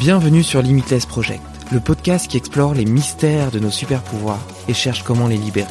Bienvenue 0.00 0.42
sur 0.42 0.62
Limitless 0.62 1.04
Project, 1.04 1.42
le 1.70 1.78
podcast 1.78 2.26
qui 2.26 2.38
explore 2.38 2.72
les 2.72 2.86
mystères 2.86 3.50
de 3.50 3.58
nos 3.58 3.70
super 3.70 4.00
pouvoirs 4.00 4.40
et 4.66 4.72
cherche 4.72 5.02
comment 5.02 5.28
les 5.28 5.36
libérer. 5.36 5.68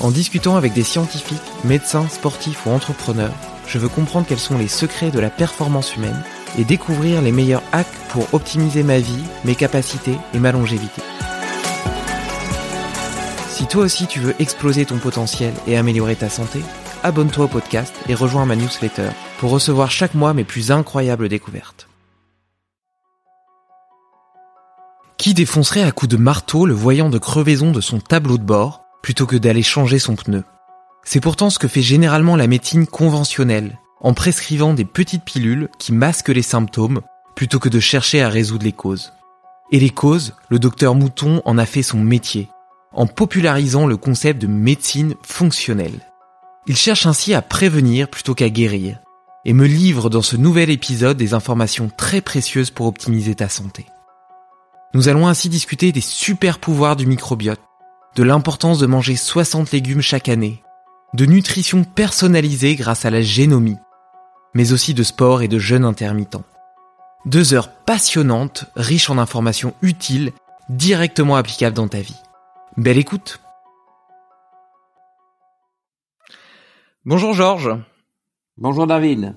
En 0.00 0.10
discutant 0.10 0.56
avec 0.56 0.72
des 0.72 0.82
scientifiques, 0.82 1.36
médecins, 1.64 2.08
sportifs 2.08 2.64
ou 2.64 2.70
entrepreneurs, 2.70 3.34
je 3.66 3.76
veux 3.76 3.90
comprendre 3.90 4.24
quels 4.26 4.38
sont 4.38 4.56
les 4.56 4.68
secrets 4.68 5.10
de 5.10 5.20
la 5.20 5.28
performance 5.28 5.94
humaine 5.96 6.24
et 6.58 6.64
découvrir 6.64 7.20
les 7.20 7.30
meilleurs 7.30 7.62
hacks 7.72 7.86
pour 8.08 8.32
optimiser 8.32 8.82
ma 8.82 8.98
vie, 8.98 9.24
mes 9.44 9.54
capacités 9.54 10.16
et 10.32 10.38
ma 10.38 10.52
longévité. 10.52 11.02
Si 13.50 13.66
toi 13.66 13.82
aussi 13.82 14.06
tu 14.06 14.18
veux 14.20 14.34
exploser 14.38 14.86
ton 14.86 14.96
potentiel 14.96 15.52
et 15.66 15.76
améliorer 15.76 16.16
ta 16.16 16.30
santé, 16.30 16.62
abonne-toi 17.06 17.44
au 17.44 17.48
podcast 17.48 17.94
et 18.08 18.14
rejoins 18.16 18.46
ma 18.46 18.56
newsletter 18.56 19.10
pour 19.38 19.52
recevoir 19.52 19.92
chaque 19.92 20.14
mois 20.14 20.34
mes 20.34 20.42
plus 20.42 20.72
incroyables 20.72 21.28
découvertes. 21.28 21.88
Qui 25.16 25.32
défoncerait 25.32 25.84
à 25.84 25.92
coups 25.92 26.10
de 26.10 26.16
marteau 26.16 26.66
le 26.66 26.74
voyant 26.74 27.08
de 27.08 27.18
crevaison 27.18 27.70
de 27.70 27.80
son 27.80 28.00
tableau 28.00 28.38
de 28.38 28.42
bord 28.42 28.82
plutôt 29.02 29.24
que 29.24 29.36
d'aller 29.36 29.62
changer 29.62 30.00
son 30.00 30.16
pneu? 30.16 30.42
C'est 31.04 31.20
pourtant 31.20 31.48
ce 31.48 31.60
que 31.60 31.68
fait 31.68 31.80
généralement 31.80 32.34
la 32.34 32.48
médecine 32.48 32.88
conventionnelle, 32.88 33.78
en 34.00 34.12
prescrivant 34.12 34.74
des 34.74 34.84
petites 34.84 35.24
pilules 35.24 35.68
qui 35.78 35.92
masquent 35.92 36.30
les 36.30 36.42
symptômes 36.42 37.02
plutôt 37.36 37.60
que 37.60 37.68
de 37.68 37.78
chercher 37.78 38.20
à 38.20 38.28
résoudre 38.28 38.64
les 38.64 38.72
causes. 38.72 39.12
Et 39.70 39.78
les 39.78 39.90
causes, 39.90 40.34
le 40.48 40.58
docteur 40.58 40.96
Mouton 40.96 41.40
en 41.44 41.56
a 41.56 41.66
fait 41.66 41.82
son 41.82 41.98
métier, 41.98 42.48
en 42.92 43.06
popularisant 43.06 43.86
le 43.86 43.96
concept 43.96 44.42
de 44.42 44.48
médecine 44.48 45.14
fonctionnelle. 45.22 46.05
Il 46.68 46.76
cherche 46.76 47.06
ainsi 47.06 47.32
à 47.32 47.42
prévenir 47.42 48.08
plutôt 48.08 48.34
qu'à 48.34 48.50
guérir, 48.50 48.98
et 49.44 49.52
me 49.52 49.66
livre 49.66 50.10
dans 50.10 50.22
ce 50.22 50.36
nouvel 50.36 50.70
épisode 50.70 51.16
des 51.16 51.32
informations 51.32 51.90
très 51.96 52.20
précieuses 52.20 52.70
pour 52.70 52.86
optimiser 52.86 53.36
ta 53.36 53.48
santé. 53.48 53.86
Nous 54.92 55.08
allons 55.08 55.28
ainsi 55.28 55.48
discuter 55.48 55.92
des 55.92 56.00
super 56.00 56.58
pouvoirs 56.58 56.96
du 56.96 57.06
microbiote, 57.06 57.60
de 58.16 58.22
l'importance 58.24 58.80
de 58.80 58.86
manger 58.86 59.14
60 59.14 59.70
légumes 59.70 60.00
chaque 60.00 60.28
année, 60.28 60.62
de 61.14 61.26
nutrition 61.26 61.84
personnalisée 61.84 62.74
grâce 62.74 63.04
à 63.04 63.10
la 63.10 63.22
génomie, 63.22 63.78
mais 64.54 64.72
aussi 64.72 64.92
de 64.92 65.04
sport 65.04 65.42
et 65.42 65.48
de 65.48 65.60
jeûne 65.60 65.84
intermittent. 65.84 66.38
Deux 67.26 67.54
heures 67.54 67.70
passionnantes, 67.70 68.64
riches 68.74 69.10
en 69.10 69.18
informations 69.18 69.74
utiles, 69.82 70.32
directement 70.68 71.36
applicables 71.36 71.76
dans 71.76 71.88
ta 71.88 72.00
vie. 72.00 72.20
Belle 72.76 72.98
écoute 72.98 73.40
Bonjour 77.06 77.34
Georges. 77.34 77.70
Bonjour 78.56 78.84
David. 78.88 79.36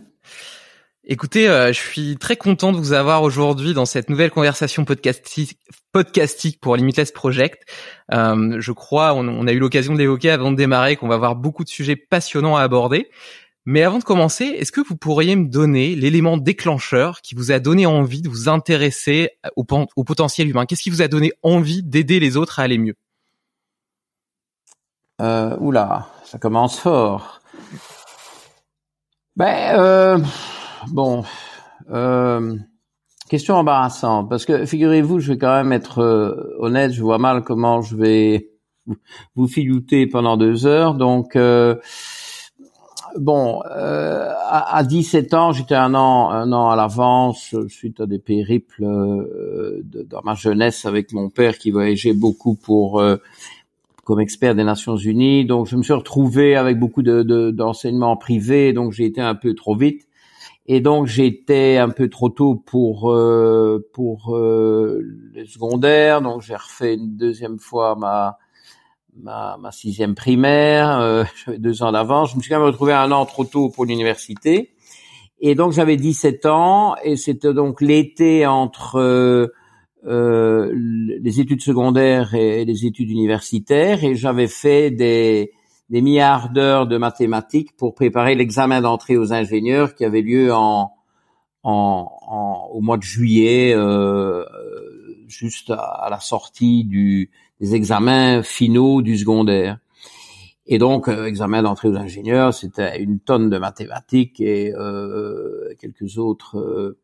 Écoutez, 1.03 1.47
euh, 1.47 1.67
je 1.71 1.77
suis 1.77 2.17
très 2.17 2.35
content 2.35 2.71
de 2.71 2.77
vous 2.77 2.93
avoir 2.93 3.21
aujourd'hui 3.21 3.75
dans 3.75 3.85
cette 3.85 4.09
nouvelle 4.09 4.31
conversation 4.31 4.85
podcastique, 4.85 5.59
podcastique 5.91 6.59
pour 6.59 6.75
Limitless 6.75 7.11
Project. 7.11 7.71
Euh, 8.11 8.59
je 8.59 8.71
crois, 8.71 9.13
on, 9.13 9.27
on 9.27 9.45
a 9.45 9.51
eu 9.51 9.59
l'occasion 9.59 9.93
d'évoquer 9.93 10.31
avant 10.31 10.49
de 10.49 10.55
démarrer 10.55 10.95
qu'on 10.95 11.07
va 11.07 11.13
avoir 11.13 11.35
beaucoup 11.35 11.63
de 11.63 11.69
sujets 11.69 11.95
passionnants 11.95 12.57
à 12.57 12.63
aborder. 12.63 13.11
Mais 13.65 13.83
avant 13.83 13.99
de 13.99 14.03
commencer, 14.03 14.45
est-ce 14.45 14.71
que 14.71 14.81
vous 14.81 14.97
pourriez 14.97 15.35
me 15.35 15.47
donner 15.47 15.95
l'élément 15.95 16.37
déclencheur 16.37 17.21
qui 17.21 17.35
vous 17.35 17.51
a 17.51 17.59
donné 17.59 17.85
envie 17.85 18.23
de 18.23 18.29
vous 18.29 18.49
intéresser 18.49 19.29
au 19.55 19.63
potentiel 20.03 20.49
humain? 20.49 20.65
Qu'est-ce 20.65 20.81
qui 20.81 20.89
vous 20.89 21.03
a 21.03 21.07
donné 21.07 21.33
envie 21.43 21.83
d'aider 21.83 22.19
les 22.19 22.35
autres 22.35 22.59
à 22.59 22.63
aller 22.63 22.79
mieux? 22.79 22.95
Euh, 25.21 25.55
oula, 25.59 26.07
ça 26.23 26.39
commence 26.39 26.79
fort. 26.79 27.38
Ben, 29.39 29.79
euh, 29.79 30.17
bon, 30.91 31.23
euh, 31.91 32.57
question 33.29 33.55
embarrassante, 33.55 34.29
parce 34.29 34.43
que 34.43 34.65
figurez-vous, 34.65 35.21
je 35.21 35.31
vais 35.31 35.37
quand 35.37 35.53
même 35.55 35.71
être 35.71 35.99
euh, 35.99 36.57
honnête, 36.59 36.91
je 36.91 37.01
vois 37.01 37.19
mal 37.19 37.43
comment 37.45 37.81
je 37.81 37.95
vais 37.95 38.49
vous- 39.37 39.47
filouter 39.47 40.07
pendant 40.07 40.35
deux 40.35 40.65
heures, 40.65 40.93
donc... 40.93 41.37
Bon, 43.17 43.61
à, 43.61 44.75
à 44.77 44.83
17 44.83 45.33
ans, 45.33 45.51
j'étais 45.51 45.73
un 45.73 45.95
an, 45.95 46.29
un 46.29 46.51
an 46.51 46.69
à 46.69 46.75
l'avance 46.75 47.55
suite 47.67 48.01
à 48.01 48.05
des 48.05 48.19
périples 48.19 48.83
dans 50.05 50.21
ma 50.23 50.35
jeunesse 50.35 50.85
avec 50.85 51.11
mon 51.11 51.29
père 51.31 51.57
qui 51.57 51.71
voyageait 51.71 52.13
beaucoup 52.13 52.53
pour 52.53 53.01
comme 54.09 54.19
expert 54.21 54.55
des 54.55 54.63
Nations 54.63 54.95
Unies. 54.97 55.45
Donc, 55.45 55.67
je 55.67 55.75
me 55.75 55.83
suis 55.83 55.93
retrouvé 55.93 56.55
avec 56.55 56.79
beaucoup 56.79 57.03
de, 57.03 57.21
de- 57.21 57.51
d'enseignements 57.51 58.17
privés, 58.17 58.73
donc 58.73 58.91
j'ai 58.91 59.05
été 59.05 59.21
un 59.21 59.35
peu 59.35 59.53
trop 59.53 59.75
vite. 59.75 60.07
Et 60.65 60.81
donc, 60.81 61.05
j'étais 61.05 61.77
un 61.77 61.89
peu 61.89 62.09
trop 62.09 62.29
tôt 62.29 62.55
pour 62.55 63.11
euh, 63.11 63.87
pour 63.93 64.35
euh, 64.35 65.03
les 65.35 65.45
secondaires. 65.45 66.23
Donc, 66.23 66.41
j'ai 66.41 66.55
refait 66.55 66.95
une 66.95 67.17
deuxième 67.17 67.59
fois 67.59 67.95
ma 67.95 68.39
ma, 69.15 69.57
ma 69.61 69.71
sixième 69.71 70.15
primaire. 70.15 70.99
Euh, 70.99 71.23
J'avais 71.45 71.59
deux 71.59 71.83
ans 71.83 71.91
d'avance. 71.91 72.31
Je 72.31 72.37
me 72.37 72.41
suis 72.41 72.49
quand 72.49 72.57
même 72.57 72.65
retrouvé 72.65 72.93
un 72.93 73.11
an 73.11 73.27
trop 73.27 73.43
tôt 73.45 73.69
pour 73.69 73.85
l'université. 73.85 74.71
Et 75.39 75.53
donc, 75.53 75.71
j'avais 75.71 75.97
17 75.97 76.47
ans, 76.47 76.95
et 77.03 77.15
c'était 77.15 77.53
donc 77.53 77.79
l'été 77.79 78.47
entre 78.47 79.51
euh, 80.07 80.71
les 80.73 81.39
études 81.41 81.61
secondaires 81.61 82.33
et 82.33 82.63
les 82.65 82.85
études 82.85 83.09
universitaires 83.09 84.03
et 84.03 84.15
j'avais 84.15 84.47
fait 84.47 84.91
des, 84.91 85.51
des 85.89 86.01
milliards 86.01 86.49
d'heures 86.51 86.87
de 86.87 86.97
mathématiques 86.97 87.75
pour 87.75 87.95
préparer 87.95 88.35
l'examen 88.35 88.81
d'entrée 88.81 89.17
aux 89.17 89.33
ingénieurs 89.33 89.95
qui 89.95 90.05
avait 90.05 90.21
lieu 90.21 90.53
en, 90.53 90.93
en, 91.63 92.11
en- 92.21 92.69
au 92.71 92.81
mois 92.81 92.97
de 92.97 93.03
juillet, 93.03 93.73
euh, 93.75 94.45
juste 95.27 95.69
à, 95.71 95.75
à 95.81 96.09
la 96.09 96.19
sortie 96.19 96.85
du, 96.85 97.29
des 97.59 97.75
examens 97.75 98.41
finaux 98.43 99.01
du 99.01 99.17
secondaire. 99.17 99.79
Et 100.71 100.77
donc, 100.77 101.07
euh, 101.09 101.25
examen 101.25 101.63
d'entrée 101.63 101.89
aux 101.89 101.95
ingénieurs, 101.97 102.53
c'était 102.53 103.01
une 103.01 103.19
tonne 103.19 103.49
de 103.49 103.57
mathématiques 103.57 104.39
et 104.39 104.71
euh, 104.75 105.73
quelques 105.79 106.17
autres 106.19 106.95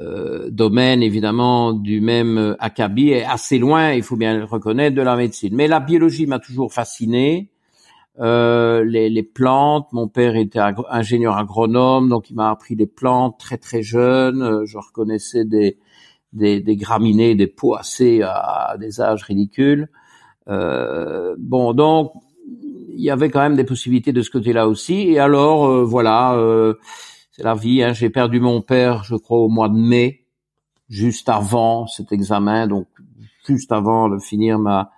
euh, 0.00 0.46
euh, 0.46 0.50
domaines, 0.50 1.02
évidemment, 1.02 1.72
du 1.72 2.00
même 2.00 2.56
acabit, 2.58 3.10
et 3.10 3.24
assez 3.24 3.58
loin, 3.58 3.92
il 3.92 4.02
faut 4.02 4.16
bien 4.16 4.36
le 4.36 4.44
reconnaître, 4.44 4.96
de 4.96 5.02
la 5.02 5.16
médecine. 5.16 5.54
Mais 5.54 5.68
la 5.68 5.80
biologie 5.80 6.26
m'a 6.26 6.38
toujours 6.38 6.72
fasciné. 6.72 7.50
Euh, 8.20 8.84
les, 8.84 9.08
les, 9.10 9.22
plantes. 9.22 9.86
Mon 9.92 10.08
père 10.08 10.34
était 10.34 10.58
ingénieur 10.90 11.36
agronome, 11.36 12.08
donc 12.08 12.30
il 12.30 12.34
m'a 12.34 12.50
appris 12.50 12.74
les 12.74 12.86
plantes 12.86 13.38
très 13.38 13.58
très 13.58 13.82
jeune. 13.82 14.64
Je 14.64 14.76
reconnaissais 14.76 15.44
des, 15.44 15.78
des, 16.32 16.60
des 16.60 16.76
graminées, 16.76 17.36
des 17.36 17.46
poissés 17.46 18.22
à, 18.22 18.70
à 18.70 18.76
des 18.76 19.00
âges 19.00 19.22
ridicules. 19.22 19.88
Euh, 20.48 21.36
bon, 21.38 21.74
donc 21.74 22.12
il 22.98 23.04
y 23.04 23.10
avait 23.10 23.30
quand 23.30 23.40
même 23.40 23.56
des 23.56 23.64
possibilités 23.64 24.12
de 24.12 24.22
ce 24.22 24.30
côté-là 24.30 24.68
aussi. 24.68 25.12
Et 25.12 25.18
alors, 25.18 25.66
euh, 25.66 25.84
voilà, 25.84 26.34
euh, 26.34 26.74
c'est 27.38 27.44
la 27.44 27.54
vie. 27.54 27.82
Hein. 27.82 27.92
J'ai 27.92 28.10
perdu 28.10 28.40
mon 28.40 28.60
père, 28.60 29.04
je 29.04 29.14
crois, 29.14 29.38
au 29.38 29.48
mois 29.48 29.68
de 29.68 29.76
mai, 29.76 30.26
juste 30.88 31.28
avant 31.28 31.86
cet 31.86 32.12
examen, 32.12 32.66
donc 32.66 32.88
juste 33.46 33.70
avant 33.70 34.08
de 34.08 34.18
finir 34.18 34.58
ma 34.58 34.90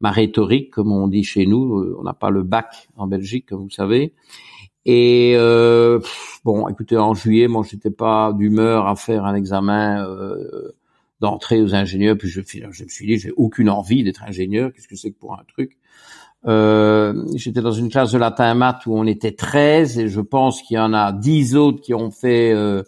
ma 0.00 0.10
rhétorique, 0.10 0.70
comme 0.70 0.92
on 0.92 1.08
dit 1.08 1.22
chez 1.22 1.46
nous. 1.46 1.78
Euh, 1.78 1.96
on 1.98 2.02
n'a 2.02 2.12
pas 2.12 2.30
le 2.30 2.42
bac 2.42 2.88
en 2.96 3.06
Belgique, 3.06 3.46
comme 3.46 3.62
vous 3.62 3.70
savez. 3.70 4.12
Et 4.84 5.34
euh, 5.36 6.00
bon, 6.44 6.68
écoutez, 6.68 6.98
en 6.98 7.14
juillet, 7.14 7.48
moi, 7.48 7.64
j'étais 7.66 7.90
pas 7.92 8.32
d'humeur 8.34 8.86
à 8.86 8.96
faire 8.96 9.24
un 9.24 9.34
examen 9.34 10.06
euh, 10.06 10.72
d'entrée 11.20 11.62
aux 11.62 11.74
ingénieurs. 11.74 12.18
Puis 12.18 12.28
je, 12.28 12.42
je 12.44 12.84
me 12.84 12.88
suis 12.88 13.06
dit, 13.06 13.18
j'ai 13.18 13.32
aucune 13.36 13.70
envie 13.70 14.02
d'être 14.02 14.24
ingénieur. 14.24 14.72
Qu'est-ce 14.72 14.88
que 14.88 14.96
c'est 14.96 15.12
que 15.12 15.18
pour 15.18 15.32
un 15.34 15.44
truc? 15.48 15.78
Euh, 16.46 17.24
J'étais 17.34 17.60
dans 17.60 17.72
une 17.72 17.88
classe 17.90 18.12
de 18.12 18.18
latin 18.18 18.54
maths 18.54 18.86
où 18.86 18.96
on 18.96 19.06
était 19.06 19.32
13 19.32 19.98
et 19.98 20.08
je 20.08 20.20
pense 20.20 20.62
qu'il 20.62 20.76
y 20.76 20.80
en 20.80 20.92
a 20.92 21.12
10 21.12 21.56
autres 21.56 21.80
qui 21.80 21.94
ont 21.94 22.10
fait 22.10 22.52
euh, 22.52 22.82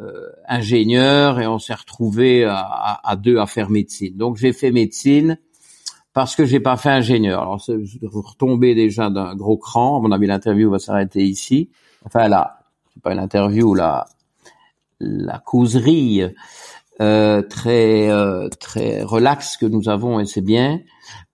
euh, 0.00 0.28
ingénieur 0.48 1.40
et 1.40 1.46
on 1.46 1.58
s'est 1.58 1.74
retrouvé 1.74 2.44
à, 2.44 3.16
deux 3.16 3.38
à 3.38 3.46
faire 3.46 3.70
médecine. 3.70 4.16
Donc 4.16 4.36
j'ai 4.36 4.52
fait 4.52 4.70
médecine 4.70 5.38
parce 6.12 6.36
que 6.36 6.44
j'ai 6.44 6.60
pas 6.60 6.76
fait 6.76 6.90
ingénieur. 6.90 7.42
Alors, 7.42 7.58
je 7.58 7.98
retombé 8.06 8.74
déjà 8.74 9.08
d'un 9.08 9.34
gros 9.34 9.56
cran. 9.56 9.98
À 9.98 10.00
mon 10.00 10.12
avis, 10.12 10.26
l'interview 10.26 10.70
va 10.70 10.78
s'arrêter 10.78 11.24
ici. 11.24 11.70
Enfin, 12.04 12.28
là, 12.28 12.58
c'est 12.92 13.02
pas 13.02 13.12
une 13.12 13.18
interview, 13.18 13.74
la, 13.74 14.06
la 15.00 15.38
causerie 15.38 16.22
euh, 17.00 17.42
très 17.42 18.10
euh, 18.10 18.48
très 18.60 19.02
relaxe 19.02 19.56
que 19.56 19.66
nous 19.66 19.88
avons 19.88 20.20
et 20.20 20.26
c'est 20.26 20.42
bien. 20.42 20.80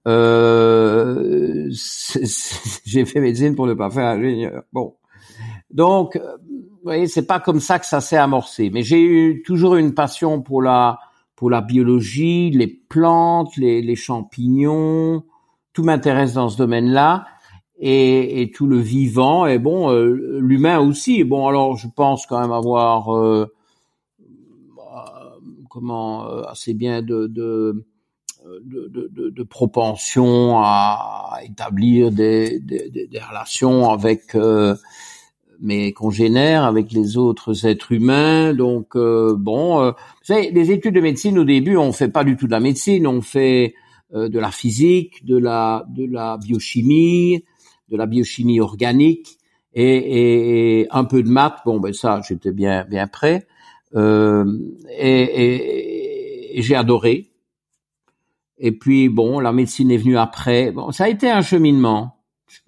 Euh, 0.09 1.69
j'ai 2.85 3.05
fait 3.05 3.21
médecine 3.21 3.55
pour 3.55 3.67
ne 3.67 3.75
pas 3.75 3.91
faire 3.91 4.07
ingénieur. 4.07 4.63
Bon, 4.73 4.95
donc, 5.71 6.17
euh, 6.17 6.37
vous 6.47 6.79
voyez, 6.83 7.07
c'est 7.07 7.27
pas 7.27 7.41
comme 7.41 7.61
ça 7.61 7.79
que 7.79 7.87
ça 7.87 8.01
s'est 8.01 8.17
amorcé. 8.17 8.71
Mais 8.71 8.83
j'ai 8.83 9.03
eu 9.03 9.43
toujours 9.43 9.77
une 9.77 9.95
passion 9.95 10.43
pour 10.43 10.63
la 10.63 10.99
pour 11.37 11.51
la 11.51 11.61
biologie, 11.61 12.51
les 12.51 12.67
plantes, 12.67 13.57
les, 13.57 13.81
les 13.81 13.95
champignons, 13.95 15.23
tout 15.73 15.85
m'intéresse 15.85 16.33
dans 16.33 16.49
ce 16.49 16.57
domaine-là. 16.57 17.27
Et, 17.81 18.43
et, 18.43 18.51
tout 18.51 18.67
le 18.67 18.79
vivant 18.79 19.47
et 19.47 19.61
bon 19.61 19.93
euh, 19.93 20.41
l'humain 20.41 20.81
aussi 20.81 21.23
bon 21.23 21.47
alors 21.47 21.77
je 21.77 21.87
pense 21.87 22.27
quand 22.27 22.41
même 22.41 22.51
avoir 22.51 23.17
euh, 23.17 23.47
comment 25.71 26.27
assez 26.49 26.75
bien 26.75 27.03
de 27.03 27.29
de, 27.29 27.87
de, 28.65 29.11
de, 29.13 29.31
de 29.31 29.43
propension 29.43 30.59
à 30.59 31.41
établir 31.45 32.11
des, 32.11 32.59
des, 32.61 32.89
des 32.91 33.21
relations 33.21 33.91
avec 33.91 34.35
euh, 34.35 34.75
mes 35.61 35.93
congénères, 35.93 36.65
avec 36.65 36.93
les 36.93 37.17
autres 37.17 37.67
êtres 37.67 37.93
humains. 37.93 38.55
Donc 38.55 38.95
euh, 38.97 39.35
bon, 39.37 39.81
euh, 39.81 39.91
vous 39.91 40.25
savez, 40.25 40.51
les 40.51 40.71
études 40.71 40.95
de 40.95 41.01
médecine 41.01 41.39
au 41.39 41.45
début, 41.45 41.77
on 41.77 41.93
fait 41.93 42.09
pas 42.09 42.25
du 42.25 42.37
tout 42.37 42.47
de 42.47 42.53
la 42.53 42.61
médecine, 42.61 43.07
on 43.07 43.21
fait 43.23 43.75
euh, 44.15 44.29
de 44.29 44.39
la 44.39 44.51
physique, 44.51 45.25
de 45.25 45.37
la 45.37 45.85
de 45.89 46.07
la 46.07 46.39
biochimie, 46.39 47.45
de 47.91 47.97
la 47.97 48.07
biochimie 48.07 48.61
organique 48.61 49.39
et, 49.75 49.83
et, 49.85 50.81
et 50.81 50.87
un 50.91 51.05
peu 51.05 51.23
de 51.23 51.29
maths. 51.29 51.61
Bon, 51.65 51.81
ben 51.81 51.93
ça, 51.93 52.21
j'étais 52.27 52.53
bien 52.53 52.85
bien 52.85 53.07
prêt. 53.07 53.47
Euh, 53.97 54.45
et, 54.99 56.59
et 56.59 56.63
j'ai 56.63 56.75
adoré. 56.75 57.28
Et 58.59 58.73
puis 58.73 59.09
bon, 59.09 59.41
la 59.41 59.53
médecine 59.53 59.91
est 59.91 59.97
venue 59.97 60.19
après. 60.19 60.73
Bon, 60.73 60.91
ça 60.91 61.05
a 61.05 61.09
été 61.09 61.31
un 61.31 61.43
cheminement. 61.43 62.17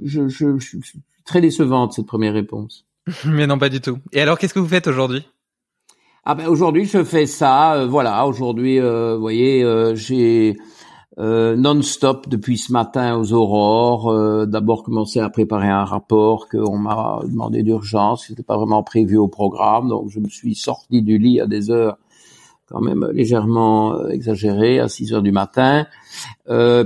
Je, 0.02 0.28
je, 0.28 0.58
je, 0.58 0.76
très 1.25 1.40
décevante 1.40 1.92
cette 1.92 2.06
première 2.06 2.34
réponse. 2.34 2.87
Mais 3.25 3.46
non, 3.46 3.58
pas 3.58 3.69
du 3.69 3.81
tout. 3.81 3.98
Et 4.12 4.20
alors, 4.20 4.38
qu'est-ce 4.38 4.54
que 4.54 4.58
vous 4.58 4.69
faites 4.69 4.87
aujourd'hui? 4.87 5.25
Ah 6.25 6.34
ben 6.34 6.48
aujourd'hui, 6.48 6.84
je 6.84 7.02
fais 7.02 7.25
ça. 7.26 7.75
Euh, 7.75 7.87
voilà, 7.87 8.26
aujourd'hui, 8.26 8.78
euh, 8.78 9.14
vous 9.14 9.20
voyez, 9.20 9.64
euh, 9.64 9.94
j'ai 9.94 10.56
non-stop 11.16 12.28
depuis 12.28 12.56
ce 12.56 12.72
matin 12.72 13.19
aux 13.19 13.32
aurores. 13.34 14.46
D'abord 14.46 14.82
commencé 14.82 15.20
à 15.20 15.28
préparer 15.28 15.69
un 15.69 15.84
rapport 15.84 16.48
qu'on 16.48 16.78
m'a 16.78 17.20
demandé 17.25 17.62
d'urgence. 17.62 18.25
C'était 18.28 18.42
pas 18.42 18.56
vraiment 18.56 18.82
prévu 18.82 19.19
au 19.19 19.28
programme, 19.28 19.88
donc 19.88 20.08
je 20.08 20.19
me 20.19 20.28
suis 20.28 20.54
sorti 20.54 21.02
du 21.02 21.19
lit 21.19 21.38
à 21.38 21.46
des 21.46 21.70
heures 21.70 21.98
quand 22.70 22.81
même 22.81 23.08
légèrement 23.12 24.08
exagérées, 24.08 24.78
à 24.78 24.88
6 24.88 25.12
heures 25.14 25.22
du 25.22 25.32
matin. 25.32 25.87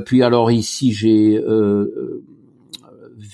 puis 0.06 0.22
alors 0.22 0.50
ici, 0.50 0.92
j'ai 0.92 1.40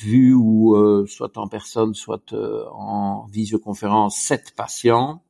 vu 0.00 0.34
ou 0.34 0.74
euh, 0.74 1.04
soit 1.06 1.36
en 1.36 1.48
personne, 1.48 1.94
soit 1.94 2.32
euh, 2.32 2.64
en 2.72 3.26
visioconférence, 3.30 4.16
sept 4.16 4.52
patients. 4.56 5.22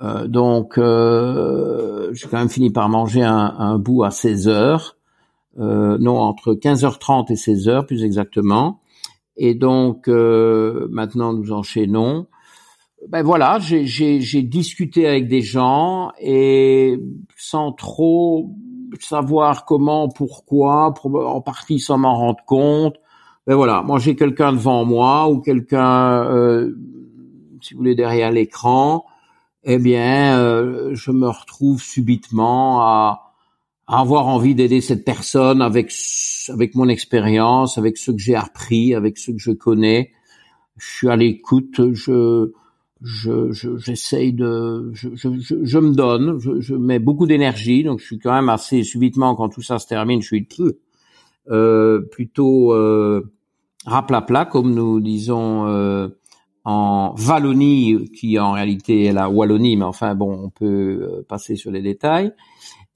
Euh, 0.00 0.26
donc, 0.26 0.76
j'ai 0.76 2.28
quand 2.28 2.38
même 2.38 2.48
fini 2.48 2.70
par 2.70 2.88
manger 2.88 3.22
un, 3.22 3.54
un 3.58 3.78
bout 3.78 4.02
à 4.02 4.10
16 4.10 4.48
heures, 4.48 4.96
non 5.56 6.18
entre 6.18 6.54
15h30 6.54 7.30
et 7.32 7.36
16 7.36 7.68
heures 7.68 7.86
plus 7.86 8.02
exactement. 8.02 8.80
Et 9.36 9.54
donc, 9.54 10.06
maintenant 10.08 11.32
nous 11.32 11.52
enchaînons. 11.52 12.26
Ben 13.08 13.22
voilà, 13.22 13.58
j'ai 13.60 14.42
discuté 14.42 15.06
avec 15.06 15.26
des 15.26 15.40
gens 15.40 16.12
et 16.20 17.00
sans 17.36 17.72
trop 17.72 18.50
savoir 19.00 19.64
comment, 19.64 20.08
pourquoi, 20.08 20.94
en 21.04 21.40
partie 21.40 21.78
sans 21.78 21.96
m'en 21.96 22.14
rendre 22.14 22.44
compte. 22.44 22.96
Mais 23.46 23.54
voilà, 23.54 23.82
moi 23.82 23.98
j'ai 23.98 24.16
quelqu'un 24.16 24.52
devant 24.52 24.84
moi 24.84 25.28
ou 25.30 25.40
quelqu'un, 25.40 26.24
euh, 26.24 26.76
si 27.62 27.72
vous 27.74 27.78
voulez, 27.78 27.94
derrière 27.94 28.30
l'écran. 28.32 29.06
Eh 29.64 29.78
bien, 29.78 30.38
euh, 30.38 30.90
je 30.94 31.10
me 31.10 31.28
retrouve 31.28 31.82
subitement 31.82 32.82
à, 32.82 33.32
à 33.86 34.00
avoir 34.00 34.26
envie 34.26 34.54
d'aider 34.54 34.80
cette 34.80 35.04
personne 35.04 35.62
avec 35.62 35.90
avec 36.48 36.74
mon 36.74 36.88
expérience, 36.88 37.78
avec 37.78 37.96
ce 37.96 38.10
que 38.10 38.18
j'ai 38.18 38.34
appris, 38.34 38.94
avec 38.94 39.18
ce 39.18 39.30
que 39.30 39.38
je 39.38 39.52
connais. 39.52 40.12
Je 40.76 40.86
suis 40.86 41.08
à 41.08 41.16
l'écoute. 41.16 41.92
Je 41.92 42.52
je, 43.02 43.52
j'essaye 43.78 44.32
de, 44.32 44.90
je, 44.92 45.08
je, 45.14 45.28
je, 45.62 45.78
me 45.78 45.94
donne, 45.94 46.38
je, 46.38 46.74
mets 46.74 46.98
beaucoup 46.98 47.26
d'énergie, 47.26 47.82
donc 47.82 48.00
je 48.00 48.06
suis 48.06 48.18
quand 48.18 48.32
même 48.32 48.48
assez 48.48 48.82
subitement 48.82 49.34
quand 49.34 49.48
tout 49.48 49.62
ça 49.62 49.78
se 49.78 49.86
termine, 49.86 50.20
je 50.20 50.26
suis 50.26 50.48
euh, 51.50 52.02
plutôt 52.12 52.74
euh, 52.74 53.32
raplapla 53.86 54.44
comme 54.44 54.74
nous 54.74 55.00
disons 55.00 55.66
euh, 55.66 56.08
en 56.64 57.14
Wallonie, 57.16 58.10
qui 58.10 58.38
en 58.38 58.52
réalité 58.52 59.04
est 59.04 59.12
la 59.12 59.30
Wallonie, 59.30 59.76
mais 59.76 59.84
enfin 59.84 60.14
bon, 60.14 60.32
on 60.44 60.50
peut 60.50 60.66
euh, 61.02 61.26
passer 61.28 61.56
sur 61.56 61.70
les 61.70 61.82
détails. 61.82 62.32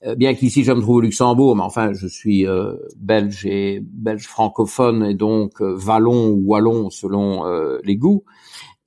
Euh, 0.05 0.15
bien 0.15 0.35
qu'ici 0.35 0.63
je 0.63 0.71
me 0.71 0.81
trouve 0.81 0.97
au 0.97 1.01
Luxembourg, 1.01 1.55
mais 1.55 1.63
enfin 1.63 1.93
je 1.93 2.05
suis 2.05 2.45
euh, 2.45 2.73
belge 2.97 3.45
et 3.45 3.81
belge 3.81 4.27
francophone 4.27 5.03
et 5.03 5.15
donc 5.15 5.61
vallon 5.61 6.29
ou 6.29 6.43
wallon 6.45 6.89
selon 6.89 7.43
les 7.83 7.95
goûts. 7.95 8.23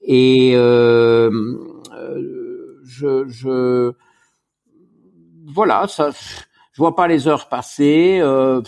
Et 0.03 0.53
euh, 0.55 1.31
je, 2.85 3.29
je, 3.29 3.93
voilà, 5.47 5.87
ça, 5.89 6.11
je 6.73 6.79
vois 6.79 6.95
pas 6.97 7.09
les 7.09 7.29
heures 7.29 7.49
passer. 7.49 8.19
Euh, 8.21 8.63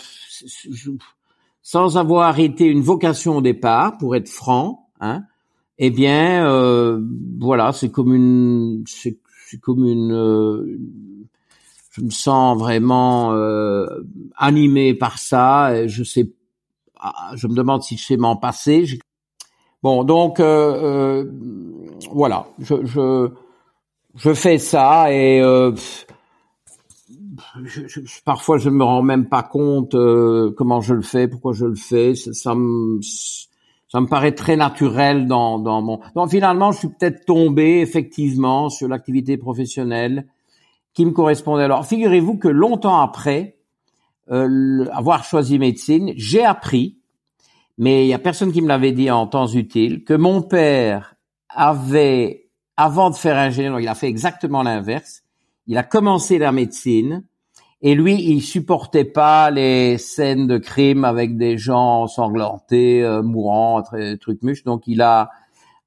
sans 1.61 1.97
avoir 1.97 2.39
été 2.39 2.65
une 2.65 2.81
vocation 2.81 3.37
au 3.37 3.41
départ, 3.41 3.97
pour 3.97 4.15
être 4.15 4.27
franc, 4.27 4.89
hein, 4.99 5.23
eh 5.77 5.89
bien, 5.89 6.45
euh, 6.45 7.01
voilà, 7.39 7.71
c'est 7.71 7.89
comme 7.89 8.13
une, 8.13 8.83
c'est, 8.87 9.19
comme 9.61 9.85
une, 9.85 10.11
euh, 10.11 10.79
je 11.91 12.01
me 12.01 12.09
sens 12.09 12.57
vraiment 12.57 13.33
euh, 13.33 13.85
animé 14.35 14.93
par 14.93 15.17
ça. 15.17 15.87
Je 15.87 16.03
sais, 16.03 16.29
je 17.35 17.47
me 17.47 17.55
demande 17.55 17.83
si 17.83 17.97
je 17.97 18.05
sais 18.05 18.17
m'en 18.17 18.35
passer. 18.35 18.85
Bon, 19.83 20.03
donc 20.03 20.39
euh, 20.39 21.23
euh, 21.23 21.31
voilà, 22.11 22.47
je, 22.59 22.85
je, 22.85 23.31
je 24.15 24.33
fais 24.33 24.59
ça 24.59 25.11
et 25.11 25.41
euh, 25.41 25.73
je, 27.63 27.87
je, 27.87 27.99
parfois 28.23 28.57
je 28.57 28.69
me 28.69 28.83
rends 28.83 29.01
même 29.01 29.27
pas 29.27 29.43
compte 29.43 29.95
euh, 29.95 30.53
comment 30.55 30.81
je 30.81 30.93
le 30.93 31.01
fais, 31.01 31.27
pourquoi 31.27 31.53
je 31.53 31.65
le 31.65 31.75
fais. 31.75 32.13
Ça, 32.15 32.53
me 32.53 32.99
ça 33.01 33.99
me 34.01 34.07
paraît 34.07 34.33
très 34.33 34.55
naturel 34.55 35.27
dans 35.27 35.57
dans 35.57 35.81
mon. 35.81 35.99
Donc 36.15 36.29
finalement, 36.29 36.71
je 36.71 36.79
suis 36.79 36.89
peut-être 36.89 37.25
tombé 37.25 37.79
effectivement 37.81 38.69
sur 38.69 38.87
l'activité 38.87 39.37
professionnelle 39.37 40.27
qui 40.93 41.05
me 41.05 41.11
correspondait. 41.11 41.63
Alors 41.63 41.85
figurez-vous 41.85 42.37
que 42.37 42.47
longtemps 42.47 42.99
après 42.99 43.57
euh, 44.29 44.85
avoir 44.93 45.23
choisi 45.23 45.57
médecine, 45.57 46.13
j'ai 46.15 46.45
appris, 46.45 46.97
mais 47.77 48.05
il 48.05 48.07
y 48.09 48.13
a 48.13 48.19
personne 48.19 48.51
qui 48.51 48.61
me 48.61 48.67
l'avait 48.67 48.91
dit 48.91 49.09
en 49.11 49.27
temps 49.27 49.47
utile, 49.47 50.03
que 50.03 50.13
mon 50.13 50.41
père 50.41 51.15
avait 51.49 52.49
avant 52.77 53.09
de 53.09 53.15
faire 53.15 53.37
ingénieur, 53.37 53.79
il 53.79 53.87
a 53.87 53.95
fait 53.95 54.07
exactement 54.07 54.63
l'inverse 54.63 55.23
il 55.67 55.77
a 55.77 55.83
commencé 55.83 56.37
la 56.37 56.51
médecine 56.51 57.23
et 57.81 57.95
lui, 57.95 58.15
il 58.15 58.41
supportait 58.41 59.05
pas 59.05 59.49
les 59.49 59.97
scènes 59.97 60.45
de 60.45 60.57
crime 60.57 61.03
avec 61.03 61.37
des 61.37 61.57
gens 61.57 62.07
sanglantés, 62.07 63.03
euh, 63.03 63.23
mourants, 63.23 63.81
trucs 64.19 64.43
muches. 64.43 64.63
Donc 64.63 64.83
il 64.85 65.01
a, 65.01 65.29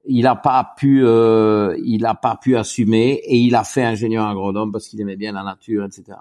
il 0.06 0.26
a 0.26 0.34
pas 0.34 0.72
pu, 0.76 1.04
euh, 1.04 1.76
il 1.84 2.04
a 2.06 2.14
pas 2.14 2.36
pu 2.36 2.56
assumer 2.56 3.20
et 3.24 3.36
il 3.36 3.54
a 3.54 3.62
fait 3.62 3.84
ingénieur 3.84 4.26
agronome 4.26 4.72
parce 4.72 4.88
qu'il 4.88 5.00
aimait 5.00 5.16
bien 5.16 5.32
la 5.32 5.44
nature, 5.44 5.84
etc. 5.84 6.18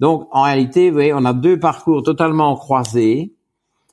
Donc 0.00 0.28
en 0.30 0.42
réalité, 0.42 0.88
vous 0.88 0.94
voyez, 0.94 1.12
on 1.12 1.24
a 1.24 1.34
deux 1.34 1.58
parcours 1.58 2.02
totalement 2.02 2.54
croisés. 2.56 3.34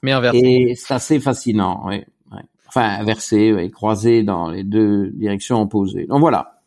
Mais 0.01 0.11
inversés. 0.11 0.39
Et 0.39 0.75
c'est 0.75 0.93
assez 0.93 1.19
fascinant, 1.19 1.83
oui. 1.85 2.03
Enfin, 2.73 2.87
inversés, 3.01 3.51
oui, 3.51 3.69
croisés 3.69 4.23
dans 4.23 4.49
les 4.49 4.63
deux 4.63 5.09
directions 5.11 5.61
opposées. 5.61 6.05
Donc 6.05 6.21
voilà. 6.21 6.61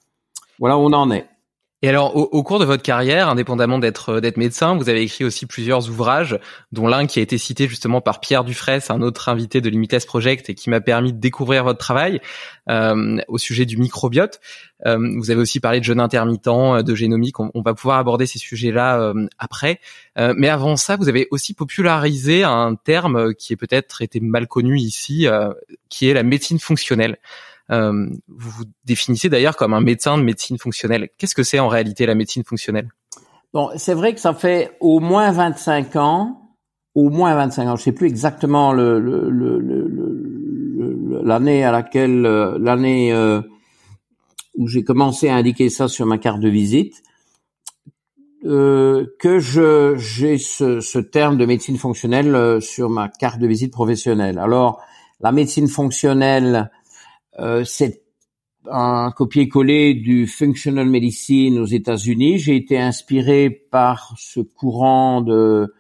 Voilà 0.58 0.76
où 0.76 0.82
on 0.82 0.92
en 0.92 1.10
est. 1.10 1.26
Et 1.84 1.88
alors, 1.90 2.16
au, 2.16 2.42
cours 2.42 2.58
de 2.60 2.64
votre 2.64 2.82
carrière, 2.82 3.28
indépendamment 3.28 3.78
d'être 3.78 4.14
euh, 4.14 4.20
d'être 4.22 4.38
médecin, 4.38 4.74
vous 4.74 4.88
avez 4.88 5.02
écrit 5.02 5.22
aussi 5.22 5.44
plusieurs 5.44 5.90
ouvrages, 5.90 6.38
dont 6.72 6.86
l'un 6.86 7.04
qui 7.04 7.18
a 7.18 7.22
été 7.22 7.36
cité 7.36 7.68
justement 7.68 8.00
par 8.00 8.20
Pierre 8.20 8.42
Dufresne, 8.42 8.80
un 8.88 9.02
autre 9.02 9.28
invité 9.28 9.60
de 9.60 9.68
Limitless 9.68 10.06
Project, 10.06 10.48
et 10.48 10.54
qui 10.54 10.70
m'a 10.70 10.80
permis 10.80 11.12
de 11.12 11.18
découvrir 11.18 11.62
votre 11.62 11.78
travail 11.78 12.22
euh, 12.70 13.18
au 13.28 13.36
sujet 13.36 13.66
du 13.66 13.76
microbiote. 13.76 14.40
Euh, 14.86 14.98
vous 15.16 15.30
avez 15.30 15.40
aussi 15.40 15.60
parlé 15.60 15.80
de 15.80 15.84
jeûne 15.84 16.00
intermittent, 16.00 16.48
euh, 16.48 16.82
de 16.82 16.94
génomique. 16.94 17.40
On, 17.40 17.62
va 17.62 17.74
pouvoir 17.74 17.98
aborder 17.98 18.26
ces 18.26 18.38
sujets-là 18.38 19.00
euh, 19.00 19.26
après. 19.38 19.80
mais 20.16 20.48
avant 20.48 20.76
ça, 20.76 20.96
vous 20.96 21.08
avez 21.08 21.28
aussi 21.30 21.54
popularisé 21.54 22.44
un 22.44 22.74
terme 22.74 23.34
qui 23.34 23.52
est 23.52 23.56
peut-être 23.56 24.02
été 24.02 24.20
mal 24.20 24.46
connu 24.46 24.78
ici, 24.78 25.26
qui 25.88 26.08
est 26.08 26.14
la 26.14 26.22
médecine 26.22 26.58
fonctionnelle. 26.58 27.18
Euh, 27.70 28.08
vous 28.28 28.50
vous 28.50 28.64
définissez 28.84 29.28
d'ailleurs 29.28 29.56
comme 29.56 29.72
un 29.74 29.80
médecin 29.80 30.18
de 30.18 30.22
médecine 30.22 30.58
fonctionnelle. 30.58 31.08
Qu'est-ce 31.18 31.34
que 31.34 31.42
c'est 31.42 31.58
en 31.58 31.68
réalité 31.68 32.06
la 32.06 32.14
médecine 32.14 32.44
fonctionnelle? 32.44 32.88
Bon, 33.52 33.70
c'est 33.76 33.94
vrai 33.94 34.14
que 34.14 34.20
ça 34.20 34.34
fait 34.34 34.76
au 34.80 35.00
moins 35.00 35.30
25 35.30 35.96
ans, 35.96 36.40
au 36.94 37.08
moins 37.08 37.34
25 37.34 37.68
ans, 37.68 37.76
je 37.76 37.82
sais 37.82 37.92
plus 37.92 38.08
exactement 38.08 38.72
l'année 41.22 41.64
à 41.64 41.72
laquelle, 41.72 42.26
euh, 42.26 42.58
l'année 42.60 43.12
euh, 43.12 43.40
où 44.56 44.66
j'ai 44.68 44.84
commencé 44.84 45.28
à 45.28 45.36
indiquer 45.36 45.70
ça 45.70 45.88
sur 45.88 46.06
ma 46.06 46.18
carte 46.18 46.40
de 46.40 46.48
visite, 46.48 47.02
que 48.42 49.38
j'ai 49.96 50.36
ce, 50.36 50.98
terme 50.98 51.38
de 51.38 51.46
médecine 51.46 51.78
fonctionnelle 51.78 52.60
sur 52.60 52.90
ma 52.90 53.08
carte 53.08 53.38
de 53.38 53.46
visite 53.46 53.72
professionnelle. 53.72 54.38
Alors, 54.38 54.82
la 55.20 55.32
médecine 55.32 55.66
fonctionnelle, 55.66 56.70
c'est 57.64 58.02
un 58.70 59.10
copier-coller 59.10 59.94
du 59.94 60.26
functional 60.26 60.88
medicine 60.88 61.58
aux 61.58 61.66
États-Unis. 61.66 62.38
J'ai 62.38 62.56
été 62.56 62.78
inspiré 62.78 63.50
par 63.50 64.14
ce 64.16 64.40
courant 64.40 65.20
de, 65.20 65.74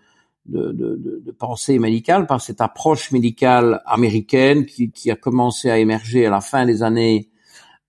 pensée 1.38 1.78
médicale, 1.78 2.26
par 2.26 2.40
cette 2.40 2.60
approche 2.60 3.12
médicale 3.12 3.80
américaine 3.86 4.66
qui, 4.66 5.10
a 5.10 5.16
commencé 5.16 5.70
à 5.70 5.78
émerger 5.78 6.26
à 6.26 6.30
la 6.30 6.40
fin 6.40 6.66
des 6.66 6.82
années 6.82 7.30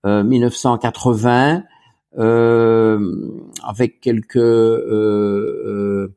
euh, 0.06 0.22
1980, 0.22 1.64
euh, 2.18 3.12
avec 3.62 4.00
quelques 4.00 4.36
euh, 4.36 6.08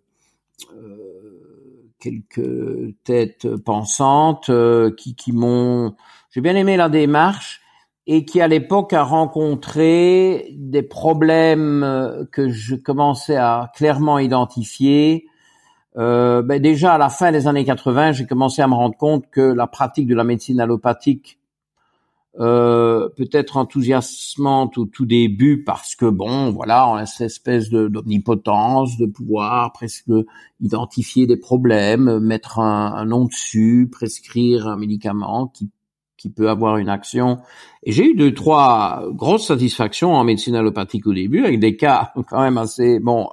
euh, 0.71 1.91
quelques 1.99 2.95
têtes 3.03 3.57
pensantes 3.57 4.49
qui 4.95 5.31
m'ont 5.33 5.95
j'ai 6.29 6.41
bien 6.41 6.55
aimé 6.55 6.77
la 6.77 6.89
démarche 6.89 7.61
et 8.05 8.25
qui 8.25 8.41
à 8.41 8.47
l'époque 8.47 8.93
a 8.93 9.03
rencontré 9.03 10.47
des 10.57 10.83
problèmes 10.83 11.83
euh, 11.83 12.25
que 12.31 12.49
je 12.49 12.75
commençais 12.75 13.35
à 13.35 13.71
clairement 13.75 14.19
identifier. 14.19 15.27
Euh, 15.97 16.41
ben 16.41 16.61
déjà 16.61 16.93
à 16.93 16.97
la 16.97 17.09
fin 17.09 17.31
des 17.31 17.47
années 17.47 17.65
80, 17.65 18.13
j'ai 18.13 18.25
commencé 18.27 18.61
à 18.61 18.67
me 18.67 18.73
rendre 18.73 18.97
compte 18.97 19.29
que 19.31 19.41
la 19.41 19.67
pratique 19.67 20.07
de 20.07 20.15
la 20.15 20.23
médecine 20.23 20.59
allopathique 20.59 21.39
euh, 22.39 23.09
peut 23.17 23.29
être 23.31 23.57
enthousiasmante 23.57 24.77
au 24.77 24.85
tout 24.85 25.05
début 25.05 25.63
parce 25.63 25.95
que 25.95 26.05
bon, 26.05 26.51
voilà, 26.51 26.87
on 26.89 26.93
a 26.93 27.05
cette 27.07 27.25
espèce 27.25 27.69
d'omnipotence, 27.69 28.97
de, 28.97 29.07
pouvoir 29.07 29.73
presque 29.73 30.11
identifier 30.61 31.25
des 31.25 31.37
problèmes, 31.37 32.19
mettre 32.19 32.59
un, 32.59 32.93
un 32.93 33.05
nom 33.05 33.25
dessus, 33.25 33.89
prescrire 33.91 34.67
un 34.67 34.77
médicament 34.77 35.47
qui 35.47 35.69
qui 36.19 36.29
peut 36.29 36.49
avoir 36.49 36.77
une 36.77 36.89
action. 36.89 37.39
Et 37.83 37.91
j'ai 37.93 38.11
eu 38.11 38.13
deux, 38.13 38.33
trois 38.33 39.03
grosses 39.11 39.47
satisfactions 39.47 40.13
en 40.13 40.23
médecine 40.23 40.55
allopathique 40.55 41.07
au 41.07 41.13
début, 41.13 41.45
avec 41.45 41.59
des 41.59 41.77
cas 41.77 42.11
quand 42.29 42.41
même 42.41 42.57
assez 42.57 42.99
bon. 42.99 43.29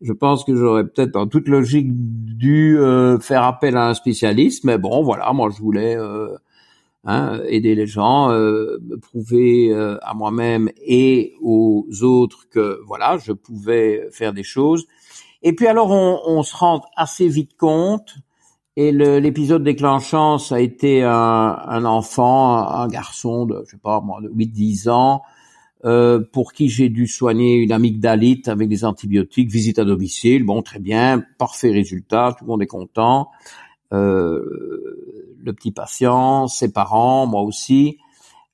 je 0.00 0.12
pense 0.12 0.44
que 0.44 0.54
j'aurais 0.54 0.84
peut-être 0.84 1.16
en 1.16 1.26
toute 1.26 1.48
logique 1.48 1.88
dû 1.90 2.78
euh, 2.78 3.18
faire 3.18 3.42
appel 3.42 3.76
à 3.76 3.88
un 3.88 3.94
spécialiste, 3.94 4.64
mais 4.64 4.78
bon, 4.78 5.02
voilà, 5.02 5.32
moi 5.32 5.50
je 5.50 5.60
voulais 5.60 5.96
euh, 5.96 6.36
hein, 7.04 7.40
aider 7.48 7.74
les 7.74 7.86
gens, 7.86 8.30
euh, 8.30 8.78
prouver 9.02 9.72
euh, 9.72 9.98
à 10.02 10.14
moi-même 10.14 10.70
et 10.84 11.34
aux 11.42 11.86
autres 12.02 12.48
que 12.48 12.80
voilà, 12.86 13.18
je 13.18 13.32
pouvais 13.32 14.08
faire 14.12 14.32
des 14.32 14.44
choses. 14.44 14.86
Et 15.42 15.54
puis 15.54 15.66
alors 15.66 15.90
on, 15.90 16.20
on 16.24 16.42
se 16.44 16.54
rend 16.54 16.82
assez 16.96 17.28
vite 17.28 17.56
compte 17.56 18.16
et 18.76 18.92
l'épisode 18.92 19.64
déclenchant, 19.64 20.36
ça 20.36 20.56
a 20.56 20.60
été 20.60 21.02
un, 21.02 21.10
un, 21.10 21.84
enfant, 21.86 22.58
un 22.58 22.88
garçon 22.88 23.46
de, 23.46 23.62
je 23.64 23.70
sais 23.70 23.78
pas 23.78 24.02
moi, 24.02 24.20
de 24.20 24.28
8-10 24.28 24.90
ans, 24.90 25.22
euh, 25.86 26.20
pour 26.32 26.52
qui 26.52 26.68
j'ai 26.68 26.90
dû 26.90 27.06
soigner 27.06 27.54
une 27.54 27.72
amygdalite 27.72 28.48
avec 28.48 28.68
des 28.68 28.84
antibiotiques, 28.84 29.50
visite 29.50 29.78
à 29.78 29.84
domicile, 29.84 30.44
bon 30.44 30.60
très 30.60 30.78
bien, 30.78 31.22
parfait 31.38 31.70
résultat, 31.70 32.34
tout 32.38 32.44
le 32.44 32.48
monde 32.48 32.62
est 32.62 32.66
content. 32.66 33.30
Euh, 33.94 35.36
le 35.42 35.52
petit 35.52 35.70
patient, 35.70 36.48
ses 36.48 36.72
parents, 36.72 37.26
moi 37.26 37.42
aussi. 37.42 37.98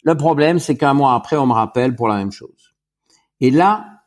Le 0.04 0.16
problème, 0.16 0.58
c'est 0.58 0.76
qu'un 0.76 0.94
mois 0.94 1.14
après, 1.14 1.36
on 1.36 1.46
me 1.46 1.52
rappelle 1.52 1.96
pour 1.96 2.06
la 2.06 2.16
même 2.16 2.32
chose. 2.32 2.74
Et 3.40 3.50
là, 3.50 4.02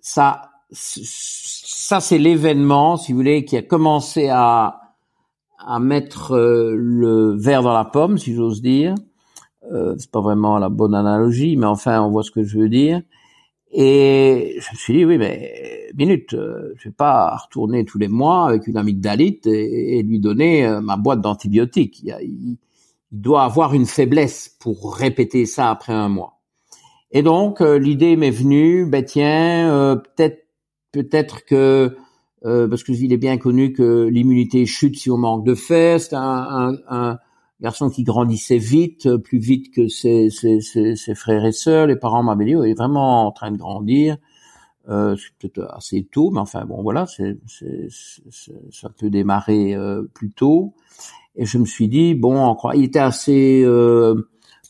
ça, 0.00 0.50
ça 0.72 2.00
c'est 2.00 2.18
l'événement, 2.18 2.96
si 2.96 3.12
vous 3.12 3.18
voulez, 3.18 3.44
qui 3.44 3.56
a 3.56 3.62
commencé 3.62 4.28
à 4.30 4.83
à 5.66 5.78
mettre 5.80 6.32
euh, 6.32 6.74
le 6.76 7.36
verre 7.36 7.62
dans 7.62 7.72
la 7.72 7.84
pomme, 7.84 8.18
si 8.18 8.34
j'ose 8.34 8.62
dire. 8.62 8.94
Euh, 9.72 9.94
c'est 9.98 10.10
pas 10.10 10.20
vraiment 10.20 10.58
la 10.58 10.68
bonne 10.68 10.94
analogie, 10.94 11.56
mais 11.56 11.66
enfin, 11.66 12.02
on 12.02 12.10
voit 12.10 12.22
ce 12.22 12.30
que 12.30 12.44
je 12.44 12.58
veux 12.58 12.68
dire. 12.68 13.02
Et 13.72 14.56
je 14.60 14.70
me 14.72 14.76
suis 14.76 14.94
dit, 14.94 15.04
oui, 15.04 15.18
mais 15.18 15.88
minute, 15.94 16.34
euh, 16.34 16.74
je 16.76 16.88
vais 16.88 16.94
pas 16.94 17.36
retourner 17.36 17.84
tous 17.84 17.98
les 17.98 18.08
mois 18.08 18.46
avec 18.46 18.66
une 18.66 18.76
amygdalite 18.76 19.46
et, 19.46 19.98
et 19.98 20.02
lui 20.02 20.20
donner 20.20 20.66
euh, 20.66 20.80
ma 20.80 20.96
boîte 20.96 21.20
d'antibiotiques. 21.20 22.00
Il, 22.02 22.16
il, 22.22 22.58
doit 23.10 23.44
avoir 23.44 23.74
une 23.74 23.86
faiblesse 23.86 24.56
pour 24.58 24.96
répéter 24.96 25.46
ça 25.46 25.70
après 25.70 25.92
un 25.92 26.08
mois. 26.08 26.40
Et 27.12 27.22
donc, 27.22 27.60
l'idée 27.60 28.16
m'est 28.16 28.32
venue, 28.32 28.86
ben 28.86 29.04
tiens, 29.04 30.02
peut-être, 30.02 30.48
peut-être 30.90 31.44
que 31.44 31.96
euh, 32.44 32.68
parce 32.68 32.84
qu'il 32.84 33.12
est 33.12 33.18
bien 33.18 33.38
connu 33.38 33.72
que 33.72 34.06
l'immunité 34.06 34.66
chute 34.66 34.98
si 34.98 35.10
on 35.10 35.16
manque 35.16 35.46
de 35.46 35.54
fer. 35.54 36.00
C'est 36.00 36.14
un, 36.14 36.76
un, 36.88 37.18
garçon 37.60 37.88
qui 37.88 38.02
grandissait 38.02 38.58
vite, 38.58 39.16
plus 39.16 39.38
vite 39.38 39.74
que 39.74 39.88
ses, 39.88 40.28
ses, 40.28 40.60
ses, 40.60 41.14
frères 41.14 41.46
et 41.46 41.52
sœurs. 41.52 41.86
Les 41.86 41.96
parents 41.96 42.22
m'avaient 42.22 42.44
dit, 42.44 42.50
il 42.50 42.70
est 42.70 42.74
vraiment 42.74 43.26
en 43.26 43.32
train 43.32 43.50
de 43.50 43.56
grandir. 43.56 44.18
Euh, 44.90 45.16
c'est 45.16 45.50
peut-être 45.50 45.66
assez 45.74 46.06
tôt, 46.12 46.30
mais 46.30 46.40
enfin 46.40 46.66
bon, 46.66 46.82
voilà, 46.82 47.06
c'est, 47.06 47.38
ça 48.70 48.90
peut 48.90 49.08
démarrer 49.08 49.74
euh, 49.74 50.02
plus 50.12 50.30
tôt. 50.30 50.74
Et 51.36 51.46
je 51.46 51.56
me 51.56 51.64
suis 51.64 51.88
dit, 51.88 52.14
bon, 52.14 52.54
il 52.74 52.84
était 52.84 52.98
assez, 52.98 53.62
euh, 53.64 54.28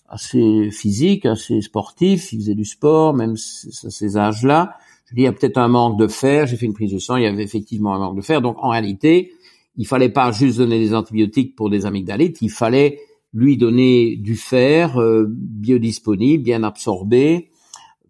assez 0.08 0.70
physique, 0.70 1.26
assez 1.26 1.60
sportif, 1.62 2.32
il 2.32 2.38
faisait 2.38 2.54
du 2.54 2.64
sport, 2.64 3.12
même 3.12 3.32
à 3.32 3.90
ces 3.90 4.16
âges-là 4.16 4.76
il 5.12 5.22
y 5.22 5.26
a 5.26 5.32
peut-être 5.32 5.58
un 5.58 5.68
manque 5.68 5.98
de 5.98 6.06
fer, 6.06 6.46
j'ai 6.46 6.56
fait 6.56 6.66
une 6.66 6.74
prise 6.74 6.92
de 6.92 6.98
sang, 6.98 7.16
il 7.16 7.24
y 7.24 7.26
avait 7.26 7.42
effectivement 7.42 7.94
un 7.94 7.98
manque 7.98 8.16
de 8.16 8.22
fer. 8.22 8.40
Donc 8.40 8.56
en 8.58 8.70
réalité, 8.70 9.32
il 9.76 9.86
fallait 9.86 10.08
pas 10.08 10.32
juste 10.32 10.58
donner 10.58 10.78
des 10.78 10.94
antibiotiques 10.94 11.56
pour 11.56 11.70
des 11.70 11.86
amygdalites, 11.86 12.38
il 12.40 12.50
fallait 12.50 13.00
lui 13.32 13.56
donner 13.56 14.16
du 14.16 14.36
fer 14.36 15.00
euh, 15.00 15.26
biodisponible, 15.28 16.44
bien 16.44 16.62
absorbé, 16.62 17.50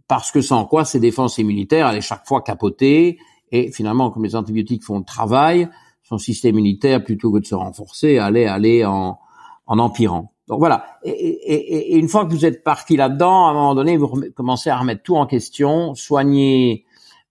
parce 0.06 0.30
que 0.30 0.42
sans 0.42 0.66
quoi 0.66 0.84
ses 0.84 1.00
défenses 1.00 1.38
immunitaires 1.38 1.86
allaient 1.86 2.02
chaque 2.02 2.26
fois 2.26 2.42
capoter 2.42 3.18
Et 3.50 3.72
finalement, 3.72 4.10
comme 4.10 4.24
les 4.24 4.36
antibiotiques 4.36 4.84
font 4.84 4.98
le 4.98 5.04
travail, 5.04 5.68
son 6.02 6.18
système 6.18 6.56
immunitaire, 6.56 7.02
plutôt 7.02 7.32
que 7.32 7.38
de 7.38 7.46
se 7.46 7.54
renforcer, 7.54 8.18
allait 8.18 8.46
aller 8.46 8.84
en, 8.84 9.18
en 9.66 9.78
empirant. 9.78 10.33
Donc 10.48 10.58
voilà. 10.58 10.98
Et, 11.04 11.96
une 11.96 12.08
fois 12.08 12.26
que 12.26 12.30
vous 12.30 12.44
êtes 12.44 12.62
parti 12.62 12.96
là-dedans, 12.96 13.46
à 13.46 13.50
un 13.50 13.54
moment 13.54 13.74
donné, 13.74 13.96
vous 13.96 14.22
commencez 14.34 14.70
à 14.70 14.78
remettre 14.78 15.02
tout 15.02 15.16
en 15.16 15.26
question. 15.26 15.94
Soigner 15.94 16.84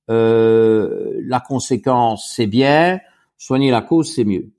euh, 0.09 1.21
la 1.25 1.39
conséquence, 1.39 2.31
c'est 2.35 2.47
bien. 2.47 2.99
Soigner 3.37 3.71
la 3.71 3.81
cause, 3.81 4.13
c'est 4.13 4.23
mieux. 4.23 4.52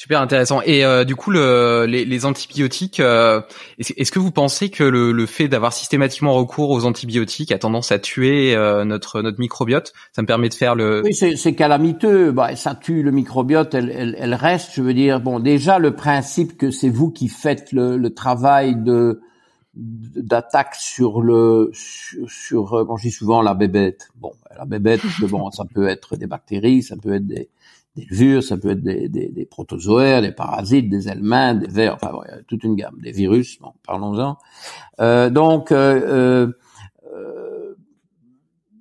Super 0.00 0.22
intéressant. 0.22 0.62
Et 0.64 0.82
euh, 0.82 1.04
du 1.04 1.14
coup, 1.14 1.30
le, 1.30 1.84
les, 1.86 2.06
les, 2.06 2.24
antibiotiques, 2.24 3.00
euh, 3.00 3.42
est-ce 3.78 4.10
que 4.10 4.18
vous 4.18 4.30
pensez 4.30 4.70
que 4.70 4.82
le, 4.82 5.12
le 5.12 5.26
fait 5.26 5.46
d'avoir 5.46 5.74
systématiquement 5.74 6.32
recours 6.32 6.70
aux 6.70 6.86
antibiotiques 6.86 7.52
a 7.52 7.58
tendance 7.58 7.92
à 7.92 7.98
tuer 7.98 8.56
euh, 8.56 8.86
notre 8.86 9.20
notre 9.20 9.38
microbiote? 9.38 9.92
Ça 10.12 10.22
me 10.22 10.26
permet 10.26 10.48
de 10.48 10.54
faire 10.54 10.74
le. 10.74 11.02
Oui, 11.04 11.12
c'est 11.12 11.54
calamiteux. 11.54 12.32
Bah, 12.32 12.56
ça 12.56 12.74
tue 12.74 13.02
le 13.02 13.10
microbiote. 13.10 13.74
Elle, 13.74 13.90
elle, 13.94 14.16
elle, 14.18 14.32
reste. 14.32 14.70
Je 14.72 14.80
veux 14.80 14.94
dire, 14.94 15.20
bon, 15.20 15.38
déjà 15.38 15.78
le 15.78 15.94
principe 15.94 16.56
que 16.56 16.70
c'est 16.70 16.88
vous 16.88 17.10
qui 17.10 17.28
faites 17.28 17.70
le, 17.70 17.98
le 17.98 18.14
travail 18.14 18.76
de 18.76 19.20
d'attaque 19.74 20.76
sur 20.76 21.20
le 21.20 21.72
sur, 21.74 22.30
sur 22.30 22.84
quand 22.88 22.96
je 22.96 23.08
dis 23.08 23.12
souvent 23.12 23.42
la 23.42 23.52
bébête. 23.52 24.08
Bon, 24.18 24.32
la 24.56 24.64
bébête, 24.64 25.02
bon, 25.28 25.50
ça 25.50 25.64
peut 25.74 25.88
être 25.88 26.16
des 26.16 26.26
bactéries, 26.26 26.82
ça 26.82 26.96
peut 26.96 27.12
être 27.12 27.26
des 27.26 27.50
des 27.96 28.04
levures, 28.04 28.42
ça 28.42 28.56
peut 28.56 28.70
être 28.70 28.82
des, 28.82 29.08
des, 29.08 29.28
des, 29.28 29.44
protozoaires, 29.46 30.22
des 30.22 30.32
parasites, 30.32 30.88
des 30.88 31.08
helminths, 31.08 31.60
des 31.60 31.68
vers, 31.68 31.94
enfin 31.94 32.12
toute 32.46 32.62
une 32.64 32.76
gamme, 32.76 32.96
des 33.00 33.12
virus, 33.12 33.58
bon, 33.60 33.72
parlons-en. 33.84 34.36
Euh, 35.00 35.28
donc, 35.28 35.72
euh, 35.72 36.52
euh, 37.12 37.74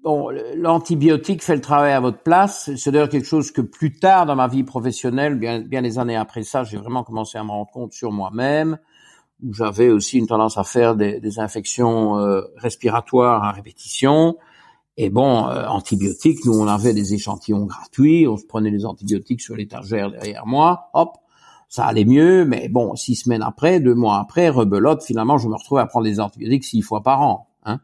bon, 0.04 0.30
l'antibiotique 0.56 1.44
fait 1.44 1.56
le 1.56 1.62
travail 1.62 1.94
à 1.94 2.00
votre 2.00 2.22
place. 2.22 2.70
C'est 2.75 2.92
d'ailleurs 2.92 3.10
quelque 3.10 3.28
chose 3.28 3.51
que 3.51 3.62
plus 3.62 3.94
tard 3.94 4.25
dans 4.28 4.36
ma 4.36 4.48
vie 4.48 4.63
professionnelle, 4.63 5.36
bien, 5.36 5.62
bien 5.62 5.82
des 5.82 5.98
années 5.98 6.16
après 6.16 6.44
ça, 6.44 6.63
j'ai 6.63 6.78
vraiment 6.78 7.04
commencé 7.04 7.38
à 7.38 7.44
me 7.44 7.50
rendre 7.50 7.72
compte 7.72 7.94
sur 7.94 8.12
moi-même, 8.12 8.78
où 9.44 9.54
j'avais 9.54 9.89
aussi 9.89 10.20
une 10.20 10.28
tendance 10.28 10.58
à 10.58 10.63
faire 10.63 10.96
des, 10.96 11.20
des 11.20 11.39
infections 11.39 12.20
euh, 12.20 12.42
respiratoires 12.58 13.44
à 13.44 13.51
répétition. 13.51 14.38
Et 15.01 15.10
bon, 15.10 15.48
euh, 15.48 15.65
antibiotiques, 15.65 16.44
nous 16.44 16.60
on 16.60 16.68
avait 16.68 16.94
des 16.94 17.13
échantillons 17.13 17.63
gratuits, 17.63 18.27
on 18.27 18.36
se 18.36 18.46
prenait 18.46 18.70
les 18.70 18.86
antibiotiques 18.86 19.39
sur 19.39 19.56
l'étagère 19.56 20.12
derrière 20.12 20.46
moi, 20.46 20.89
hop, 20.94 21.15
ça 21.70 21.86
allait 21.86 22.03
mieux, 22.03 22.44
mais 22.44 22.68
bon, 22.68 22.94
six 22.98 23.15
semaines 23.15 23.41
après, 23.41 23.79
deux 23.79 23.96
mois 23.96 24.18
après, 24.18 24.50
rebelote, 24.50 25.01
finalement 25.01 25.38
je 25.38 25.48
me 25.48 25.56
retrouve 25.56 25.77
à 25.77 25.86
prendre 25.86 26.03
des 26.03 26.20
antibiotiques 26.20 26.65
six 26.65 26.82
fois 26.82 27.01
par 27.01 27.22
an. 27.22 27.48
Hein. 27.63 27.79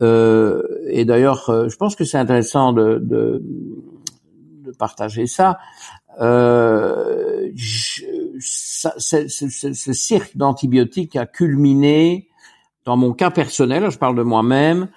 Euh, 0.00 0.62
et 0.86 1.04
d'ailleurs, 1.04 1.50
euh, 1.50 1.68
je 1.68 1.76
pense 1.76 1.94
que 1.94 2.04
c'est 2.04 2.16
intéressant 2.16 2.72
de, 2.72 2.98
de, 2.98 3.42
de, 4.64 4.72
partager 4.78 5.26
ça. 5.26 5.58
Euh, 6.22 7.50
ça 8.40 8.94
ce 8.98 9.92
cirque 9.92 10.34
d'antibiotiques 10.34 11.14
a 11.16 11.26
culminé 11.26 12.30
dans 12.86 12.96
mon 12.96 13.12
cas 13.12 13.30
personnel, 13.30 13.90
je 13.90 13.98
parle 13.98 14.16
de 14.16 14.22
moi-même, 14.22 14.88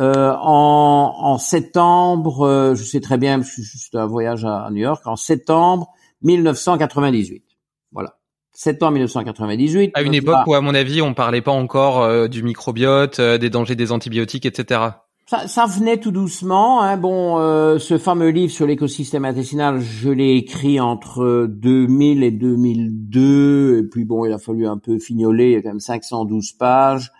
euh, 0.00 0.34
en, 0.40 1.14
en, 1.18 1.36
septembre, 1.36 2.46
euh, 2.46 2.74
je 2.74 2.82
sais 2.82 3.00
très 3.00 3.18
bien 3.18 3.38
parce 3.38 3.54
que 3.54 3.60
c'est 3.62 3.98
un 3.98 4.06
voyage 4.06 4.46
à, 4.46 4.68
New 4.70 4.78
York, 4.78 5.06
en 5.06 5.16
septembre 5.16 5.92
1998. 6.22 7.44
Voilà. 7.92 8.16
Septembre 8.50 8.92
1998. 8.92 9.90
À 9.92 10.00
une 10.00 10.14
époque 10.14 10.46
où, 10.46 10.54
à 10.54 10.62
mon 10.62 10.74
avis, 10.74 11.02
on 11.02 11.12
parlait 11.12 11.42
pas 11.42 11.52
encore 11.52 12.02
euh, 12.02 12.28
du 12.28 12.42
microbiote, 12.42 13.20
des 13.20 13.50
dangers 13.50 13.74
des 13.74 13.92
antibiotiques, 13.92 14.46
etc. 14.46 14.80
Ça, 15.26 15.46
ça 15.46 15.66
venait 15.66 15.98
tout 15.98 16.12
doucement. 16.12 16.80
Hein. 16.80 16.96
Bon, 16.96 17.36
ce 17.78 17.98
fameux 17.98 18.30
livre 18.30 18.52
sur 18.52 18.66
l'écosystème 18.66 19.26
intestinal, 19.26 19.80
je 19.80 20.08
l'ai 20.08 20.34
écrit 20.36 20.80
entre 20.80 21.46
2000 21.46 22.22
et 22.22 22.30
2002. 22.30 23.78
Et 23.78 23.82
puis 23.82 24.04
bon, 24.04 24.24
il 24.24 24.32
a 24.32 24.38
fallu 24.38 24.66
un 24.66 24.78
peu 24.78 24.98
fignoler. 24.98 25.50
Il 25.50 25.52
y 25.52 25.56
a 25.56 25.62
quand 25.62 25.68
même 25.68 25.78
512 25.78 26.52
pages. 26.52 27.12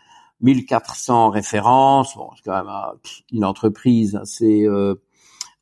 1400 0.43 1.31
références. 1.31 2.17
Bon, 2.17 2.31
c'est 2.37 2.43
quand 2.45 2.57
même 2.57 2.69
euh, 2.69 2.97
une 3.33 3.45
entreprise 3.45 4.17
assez 4.17 4.67
euh, 4.67 4.95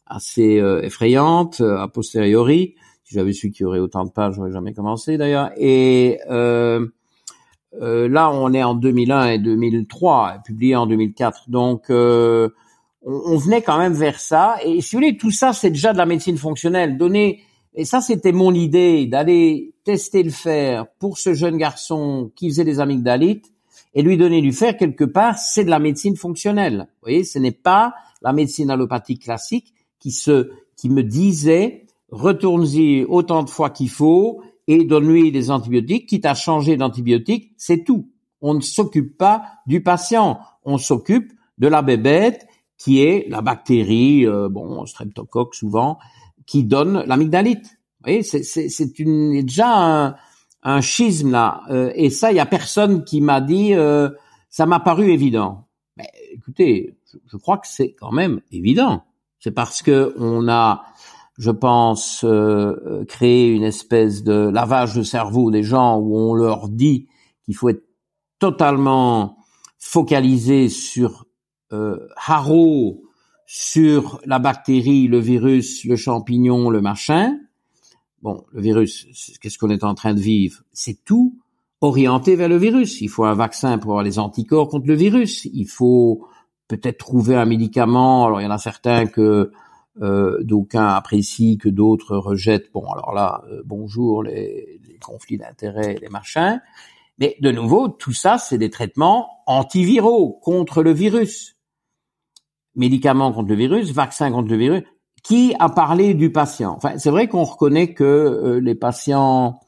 assez 0.07 0.59
euh, 0.59 0.83
effrayante 0.83 1.61
a 1.61 1.89
posteriori. 1.89 2.75
Si 3.05 3.15
j'avais 3.15 3.33
su 3.33 3.51
qu'il 3.51 3.65
y 3.65 3.67
aurait 3.67 3.79
autant 3.79 4.05
de 4.05 4.11
pages, 4.11 4.35
j'aurais 4.35 4.53
jamais 4.53 4.75
commencé 4.75 5.17
d'ailleurs. 5.17 5.51
Et 5.57 6.21
euh, 6.31 6.89
là, 7.73 8.31
on 8.31 8.53
est 8.53 8.63
en 8.63 8.75
2001 8.75 9.29
et 9.29 9.39
2003, 9.39 10.39
publié 10.45 10.77
en 10.77 10.87
2004. 10.87 11.49
Donc, 11.49 11.87
on, 11.91 12.51
on, 13.03 13.37
venait 13.37 13.63
quand 13.63 13.79
même 13.79 13.95
vers 13.95 14.21
ça. 14.21 14.57
Et 14.65 14.81
si 14.81 14.95
vous 14.97 15.03
voulez, 15.03 15.17
tout 15.17 15.31
ça, 15.31 15.53
c'est 15.53 15.71
déjà 15.71 15.93
de 15.93 15.99
la 15.99 16.07
médecine 16.07 16.37
fonctionnelle. 16.37 16.99
Donner 16.99 17.43
et 17.75 17.85
ça, 17.85 18.01
c'était 18.01 18.33
mon 18.33 18.53
idée 18.55 19.07
d'aller 19.07 19.73
tester 19.85 20.25
le 20.25 20.33
fer 20.33 20.87
pour 20.99 21.17
ce 21.17 21.33
jeune 21.33 21.57
garçon 21.57 22.33
qui 22.35 22.49
faisait 22.49 22.65
des 22.65 22.81
amygdalites 22.81 23.53
et 23.99 24.03
lui 24.03 24.17
donner 24.17 24.41
du 24.41 24.53
fer 24.53 24.77
quelque 24.77 25.03
part, 25.03 25.37
c'est 25.39 25.65
de 25.65 25.71
la 25.71 25.81
médecine 25.81 26.15
fonctionnelle. 26.15 26.87
Vous 26.89 27.09
voyez, 27.09 27.25
ce 27.25 27.41
n'est 27.41 27.51
pas 27.51 27.95
la 28.23 28.33
médecine 28.33 28.71
allopathique 28.71 29.25
classique 29.25 29.75
qui 29.99 30.13
se, 30.13 30.53
qui 30.77 30.89
me 30.89 31.03
disait 31.03 31.85
retourne-y 32.13 33.05
autant 33.09 33.43
de 33.43 33.51
fois 33.51 33.71
qu'il 33.71 33.91
faut 33.91 34.41
et 34.69 34.85
donne-lui 34.85 35.33
des 35.33 35.51
antibiotiques, 35.51 36.09
quitte 36.09 36.27
à 36.27 36.35
changer 36.35 36.77
d'antibiotique, 36.77 37.51
c'est 37.57 37.83
tout. 37.83 38.09
On 38.41 38.55
ne 38.55 38.61
s'occupe 38.61 39.19
pas 39.19 39.43
du 39.67 39.83
patient, 39.83 40.39
on 40.65 40.79
s'occupe 40.79 41.33
de 41.59 41.67
la 41.67 41.83
bébête 41.83 42.47
qui 42.77 43.03
est 43.03 43.29
la 43.29 43.41
bactérie, 43.41 44.25
euh, 44.25 44.49
bon, 44.49 44.87
streptocoque 44.87 45.57
souvent, 45.57 45.99
qui 46.47 46.63
donne 46.63 47.03
l'amygdalite. 47.05 47.65
Vous 47.65 48.05
voyez, 48.05 48.23
c'est 48.23 48.99
une 49.01 49.43
déjà 49.43 49.67
un, 49.75 50.15
un 50.63 50.81
schisme 50.81 51.31
là. 51.31 51.63
Euh, 51.71 51.91
et 51.95 52.11
ça, 52.11 52.33
il 52.33 52.37
y 52.37 52.41
a 52.41 52.47
personne 52.47 53.05
qui 53.05 53.21
m'a 53.21 53.41
dit, 53.41 53.75
euh, 53.75 54.11
ça 54.51 54.67
m'a 54.67 54.81
paru 54.81 55.11
évident. 55.11 55.69
Mais 55.97 56.11
écoutez, 56.33 56.99
je, 57.31 57.37
crois 57.37 57.59
que 57.59 57.69
c'est 57.69 57.95
quand 57.95 58.13
même 58.13 58.41
évident. 58.51 59.05
C'est 59.41 59.53
parce 59.53 59.83
que 59.83 60.15
on 60.19 60.49
a, 60.49 60.85
je 61.39 61.51
pense, 61.51 62.25
euh, 62.25 63.05
créé 63.07 63.51
une 63.51 63.63
espèce 63.63 64.25
de 64.25 64.49
lavage 64.49 64.95
de 64.95 65.03
cerveau 65.03 65.51
des 65.51 65.63
gens 65.63 65.99
où 65.99 66.17
on 66.17 66.35
leur 66.35 66.69
dit 66.69 67.09
qu'il 67.45 67.55
faut 67.55 67.69
être 67.69 67.85
totalement 68.39 69.39
focalisé 69.79 70.69
sur 70.69 71.27
euh, 71.73 72.09
haro, 72.27 73.03
sur 73.47 74.21
la 74.25 74.39
bactérie, 74.39 75.07
le 75.07 75.19
virus, 75.19 75.85
le 75.85 75.97
champignon, 75.97 76.71
le 76.71 76.81
machin, 76.81 77.39
bon, 78.23 78.45
le 78.53 78.61
virus, 78.61 79.07
qu'est-ce 79.41 79.59
qu'on 79.59 79.71
est 79.71 79.85
en 79.85 79.95
train 79.95 80.15
de 80.15 80.21
vivre? 80.21 80.63
C'est 80.73 81.05
tout 81.05 81.39
orienté 81.81 82.37
vers 82.37 82.49
le 82.49 82.57
virus. 82.57 83.01
Il 83.01 83.09
faut 83.09 83.25
un 83.25 83.35
vaccin 83.35 83.79
pour 83.79 83.93
avoir 83.93 84.05
les 84.05 84.19
anticorps 84.19 84.69
contre 84.69 84.87
le 84.87 84.95
virus. 84.95 85.45
Il 85.53 85.67
faut 85.67 86.27
peut-être 86.67 86.99
trouver 86.99 87.37
un 87.37 87.45
médicament. 87.45 88.27
Alors 88.27 88.41
il 88.41 88.45
y 88.45 88.47
en 88.47 88.51
a 88.51 88.59
certains 88.59 89.07
que 89.07 89.53
euh, 90.01 90.43
d'aucuns 90.43 90.89
apprécient, 90.89 91.57
que 91.59 91.69
d'autres 91.69 92.17
rejettent. 92.17 92.71
Bon, 92.73 92.89
alors 92.91 93.13
là, 93.13 93.43
euh, 93.51 93.63
bonjour 93.65 94.23
les, 94.23 94.81
conflits 95.01 95.39
d'intérêts, 95.39 95.97
les 96.01 96.09
machins. 96.09 96.61
Mais 97.19 97.37
de 97.41 97.51
nouveau, 97.51 97.89
tout 97.89 98.13
ça, 98.13 98.39
c'est 98.39 98.59
des 98.59 98.71
traitements 98.71 99.29
antiviraux 99.47 100.39
contre 100.43 100.83
le 100.83 100.93
virus. 100.93 101.57
Médicaments 102.75 103.33
contre 103.33 103.49
le 103.49 103.57
virus, 103.57 103.93
vaccins 103.93 104.31
contre 104.31 104.51
le 104.51 104.57
virus 104.57 104.85
qui 105.23 105.55
a 105.59 105.69
parlé 105.69 106.15
du 106.15 106.31
patient? 106.31 106.75
Enfin, 106.77 106.99
c'est 106.99 107.11
vrai 107.11 107.29
qu'on 107.29 107.45
reconnaît 107.45 107.93
que 107.93 108.05
euh, 108.05 108.61
les 108.61 108.75
patients, 108.75 109.61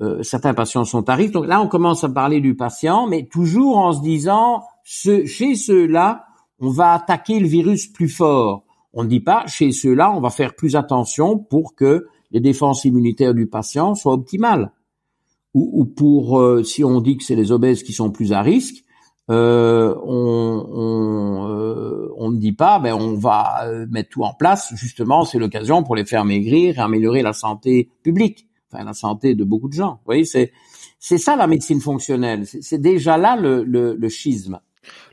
euh, 0.00 0.22
certains 0.22 0.54
patients 0.54 0.84
sont 0.84 1.08
à 1.08 1.14
risque. 1.14 1.32
Donc 1.32 1.46
là, 1.46 1.60
on 1.60 1.68
commence 1.68 2.04
à 2.04 2.08
parler 2.08 2.40
du 2.40 2.54
patient, 2.54 3.06
mais 3.06 3.26
toujours 3.26 3.78
en 3.78 3.92
se 3.92 4.00
disant, 4.00 4.64
ce, 4.84 5.26
chez 5.26 5.54
ceux-là, 5.54 6.26
on 6.60 6.70
va 6.70 6.92
attaquer 6.92 7.40
le 7.40 7.46
virus 7.46 7.86
plus 7.86 8.08
fort. 8.08 8.64
On 8.92 9.04
ne 9.04 9.08
dit 9.08 9.20
pas, 9.20 9.46
chez 9.46 9.72
ceux-là, 9.72 10.12
on 10.12 10.20
va 10.20 10.30
faire 10.30 10.54
plus 10.54 10.76
attention 10.76 11.38
pour 11.38 11.74
que 11.74 12.06
les 12.30 12.40
défenses 12.40 12.84
immunitaires 12.84 13.34
du 13.34 13.46
patient 13.46 13.94
soient 13.94 14.14
optimales. 14.14 14.72
Ou, 15.54 15.70
ou 15.72 15.84
pour, 15.84 16.38
euh, 16.38 16.62
si 16.62 16.84
on 16.84 17.00
dit 17.00 17.16
que 17.16 17.24
c'est 17.24 17.34
les 17.34 17.52
obèses 17.52 17.82
qui 17.82 17.92
sont 17.92 18.10
plus 18.10 18.32
à 18.32 18.42
risque, 18.42 18.84
euh, 19.30 19.94
on, 20.04 20.66
on, 20.72 21.48
euh, 21.50 22.12
on, 22.16 22.30
ne 22.30 22.36
dit 22.38 22.52
pas, 22.52 22.78
ben 22.78 22.94
on 22.94 23.14
va 23.14 23.64
euh, 23.64 23.86
mettre 23.90 24.08
tout 24.08 24.22
en 24.22 24.32
place. 24.32 24.72
Justement, 24.74 25.24
c'est 25.24 25.38
l'occasion 25.38 25.82
pour 25.82 25.96
les 25.96 26.06
faire 26.06 26.24
maigrir 26.24 26.78
et 26.78 26.80
améliorer 26.80 27.22
la 27.22 27.34
santé 27.34 27.90
publique, 28.02 28.48
enfin 28.72 28.84
la 28.84 28.94
santé 28.94 29.34
de 29.34 29.44
beaucoup 29.44 29.68
de 29.68 29.74
gens. 29.74 29.92
Vous 29.92 30.06
voyez, 30.06 30.24
c'est 30.24 30.52
c'est 30.98 31.18
ça 31.18 31.36
la 31.36 31.46
médecine 31.46 31.80
fonctionnelle. 31.80 32.46
C'est 32.46 32.80
déjà 32.80 33.18
là 33.18 33.36
le, 33.36 33.62
le, 33.64 33.94
le 33.94 34.08
schisme. 34.08 34.60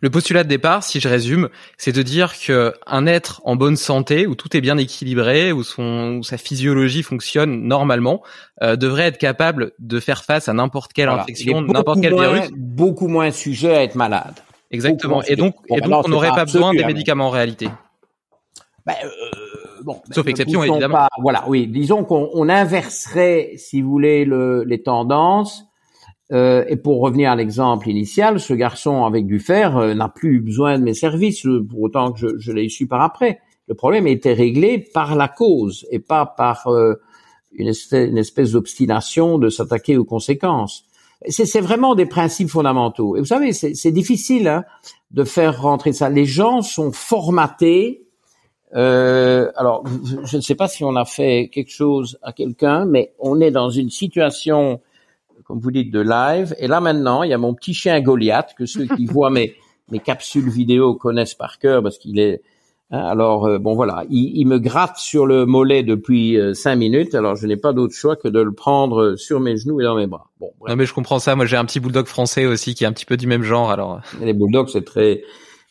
Le 0.01 0.09
postulat 0.09 0.43
de 0.43 0.49
départ, 0.49 0.83
si 0.83 0.99
je 0.99 1.07
résume, 1.07 1.49
c'est 1.77 1.91
de 1.91 2.01
dire 2.01 2.33
que 2.39 2.73
un 2.85 3.05
être 3.07 3.41
en 3.45 3.55
bonne 3.55 3.77
santé, 3.77 4.27
où 4.27 4.35
tout 4.35 4.55
est 4.55 4.61
bien 4.61 4.77
équilibré, 4.77 5.51
où, 5.51 5.63
son, 5.63 6.21
sa 6.23 6.37
physiologie 6.37 7.03
fonctionne 7.03 7.61
normalement, 7.61 8.21
euh, 8.61 8.75
devrait 8.75 9.03
être 9.07 9.17
capable 9.17 9.71
de 9.79 9.99
faire 9.99 10.23
face 10.23 10.47
à 10.49 10.53
n'importe 10.53 10.93
quelle 10.93 11.09
infection, 11.09 11.61
n'importe 11.61 12.01
quel 12.01 12.13
virus. 12.13 12.49
Beaucoup 12.55 13.07
moins 13.07 13.31
sujet 13.31 13.75
à 13.75 13.83
être 13.83 13.95
malade. 13.95 14.33
Exactement. 14.71 15.23
Et 15.23 15.35
donc, 15.35 15.55
et 15.69 15.81
donc 15.81 16.05
on 16.05 16.09
n'aurait 16.09 16.29
pas 16.29 16.45
besoin 16.45 16.73
des 16.73 16.85
médicaments 16.85 17.27
en 17.27 17.31
réalité. 17.31 17.69
Ben, 18.85 18.93
euh, 19.03 19.09
bon, 19.83 20.01
Sauf 20.11 20.25
ben, 20.25 20.31
exception, 20.31 20.59
poussons 20.59 20.73
évidemment. 20.73 20.95
pas- 20.95 21.09
voilà, 21.19 21.43
oui. 21.47 21.65
Disons 21.65 22.03
qu'on 22.03 22.29
on 22.33 22.49
inverserait, 22.49 23.53
si 23.57 23.81
vous 23.81 23.89
voulez, 23.89 24.25
le, 24.25 24.63
les 24.63 24.83
tendances. 24.83 25.65
Euh, 26.31 26.65
et 26.67 26.75
pour 26.75 27.01
revenir 27.01 27.31
à 27.31 27.35
l'exemple 27.35 27.87
initial, 27.87 28.39
ce 28.39 28.53
garçon 28.53 29.05
avec 29.05 29.27
du 29.27 29.39
fer 29.39 29.77
euh, 29.77 29.93
n'a 29.93 30.09
plus 30.09 30.39
besoin 30.41 30.79
de 30.79 30.83
mes 30.83 30.95
services, 30.95 31.43
le- 31.43 31.63
pour 31.63 31.81
autant 31.81 32.11
que 32.11 32.19
je, 32.19 32.27
je 32.37 32.51
l'ai 32.51 32.67
su 32.67 32.87
par 32.87 33.01
après. 33.01 33.39
Le 33.67 33.75
problème 33.75 34.07
était 34.07 34.33
réglé 34.33 34.79
par 34.79 35.15
la 35.15 35.27
cause 35.27 35.85
et 35.91 35.99
pas 35.99 36.25
par 36.25 36.67
euh, 36.67 36.95
une 37.51 37.67
espèce, 37.67 38.51
d'obstination 38.51 39.37
de 39.37 39.49
s'attaquer 39.49 39.97
aux 39.97 40.05
conséquences. 40.05 40.85
C'est 41.29 41.61
vraiment 41.61 41.95
des 41.95 42.05
principes 42.05 42.49
fondamentaux. 42.49 43.15
Et 43.15 43.19
vous 43.19 43.25
savez, 43.25 43.53
c'est 43.53 43.91
difficile 43.91 44.47
hein, 44.47 44.63
de 45.11 45.23
faire 45.23 45.61
rentrer 45.61 45.93
ça. 45.93 46.09
Les 46.09 46.25
gens 46.25 46.61
sont 46.61 46.91
formatés. 46.91 48.03
Euh, 48.75 49.49
alors, 49.55 49.85
je 50.25 50.35
ne 50.35 50.41
sais 50.41 50.55
pas 50.55 50.67
si 50.67 50.83
on 50.83 50.95
a 50.95 51.05
fait 51.05 51.49
quelque 51.51 51.71
chose 51.71 52.19
à 52.21 52.33
quelqu'un, 52.33 52.85
mais 52.85 53.13
on 53.19 53.39
est 53.39 53.51
dans 53.51 53.69
une 53.69 53.89
situation, 53.89 54.81
comme 55.45 55.59
vous 55.59 55.71
dites, 55.71 55.91
de 55.91 55.99
live. 56.01 56.55
Et 56.59 56.67
là 56.67 56.79
maintenant, 56.81 57.23
il 57.23 57.29
y 57.29 57.33
a 57.33 57.37
mon 57.37 57.53
petit 57.53 57.73
chien 57.73 57.99
Goliath 58.01 58.53
que 58.57 58.65
ceux 58.65 58.85
qui 58.85 59.05
voient 59.05 59.29
mes 59.29 59.55
mes 59.91 59.99
capsules 59.99 60.49
vidéo 60.49 60.95
connaissent 60.95 61.35
par 61.35 61.59
cœur 61.59 61.83
parce 61.83 61.97
qu'il 61.99 62.19
est. 62.19 62.41
hein, 62.91 62.99
alors 62.99 63.45
euh, 63.45 63.59
bon 63.59 63.75
voilà, 63.75 64.03
il, 64.09 64.31
il 64.35 64.45
me 64.47 64.57
gratte 64.57 64.97
sur 64.97 65.27
le 65.27 65.45
mollet 65.45 65.83
depuis 65.83 66.37
euh, 66.39 66.53
cinq 66.55 66.75
minutes. 66.77 67.13
Alors 67.13 67.35
je 67.35 67.45
n'ai 67.45 67.57
pas 67.57 67.71
d'autre 67.73 67.93
choix 67.93 68.15
que 68.15 68.27
de 68.27 68.39
le 68.39 68.51
prendre 68.51 69.15
sur 69.15 69.39
mes 69.39 69.57
genoux 69.57 69.79
et 69.81 69.83
dans 69.83 69.95
mes 69.95 70.07
bras. 70.07 70.31
Bon, 70.39 70.51
bref. 70.59 70.71
Non 70.71 70.75
mais 70.75 70.85
je 70.87 70.93
comprends 70.93 71.19
ça. 71.19 71.35
Moi 71.35 71.45
j'ai 71.45 71.55
un 71.57 71.65
petit 71.65 71.79
bulldog 71.79 72.07
français 72.07 72.45
aussi 72.47 72.73
qui 72.73 72.83
est 72.83 72.87
un 72.87 72.93
petit 72.93 73.05
peu 73.05 73.15
du 73.17 73.27
même 73.27 73.43
genre. 73.43 73.69
Alors 73.71 74.01
Les 74.21 74.33
bulldogs, 74.33 74.69
c'est 74.69 74.85
très 74.85 75.21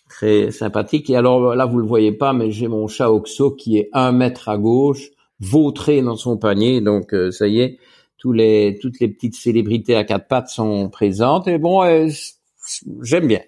très 0.08 0.52
sympathique. 0.52 1.10
Et 1.10 1.16
alors 1.16 1.56
là, 1.56 1.66
vous 1.66 1.78
le 1.78 1.86
voyez 1.86 2.12
pas, 2.12 2.32
mais 2.32 2.52
j'ai 2.52 2.68
mon 2.68 2.86
chat 2.86 3.10
Oxo 3.10 3.50
qui 3.50 3.78
est 3.78 3.88
un 3.92 4.12
mètre 4.12 4.48
à 4.48 4.58
gauche, 4.58 5.08
vautré 5.40 6.02
dans 6.02 6.14
son 6.16 6.36
panier. 6.36 6.80
Donc 6.80 7.12
euh, 7.14 7.32
ça 7.32 7.48
y 7.48 7.60
est, 7.60 7.78
tous 8.24 8.32
les 8.32 8.78
toutes 8.80 9.00
les 9.00 9.08
petites 9.08 9.34
célébrités 9.36 9.94
à 9.96 10.02
quatre 10.02 10.28
pattes 10.28 10.48
sont 10.48 10.88
présentes. 10.88 11.46
Et 11.46 11.58
bon, 11.58 11.82
euh, 11.84 12.08
j'aime 13.02 13.26
bien. 13.26 13.40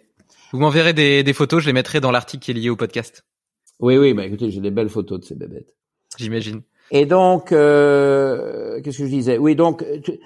vous 0.53 0.59
m'enverrez 0.59 0.93
des, 0.93 1.23
des 1.23 1.33
photos, 1.33 1.63
je 1.63 1.67
les 1.69 1.73
mettrai 1.73 1.99
dans 2.03 2.11
l'article 2.11 2.45
qui 2.45 2.51
est 2.51 2.55
lié 2.55 2.69
au 2.69 2.77
podcast. 2.77 3.25
Oui, 3.81 3.97
oui. 3.97 4.13
Bah 4.13 4.27
écoutez, 4.27 4.51
j'ai 4.51 4.61
des 4.61 4.71
belles 4.71 4.91
photos 4.91 5.21
de 5.21 5.25
ces 5.25 5.35
bébêtes. 5.35 5.75
J'imagine. 6.19 6.61
Et 6.91 7.07
donc, 7.07 7.53
euh, 7.53 8.83
qu'est-ce 8.83 8.99
que 8.99 9.05
je 9.07 9.09
disais? 9.11 9.39
Oui, 9.39 9.57
donc 9.57 9.83
tu- 10.05 10.21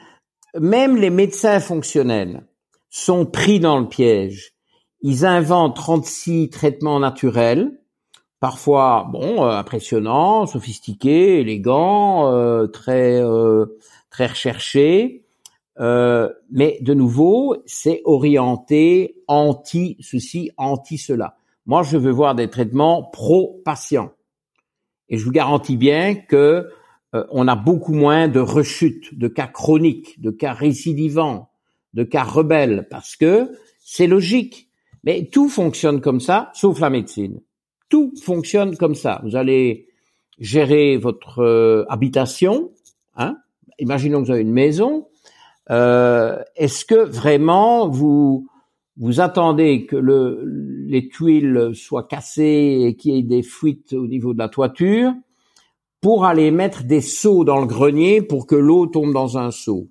même 0.58 0.96
les 0.96 1.10
médecins 1.10 1.60
fonctionnels 1.60 2.42
sont 2.90 3.26
pris 3.26 3.60
dans 3.60 3.78
le 3.78 3.86
piège. 3.86 4.54
Ils 5.02 5.24
inventent 5.26 5.76
36 5.76 6.50
traitements 6.50 6.98
naturels, 6.98 7.70
parfois 8.40 9.06
bon, 9.12 9.44
euh, 9.44 9.50
impressionnants, 9.56 10.46
sophistiqués, 10.46 11.38
élégants, 11.38 12.32
euh, 12.34 12.66
très 12.66 13.22
euh, 13.22 13.66
très 14.20 14.26
recherchés. 14.26 15.24
Euh, 15.78 16.28
mais 16.50 16.78
de 16.82 16.92
nouveau, 16.92 17.56
c'est 17.64 18.02
orienté 18.04 19.14
anti 19.28 19.96
ceci, 20.00 20.50
anti 20.58 20.98
cela. 20.98 21.36
Moi, 21.64 21.82
je 21.82 21.96
veux 21.96 22.10
voir 22.10 22.34
des 22.34 22.50
traitements 22.50 23.02
pro-patient. 23.02 24.12
Et 25.08 25.16
je 25.16 25.24
vous 25.24 25.30
garantis 25.30 25.78
bien 25.78 26.14
que 26.16 26.68
euh, 27.14 27.24
on 27.30 27.48
a 27.48 27.56
beaucoup 27.56 27.94
moins 27.94 28.28
de 28.28 28.40
rechutes, 28.40 29.18
de 29.18 29.26
cas 29.26 29.46
chroniques, 29.46 30.20
de 30.20 30.30
cas 30.30 30.52
récidivants, 30.52 31.48
de 31.94 32.04
cas 32.04 32.24
rebelles, 32.24 32.86
parce 32.90 33.16
que 33.16 33.50
c'est 33.82 34.06
logique. 34.06 34.68
Mais 35.02 35.30
tout 35.32 35.48
fonctionne 35.48 36.02
comme 36.02 36.20
ça, 36.20 36.50
sauf 36.52 36.78
la 36.78 36.90
médecine. 36.90 37.40
Tout 37.88 38.12
fonctionne 38.22 38.76
comme 38.76 38.94
ça. 38.94 39.22
Vous 39.24 39.34
allez 39.34 39.88
gérer 40.38 40.98
votre 40.98 41.38
euh, 41.40 41.86
habitation. 41.88 42.70
Hein 43.16 43.38
Imaginons 43.80 44.20
que 44.20 44.26
vous 44.26 44.32
avez 44.32 44.42
une 44.42 44.52
maison. 44.52 45.08
Euh, 45.70 46.38
Est-ce 46.56 46.84
que 46.84 46.94
vraiment 46.94 47.88
vous 47.88 48.46
vous 48.96 49.20
attendez 49.20 49.86
que 49.86 49.96
le, 49.96 50.42
les 50.86 51.08
tuiles 51.08 51.70
soient 51.74 52.06
cassées 52.06 52.84
et 52.86 52.96
qu'il 52.96 53.14
y 53.14 53.18
ait 53.18 53.22
des 53.22 53.42
fuites 53.42 53.94
au 53.94 54.06
niveau 54.06 54.34
de 54.34 54.38
la 54.38 54.48
toiture 54.48 55.12
pour 56.00 56.24
aller 56.26 56.50
mettre 56.50 56.84
des 56.84 57.00
seaux 57.00 57.44
dans 57.44 57.60
le 57.60 57.66
grenier 57.66 58.20
pour 58.20 58.46
que 58.46 58.56
l'eau 58.56 58.86
tombe 58.86 59.12
dans 59.12 59.38
un 59.38 59.50
seau? 59.50 59.88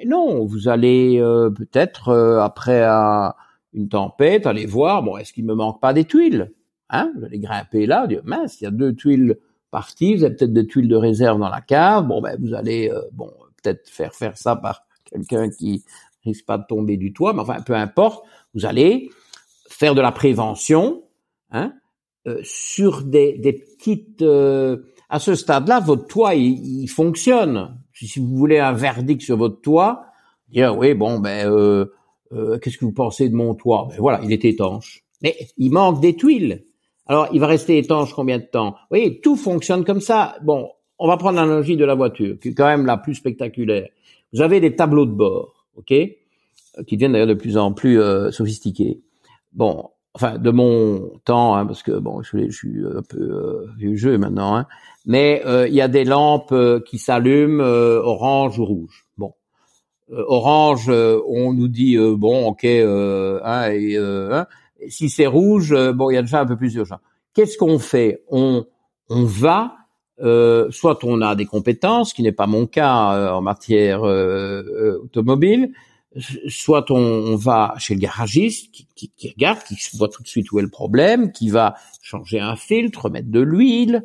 Et 0.00 0.06
non, 0.06 0.44
vous 0.44 0.68
allez 0.68 1.18
euh, 1.20 1.50
peut-être 1.50 2.10
euh, 2.10 2.40
après 2.40 2.84
un- 2.84 3.34
une 3.72 3.88
tempête 3.88 4.46
aller 4.46 4.66
voir, 4.66 5.02
bon, 5.02 5.16
est-ce 5.16 5.32
qu'il 5.32 5.44
me 5.44 5.54
manque 5.54 5.80
pas 5.80 5.92
des 5.92 6.04
tuiles? 6.04 6.52
Hein 6.90 7.12
Vous 7.18 7.24
allez 7.24 7.40
grimper 7.40 7.86
là, 7.86 8.06
dire 8.06 8.22
mince, 8.24 8.60
il 8.60 8.64
y 8.64 8.66
a 8.66 8.70
deux 8.70 8.94
tuiles 8.94 9.38
parties, 9.70 10.16
vous 10.16 10.24
avez 10.24 10.34
peut-être 10.34 10.52
des 10.52 10.66
tuiles 10.66 10.88
de 10.88 10.96
réserve 10.96 11.38
dans 11.38 11.48
la 11.48 11.60
cave. 11.60 12.06
Bon, 12.06 12.20
ben 12.20 12.36
vous 12.40 12.54
allez 12.54 12.90
euh, 12.90 13.02
bon 13.12 13.30
peut-être 13.62 13.88
faire 13.88 14.14
faire 14.14 14.36
ça 14.36 14.56
par 14.56 14.82
quelqu'un 15.04 15.48
qui 15.50 15.84
risque 16.24 16.46
pas 16.46 16.58
de 16.58 16.64
tomber 16.68 16.96
du 16.96 17.12
toit, 17.12 17.32
mais 17.32 17.40
enfin 17.40 17.60
peu 17.60 17.74
importe, 17.74 18.24
vous 18.54 18.66
allez 18.66 19.10
faire 19.68 19.94
de 19.94 20.00
la 20.00 20.12
prévention, 20.12 21.02
hein, 21.50 21.72
euh, 22.26 22.40
sur 22.42 23.02
des, 23.02 23.38
des 23.38 23.52
petites. 23.52 24.22
euh, 24.22 24.78
à 25.10 25.18
ce 25.20 25.34
stade-là, 25.34 25.80
votre 25.80 26.06
toit 26.06 26.34
il, 26.34 26.82
il 26.82 26.88
fonctionne. 26.88 27.78
Si 27.94 28.06
si 28.06 28.20
vous 28.20 28.36
voulez 28.36 28.58
un 28.58 28.72
verdict 28.72 29.22
sur 29.22 29.36
votre 29.38 29.60
toit, 29.62 30.04
dire 30.48 30.76
oui 30.76 30.94
bon 30.94 31.18
ben 31.18 31.50
euh, 31.50 31.86
euh, 32.32 32.58
qu'est-ce 32.58 32.76
que 32.78 32.84
vous 32.84 32.92
pensez 32.92 33.28
de 33.28 33.34
mon 33.34 33.54
toit? 33.54 33.86
Ben 33.88 33.96
voilà, 33.98 34.20
il 34.22 34.32
est 34.32 34.44
étanche, 34.44 35.04
mais 35.22 35.34
il 35.56 35.70
manque 35.72 36.00
des 36.00 36.14
tuiles. 36.14 36.64
Alors 37.08 37.28
il 37.32 37.40
va 37.40 37.46
rester 37.46 37.78
étanche 37.78 38.12
combien 38.12 38.38
de 38.38 38.44
temps? 38.44 38.70
Vous 38.70 38.86
voyez, 38.90 39.20
tout 39.20 39.36
fonctionne 39.36 39.84
comme 39.84 40.00
ça. 40.00 40.36
Bon, 40.42 40.68
on 40.98 41.08
va 41.08 41.16
prendre 41.16 41.36
l'analogie 41.36 41.76
de 41.76 41.84
la 41.84 41.94
voiture, 41.94 42.36
qui 42.40 42.48
est 42.48 42.54
quand 42.54 42.66
même 42.66 42.86
la 42.86 42.98
plus 42.98 43.14
spectaculaire. 43.14 43.88
Vous 44.32 44.42
avez 44.42 44.60
des 44.60 44.76
tableaux 44.76 45.06
de 45.06 45.12
bord, 45.12 45.66
ok, 45.76 45.86
qui 46.86 46.96
deviennent 46.96 47.12
d'ailleurs 47.12 47.26
de 47.28 47.34
plus 47.34 47.56
en 47.56 47.72
plus 47.72 48.00
euh, 48.00 48.30
sophistiqués. 48.30 49.00
Bon, 49.52 49.90
enfin 50.12 50.38
de 50.38 50.50
mon 50.50 51.12
temps, 51.24 51.56
hein, 51.56 51.64
parce 51.64 51.82
que 51.82 51.92
bon, 51.92 52.22
je, 52.22 52.50
suis- 52.50 52.84
un 52.84 53.02
peu 53.02 53.18
euh, 53.20 53.66
vieux 53.78 53.96
jeu 53.96 54.18
maintenant, 54.18 54.56
hein, 54.56 54.66
mais 55.06 55.42
euh, 55.46 55.66
il 55.66 55.74
y 55.74 55.80
a 55.80 55.88
des 55.88 56.04
lampes 56.04 56.52
euh, 56.52 56.80
qui 56.80 56.98
s'allument 56.98 57.62
euh, 57.62 58.00
orange 58.00 58.58
ou 58.58 58.66
rouge. 58.66 59.06
Bon, 59.16 59.32
orange, 60.10 60.90
on 60.90 61.54
nous 61.54 61.68
dit 61.68 61.96
bon, 61.96 62.48
ok, 62.48 62.64
hein, 62.64 63.70
et, 63.72 63.96
hein, 63.96 64.46
si 64.90 65.08
c'est 65.08 65.26
rouge, 65.26 65.72
euh, 65.72 65.92
bon, 65.92 66.10
il 66.10 66.14
y 66.14 66.16
a 66.16 66.22
déjà 66.22 66.40
un 66.40 66.46
peu 66.46 66.56
plus 66.56 66.72
d'urgence. 66.72 67.00
Qu'est-ce 67.34 67.56
qu'on 67.56 67.78
fait? 67.78 68.22
On 68.28 68.66
on 69.10 69.24
va 69.24 69.74
euh, 70.20 70.68
soit 70.70 71.04
on 71.04 71.22
a 71.22 71.34
des 71.36 71.46
compétences, 71.46 72.10
ce 72.10 72.14
qui 72.14 72.22
n'est 72.22 72.32
pas 72.32 72.46
mon 72.46 72.66
cas 72.66 73.14
euh, 73.14 73.30
en 73.30 73.40
matière 73.40 74.02
automobile, 74.02 75.72
soit 76.48 76.90
on, 76.90 77.36
va 77.36 77.74
chez 77.78 77.94
le 77.94 78.00
garagiste 78.00 78.72
qui, 78.72 79.12
qui, 79.16 79.30
regarde, 79.30 79.62
qui 79.62 79.76
voit 79.96 80.08
tout 80.08 80.22
de 80.22 80.28
suite 80.28 80.50
où 80.50 80.58
est 80.58 80.62
le 80.62 80.70
problème, 80.70 81.30
qui 81.30 81.50
va 81.50 81.74
changer 82.02 82.40
un 82.40 82.56
filtre, 82.56 83.08
mettre 83.10 83.30
de 83.30 83.40
l'huile, 83.40 84.02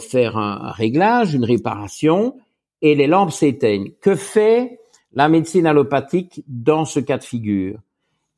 faire 0.00 0.36
un 0.36 0.72
réglage, 0.72 1.34
une 1.34 1.44
réparation, 1.44 2.34
et 2.82 2.96
les 2.96 3.06
lampes 3.06 3.30
s'éteignent. 3.30 3.92
Que 4.00 4.16
fait 4.16 4.80
la 5.12 5.28
médecine 5.28 5.66
allopathique 5.66 6.42
dans 6.48 6.84
ce 6.84 6.98
cas 6.98 7.18
de 7.18 7.24
figure? 7.24 7.78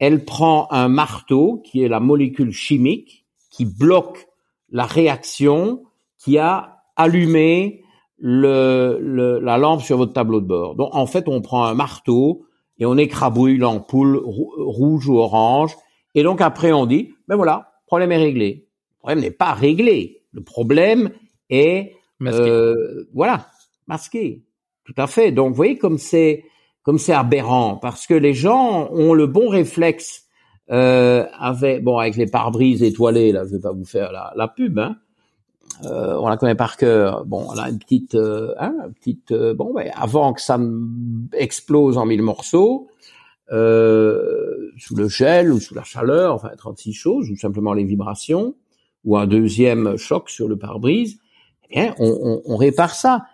Elle 0.01 0.25
prend 0.25 0.67
un 0.73 0.89
marteau, 0.89 1.63
qui 1.65 1.83
est 1.85 1.89
la 1.89 2.01
molécule 2.01 2.51
chimique, 2.53 3.25
qui 3.51 3.65
bloque 3.65 4.27
la 4.71 4.85
réaction 4.87 5.85
qui 6.19 6.39
a 6.39 6.83
allumé 6.97 7.83
le, 8.19 8.99
le- 9.01 9.39
la 9.39 9.57
lampe 9.59 9.83
sur 9.83 9.97
votre 9.97 10.13
tableau 10.13 10.41
de 10.41 10.47
bord. 10.47 10.75
Donc 10.75 10.91
en 10.95 11.07
fait, 11.07 11.29
on 11.29 11.41
prend 11.41 11.65
un 11.65 11.75
marteau 11.75 12.45
et 12.79 12.87
on 12.87 12.97
écrabouille 12.97 13.57
l'ampoule 13.59 14.17
rou- 14.17 14.53
rouge 14.57 15.09
ou 15.09 15.19
orange. 15.19 15.77
Et 16.15 16.23
donc 16.23 16.41
après, 16.41 16.73
on 16.73 16.87
dit, 16.87 17.13
ben 17.29 17.37
voilà, 17.37 17.73
problème 17.87 18.11
est 18.13 18.17
réglé. 18.19 18.67
Le 18.95 18.99
problème 18.99 19.21
n'est 19.21 19.31
pas 19.31 19.53
réglé. 19.53 20.23
Le 20.33 20.43
problème 20.43 21.11
est 21.51 21.95
Masqué. 22.21 22.43
euh, 22.51 23.09
voilà, 23.15 23.47
masqué. 23.87 24.43
Tout 24.85 24.95
à 24.97 25.07
fait. 25.07 25.33
Donc, 25.33 25.49
vous 25.51 25.55
voyez 25.55 25.79
comme 25.79 25.99
c'est 25.99 26.45
comme 26.83 26.99
c'est 26.99 27.13
aberrant 27.15 27.77
parce 27.77 28.07
que 28.07 28.15
les 28.15 28.35
gens 28.35 28.89
ont 28.93 29.15
le 29.15 29.27
bon 29.27 29.49
réflexe 29.49 30.25
euh, 30.71 31.27
avec 31.39 31.83
bon 31.85 31.99
avec 31.99 32.17
les 32.17 32.27
pare-brises 32.27 32.83
étoilés 32.83 33.33
là, 33.33 33.45
je 33.45 33.51
vais 33.57 33.61
pas 33.61 33.73
vous 33.73 33.85
faire 33.85 34.13
la, 34.13 34.49
pub, 34.49 34.79
hein. 34.79 34.97
Euh, 35.85 36.17
on 36.21 36.29
la 36.29 36.37
connaît 36.37 36.55
par 36.57 36.77
cœur. 36.77 37.25
Bon, 37.25 37.47
on 37.49 37.57
a 37.59 37.71
une 37.71 37.79
petite, 37.79 38.15
euh, 38.15 38.55
hein, 38.59 38.75
une 38.87 38.93
petite. 38.93 39.33
euh, 39.33 39.55
bon, 39.55 39.73
ben, 39.73 39.91
avant 39.95 40.33
que 40.35 40.41
ça 40.43 40.59
explose 41.33 41.97
en 41.97 42.05
mille 42.05 42.23
morceaux, 42.23 42.89
euh, 43.53 44.71
sous 44.79 44.95
le 44.97 45.09
gel 45.09 45.53
ou 45.53 45.61
sous 45.61 45.75
la 45.75 45.83
chaleur, 45.83 46.35
enfin 46.35 46.51
36 46.57 46.93
choses, 46.93 47.31
ou 47.31 47.37
simplement 47.37 47.73
les 47.73 47.85
vibrations, 47.85 48.55
ou 49.05 49.17
un 49.17 49.27
deuxième 49.27 49.97
choc 49.97 50.29
sur 50.31 50.49
le 50.49 50.57
pare-brise, 50.59 51.19
eh 51.71 51.75
bien, 51.81 51.95
on, 51.99 52.11
on- 52.23 52.43
on 52.45 52.57
répare 52.57 52.95
ça. 52.95 53.25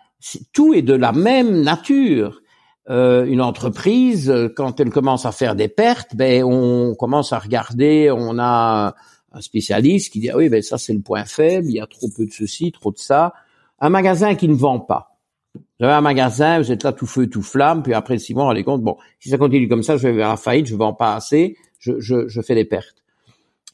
Tout 0.52 0.72
est 0.74 0.82
de 0.82 0.94
la 0.94 1.12
même 1.12 1.62
nature. 1.62 2.40
Euh, 2.88 3.24
une 3.24 3.40
entreprise, 3.40 4.30
euh, 4.30 4.48
quand 4.48 4.78
elle 4.78 4.90
commence 4.90 5.26
à 5.26 5.32
faire 5.32 5.56
des 5.56 5.66
pertes, 5.66 6.14
ben 6.14 6.44
on 6.44 6.94
commence 6.94 7.32
à 7.32 7.38
regarder, 7.40 8.12
on 8.12 8.38
a 8.38 8.94
un 9.32 9.40
spécialiste 9.40 10.12
qui 10.12 10.20
dit 10.20 10.30
ah 10.30 10.36
oui 10.36 10.48
ben 10.48 10.62
ça 10.62 10.78
c'est 10.78 10.92
le 10.92 11.00
point 11.00 11.24
faible, 11.24 11.66
il 11.66 11.74
y 11.74 11.80
a 11.80 11.86
trop 11.88 12.08
peu 12.16 12.26
de 12.26 12.32
ceci, 12.32 12.70
trop 12.70 12.92
de 12.92 12.98
ça. 12.98 13.34
Un 13.80 13.88
magasin 13.88 14.36
qui 14.36 14.46
ne 14.46 14.54
vend 14.54 14.78
pas. 14.78 15.18
Vous 15.56 15.84
avez 15.84 15.94
un 15.94 16.00
magasin, 16.00 16.58
vous 16.60 16.70
êtes 16.70 16.84
là 16.84 16.92
tout 16.92 17.06
feu 17.06 17.26
tout 17.26 17.42
flamme, 17.42 17.82
puis 17.82 17.92
après 17.92 18.18
six 18.18 18.34
mois 18.34 18.46
on 18.46 18.52
les 18.52 18.62
compte 18.62 18.82
bon 18.82 18.96
si 19.18 19.30
ça 19.30 19.36
continue 19.36 19.68
comme 19.68 19.82
ça 19.82 19.96
je 19.96 20.06
vais 20.06 20.14
vers 20.14 20.28
la 20.28 20.36
faillite, 20.36 20.66
je 20.66 20.76
vends 20.76 20.94
pas 20.94 21.16
assez, 21.16 21.56
je, 21.80 21.98
je, 21.98 22.28
je 22.28 22.40
fais 22.40 22.54
des 22.54 22.64
pertes. 22.64 23.02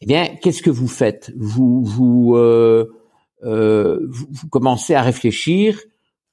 Eh 0.01 0.07
bien 0.07 0.37
qu'est-ce 0.41 0.63
que 0.63 0.71
vous 0.71 0.89
faites? 0.89 1.33
Vous 1.37 1.85
vous, 1.85 2.35
euh, 2.37 2.91
euh, 3.45 3.99
vous 4.09 4.27
vous 4.31 4.49
commencez 4.49 4.95
à 4.95 5.03
réfléchir 5.03 5.79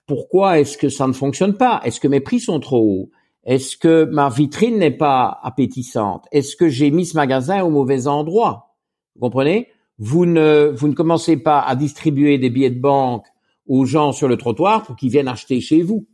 pourquoi 0.10 0.60
est-ce 0.60 0.76
que 0.76 0.90
ça 0.90 1.06
ne 1.06 1.14
fonctionne 1.14 1.54
pas? 1.54 1.82
Est-ce 1.84 2.00
que 2.00 2.08
mes 2.08 2.20
prix 2.20 2.40
sont 2.40 2.60
trop 2.60 2.82
hauts? 2.82 3.12
Est-ce 3.44 3.78
que 3.78 4.06
ma 4.06 4.30
vitrine 4.30 4.80
n'est 4.80 4.98
pas 4.98 5.40
appétissante? 5.44 6.26
Est-ce 6.32 6.56
que 6.56 6.68
j'ai 6.68 6.90
mis 6.90 7.06
ce 7.06 7.16
magasin 7.16 7.64
au 7.64 7.70
mauvais 7.70 8.08
endroit? 8.08 8.76
Vous 9.14 9.22
comprenez? 9.22 9.68
Vous 10.00 10.26
ne 10.26 10.74
vous 10.76 10.88
ne 10.88 10.96
commencez 10.96 11.38
pas 11.38 11.62
à 11.62 11.76
distribuer 11.76 12.40
des 12.40 12.50
billets 12.50 12.72
de 12.72 12.80
banque 12.80 13.28
aux 13.68 13.86
gens 13.86 14.12
sur 14.12 14.28
le 14.28 14.36
trottoir 14.36 14.82
pour 14.82 14.96
qu'ils 14.96 15.12
viennent 15.12 15.28
acheter 15.28 15.62
chez 15.62 15.84
vous. 15.84 16.08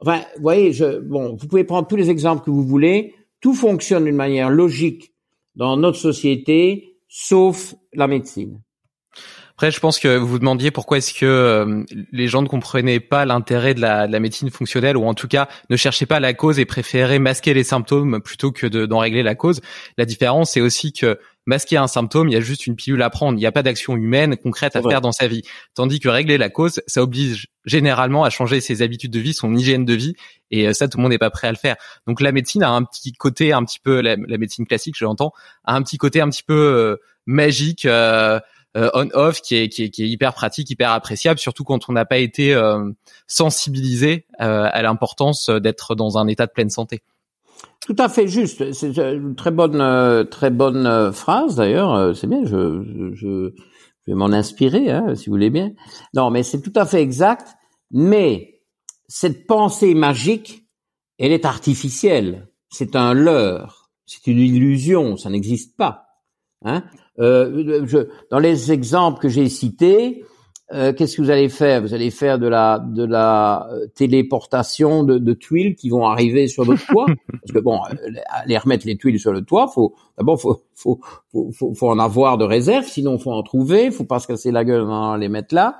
Enfin, 0.00 0.22
vous 0.34 0.42
voyez, 0.42 0.72
bon, 1.04 1.36
vous 1.36 1.46
pouvez 1.46 1.62
prendre 1.62 1.86
tous 1.86 1.94
les 1.94 2.10
exemples 2.10 2.44
que 2.44 2.50
vous 2.50 2.64
voulez. 2.64 3.14
Tout 3.40 3.54
fonctionne 3.54 4.06
d'une 4.06 4.16
manière 4.16 4.50
logique 4.50 5.14
dans 5.54 5.76
notre 5.76 5.98
société, 5.98 6.98
sauf 7.06 7.76
la 7.92 8.08
médecine. 8.08 8.60
Après, 9.56 9.70
je 9.70 9.80
pense 9.80 9.98
que 9.98 10.18
vous 10.18 10.26
vous 10.26 10.38
demandiez 10.38 10.70
pourquoi 10.70 10.98
est-ce 10.98 11.14
que 11.14 11.24
euh, 11.24 11.82
les 12.12 12.28
gens 12.28 12.42
ne 12.42 12.46
comprenaient 12.46 13.00
pas 13.00 13.24
l'intérêt 13.24 13.72
de 13.72 13.80
la, 13.80 14.06
de 14.06 14.12
la, 14.12 14.20
médecine 14.20 14.50
fonctionnelle, 14.50 14.98
ou 14.98 15.06
en 15.06 15.14
tout 15.14 15.28
cas 15.28 15.48
ne 15.70 15.76
cherchaient 15.76 16.04
pas 16.04 16.20
la 16.20 16.34
cause 16.34 16.58
et 16.58 16.66
préféraient 16.66 17.18
masquer 17.18 17.54
les 17.54 17.64
symptômes 17.64 18.20
plutôt 18.20 18.52
que 18.52 18.66
d'en 18.66 18.98
régler 18.98 19.22
la 19.22 19.34
cause. 19.34 19.62
La 19.96 20.04
différence, 20.04 20.50
c'est 20.50 20.60
aussi 20.60 20.92
que 20.92 21.18
masquer 21.46 21.76
un 21.78 21.86
symptôme, 21.86 22.28
il 22.28 22.34
y 22.34 22.36
a 22.36 22.40
juste 22.40 22.66
une 22.66 22.76
pilule 22.76 23.00
à 23.00 23.08
prendre, 23.08 23.38
il 23.38 23.40
n'y 23.40 23.46
a 23.46 23.52
pas 23.52 23.62
d'action 23.62 23.96
humaine 23.96 24.36
concrète 24.36 24.76
à 24.76 24.82
faire 24.82 25.00
dans 25.00 25.12
sa 25.12 25.28
vie. 25.28 25.42
Tandis 25.74 26.00
que 26.00 26.08
régler 26.08 26.36
la 26.36 26.50
cause, 26.50 26.82
ça 26.86 27.02
oblige 27.02 27.46
généralement 27.64 28.24
à 28.24 28.30
changer 28.30 28.60
ses 28.60 28.82
habitudes 28.82 29.12
de 29.12 29.20
vie, 29.20 29.32
son 29.32 29.54
hygiène 29.54 29.84
de 29.84 29.94
vie, 29.94 30.14
et 30.50 30.68
euh, 30.68 30.72
ça, 30.72 30.88
tout 30.88 30.98
le 30.98 31.02
monde 31.02 31.12
n'est 31.12 31.18
pas 31.18 31.30
prêt 31.30 31.48
à 31.48 31.52
le 31.52 31.56
faire. 31.56 31.76
Donc 32.06 32.20
la 32.20 32.32
médecine 32.32 32.62
a 32.62 32.70
un 32.70 32.82
petit 32.82 33.12
côté 33.12 33.52
un 33.52 33.64
petit 33.64 33.78
peu, 33.78 34.00
la, 34.00 34.16
médecine 34.16 34.66
classique, 34.66 34.96
je 34.98 35.04
l'entends, 35.04 35.32
a 35.64 35.74
un 35.74 35.82
petit 35.82 35.96
côté 35.98 36.20
un 36.20 36.28
petit 36.28 36.42
peu 36.42 36.54
euh, 36.54 36.96
magique. 37.26 37.86
Euh, 37.86 38.40
on-off 38.76 39.40
qui 39.40 39.56
est, 39.56 39.68
qui, 39.68 39.84
est, 39.84 39.90
qui 39.90 40.02
est 40.04 40.08
hyper 40.08 40.34
pratique, 40.34 40.68
hyper 40.70 40.90
appréciable, 40.90 41.38
surtout 41.38 41.64
quand 41.64 41.88
on 41.88 41.92
n'a 41.92 42.04
pas 42.04 42.18
été 42.18 42.54
euh, 42.54 42.90
sensibilisé 43.26 44.26
euh, 44.40 44.68
à 44.70 44.82
l'importance 44.82 45.50
d'être 45.50 45.94
dans 45.94 46.18
un 46.18 46.26
état 46.26 46.46
de 46.46 46.52
pleine 46.52 46.70
santé. 46.70 47.02
Tout 47.86 47.96
à 47.98 48.08
fait 48.08 48.26
juste. 48.26 48.72
C'est 48.72 48.96
une 48.98 49.36
très 49.36 49.50
bonne, 49.50 50.26
très 50.28 50.50
bonne 50.50 51.12
phrase 51.12 51.56
d'ailleurs. 51.56 52.16
C'est 52.16 52.26
bien. 52.26 52.44
Je, 52.44 53.12
je, 53.14 53.52
je 54.06 54.12
vais 54.12 54.14
m'en 54.14 54.26
inspirer, 54.26 54.90
hein, 54.90 55.14
si 55.14 55.26
vous 55.26 55.32
voulez 55.32 55.50
bien. 55.50 55.72
Non, 56.14 56.30
mais 56.30 56.42
c'est 56.42 56.60
tout 56.60 56.72
à 56.76 56.86
fait 56.86 57.00
exact. 57.00 57.54
Mais 57.90 58.60
cette 59.08 59.46
pensée 59.46 59.94
magique, 59.94 60.66
elle 61.18 61.32
est 61.32 61.44
artificielle. 61.44 62.48
C'est 62.70 62.96
un 62.96 63.14
leurre. 63.14 63.90
C'est 64.06 64.26
une 64.26 64.38
illusion. 64.38 65.16
Ça 65.16 65.30
n'existe 65.30 65.76
pas. 65.76 66.06
Hein 66.64 66.84
euh, 67.18 67.84
je, 67.86 67.98
dans 68.30 68.38
les 68.38 68.72
exemples 68.72 69.20
que 69.20 69.28
j'ai 69.28 69.48
cités, 69.48 70.24
euh, 70.72 70.92
qu'est-ce 70.92 71.16
que 71.16 71.22
vous 71.22 71.30
allez 71.30 71.48
faire? 71.48 71.80
Vous 71.80 71.94
allez 71.94 72.10
faire 72.10 72.40
de 72.40 72.48
la 72.48 72.80
de 72.80 73.04
la 73.04 73.68
euh, 73.70 73.86
téléportation 73.94 75.04
de, 75.04 75.18
de 75.18 75.32
tuiles 75.32 75.76
qui 75.76 75.90
vont 75.90 76.06
arriver 76.06 76.48
sur 76.48 76.64
votre 76.64 76.84
toit, 76.86 77.06
parce 77.30 77.52
que 77.52 77.60
bon, 77.60 77.80
aller 78.28 78.58
remettre 78.58 78.84
les 78.84 78.96
tuiles 78.96 79.20
sur 79.20 79.32
le 79.32 79.42
toit, 79.42 79.68
faut 79.68 79.94
d'abord 80.18 80.40
faut 80.40 80.62
faut, 80.74 81.00
faut 81.30 81.50
faut, 81.52 81.72
faut 81.72 81.88
en 81.88 82.00
avoir 82.00 82.36
de 82.36 82.44
réserve, 82.44 82.84
sinon 82.84 83.18
faut 83.18 83.30
en 83.30 83.44
trouver, 83.44 83.92
faut 83.92 84.04
pas 84.04 84.18
se 84.18 84.26
casser 84.26 84.50
la 84.50 84.64
gueule 84.64 84.82
en 84.82 85.14
les 85.16 85.28
mettre 85.28 85.54
là. 85.54 85.78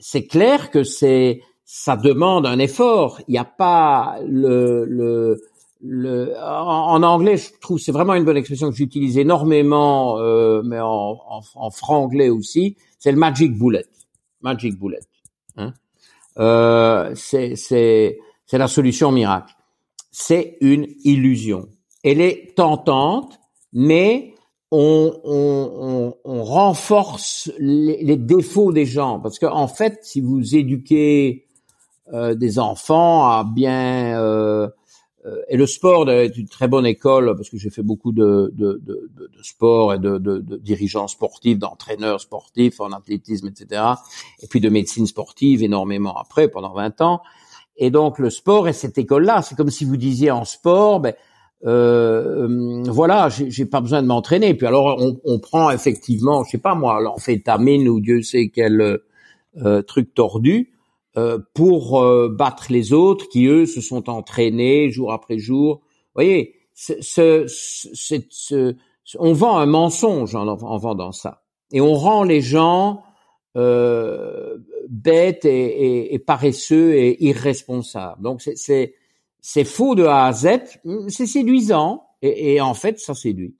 C'est 0.00 0.26
clair 0.26 0.70
que 0.70 0.82
c'est 0.82 1.40
ça 1.64 1.96
demande 1.96 2.46
un 2.46 2.58
effort. 2.58 3.20
Il 3.28 3.32
n'y 3.32 3.38
a 3.38 3.44
pas 3.44 4.16
le 4.26 4.86
le 4.86 5.40
en, 5.84 7.02
anglais, 7.02 7.36
je 7.36 7.50
trouve 7.60 7.78
c'est 7.78 7.92
vraiment 7.92 8.14
une 8.14 8.24
bonne 8.24 8.36
expression 8.36 8.70
que 8.70 8.76
j'utilise 8.76 9.18
énormément, 9.18 10.18
euh, 10.18 10.62
mais 10.64 10.80
en, 10.80 11.20
en, 11.28 11.40
en, 11.54 11.70
franglais 11.70 12.30
aussi. 12.30 12.76
C'est 12.98 13.12
le 13.12 13.18
magic 13.18 13.56
bullet, 13.56 13.86
magic 14.40 14.78
bullet. 14.78 15.00
Hein? 15.56 15.74
Euh, 16.38 17.14
c'est 17.14 18.18
la 18.52 18.68
solution 18.68 19.12
miracle. 19.12 19.54
C'est 20.10 20.56
une 20.60 20.86
illusion. 21.04 21.68
Elle 22.02 22.20
est 22.20 22.54
tentante, 22.56 23.38
mais 23.72 24.34
on, 24.70 25.12
on, 25.24 26.14
on, 26.24 26.44
renforce 26.44 27.50
les, 27.58 28.16
défauts 28.16 28.72
des 28.72 28.86
gens 28.86 29.20
parce 29.20 29.38
qu'en 29.38 29.54
en 29.54 29.68
fait, 29.68 30.00
si 30.02 30.20
vous 30.20 30.56
éduquez 30.56 31.46
euh, 32.12 32.34
des 32.34 32.58
enfants 32.58 33.26
à 33.26 33.44
bien 33.44 34.18
euh, 34.20 34.68
et 35.48 35.56
le 35.56 35.66
sport 35.66 36.08
est 36.10 36.36
une 36.36 36.48
très 36.48 36.68
bonne 36.68 36.86
école 36.86 37.34
parce 37.36 37.50
que 37.50 37.56
j'ai 37.56 37.70
fait 37.70 37.82
beaucoup 37.82 38.12
de, 38.12 38.52
de, 38.54 38.80
de, 38.84 39.10
de 39.16 39.42
sport 39.42 39.94
et 39.94 39.98
de, 39.98 40.18
de, 40.18 40.56
dirigeants 40.56 41.08
sportifs, 41.08 41.58
d'entraîneurs 41.58 42.20
sportifs 42.20 42.80
en 42.80 42.92
athlétisme, 42.92 43.48
etc. 43.48 43.82
Et 44.42 44.46
puis 44.46 44.60
de 44.60 44.68
médecine 44.68 45.06
sportive 45.06 45.62
énormément 45.62 46.16
après, 46.16 46.48
pendant 46.48 46.72
20 46.72 47.00
ans. 47.00 47.22
Et 47.76 47.90
donc 47.90 48.18
le 48.18 48.30
sport 48.30 48.68
est 48.68 48.72
cette 48.72 48.98
école-là. 48.98 49.42
C'est 49.42 49.56
comme 49.56 49.70
si 49.70 49.84
vous 49.84 49.96
disiez 49.96 50.30
en 50.30 50.44
sport, 50.44 51.00
ben, 51.00 51.14
euh, 51.64 52.82
voilà, 52.86 53.28
j'ai 53.28 53.66
pas 53.66 53.80
besoin 53.80 54.02
de 54.02 54.06
m'entraîner. 54.06 54.54
Puis 54.54 54.66
alors 54.66 54.96
on, 55.00 55.18
on, 55.24 55.38
prend 55.38 55.70
effectivement, 55.70 56.44
je 56.44 56.52
sais 56.52 56.58
pas 56.58 56.74
moi, 56.74 57.00
l'amphétamine 57.00 57.88
ou 57.88 58.00
Dieu 58.00 58.22
sait 58.22 58.50
quel 58.54 59.00
euh, 59.64 59.82
truc 59.82 60.14
tordu. 60.14 60.75
Euh, 61.18 61.38
pour 61.54 61.98
euh, 61.98 62.28
battre 62.28 62.66
les 62.68 62.92
autres 62.92 63.26
qui 63.30 63.46
eux 63.46 63.64
se 63.64 63.80
sont 63.80 64.10
entraînés 64.10 64.90
jour 64.90 65.12
après 65.14 65.38
jour. 65.38 65.76
Vous 65.76 66.12
voyez, 66.14 66.56
ce, 66.74 67.00
ce, 67.48 68.76
on 69.18 69.32
vend 69.32 69.56
un 69.56 69.64
mensonge 69.64 70.34
en, 70.34 70.46
en, 70.46 70.76
vendant 70.76 71.12
ça, 71.12 71.42
et 71.72 71.80
on 71.80 71.94
rend 71.94 72.22
les 72.22 72.42
gens 72.42 73.02
euh, 73.56 74.58
bêtes 74.90 75.46
et, 75.46 75.48
et, 75.48 76.14
et, 76.14 76.18
paresseux 76.18 76.94
et 76.94 77.24
irresponsables. 77.24 78.22
Donc 78.22 78.42
c'est 78.42 78.94
c'est 79.40 79.64
faux 79.64 79.94
de 79.94 80.04
A 80.04 80.26
à 80.26 80.32
Z, 80.34 80.48
c'est 81.08 81.26
séduisant 81.26 82.04
et, 82.20 82.56
et 82.56 82.60
en 82.60 82.74
fait 82.74 82.98
ça 82.98 83.14
séduit. 83.14 83.56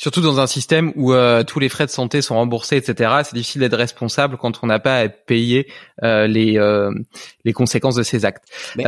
Surtout 0.00 0.22
dans 0.22 0.40
un 0.40 0.46
système 0.46 0.94
où 0.96 1.12
euh, 1.12 1.44
tous 1.44 1.58
les 1.58 1.68
frais 1.68 1.84
de 1.84 1.90
santé 1.90 2.22
sont 2.22 2.34
remboursés, 2.34 2.78
etc. 2.78 3.16
C'est 3.22 3.34
difficile 3.34 3.60
d'être 3.60 3.76
responsable 3.76 4.38
quand 4.38 4.60
on 4.62 4.66
n'a 4.66 4.78
pas 4.78 4.96
à 4.96 5.10
payer 5.10 5.66
euh, 6.02 6.26
les 6.26 6.56
euh, 6.56 6.90
les 7.44 7.52
conséquences 7.52 7.96
de 7.96 8.02
ses 8.02 8.24
actes. 8.24 8.44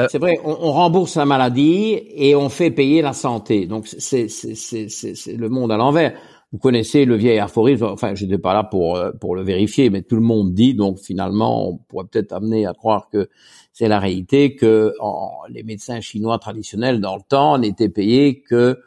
c'est 0.08 0.16
vrai, 0.16 0.40
on, 0.42 0.56
on, 0.58 0.72
rembourse 0.72 1.16
la 1.16 1.26
maladie 1.26 2.00
et 2.14 2.34
on 2.34 2.48
fait 2.48 2.70
payer 2.70 3.02
la 3.02 3.12
santé. 3.12 3.66
Donc 3.66 3.88
c'est 3.88 4.28
c'est 4.28 4.54
c'est 4.54 4.88
c'est 4.88 5.36
le 5.36 5.50
monde 5.50 5.70
à 5.70 5.76
l'envers. 5.76 6.14
Vous 6.50 6.58
connaissez 6.58 7.04
le 7.04 7.16
vieil 7.16 7.38
aphorisme. 7.40 7.84
Enfin, 7.84 8.14
j'étais 8.14 8.38
pas 8.38 8.54
là 8.54 8.64
pour 8.64 8.98
pour 9.20 9.36
le 9.36 9.42
vérifier, 9.42 9.90
mais 9.90 10.00
tout 10.00 10.16
le 10.16 10.22
monde 10.22 10.54
dit. 10.54 10.72
Donc 10.72 10.98
finalement, 10.98 11.68
on 11.68 11.76
pourrait 11.76 12.06
peut-être 12.10 12.32
amener 12.32 12.64
à 12.64 12.72
croire 12.72 13.10
que 13.12 13.28
c'est 13.74 13.88
la 13.88 14.00
réalité 14.00 14.56
que 14.56 14.94
en, 14.98 15.42
les 15.50 15.62
médecins 15.62 16.00
chinois 16.00 16.38
traditionnels 16.38 17.02
dans 17.02 17.16
le 17.16 17.22
temps 17.28 17.58
n'étaient 17.58 17.90
payés 17.90 18.40
que 18.40 18.78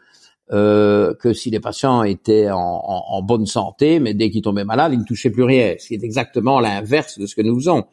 euh, 0.52 1.14
que 1.16 1.34
si 1.34 1.50
les 1.50 1.60
patients 1.60 2.04
étaient 2.04 2.52
en, 2.52 2.58
en, 2.58 3.22
bonne 3.24 3.46
santé, 3.48 4.00
mais 4.00 4.14
dès 4.14 4.30
qu'ils 4.30 4.44
tombaient 4.44 4.64
malades, 4.64 4.94
ils 4.94 5.00
ne 5.00 5.06
touchaient 5.06 5.32
plus 5.32 5.44
rien, 5.44 5.76
ce 5.80 5.88
qui 5.88 5.96
est 5.96 6.04
exactement 6.04 6.60
l'inverse 6.60 7.18
de 7.18 7.26
ce 7.26 7.36
que 7.36 7.42
nous 7.42 7.56
faisons. 7.56 7.86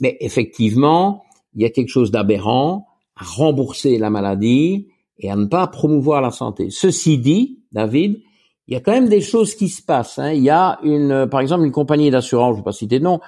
Mais 0.00 0.16
effectivement, 0.20 1.24
il 1.54 1.62
y 1.62 1.64
a 1.64 1.70
quelque 1.70 1.88
chose 1.88 2.10
d'aberrant 2.10 2.86
à 3.16 3.24
rembourser 3.24 3.98
la 3.98 4.10
maladie 4.10 4.86
et 5.18 5.30
à 5.30 5.36
ne 5.36 5.46
pas 5.46 5.66
promouvoir 5.66 6.20
la 6.20 6.30
santé. 6.30 6.68
Ceci 6.70 7.18
dit, 7.18 7.64
David, 7.72 8.20
il 8.68 8.74
y 8.74 8.76
a 8.76 8.80
quand 8.80 8.92
même 8.92 9.08
des 9.08 9.20
choses 9.20 9.56
qui 9.56 9.68
se 9.68 9.82
passent. 9.82 10.18
Hein. 10.18 10.32
Il 10.32 10.42
y 10.42 10.50
a 10.50 10.78
une, 10.84 11.26
par 11.28 11.40
exemple, 11.40 11.64
une 11.64 11.72
compagnie 11.72 12.10
d'assurance, 12.10 12.50
je 12.50 12.52
ne 12.52 12.58
vais 12.58 12.64
pas 12.64 12.72
citer 12.72 13.00
de 13.00 13.04
nom, 13.04 13.18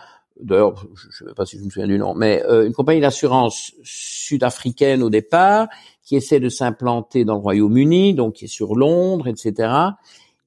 d'ailleurs, 0.43 0.75
je 0.95 1.25
ne 1.25 1.29
sais 1.29 1.35
pas 1.35 1.47
si 1.47 1.59
je 1.59 1.65
me 1.65 1.71
souviens 1.71 1.89
du 1.89 1.99
nom, 1.99 2.15
mais 2.15 2.43
euh, 2.45 2.67
une 2.67 2.73
compagnie 2.73 3.01
d'assurance 3.01 3.73
sud-africaine 3.83 5.03
au 5.03 5.11
départ, 5.11 5.69
qui 6.11 6.17
essaie 6.17 6.41
de 6.41 6.49
s'implanter 6.49 7.25
dans 7.25 7.35
le 7.35 7.41
Royaume-Uni, 7.41 8.15
donc 8.15 8.33
qui 8.35 8.47
est 8.47 8.49
sur 8.49 8.75
Londres, 8.75 9.29
etc. 9.29 9.73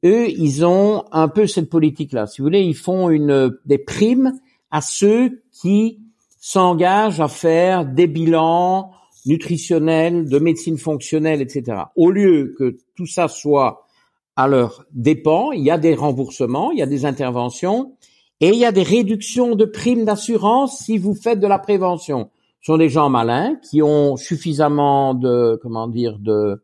Eux, 0.03 0.27
ils 0.27 0.65
ont 0.65 1.05
un 1.13 1.29
peu 1.29 1.47
cette 1.47 1.69
politique-là. 1.69 2.27
Si 2.27 2.41
vous 2.41 2.47
voulez, 2.47 2.63
ils 2.63 2.75
font 2.75 3.09
une, 3.09 3.49
des 3.63 3.77
primes 3.77 4.33
à 4.71 4.81
ceux 4.81 5.41
qui 5.53 6.01
s'engagent 6.37 7.21
à 7.21 7.29
faire 7.29 7.85
des 7.85 8.07
bilans 8.07 8.91
nutritionnels, 9.25 10.27
de 10.27 10.37
médecine 10.37 10.77
fonctionnelle, 10.77 11.41
etc. 11.41 11.83
Au 11.95 12.11
lieu 12.11 12.53
que 12.59 12.75
tout 12.97 13.07
ça 13.07 13.29
soit 13.29 13.87
à 14.35 14.49
leur 14.49 14.83
dépens, 14.91 15.53
il 15.53 15.63
y 15.63 15.71
a 15.71 15.77
des 15.77 15.95
remboursements, 15.95 16.71
il 16.73 16.79
y 16.79 16.81
a 16.81 16.87
des 16.87 17.05
interventions 17.05 17.93
et 18.41 18.49
il 18.49 18.57
y 18.57 18.65
a 18.65 18.73
des 18.73 18.83
réductions 18.83 19.55
de 19.55 19.63
primes 19.63 20.03
d'assurance 20.03 20.79
si 20.79 20.97
vous 20.97 21.15
faites 21.15 21.39
de 21.39 21.47
la 21.47 21.57
prévention 21.57 22.29
sont 22.63 22.77
des 22.77 22.89
gens 22.89 23.09
malins 23.09 23.55
qui 23.61 23.83
ont 23.83 24.17
suffisamment 24.17 25.13
de 25.13 25.59
comment 25.61 25.87
dire 25.87 26.17
de 26.17 26.63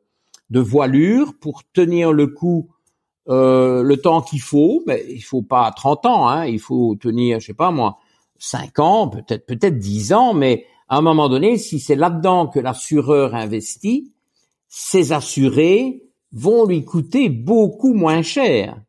de 0.49 0.59
voilure 0.59 1.33
pour 1.39 1.61
tenir 1.73 2.11
le 2.11 2.25
coup 2.25 2.69
euh, 3.27 3.83
le 3.83 3.97
temps 3.97 4.21
qu'il 4.21 4.41
faut, 4.41 4.81
mais 4.87 5.05
il 5.07 5.21
faut 5.21 5.43
pas 5.43 5.71
30 5.71 6.05
ans, 6.07 6.27
hein, 6.27 6.45
il 6.47 6.59
faut 6.59 6.95
tenir, 6.95 7.39
je 7.39 7.47
sais 7.47 7.53
pas 7.53 7.69
moi, 7.69 7.99
5 8.39 8.79
ans, 8.79 9.07
peut-être 9.07 9.45
peut-être 9.45 9.77
10 9.77 10.13
ans, 10.13 10.33
mais 10.33 10.65
à 10.87 10.97
un 10.97 11.01
moment 11.01 11.29
donné, 11.29 11.57
si 11.57 11.79
c'est 11.79 11.95
là-dedans 11.95 12.47
que 12.47 12.59
l'assureur 12.59 13.35
investit, 13.35 14.11
ces 14.67 15.11
assurés 15.11 16.01
vont 16.31 16.65
lui 16.65 16.83
coûter 16.83 17.29
beaucoup 17.29 17.93
moins 17.93 18.23
cher. 18.23 18.81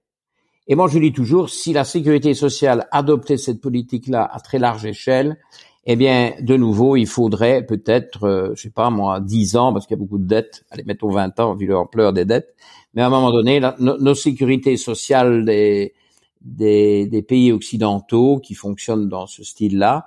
Et 0.67 0.75
moi, 0.75 0.89
je 0.89 0.99
dis 0.99 1.13
toujours, 1.13 1.51
si 1.51 1.75
la 1.75 1.85
sécurité 1.85 2.33
sociale 2.33 2.89
adoptait 2.93 3.37
cette 3.37 3.61
politique-là 3.61 4.31
à 4.33 4.41
très 4.41 4.59
large 4.59 4.87
échelle, 4.87 5.37
eh 5.85 5.97
bien, 5.97 6.35
de 6.41 6.57
nouveau, 6.57 6.97
il 6.97 7.07
faudrait 7.07 7.65
peut-être, 7.65 8.25
euh, 8.25 8.53
je 8.55 8.63
sais 8.63 8.71
pas 8.71 8.91
moi, 8.91 9.21
10 9.21 9.57
ans, 9.57 9.73
parce 9.73 9.87
qu'il 9.87 9.97
y 9.97 9.99
a 9.99 10.03
beaucoup 10.03 10.19
de 10.19 10.27
dettes, 10.27 10.65
allez, 10.71 10.85
mettons 10.85 11.11
20 11.11 11.41
ans, 11.41 11.55
vu 11.55 11.67
l'ampleur 11.67 12.13
des 12.13 12.25
dettes, 12.25 12.55
mais 12.95 13.03
à 13.03 13.07
un 13.07 13.11
moment 13.11 13.31
donné, 13.31 13.61
nos 13.79 14.15
sécurités 14.15 14.77
sociales 14.77 15.45
des, 15.45 17.25
pays 17.29 17.53
occidentaux 17.53 18.41
qui 18.41 18.55
fonctionnent 18.55 19.09
dans 19.09 19.27
ce 19.27 19.45
style-là, 19.45 20.07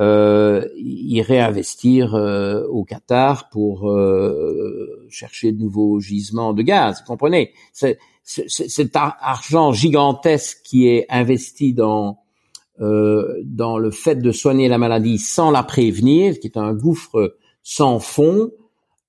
euh, 0.00 0.64
y 0.76 1.20
réinvestir 1.22 2.14
euh, 2.14 2.64
au 2.68 2.84
Qatar 2.84 3.48
pour 3.48 3.90
euh, 3.90 5.08
chercher 5.10 5.50
de 5.50 5.58
nouveaux 5.58 5.98
gisements 5.98 6.52
de 6.52 6.62
gaz. 6.62 7.00
Vous 7.00 7.06
comprenez? 7.06 7.52
Cet 7.72 8.94
argent 8.94 9.72
gigantesque 9.72 10.58
qui 10.62 10.86
est 10.86 11.06
investi 11.08 11.72
dans 11.72 12.20
euh, 12.80 13.40
dans 13.44 13.78
le 13.78 13.90
fait 13.90 14.16
de 14.16 14.30
soigner 14.32 14.68
la 14.68 14.78
maladie 14.78 15.18
sans 15.18 15.50
la 15.50 15.62
prévenir, 15.62 16.38
qui 16.38 16.46
est 16.46 16.56
un 16.56 16.74
gouffre 16.74 17.36
sans 17.62 17.98
fond, 17.98 18.50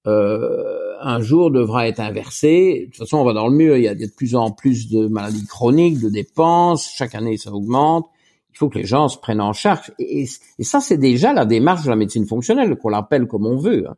euh, 0.08 0.96
un 1.02 1.22
jour 1.22 1.52
devra 1.52 1.88
être 1.88 2.00
inversé. 2.00 2.82
De 2.82 2.86
toute 2.86 2.98
façon, 2.98 3.18
on 3.18 3.24
va 3.24 3.34
dans 3.34 3.48
le 3.48 3.56
mur. 3.56 3.78
Il 3.78 3.84
y 3.84 3.88
a 3.88 3.96
de 3.96 4.08
plus 4.08 4.36
en 4.36 4.52
plus 4.52 4.90
de 4.90 5.08
maladies 5.08 5.46
chroniques, 5.46 6.00
de 6.00 6.10
dépenses. 6.10 6.92
Chaque 6.94 7.16
année, 7.16 7.38
ça 7.38 7.52
augmente. 7.52 8.08
Il 8.52 8.58
faut 8.58 8.70
que 8.70 8.80
les 8.80 8.86
gens 8.86 9.08
se 9.08 9.18
prennent 9.18 9.42
en 9.42 9.54
charge. 9.54 9.92
Et, 10.00 10.26
ça, 10.60 10.80
c'est 10.80 10.98
déjà 10.98 11.32
la 11.34 11.46
démarche 11.46 11.84
de 11.84 11.90
la 11.90 11.96
médecine 11.96 12.26
fonctionnelle, 12.26 12.76
qu'on 12.78 12.90
l'appelle 12.90 13.28
comme 13.28 13.46
on 13.46 13.58
veut. 13.58 13.86
Hein. 13.88 13.96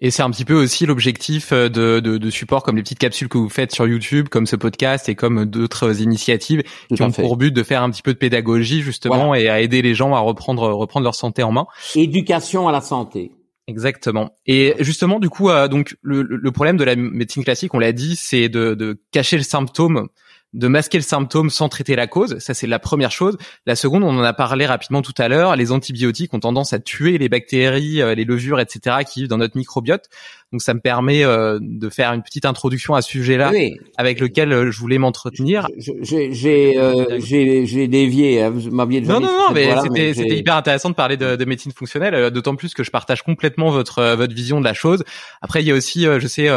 Et 0.00 0.10
c'est 0.10 0.22
un 0.22 0.30
petit 0.30 0.44
peu 0.44 0.54
aussi 0.54 0.84
l'objectif 0.84 1.52
euh, 1.52 1.68
de, 1.68 2.00
de, 2.00 2.18
de 2.18 2.30
support 2.30 2.62
comme 2.62 2.76
les 2.76 2.82
petites 2.82 2.98
capsules 2.98 3.28
que 3.28 3.38
vous 3.38 3.48
faites 3.48 3.72
sur 3.72 3.86
YouTube, 3.86 4.28
comme 4.28 4.46
ce 4.46 4.56
podcast 4.56 5.08
et 5.08 5.14
comme 5.14 5.46
d'autres 5.46 6.02
initiatives 6.02 6.62
qui 6.94 7.02
ont 7.02 7.10
pour 7.10 7.36
but 7.36 7.52
de 7.52 7.62
faire 7.62 7.82
un 7.82 7.90
petit 7.90 8.02
peu 8.02 8.12
de 8.12 8.18
pédagogie 8.18 8.82
justement 8.82 9.34
et 9.34 9.48
à 9.48 9.60
aider 9.60 9.80
les 9.80 9.94
gens 9.94 10.14
à 10.14 10.20
reprendre 10.20 10.68
reprendre 10.70 11.04
leur 11.04 11.14
santé 11.14 11.42
en 11.42 11.52
main. 11.52 11.66
Éducation 11.94 12.68
à 12.68 12.72
la 12.72 12.82
santé. 12.82 13.32
Exactement. 13.68 14.30
Et 14.46 14.74
justement, 14.78 15.18
du 15.18 15.28
coup, 15.28 15.50
euh, 15.50 15.66
donc 15.66 15.96
le, 16.02 16.22
le, 16.22 16.52
problème 16.52 16.76
de 16.76 16.84
la 16.84 16.94
médecine 16.94 17.42
classique, 17.42 17.74
on 17.74 17.80
l'a 17.80 17.92
dit, 17.92 18.14
c'est 18.14 18.48
de, 18.48 18.74
de 18.74 19.00
cacher 19.10 19.36
le 19.36 19.42
symptôme 19.42 20.08
de 20.52 20.68
masquer 20.68 20.98
le 20.98 21.02
symptôme 21.02 21.50
sans 21.50 21.68
traiter 21.68 21.96
la 21.96 22.06
cause. 22.06 22.38
Ça, 22.38 22.54
c'est 22.54 22.66
la 22.66 22.78
première 22.78 23.10
chose. 23.10 23.36
La 23.66 23.76
seconde, 23.76 24.04
on 24.04 24.16
en 24.16 24.22
a 24.22 24.32
parlé 24.32 24.64
rapidement 24.64 25.02
tout 25.02 25.14
à 25.18 25.28
l'heure, 25.28 25.54
les 25.56 25.72
antibiotiques 25.72 26.32
ont 26.34 26.40
tendance 26.40 26.72
à 26.72 26.78
tuer 26.78 27.18
les 27.18 27.28
bactéries, 27.28 28.00
euh, 28.00 28.14
les 28.14 28.24
levures, 28.24 28.60
etc., 28.60 28.96
qui 29.06 29.20
vivent 29.20 29.28
dans 29.28 29.38
notre 29.38 29.56
microbiote. 29.56 30.04
Donc, 30.52 30.62
ça 30.62 30.72
me 30.74 30.80
permet 30.80 31.24
euh, 31.24 31.58
de 31.60 31.88
faire 31.90 32.12
une 32.12 32.22
petite 32.22 32.46
introduction 32.46 32.94
à 32.94 33.02
ce 33.02 33.10
sujet-là, 33.10 33.52
avec 33.96 34.20
lequel 34.20 34.52
euh, 34.52 34.70
je 34.70 34.78
voulais 34.78 34.98
m'entretenir. 34.98 35.68
J'ai 35.76 36.32
j'ai 36.32 37.88
dévié, 37.88 38.42
hein, 38.42 38.50
vous 38.50 38.70
m'aviez 38.70 39.00
Non, 39.00 39.20
non, 39.20 39.26
non, 39.26 39.52
mais 39.52 40.14
c'était 40.14 40.38
hyper 40.38 40.56
intéressant 40.56 40.90
de 40.90 40.94
parler 40.94 41.16
de, 41.16 41.36
de 41.36 41.44
médecine 41.44 41.72
fonctionnelle, 41.72 42.30
d'autant 42.30 42.56
plus 42.56 42.72
que 42.72 42.84
je 42.84 42.90
partage 42.90 43.22
complètement 43.22 43.70
votre 43.70 44.14
votre 44.14 44.34
vision 44.34 44.60
de 44.60 44.64
la 44.64 44.74
chose. 44.74 45.04
Après, 45.42 45.62
il 45.62 45.66
y 45.66 45.72
a 45.72 45.74
aussi, 45.74 46.04
je 46.04 46.26
sais, 46.26 46.48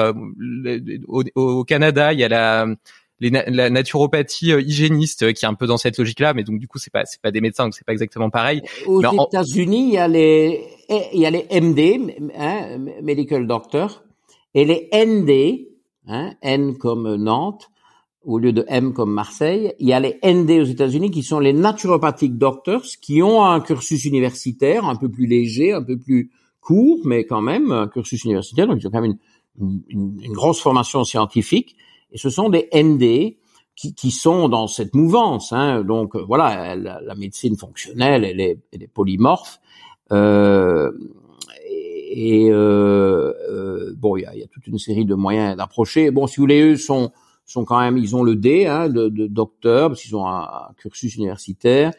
au, 1.08 1.24
au 1.36 1.64
Canada, 1.64 2.14
il 2.14 2.20
y 2.20 2.24
a 2.24 2.30
la 2.30 2.68
la 3.20 3.70
naturopathie 3.70 4.54
euh, 4.54 4.62
hygiéniste 4.62 5.24
euh, 5.24 5.32
qui 5.34 5.46
est 5.46 5.48
un 5.48 5.54
peu 5.54 5.68
dans 5.68 5.78
cette 5.78 5.98
logique-là, 5.98 6.34
mais 6.34 6.44
donc 6.44 6.60
du 6.60 6.68
coup 6.68 6.78
c'est 6.80 6.92
pas 6.92 7.06
c'est 7.06 7.22
pas 7.22 7.32
des 7.32 7.42
médecins 7.42 7.66
donc 7.66 7.74
c'est 7.74 7.86
pas 7.86 7.92
exactement 7.92 8.30
pareil. 8.30 8.62
Aux 8.88 9.02
États-Unis, 9.02 9.90
il 9.90 9.94
y 9.94 9.98
a 9.98 10.08
les 10.08 10.64
il 10.90 11.20
y 11.20 11.26
a 11.26 11.30
les 11.30 11.46
MD, 11.62 12.32
hein, 12.36 12.78
medical 13.04 13.46
doctor, 13.46 14.04
et 14.54 14.66
les 14.66 14.90
ND, 14.94 15.68
hein, 16.08 16.34
N 16.42 16.78
comme 16.78 17.16
Nantes 17.16 17.70
au 18.26 18.38
lieu 18.38 18.54
de 18.54 18.66
M 18.68 18.94
comme 18.94 19.12
Marseille. 19.12 19.74
Il 19.80 19.88
y 19.88 19.94
a 19.94 20.00
les 20.00 20.20
ND 20.24 20.62
aux 20.62 20.66
États-Unis 20.66 21.12
qui 21.12 21.24
sont 21.24 21.40
les 21.40 21.54
naturopathic 21.54 22.38
doctors 22.38 22.84
qui 23.02 23.22
ont 23.22 23.44
un 23.44 23.60
cursus 23.62 24.06
universitaire 24.06 24.86
un 24.86 24.96
peu 24.96 25.10
plus 25.10 25.26
léger, 25.26 25.74
un 25.74 25.84
peu 25.84 25.98
plus 25.98 26.32
court, 26.60 27.00
mais 27.06 27.26
quand 27.26 27.42
même 27.42 27.72
un 27.72 27.88
cursus 27.88 28.24
universitaire, 28.24 28.68
donc 28.68 28.78
ils 28.82 28.88
ont 28.88 28.92
quand 28.92 29.02
même 29.02 29.18
une, 29.60 29.82
une, 29.90 30.22
une 30.22 30.34
grosse 30.34 30.60
formation 30.60 31.04
scientifique 31.04 31.76
et 32.12 32.18
ce 32.18 32.30
sont 32.30 32.50
des 32.50 32.70
ND 32.74 33.38
qui, 33.80 33.94
qui 33.94 34.12
sont 34.12 34.50
dans 34.50 34.68
cette 34.68 34.94
mouvance. 34.94 35.54
Hein. 35.54 35.84
Donc 35.84 36.16
euh, 36.16 36.24
voilà, 36.28 36.76
la, 36.76 37.16
médecine 37.16 37.56
fonctionnelle, 37.56 38.26
elle 38.26 38.42
est, 38.42 38.60
elle 38.74 38.84
est 38.84 38.88
polymorphe. 38.88 39.60
Euh, 40.12 40.92
et 42.12 42.50
euh, 42.52 43.34
euh, 43.50 43.94
bon, 43.96 44.18
il 44.18 44.24
y 44.24 44.26
a, 44.26 44.36
y 44.36 44.44
a, 44.44 44.48
toute 44.48 44.68
une 44.68 44.80
série 44.80 45.06
de 45.06 45.16
moyens 45.16 45.56
d'approcher. 45.56 46.12
Bon, 46.12 46.28
si 46.28 46.38
vous 46.38 46.44
voulez, 46.44 46.62
eux 46.62 46.78
sont 46.78 47.12
sont 47.46 47.66
quand 47.66 47.80
même, 47.80 47.98
ils 47.98 48.16
ont 48.16 48.22
le 48.22 48.36
D 48.36 48.68
hein, 48.68 48.90
de, 48.90 49.10
de 49.10 49.26
docteur 49.26 49.90
parce 49.90 50.04
qu'ils 50.04 50.16
ont 50.16 50.28
un, 50.28 50.70
cursus 50.78 51.16
universitaire. 51.16 51.94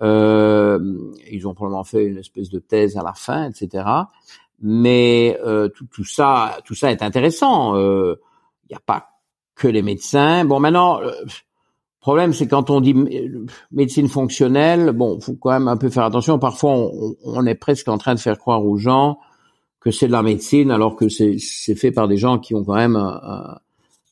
Euh, 0.00 1.12
ils 1.30 1.46
ont 1.46 1.52
probablement 1.52 1.84
fait 1.84 2.06
une 2.06 2.16
espèce 2.16 2.48
de 2.48 2.58
thèse 2.58 2.96
à 2.96 3.02
la 3.02 3.12
fin, 3.12 3.50
etc. 3.50 3.84
Mais 4.62 5.38
tout, 5.74 5.86
tout, 5.92 6.04
ça, 6.04 6.56
tout 6.64 6.74
ça 6.74 6.90
est 6.90 7.02
intéressant. 7.02 7.76
Il 7.76 8.16
n'y 8.70 8.76
a 8.76 8.80
pas 8.86 9.13
que 9.54 9.68
les 9.68 9.82
médecins. 9.82 10.44
Bon, 10.44 10.60
maintenant, 10.60 11.00
le 11.00 11.12
problème, 12.00 12.32
c'est 12.32 12.46
quand 12.46 12.70
on 12.70 12.80
dit 12.80 12.94
médecine 13.70 14.08
fonctionnelle, 14.08 14.92
bon, 14.92 15.20
faut 15.20 15.34
quand 15.34 15.52
même 15.52 15.68
un 15.68 15.76
peu 15.76 15.90
faire 15.90 16.04
attention. 16.04 16.38
Parfois, 16.38 16.90
on, 17.24 17.46
est 17.46 17.54
presque 17.54 17.88
en 17.88 17.98
train 17.98 18.14
de 18.14 18.20
faire 18.20 18.38
croire 18.38 18.64
aux 18.64 18.76
gens 18.76 19.18
que 19.80 19.90
c'est 19.90 20.06
de 20.06 20.12
la 20.12 20.22
médecine, 20.22 20.70
alors 20.70 20.96
que 20.96 21.08
c'est 21.08 21.38
fait 21.74 21.92
par 21.92 22.08
des 22.08 22.16
gens 22.16 22.38
qui 22.38 22.54
ont 22.54 22.64
quand 22.64 22.74
même 22.74 22.96
un, 22.96 23.58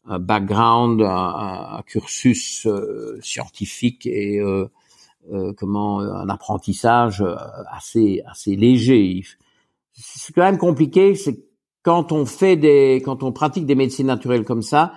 un 0.07 0.19
background, 0.19 1.03
un, 1.03 1.83
cursus 1.87 2.67
euh, 2.67 3.19
scientifique 3.23 4.07
et 4.07 4.39
euh, 4.39 4.67
euh, 5.33 5.53
comment 5.57 6.01
un 6.01 6.29
apprentissage 6.29 7.25
assez 7.71 8.23
assez 8.27 8.57
léger. 8.57 9.23
C'est 9.93 10.33
quand 10.33 10.43
même 10.43 10.59
compliqué. 10.59 11.15
C'est 11.15 11.45
quand 11.83 12.13
on 12.13 12.27
fait 12.27 12.57
des, 12.57 13.03
quand 13.05 13.23
on 13.23 13.33
pratique 13.33 13.67
des 13.67 13.75
médecines 13.75 14.07
naturelles 14.07 14.45
comme 14.45 14.63
ça, 14.63 14.95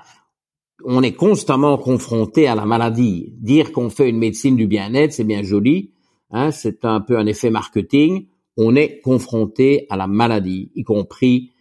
on 0.84 1.02
est 1.04 1.14
constamment 1.14 1.78
confronté 1.78 2.48
à 2.48 2.56
la 2.56 2.66
maladie. 2.66 3.34
Dire 3.38 3.72
qu'on 3.72 3.90
fait 3.90 4.10
une 4.10 4.18
médecine 4.18 4.56
du 4.56 4.68
bien-être, 4.68 5.14
c'est 5.14 5.24
bien 5.24 5.44
joli, 5.44 5.92
hein, 6.32 6.52
c'est 6.52 6.86
un 6.86 7.02
peu 7.02 7.18
un 7.18 7.26
effet 7.26 7.50
marketing. 7.50 8.28
On 8.58 8.76
est 8.76 9.00
confronté 9.02 9.86
à 9.90 9.98
la 9.98 10.08
maladie, 10.08 10.72
y 10.76 10.84
compris 10.84 11.52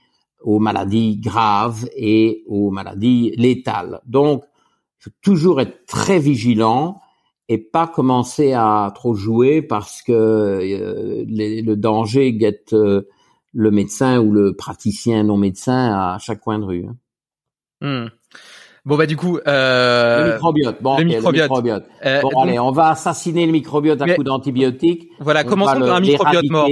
aux 0.42 0.58
maladies 0.58 1.16
graves 1.16 1.88
et 1.96 2.44
aux 2.46 2.70
maladies 2.70 3.32
létales. 3.36 4.00
Donc, 4.06 4.44
faut 4.98 5.10
toujours 5.22 5.60
être 5.60 5.86
très 5.86 6.18
vigilant 6.18 7.00
et 7.48 7.58
pas 7.58 7.86
commencer 7.86 8.52
à 8.52 8.90
trop 8.94 9.14
jouer 9.14 9.60
parce 9.62 10.02
que 10.02 10.12
euh, 10.12 11.24
le 11.26 11.74
danger 11.74 12.32
guette 12.32 12.72
euh, 12.72 13.02
le 13.52 13.70
médecin 13.70 14.18
ou 14.20 14.32
le 14.32 14.56
praticien 14.56 15.22
non 15.22 15.36
médecin 15.36 15.92
à 15.94 16.18
chaque 16.18 16.40
coin 16.40 16.58
de 16.58 16.64
rue. 16.64 16.86
Hein. 16.86 16.96
Hmm. 17.80 18.08
Bon 18.84 18.98
bah 18.98 19.06
du 19.06 19.16
coup 19.16 19.38
euh... 19.46 20.26
le 20.26 20.32
microbiote. 20.32 20.82
Bon, 20.82 20.98
le 20.98 21.04
microbiote. 21.04 21.84
Euh, 22.04 22.20
bon 22.20 22.42
allez, 22.42 22.58
on 22.58 22.70
va 22.70 22.88
assassiner 22.90 23.46
le 23.46 23.52
microbiote 23.52 24.00
à 24.02 24.14
coup 24.14 24.24
d'antibiotiques. 24.24 25.08
Voilà, 25.20 25.42
commençons 25.44 25.80
par 25.80 25.96
un 25.96 26.00
microbiote 26.00 26.50
mort. 26.50 26.68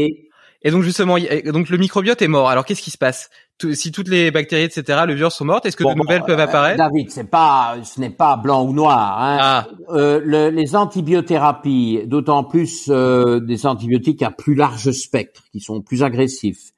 Et 0.65 0.71
donc 0.71 0.83
justement, 0.83 1.17
donc 1.47 1.71
le 1.71 1.77
microbiote 1.77 2.23
est 2.23 2.29
mort. 2.29 2.49
Alors 2.49 2.65
qu'est-ce 2.65 2.83
qui 2.83 2.91
se 2.91 2.99
passe? 2.99 3.31
Si 3.73 3.93
toutes 3.93 4.09
les 4.09 4.31
bactéries, 4.31 4.65
etc., 4.65 5.01
le 5.07 5.15
virus 5.15 5.35
sont 5.35 5.45
mortes, 5.45 5.67
est-ce 5.67 5.77
que 5.77 5.85
de 5.85 5.95
nouvelles 5.95 6.25
peuvent 6.25 6.39
euh, 6.39 6.45
apparaître? 6.45 6.79
David, 6.79 7.11
c'est 7.11 7.31
pas, 7.31 7.77
ce 7.85 8.01
n'est 8.01 8.11
pas 8.11 8.37
blanc 8.37 8.65
ou 8.65 8.73
noir. 8.73 9.19
Hein. 9.21 9.39
Ah. 9.41 9.67
Euh, 9.91 10.21
le, 10.25 10.51
les 10.51 10.75
antibiothérapies, 10.75 12.03
d'autant 12.07 12.45
plus 12.45 12.87
euh, 12.89 13.41
des 13.41 13.67
antibiotiques 13.67 14.23
à 14.23 14.31
plus 14.31 14.55
large 14.55 14.91
spectre, 14.91 15.43
qui 15.53 15.61
sont 15.61 15.81
plus 15.81 16.03
agressifs, 16.03 16.73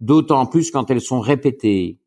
d'autant 0.00 0.46
plus 0.46 0.70
quand 0.70 0.90
elles 0.90 1.02
sont 1.02 1.20
répétées. 1.20 1.98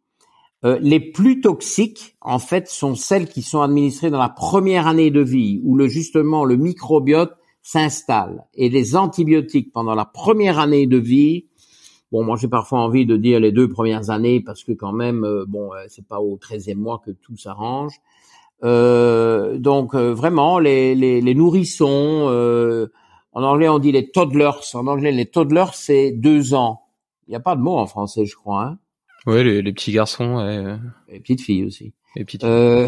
Euh, 0.65 0.79
les 0.81 0.99
plus 0.99 1.41
toxiques, 1.41 2.15
en 2.21 2.39
fait, 2.39 2.69
sont 2.69 2.95
celles 2.95 3.27
qui 3.27 3.41
sont 3.41 3.61
administrées 3.61 4.09
dans 4.09 4.19
la 4.19 4.29
première 4.29 4.87
année 4.87 5.11
de 5.11 5.19
vie, 5.19 5.59
où 5.63 5.75
le, 5.75 5.87
justement 5.87 6.45
le 6.45 6.55
microbiote 6.55 7.33
s'installe. 7.61 8.45
Et 8.53 8.69
les 8.69 8.95
antibiotiques 8.95 9.73
pendant 9.73 9.93
la 9.93 10.05
première 10.05 10.59
année 10.59 10.87
de 10.87 10.97
vie, 10.97 11.47
bon, 12.11 12.23
moi 12.23 12.37
j'ai 12.37 12.47
parfois 12.47 12.79
envie 12.79 13.05
de 13.05 13.17
dire 13.17 13.41
les 13.41 13.51
deux 13.51 13.67
premières 13.67 14.09
années 14.09 14.41
parce 14.41 14.63
que 14.63 14.71
quand 14.71 14.93
même, 14.93 15.25
euh, 15.25 15.45
bon, 15.47 15.73
euh, 15.73 15.83
c'est 15.89 16.05
pas 16.07 16.19
au 16.19 16.37
treizième 16.37 16.79
mois 16.79 17.01
que 17.05 17.11
tout 17.11 17.37
s'arrange. 17.37 17.99
donc 18.61 19.95
vraiment, 19.95 20.59
les, 20.59 20.95
les, 20.95 21.19
les 21.19 21.35
nourrissons, 21.35 22.87
en 23.33 23.43
anglais 23.43 23.67
on 23.67 23.79
dit 23.79 23.91
les 23.91 24.09
toddlers, 24.11 24.61
en 24.73 24.87
anglais 24.87 25.11
les 25.11 25.25
toddlers 25.25 25.73
c'est 25.73 26.11
deux 26.11 26.53
ans. 26.53 26.83
Il 27.27 27.31
n'y 27.31 27.35
a 27.35 27.41
pas 27.41 27.57
de 27.57 27.61
mot 27.61 27.77
en 27.77 27.87
français, 27.87 28.25
je 28.25 28.35
crois. 28.35 28.63
Hein 28.63 28.77
Ouais, 29.25 29.43
les, 29.43 29.73
petits 29.73 29.91
garçons. 29.91 30.39
Et 30.39 31.13
les 31.13 31.19
petites 31.19 31.41
filles 31.41 31.65
aussi. 31.65 31.93
Et 32.15 32.25
puis 32.25 32.37
euh, 32.43 32.87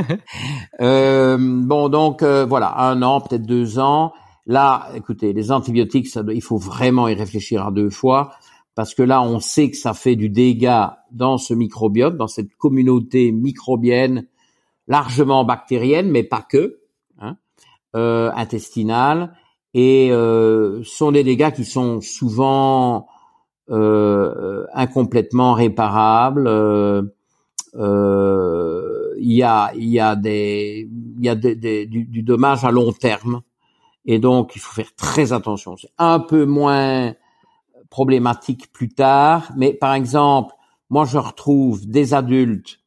euh, 0.80 1.36
bon, 1.38 1.88
donc 1.88 2.22
voilà, 2.22 2.78
un 2.78 3.02
an, 3.02 3.20
peut-être 3.20 3.46
deux 3.46 3.78
ans. 3.78 4.12
Là, 4.46 4.90
écoutez, 4.94 5.32
les 5.32 5.50
antibiotiques, 5.50 6.06
ça, 6.06 6.22
il 6.32 6.42
faut 6.42 6.58
vraiment 6.58 7.08
y 7.08 7.14
réfléchir 7.14 7.66
à 7.66 7.72
deux 7.72 7.90
fois 7.90 8.32
parce 8.76 8.94
que 8.94 9.02
là, 9.02 9.22
on 9.22 9.40
sait 9.40 9.70
que 9.70 9.76
ça 9.76 9.94
fait 9.94 10.16
du 10.16 10.28
dégât 10.28 10.98
dans 11.10 11.38
ce 11.38 11.54
microbiote, 11.54 12.16
dans 12.16 12.28
cette 12.28 12.54
communauté 12.56 13.32
microbienne 13.32 14.26
largement 14.86 15.44
bactérienne, 15.44 16.10
mais 16.10 16.22
pas 16.22 16.42
que, 16.42 16.78
hein, 17.18 17.38
euh, 17.96 18.30
intestinale, 18.36 19.34
et 19.72 20.10
euh, 20.12 20.82
sont 20.84 21.10
des 21.10 21.24
dégâts 21.24 21.52
qui 21.52 21.64
sont 21.64 22.02
souvent 22.02 22.98
euh, 22.98 23.00
incomplètement 23.68 25.54
réparables. 25.54 26.46
Euh, 26.46 27.02
euh, 27.74 29.14
il 29.18 29.32
y 29.32 29.42
a, 29.42 29.72
il 29.74 29.88
y 29.88 30.00
a 30.00 30.16
des, 30.16 30.88
il 31.18 31.24
y 31.24 31.28
a 31.28 31.34
des, 31.34 31.54
des, 31.54 31.86
du, 31.86 32.04
du 32.04 32.22
dommage 32.22 32.64
à 32.64 32.70
long 32.70 32.92
terme 32.92 33.42
et 34.06 34.18
donc, 34.18 34.54
il 34.54 34.60
faut 34.60 34.72
faire 34.72 34.94
très 34.96 35.32
attention. 35.32 35.76
C'est 35.76 35.90
un 35.98 36.20
peu 36.20 36.46
moins 36.46 37.14
problématique 37.90 38.72
plus 38.72 38.88
tard, 38.88 39.52
mais 39.56 39.74
par 39.74 39.94
exemple, 39.94 40.54
moi, 40.88 41.04
je 41.04 41.18
retrouve 41.18 41.86
des 41.86 42.14
adultes 42.14 42.78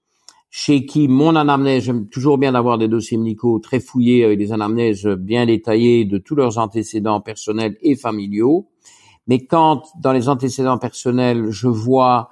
chez 0.51 0.85
qui 0.85 1.07
mon 1.07 1.35
anamnèse, 1.35 1.83
j'aime 1.83 2.07
toujours 2.07 2.39
bien 2.39 2.53
d'avoir 2.53 2.79
des 2.79 2.87
dossiers 2.87 3.17
médicaux 3.17 3.59
très 3.59 3.79
fouillés 3.79 4.25
avec 4.25 4.39
des 4.39 4.51
anamnèses 4.51 5.05
bien 5.05 5.45
détaillées 5.45 6.05
de 6.05 6.17
tous 6.17 6.33
leurs 6.33 6.57
antécédents 6.57 7.21
personnels 7.21 7.77
et 7.81 7.95
familiaux. 7.95 8.67
Mais 9.29 9.45
quand 9.45 9.83
dans 10.01 10.11
les 10.11 10.27
antécédents 10.27 10.79
personnels, 10.79 11.51
je 11.51 11.67
vois 11.67 12.31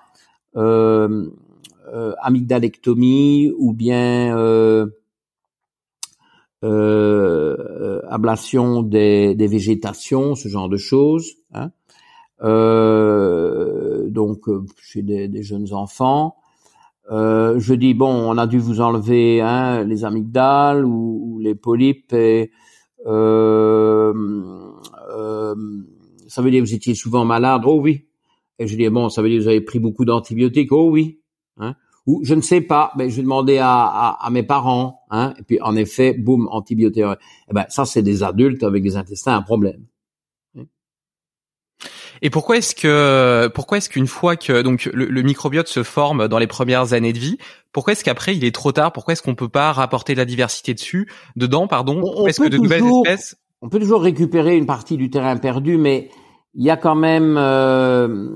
euh, 0.55 1.29
euh, 1.93 2.13
amygdalectomie 2.23 3.53
ou 3.59 3.71
bien 3.71 4.35
euh, 4.35 4.87
euh, 6.63 8.01
ablation 8.09 8.81
des, 8.81 9.35
des, 9.35 9.45
végétations, 9.45 10.33
ce 10.33 10.47
genre 10.47 10.69
de 10.69 10.77
choses. 10.77 11.35
Hein. 11.53 11.69
Euh, 12.41 14.09
donc 14.09 14.49
euh, 14.49 14.65
chez 14.81 15.03
des, 15.03 15.27
des, 15.27 15.43
jeunes 15.43 15.73
enfants. 15.73 16.37
Euh, 17.11 17.59
je 17.59 17.75
dis 17.75 17.93
bon, 17.93 18.09
on 18.09 18.39
a 18.39 18.47
dû 18.47 18.57
vous 18.57 18.81
enlever 18.81 19.39
hein, 19.41 19.83
les 19.83 20.03
amygdales 20.03 20.83
ou, 20.83 21.35
ou 21.35 21.39
les 21.39 21.53
polypes. 21.53 22.11
Et, 22.13 22.51
ça 26.27 26.41
veut 26.41 26.51
dire 26.51 26.61
que 26.61 26.67
vous 26.67 26.75
étiez 26.75 26.95
souvent 26.95 27.25
malade. 27.25 27.63
Oh 27.65 27.79
oui. 27.81 28.05
Et 28.59 28.67
je 28.67 28.75
dis 28.75 28.87
bon, 28.89 29.09
ça 29.09 29.21
veut 29.21 29.29
dire 29.29 29.39
que 29.39 29.43
vous 29.43 29.49
avez 29.49 29.61
pris 29.61 29.79
beaucoup 29.79 30.05
d'antibiotiques. 30.05 30.71
Oh 30.71 30.89
oui. 30.91 31.19
Hein 31.57 31.75
ou 32.07 32.21
je 32.23 32.33
ne 32.33 32.41
sais 32.41 32.61
pas, 32.61 32.93
mais 32.97 33.09
je 33.09 33.17
vais 33.17 33.21
demander 33.21 33.57
à, 33.57 33.69
à, 33.69 34.25
à, 34.25 34.29
mes 34.29 34.43
parents, 34.43 35.01
hein, 35.11 35.33
et 35.37 35.43
puis 35.43 35.61
en 35.61 35.75
effet, 35.75 36.13
boum, 36.13 36.47
antibiotiques. 36.49 37.03
Eh 37.49 37.53
ben 37.53 37.65
ça, 37.67 37.85
c'est 37.85 38.01
des 38.01 38.23
adultes 38.23 38.63
avec 38.63 38.81
des 38.81 38.95
intestins 38.95 39.35
à 39.35 39.41
problème. 39.41 39.85
Et 42.23 42.31
pourquoi 42.31 42.57
est-ce 42.57 42.73
que 42.73 43.47
pourquoi 43.53 43.77
est-ce 43.77 43.89
qu'une 43.89 44.07
fois 44.07 44.35
que 44.35 44.63
donc 44.63 44.85
le, 44.85 45.05
le, 45.05 45.21
microbiote 45.21 45.67
se 45.67 45.83
forme 45.83 46.27
dans 46.27 46.39
les 46.39 46.47
premières 46.47 46.93
années 46.93 47.13
de 47.13 47.19
vie, 47.19 47.37
pourquoi 47.71 47.93
est-ce 47.93 48.03
qu'après 48.03 48.35
il 48.35 48.43
est 48.43 48.55
trop 48.55 48.71
tard? 48.71 48.91
Pourquoi 48.91 49.11
est-ce 49.11 49.21
qu'on 49.21 49.35
peut 49.35 49.49
pas 49.49 49.71
rapporter 49.71 50.13
de 50.13 50.17
la 50.17 50.25
diversité 50.25 50.73
dessus, 50.73 51.07
dedans, 51.35 51.67
pardon? 51.67 52.01
On, 52.03 52.25
Est-ce 52.25 52.39
que 52.39 52.47
de 52.47 52.57
toujours, 52.57 52.63
nouvelles 52.63 53.13
espèces 53.13 53.35
On 53.61 53.69
peut 53.69 53.79
toujours 53.79 54.01
récupérer 54.01 54.57
une 54.57 54.65
partie 54.65 54.97
du 54.97 55.09
terrain 55.09 55.35
perdu, 55.37 55.77
mais 55.77 56.09
il 56.53 56.63
y 56.63 56.69
a 56.69 56.77
quand 56.77 56.95
même, 56.95 57.37
euh, 57.37 58.29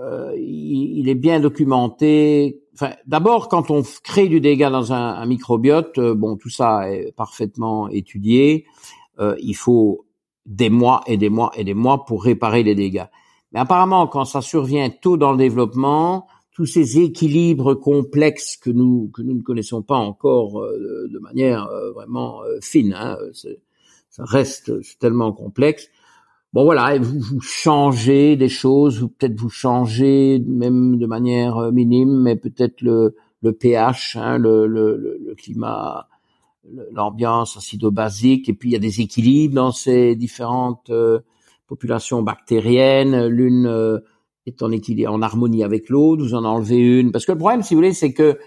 euh, 0.00 0.34
il, 0.36 1.08
est 1.08 1.14
bien 1.14 1.40
documenté 1.40 2.62
Enfin, 2.80 2.94
d'abord, 3.06 3.48
quand 3.48 3.72
on 3.72 3.82
crée 4.04 4.28
du 4.28 4.40
dégât 4.40 4.70
dans 4.70 4.92
un, 4.92 5.26
microbiote, 5.26 5.98
euh, 5.98 6.14
bon, 6.14 6.36
tout 6.36 6.48
ça 6.48 6.88
est 6.92 7.10
parfaitement 7.16 7.88
étudié. 7.88 8.66
Euh, 9.18 9.34
il 9.40 9.56
faut 9.56 10.06
des 10.46 10.70
mois 10.70 11.00
et 11.08 11.16
des 11.16 11.28
mois 11.28 11.50
et 11.56 11.64
des 11.64 11.74
mois 11.74 12.04
pour 12.04 12.22
réparer 12.22 12.62
les 12.62 12.76
dégâts. 12.76 13.06
Mais 13.50 13.58
apparemment, 13.58 14.06
quand 14.06 14.24
ça 14.24 14.42
survient 14.42 14.90
tôt 14.90 15.16
dans 15.16 15.32
le 15.32 15.38
développement, 15.38 16.28
tous 16.52 16.66
ces 16.66 17.00
équilibres 17.00 17.74
complexes 17.74 18.56
que 18.56 18.70
nous 18.70 19.10
que 19.12 19.22
nous 19.22 19.34
ne 19.34 19.42
connaissons 19.42 19.82
pas 19.82 19.96
encore 19.96 20.60
euh, 20.60 21.08
de 21.12 21.18
manière 21.18 21.68
vraiment 21.96 22.42
fine, 22.60 22.94
hein, 22.96 23.16
reste 24.18 24.72
tellement 24.98 25.32
complexe. 25.32 25.88
Bon 26.54 26.64
voilà, 26.64 26.98
vous, 26.98 27.20
vous 27.20 27.40
changez 27.40 28.36
des 28.36 28.48
choses, 28.48 29.02
ou 29.02 29.08
peut-être 29.08 29.38
vous 29.38 29.50
changez 29.50 30.42
même 30.46 30.96
de 30.96 31.06
manière 31.06 31.58
euh, 31.58 31.72
minime, 31.72 32.22
mais 32.22 32.36
peut-être 32.36 32.80
le, 32.80 33.16
le 33.42 33.52
pH, 33.52 34.16
hein, 34.16 34.38
le, 34.38 34.66
le, 34.66 34.96
le, 34.96 35.34
climat, 35.34 36.08
l'ambiance 36.90 37.58
acido-basique, 37.58 38.48
et 38.48 38.54
puis 38.54 38.70
il 38.70 38.72
y 38.72 38.76
a 38.76 38.80
des 38.80 39.02
équilibres 39.02 39.56
dans 39.56 39.72
ces 39.72 40.16
différentes 40.16 40.88
euh, 40.88 41.20
populations 41.66 42.22
bactériennes, 42.22 43.26
l'une 43.26 43.66
euh, 43.66 43.98
est 44.46 44.62
en 44.62 44.70
équilibre, 44.70 45.12
en 45.12 45.20
harmonie 45.20 45.64
avec 45.64 45.90
l'autre, 45.90 46.22
vous 46.22 46.34
en 46.34 46.44
enlevez 46.44 46.78
une, 46.78 47.12
parce 47.12 47.26
que 47.26 47.32
le 47.32 47.38
problème, 47.38 47.62
si 47.62 47.74
vous 47.74 47.80
voulez, 47.80 47.92
c'est 47.92 48.14
que 48.14 48.38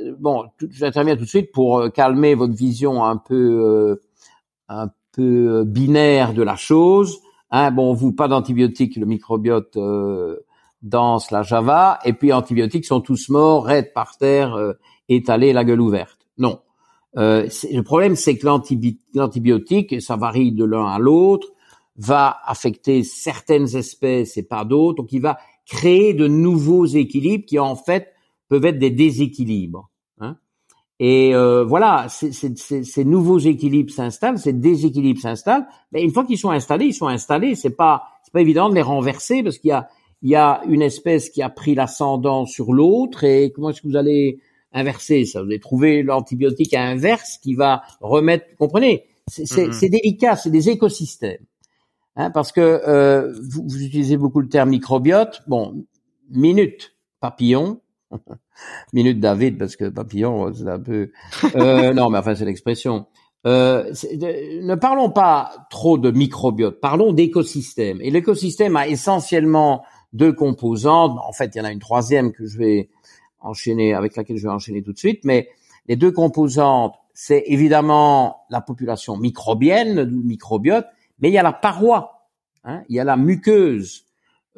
euh, 0.00 0.14
bon, 0.18 0.44
j'interviens 0.70 1.14
tout 1.14 1.22
de 1.22 1.28
suite 1.28 1.52
pour 1.52 1.84
calmer 1.92 2.34
votre 2.34 2.54
vision 2.54 3.04
un 3.04 3.16
peu 3.16 4.00
un 4.68 4.88
peu 5.14 5.64
binaire 5.64 6.34
de 6.34 6.42
la 6.42 6.56
chose 6.56 7.20
Hein, 7.56 7.70
bon, 7.70 7.94
vous, 7.94 8.10
pas 8.10 8.26
d'antibiotiques, 8.26 8.96
le 8.96 9.06
microbiote 9.06 9.76
euh, 9.76 10.38
danse 10.82 11.30
la 11.30 11.42
java, 11.42 12.00
et 12.04 12.12
puis 12.12 12.32
antibiotiques 12.32 12.84
sont 12.84 13.00
tous 13.00 13.28
morts, 13.28 13.66
raides 13.66 13.92
par 13.92 14.18
terre, 14.18 14.54
euh, 14.54 14.72
étalés, 15.08 15.52
la 15.52 15.62
gueule 15.62 15.80
ouverte. 15.80 16.18
Non. 16.36 16.58
Euh, 17.16 17.48
le 17.70 17.82
problème, 17.82 18.16
c'est 18.16 18.36
que 18.36 18.44
l'antibiotique, 19.14 20.02
ça 20.02 20.16
varie 20.16 20.50
de 20.50 20.64
l'un 20.64 20.84
à 20.84 20.98
l'autre, 20.98 21.46
va 21.96 22.38
affecter 22.44 23.04
certaines 23.04 23.76
espèces 23.76 24.36
et 24.36 24.42
pas 24.42 24.64
d'autres, 24.64 24.96
donc 24.96 25.12
il 25.12 25.20
va 25.20 25.38
créer 25.64 26.12
de 26.12 26.26
nouveaux 26.26 26.86
équilibres 26.86 27.46
qui 27.46 27.60
en 27.60 27.76
fait 27.76 28.08
peuvent 28.48 28.64
être 28.64 28.80
des 28.80 28.90
déséquilibres. 28.90 29.90
Et 31.00 31.34
euh, 31.34 31.64
voilà, 31.64 32.06
ces 32.08 33.04
nouveaux 33.04 33.38
équilibres 33.38 33.92
s'installent, 33.92 34.38
ces 34.38 34.52
déséquilibres 34.52 35.20
s'installent. 35.20 35.66
Mais 35.92 36.02
une 36.02 36.12
fois 36.12 36.24
qu'ils 36.24 36.38
sont 36.38 36.50
installés, 36.50 36.86
ils 36.86 36.94
sont 36.94 37.08
installés. 37.08 37.56
C'est 37.56 37.70
pas, 37.70 38.04
c'est 38.22 38.32
pas 38.32 38.40
évident 38.40 38.68
de 38.68 38.74
les 38.74 38.82
renverser 38.82 39.42
parce 39.42 39.58
qu'il 39.58 39.70
y 39.70 39.72
a, 39.72 39.88
il 40.22 40.30
y 40.30 40.36
a 40.36 40.62
une 40.68 40.82
espèce 40.82 41.30
qui 41.30 41.42
a 41.42 41.48
pris 41.48 41.74
l'ascendant 41.74 42.46
sur 42.46 42.72
l'autre. 42.72 43.24
Et 43.24 43.50
comment 43.52 43.70
est-ce 43.70 43.82
que 43.82 43.88
vous 43.88 43.96
allez 43.96 44.38
inverser 44.72 45.24
ça? 45.24 45.42
Vous 45.42 45.48
allez 45.48 45.58
trouver 45.58 46.04
l'antibiotique 46.04 46.74
inverse 46.74 47.38
qui 47.42 47.54
va 47.54 47.82
remettre. 48.00 48.46
Vous 48.52 48.66
comprenez? 48.66 49.04
C'est 49.26 49.44
mm-hmm. 49.44 49.90
délicat. 49.90 50.36
C'est 50.36 50.50
des 50.50 50.70
écosystèmes. 50.70 51.44
Hein, 52.16 52.30
parce 52.30 52.52
que 52.52 52.60
euh, 52.60 53.32
vous, 53.50 53.64
vous 53.66 53.82
utilisez 53.82 54.16
beaucoup 54.16 54.40
le 54.40 54.48
terme 54.48 54.70
microbiote. 54.70 55.42
Bon, 55.48 55.84
minute, 56.30 56.94
papillon. 57.18 57.80
Minute 58.92 59.20
David, 59.20 59.58
parce 59.58 59.76
que 59.76 59.88
papillon, 59.88 60.52
c'est 60.52 60.68
un 60.68 60.80
peu... 60.80 61.10
Euh, 61.56 61.92
non, 61.92 62.10
mais 62.10 62.18
enfin, 62.18 62.34
c'est 62.34 62.44
l'expression. 62.44 63.06
Euh, 63.46 63.92
ne 64.12 64.74
parlons 64.74 65.10
pas 65.10 65.66
trop 65.70 65.98
de 65.98 66.10
microbiote, 66.10 66.80
parlons 66.80 67.12
d'écosystème. 67.12 68.00
Et 68.00 68.10
l'écosystème 68.10 68.76
a 68.76 68.88
essentiellement 68.88 69.84
deux 70.12 70.32
composantes. 70.32 71.18
En 71.26 71.32
fait, 71.32 71.54
il 71.54 71.58
y 71.58 71.60
en 71.60 71.64
a 71.64 71.72
une 71.72 71.80
troisième 71.80 72.32
que 72.32 72.46
je 72.46 72.58
vais 72.58 72.88
enchaîner, 73.40 73.94
avec 73.94 74.16
laquelle 74.16 74.38
je 74.38 74.44
vais 74.44 74.52
enchaîner 74.52 74.82
tout 74.82 74.92
de 74.92 74.98
suite. 74.98 75.24
Mais 75.24 75.48
les 75.86 75.96
deux 75.96 76.12
composantes, 76.12 76.94
c'est 77.12 77.44
évidemment 77.46 78.44
la 78.50 78.60
population 78.60 79.16
microbienne, 79.16 79.94
le 79.94 80.06
microbiote, 80.06 80.86
mais 81.20 81.28
il 81.28 81.34
y 81.34 81.38
a 81.38 81.42
la 81.42 81.52
paroi, 81.52 82.28
hein, 82.64 82.82
il 82.88 82.96
y 82.96 83.00
a 83.00 83.04
la 83.04 83.16
muqueuse 83.16 84.06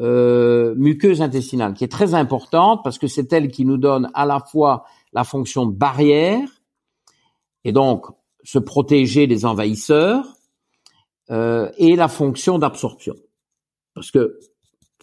euh, 0.00 0.74
muqueuse 0.76 1.22
intestinale, 1.22 1.74
qui 1.74 1.84
est 1.84 1.92
très 1.92 2.14
importante 2.14 2.80
parce 2.84 2.98
que 2.98 3.06
c'est 3.06 3.32
elle 3.32 3.48
qui 3.48 3.64
nous 3.64 3.78
donne 3.78 4.10
à 4.14 4.26
la 4.26 4.40
fois 4.40 4.84
la 5.12 5.24
fonction 5.24 5.66
de 5.66 5.72
barrière 5.74 6.48
et 7.64 7.72
donc 7.72 8.06
se 8.44 8.58
protéger 8.58 9.26
des 9.26 9.44
envahisseurs 9.44 10.24
euh, 11.30 11.70
et 11.78 11.96
la 11.96 12.08
fonction 12.08 12.58
d'absorption. 12.58 13.14
Parce 13.94 14.10
que, 14.10 14.38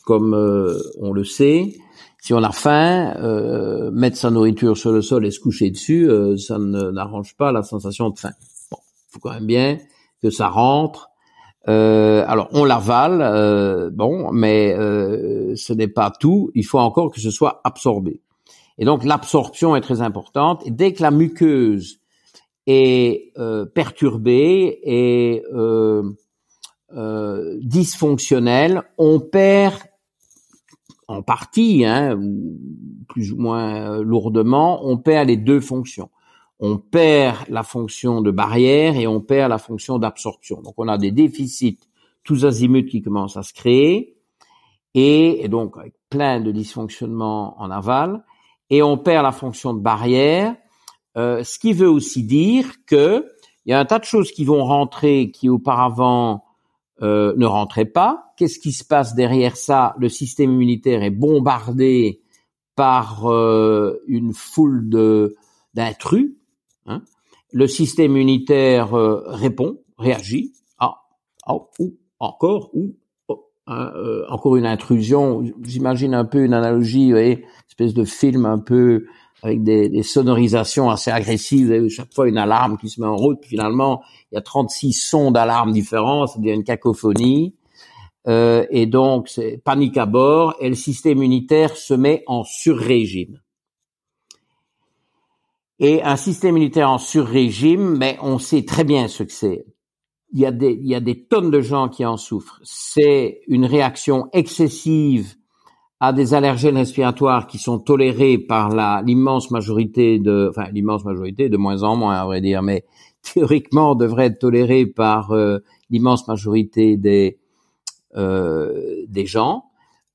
comme 0.06 0.34
euh, 0.34 0.80
on 1.00 1.12
le 1.12 1.24
sait, 1.24 1.76
si 2.22 2.34
on 2.34 2.42
a 2.42 2.54
faim, 2.54 3.16
euh, 3.18 3.92
mettre 3.92 4.16
sa 4.16 4.32
nourriture 4.32 4.78
sur 4.78 4.94
le 4.94 5.02
sol 5.02 5.26
et 5.26 5.32
se 5.32 5.42
coucher 5.42 5.72
dessus, 5.72 6.10
euh, 6.10 6.38
ça 6.38 6.58
n'arrange 6.58 7.36
pas 7.36 7.52
la 7.52 7.64
sensation 7.64 8.12
de 8.12 8.18
faim. 8.18 8.32
Bon, 8.72 8.78
faut 9.10 9.20
quand 9.20 9.34
même 9.34 9.46
bien 9.46 9.80
que 10.22 10.30
ça 10.30 10.48
rentre 10.48 11.10
euh, 11.70 12.26
alors 12.28 12.50
on 12.52 12.66
l'avale, 12.66 13.22
euh, 13.22 13.90
bon, 13.90 14.32
mais 14.32 14.76
euh, 14.78 15.56
ce 15.56 15.74
n'est 15.74 15.88
pas 15.88 16.12
tout. 16.12 16.52
Il 16.56 16.66
faut 16.66 16.80
encore 16.80 17.12
que 17.12 17.22
ce 17.22 17.32
soit 17.32 17.62
absorbé. 17.64 18.22
Et 18.78 18.86
donc 18.86 19.04
l'absorption 19.04 19.76
est 19.76 19.82
très 19.82 20.02
importante. 20.02 20.64
Dès 20.68 20.94
que 20.94 21.02
la 21.02 21.12
muqueuse 21.12 22.00
est 22.66 23.34
perturbée 23.76 24.80
et 24.84 25.44
dysfonctionnelle, 27.62 28.84
on 28.98 29.20
perd 29.20 29.76
en 31.08 31.22
partie, 31.22 31.86
hein, 31.86 32.20
plus 33.10 33.32
ou 33.32 33.38
moins 33.38 34.02
lourdement, 34.02 34.88
on 34.88 34.98
perd 34.98 35.28
les 35.28 35.38
deux 35.38 35.60
fonctions. 35.60 36.10
On 36.66 36.78
perd 36.78 37.50
la 37.50 37.62
fonction 37.62 38.22
de 38.22 38.32
barrière 38.32 38.96
et 38.96 39.06
on 39.06 39.20
perd 39.20 39.50
la 39.50 39.58
fonction 39.58 40.00
d'absorption. 40.00 40.62
Donc 40.62 40.76
on 40.78 40.88
a 40.88 40.98
des 40.98 41.12
déficits 41.12 41.78
tous 42.24 42.46
azimuts 42.46 42.86
qui 42.86 43.02
commencent 43.02 43.36
à 43.36 43.44
se 43.44 43.54
créer 43.54 44.16
et, 44.94 45.46
donc 45.50 45.76
avec 45.78 45.94
plein 46.10 46.40
de 46.40 46.54
dysfonctionnements 46.54 47.62
en 47.62 47.70
aval 47.70 48.24
et 48.70 48.82
on 48.82 48.98
perd 48.98 49.24
la 49.24 49.34
fonction 49.34 49.74
de 49.74 49.82
barrière, 49.82 50.56
euh, 51.18 51.44
ce 51.44 51.60
qui 51.60 51.74
veut 51.74 51.90
aussi 51.90 52.24
dire 52.24 52.66
que 52.88 53.28
il 53.66 53.72
y 53.72 53.74
a 53.74 53.80
un 53.82 53.86
tas 53.86 54.00
de 54.00 54.06
choses 54.06 54.32
qui 54.32 54.46
vont 54.46 54.64
rentrer 54.64 55.32
qui 55.32 55.50
auparavant 55.50 56.46
euh, 57.02 57.34
ne 57.36 57.46
rentraient 57.46 57.84
pas. 57.84 58.32
Qu'est-ce 58.38 58.60
qui 58.60 58.72
se 58.72 58.86
passe 58.86 59.16
derrière 59.16 59.58
ça? 59.58 59.96
Le 59.98 60.08
système 60.08 60.54
immunitaire 60.54 61.04
est 61.04 61.10
bombardé 61.10 62.22
par 62.78 63.30
euh, 63.30 64.02
une 64.08 64.32
foule 64.32 64.90
d'intrus. 65.74 66.38
Hein. 66.86 67.02
Le 67.52 67.68
système 67.68 68.12
immunitaire 68.12 68.94
euh, 68.94 69.24
répond, 69.28 69.78
réagit. 69.98 70.54
Ah, 70.80 70.96
ah, 71.46 71.56
ou 71.80 71.98
encore, 72.20 72.70
ou 72.74 72.96
oh, 73.28 73.46
euh, 73.70 74.26
encore 74.30 74.56
une 74.56 74.66
intrusion. 74.66 75.44
J'imagine 75.62 76.14
un 76.14 76.26
peu 76.26 76.44
une 76.44 76.54
analogie, 76.54 77.06
vous 77.06 77.18
voyez, 77.18 77.46
espèce 77.70 77.94
de 77.94 78.06
film 78.06 78.46
un 78.46 78.60
peu 78.60 79.06
avec 79.44 79.62
des, 79.62 79.90
des, 79.90 80.04
sonorisations 80.04 80.90
assez 80.90 81.12
agressives. 81.12 81.68
Vous 81.68 81.74
avez 81.74 81.90
chaque 81.90 82.14
fois 82.14 82.28
une 82.28 82.38
alarme 82.38 82.78
qui 82.78 82.90
se 82.90 83.02
met 83.02 83.08
en 83.08 83.16
route. 83.16 83.40
Puis 83.42 83.52
finalement, 83.52 84.02
il 84.32 84.36
y 84.36 84.38
a 84.38 84.42
36 84.42 84.94
sons 84.94 85.32
d'alarme 85.32 85.74
différents. 85.74 86.26
Devient 86.38 86.54
une 86.54 86.64
cacophonie. 86.64 87.54
Euh, 88.28 88.66
et 88.70 88.86
donc, 88.86 89.28
c'est 89.28 89.62
panique 89.64 89.98
à 89.98 90.06
bord. 90.06 90.56
Et 90.62 90.70
le 90.70 90.76
système 90.76 91.18
immunitaire 91.18 91.76
se 91.76 91.94
met 91.94 92.24
en 92.28 92.44
surrégime. 92.44 93.43
Et 95.84 96.02
un 96.02 96.16
système 96.16 96.56
immunitaire 96.56 96.90
en 96.90 96.98
surrégime, 96.98 97.98
mais 97.98 98.18
on 98.22 98.40
sait 98.40 98.64
très 98.64 98.86
bien 98.86 99.10
ce 99.10 99.24
que 99.24 99.34
c'est. 99.34 99.66
Il 100.32 100.40
y, 100.40 100.46
a 100.46 100.52
des, 100.52 100.72
il 100.72 100.88
y 100.88 100.96
a 100.96 101.02
des 101.02 101.26
tonnes 101.26 101.52
de 101.52 101.60
gens 101.60 101.90
qui 101.90 102.06
en 102.06 102.16
souffrent. 102.16 102.62
C'est 102.64 103.42
une 103.50 103.66
réaction 103.66 104.30
excessive 104.32 105.36
à 106.00 106.14
des 106.14 106.34
allergènes 106.34 106.78
respiratoires 106.78 107.48
qui 107.48 107.58
sont 107.58 107.80
tolérés 107.80 108.38
par 108.38 108.70
l'immense 109.04 109.52
majorité 109.52 110.20
de, 110.20 110.48
enfin 110.50 110.70
l'immense 110.72 111.04
majorité, 111.04 111.50
de 111.50 111.58
moins 111.58 111.84
en 111.84 111.98
moins 111.98 112.16
à 112.16 112.24
vrai 112.24 112.40
dire, 112.40 112.62
mais 112.62 112.86
théoriquement 113.34 113.94
devrait 113.94 114.28
être 114.28 114.40
tolérés 114.40 114.86
par 114.86 115.32
euh, 115.32 115.60
l'immense 115.90 116.30
majorité 116.30 116.96
des 116.96 117.40
euh, 118.16 119.04
des 119.10 119.26
gens. 119.26 119.66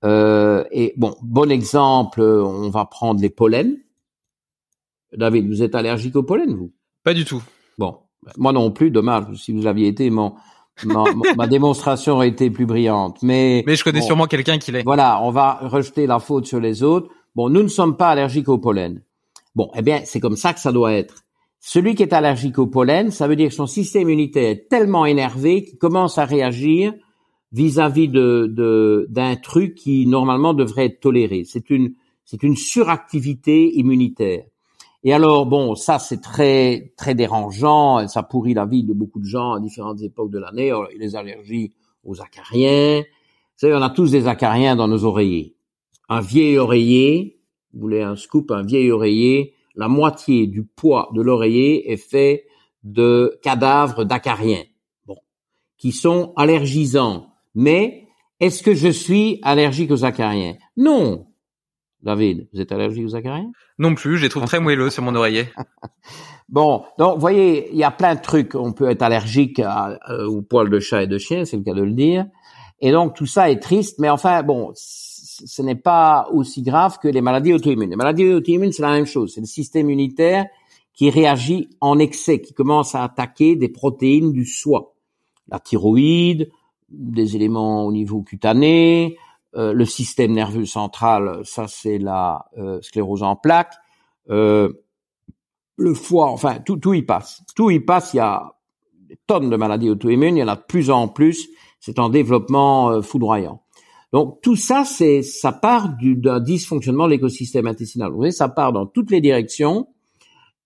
Euh, 0.03 0.64
et 0.71 0.95
bon, 0.97 1.14
bon 1.21 1.51
exemple, 1.51 2.23
on 2.23 2.71
va 2.71 2.87
prendre 2.87 3.21
les 3.21 3.31
pollens. 3.31 3.77
David, 5.17 5.49
vous 5.49 5.63
êtes 5.63 5.75
allergique 5.75 6.17
au 6.17 6.23
pollen, 6.23 6.55
vous? 6.55 6.73
Pas 7.05 7.15
du 7.15 7.25
tout. 7.25 7.43
Bon, 7.79 7.97
moi 8.37 8.53
non 8.53 8.71
plus, 8.71 8.91
dommage. 8.91 9.25
Si 9.37 9.53
vous 9.53 9.63
l'aviez 9.63 9.89
été, 9.89 10.11
mon, 10.11 10.35
ma, 10.85 11.05
ma, 11.37 11.47
démonstration 11.47 12.15
aurait 12.15 12.29
été 12.29 12.51
plus 12.51 12.67
brillante. 12.67 13.19
Mais, 13.23 13.63
mais 13.67 13.77
je 13.77 13.85
connais 13.85 14.03
sûrement 14.03 14.27
quelqu'un 14.27 14.59
qui 14.59 14.73
l'est. 14.73 14.83
Voilà, 14.83 15.23
on 15.23 15.31
va 15.31 15.55
rejeter 15.63 16.07
la 16.07 16.19
faute 16.19 16.47
sur 16.47 16.61
les 16.61 16.83
autres. 16.83 17.11
Bon, 17.35 17.49
nous 17.49 17.63
ne 17.63 17.69
sommes 17.69 17.97
pas 17.97 18.09
allergiques 18.09 18.49
au 18.49 18.59
pollen. 18.59 19.03
Bon, 19.55 19.71
eh 19.77 19.83
bien, 19.83 20.03
c'est 20.05 20.21
comme 20.21 20.37
ça 20.37 20.53
que 20.53 20.61
ça 20.61 20.73
doit 20.73 20.93
être. 20.93 21.23
Celui 21.61 21.95
qui 21.95 22.03
est 22.03 22.13
allergique 22.13 22.59
au 22.59 22.67
pollen, 22.67 23.11
ça 23.11 23.27
veut 23.27 23.37
dire 23.37 23.49
que 23.49 23.55
son 23.55 23.67
système 23.67 24.03
immunitaire 24.03 24.51
est 24.51 24.69
tellement 24.69 25.07
énervé 25.07 25.65
qu'il 25.65 25.79
commence 25.79 26.19
à 26.19 26.25
réagir 26.25 26.95
vis-à-vis 27.53 28.09
de 28.09 29.07
d'un 29.09 29.37
truc 29.37 29.75
qui 29.75 30.07
normalement 30.07 30.55
devrait 30.55 30.87
être 30.87 31.01
toléré. 31.01 31.45
C'est 31.45 31.71
une 31.71 31.95
c'est 32.25 32.43
une 32.43 32.57
suractivité 32.57 33.77
immunitaire. 33.77 34.45
Et 35.05 35.12
alors, 35.12 35.46
bon, 35.46 35.74
ça 35.74 35.99
c'est 35.99 36.20
très 36.20 36.92
très 36.96 37.14
dérangeant, 37.14 38.07
ça 38.09 38.22
pourrit 38.22 38.55
la 38.55 38.66
vie 38.66 38.82
de 38.82 38.92
beaucoup 38.92 39.20
de 39.20 39.24
gens 39.24 39.53
à 39.53 39.61
différentes 39.61 40.03
époques 40.03 40.30
de 40.30 40.38
l'année. 40.38 40.72
Les 40.99 41.14
allergies 41.14 41.72
aux 42.05 42.20
acariens. 42.20 43.01
Vous 43.01 43.66
savez, 43.66 43.74
on 43.74 43.82
a 43.82 43.90
tous 43.90 44.11
des 44.11 44.26
acariens 44.26 44.76
dans 44.76 44.88
nos 44.88 45.05
oreillers. 45.05 45.55
Un 46.09 46.20
vieil 46.20 46.59
oreiller, 46.59 47.40
vous 47.72 47.80
voulez 47.80 48.03
un 48.03 48.16
scoop, 48.16 48.51
un 48.51 48.62
vieil 48.62 48.90
oreiller, 48.90 49.55
la 49.74 49.88
moitié 49.88 50.46
du 50.46 50.64
poids 50.64 51.11
de 51.14 51.22
l'oreiller 51.22 51.92
est 51.92 51.96
fait 51.96 52.46
de 52.82 53.38
cadavres 53.42 54.05
d'acariens, 54.05 54.64
bon, 55.07 55.16
qui 55.76 55.92
sont 55.92 56.32
allergisants. 56.36 57.26
Mais 57.55 58.09
est-ce 58.40 58.62
que 58.62 58.74
je 58.74 58.88
suis 58.88 59.38
allergique 59.42 59.90
aux 59.90 60.05
acariens? 60.05 60.57
Non, 60.76 61.28
David, 62.03 62.46
vous 62.53 62.61
êtes 62.61 62.72
allergique 62.72 63.07
aux 63.07 63.16
acariens? 63.16 63.51
Non 63.78 63.94
plus, 63.94 64.18
je 64.18 64.22
les 64.22 64.28
trouve 64.28 64.44
très 64.44 64.61
moelleux 64.61 64.90
sur 64.90 65.03
mon 65.03 65.14
oreiller. 65.14 65.46
bon, 66.49 66.84
donc 66.99 67.14
vous 67.14 67.20
voyez, 67.20 67.70
il 67.72 67.78
y 67.78 67.84
a 67.84 67.90
plein 67.90 68.14
de 68.14 68.20
trucs. 68.20 68.55
On 68.55 68.72
peut 68.72 68.88
être 68.88 69.03
allergique 69.03 69.59
à, 69.59 69.99
euh, 70.11 70.26
aux 70.26 70.42
poils 70.42 70.70
de 70.70 70.78
chat 70.78 71.03
et 71.03 71.07
de 71.07 71.18
chien, 71.18 71.44
c'est 71.44 71.57
le 71.57 71.62
cas 71.62 71.74
de 71.74 71.82
le 71.82 71.92
dire. 71.92 72.26
Et 72.80 72.92
donc 72.92 73.14
tout 73.14 73.26
ça 73.26 73.51
est 73.51 73.59
triste, 73.59 73.99
mais 73.99 74.09
enfin 74.09 74.42
bon, 74.44 74.72
ce 74.74 75.62
n'est 75.62 75.74
pas 75.74 76.28
aussi 76.32 76.62
grave 76.62 76.99
que 77.03 77.09
les 77.09 77.20
maladies 77.20 77.53
auto-immunes. 77.53 77.90
Les 77.90 77.96
maladies 77.96 78.32
auto-immunes, 78.32 78.72
c'est 78.72 78.82
la 78.82 78.92
même 78.92 79.07
chose. 79.07 79.32
C'est 79.34 79.40
le 79.40 79.46
système 79.46 79.86
immunitaire 79.86 80.46
qui 80.94 81.11
réagit 81.11 81.70
en 81.80 81.99
excès, 81.99 82.40
qui 82.40 82.53
commence 82.55 82.94
à 82.94 83.05
attaquer 83.05 83.57
des 83.57 83.68
protéines 83.68 84.32
du 84.32 84.44
soi. 84.44 84.94
La 85.49 85.61
thyroïde, 85.61 86.51
des 86.88 87.36
éléments 87.36 87.86
au 87.86 87.92
niveau 87.92 88.22
cutané, 88.22 89.16
euh, 89.57 89.72
le 89.72 89.86
système 89.86 90.32
nerveux 90.32 90.66
central, 90.66 91.40
ça 91.44 91.66
c'est 91.68 91.96
la 91.96 92.44
euh, 92.59 92.82
sclérose 92.82 93.22
en 93.22 93.34
plaques, 93.34 93.74
euh, 94.28 94.70
le 95.76 95.94
foie, 95.94 96.26
enfin 96.26 96.59
tout, 96.59 96.76
tout 96.76 96.92
y 96.92 97.01
passe. 97.01 97.42
Tout 97.57 97.70
y 97.70 97.80
passe, 97.80 98.12
il 98.12 98.18
y 98.18 98.20
a 98.20 98.53
des 99.09 99.18
tonnes 99.26 99.49
de 99.49 99.57
maladies 99.57 99.88
auto-immunes, 99.88 100.36
il 100.36 100.40
y 100.40 100.42
en 100.42 100.49
a 100.49 100.57
de 100.57 100.64
plus 100.68 100.90
en 100.90 101.09
plus, 101.09 101.49
c'est 101.80 101.99
en 101.99 102.11
développement 102.11 103.01
foudroyant. 103.01 103.62
Donc 104.12 104.42
tout 104.42 104.57
ça, 104.57 104.84
c'est 104.84 105.22
ça 105.22 105.53
part 105.53 105.96
d'un 105.99 106.40
dysfonctionnement 106.40 107.07
de 107.07 107.12
l'écosystème 107.12 107.66
intestinal. 107.66 108.11
Vous 108.11 108.18
voyez, 108.18 108.32
ça 108.32 108.49
part 108.49 108.74
dans 108.74 108.84
toutes 108.84 109.11
les 109.11 109.22
directions. 109.22 109.88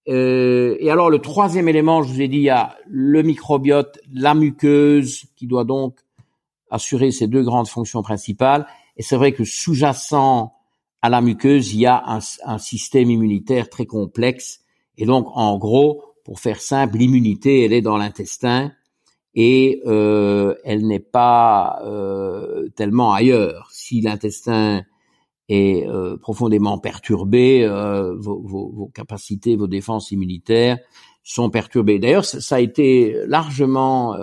et 0.07 0.91
alors 0.91 1.09
le 1.09 1.21
troisième 1.21 1.69
élément, 1.69 2.03
je 2.03 2.13
vous 2.13 2.21
ai 2.21 2.27
dit, 2.27 2.39
il 2.39 2.45
y 2.45 2.51
a 2.51 2.75
le 2.89 3.23
microbiote, 3.23 4.01
la 4.13 4.35
muqueuse, 4.35 5.27
qui 5.37 5.47
doit 5.47 5.65
donc 5.65 6.01
assurer 6.73 7.11
ces 7.11 7.29
deux 7.29 7.43
grandes 7.43 7.69
fonctions 7.69 8.03
principales. 8.03 8.67
Et 8.97 9.03
c'est 9.03 9.17
vrai 9.17 9.33
que 9.33 9.45
sous-jacent 9.45 10.53
à 11.03 11.11
la 11.11 11.21
muqueuse, 11.21 11.75
il 11.75 11.81
y 11.81 11.87
a 11.87 12.03
un, 12.45 12.59
système 12.59 13.11
immunitaire 13.11 13.69
très 13.69 13.87
complexe. 13.87 14.61
Et 14.97 15.05
donc, 15.05 15.27
en 15.35 15.59
gros, 15.59 16.03
pour 16.25 16.41
faire 16.41 16.61
simple, 16.61 16.97
l'immunité, 16.97 17.65
elle 17.65 17.73
est 17.73 17.83
dans 17.83 17.97
l'intestin 17.97 18.73
et 19.35 19.83
euh, 19.87 20.55
elle 20.65 20.87
n'est 20.87 21.01
pas 21.01 21.81
euh, 21.85 22.69
tellement 22.77 23.13
ailleurs. 23.13 23.69
Si 23.73 24.01
l'intestin 24.01 24.83
est 25.49 25.87
euh, 25.89 26.17
profondément 26.17 26.79
perturbé, 26.79 27.67
vos, 28.17 28.91
capacités, 28.95 29.57
vos 29.57 29.67
défenses 29.67 30.11
immunitaires 30.13 30.79
sont 31.25 31.51
perturbées. 31.51 31.99
D'ailleurs, 31.99 32.25
ça, 32.25 32.57
a 32.57 32.61
été 32.61 33.17
largement 33.27 34.17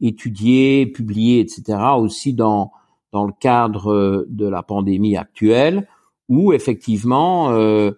étudié, 0.00 0.86
publié, 0.86 1.40
etc. 1.40 1.78
aussi 1.98 2.32
dans 2.34 2.72
dans 3.12 3.24
le 3.24 3.32
cadre 3.38 3.92
euh, 3.92 4.26
de 4.28 4.46
la 4.46 4.64
pandémie 4.64 5.16
actuelle, 5.16 5.86
où 6.28 6.52
effectivement, 6.52 7.52
euh, 7.52 7.92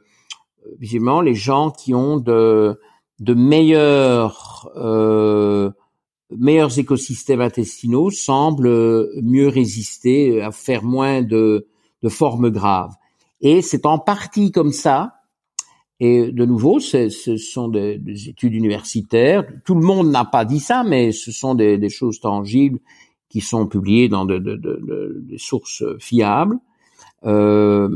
visiblement, 0.78 1.22
les 1.22 1.34
gens 1.34 1.70
qui 1.70 1.94
ont 1.94 2.18
de 2.18 2.78
de 3.18 3.32
meilleurs 3.32 4.70
euh, 4.76 5.70
meilleurs 6.30 6.78
écosystèmes 6.78 7.40
intestinaux 7.40 8.10
semblent 8.10 9.08
mieux 9.22 9.48
résister, 9.48 10.42
à 10.42 10.50
faire 10.50 10.82
moins 10.82 11.22
de, 11.22 11.66
de 12.02 12.08
formes 12.10 12.50
graves. 12.50 12.94
Et 13.40 13.62
c'est 13.62 13.86
en 13.86 13.98
partie 13.98 14.50
comme 14.50 14.72
ça 14.72 15.15
et 15.98 16.30
de 16.30 16.44
nouveau, 16.44 16.78
ce 16.78 17.08
sont 17.08 17.68
des, 17.68 18.28
études 18.28 18.54
universitaires. 18.54 19.46
Tout 19.64 19.74
le 19.74 19.80
monde 19.80 20.10
n'a 20.10 20.24
pas 20.24 20.44
dit 20.44 20.60
ça, 20.60 20.84
mais 20.84 21.12
ce 21.12 21.32
sont 21.32 21.54
des, 21.54 21.88
choses 21.88 22.20
tangibles 22.20 22.78
qui 23.28 23.40
sont 23.40 23.66
publiées 23.66 24.08
dans 24.08 24.26
des 24.26 25.38
sources 25.38 25.84
fiables. 25.98 26.58
Euh, 27.24 27.88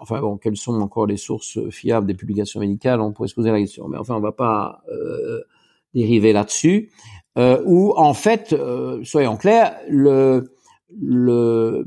enfin 0.00 0.20
bon, 0.20 0.36
quelles 0.36 0.56
sont 0.56 0.80
encore 0.80 1.06
les 1.06 1.16
sources 1.16 1.58
fiables 1.70 2.06
des 2.06 2.14
publications 2.14 2.60
médicales? 2.60 3.00
On 3.00 3.12
pourrait 3.12 3.28
se 3.28 3.34
poser 3.34 3.50
la 3.50 3.58
question, 3.58 3.88
mais 3.88 3.98
enfin, 3.98 4.14
on 4.14 4.20
va 4.20 4.32
pas 4.32 4.82
euh, 4.90 5.40
dériver 5.94 6.32
là-dessus. 6.32 6.90
Euh, 7.38 7.62
où 7.64 7.94
en 7.96 8.14
fait, 8.14 8.52
euh, 8.52 9.02
soyons 9.04 9.36
clairs, 9.36 9.76
le, 9.88 10.52
le, 11.00 11.86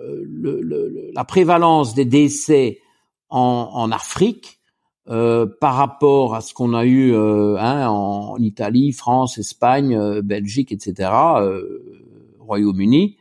le, 0.00 1.10
la 1.14 1.24
prévalence 1.24 1.94
des 1.94 2.04
décès 2.04 2.80
en, 3.28 3.70
en 3.72 3.90
Afrique 3.90 4.60
euh, 5.08 5.46
par 5.60 5.74
rapport 5.74 6.34
à 6.34 6.40
ce 6.40 6.52
qu'on 6.52 6.74
a 6.74 6.84
eu 6.84 7.12
euh, 7.12 7.56
hein, 7.58 7.88
en 7.88 8.36
Italie, 8.38 8.92
France, 8.92 9.38
Espagne, 9.38 9.94
euh, 9.94 10.22
Belgique, 10.22 10.72
etc., 10.72 11.10
euh, 11.38 11.80
Royaume-Uni, 12.40 13.16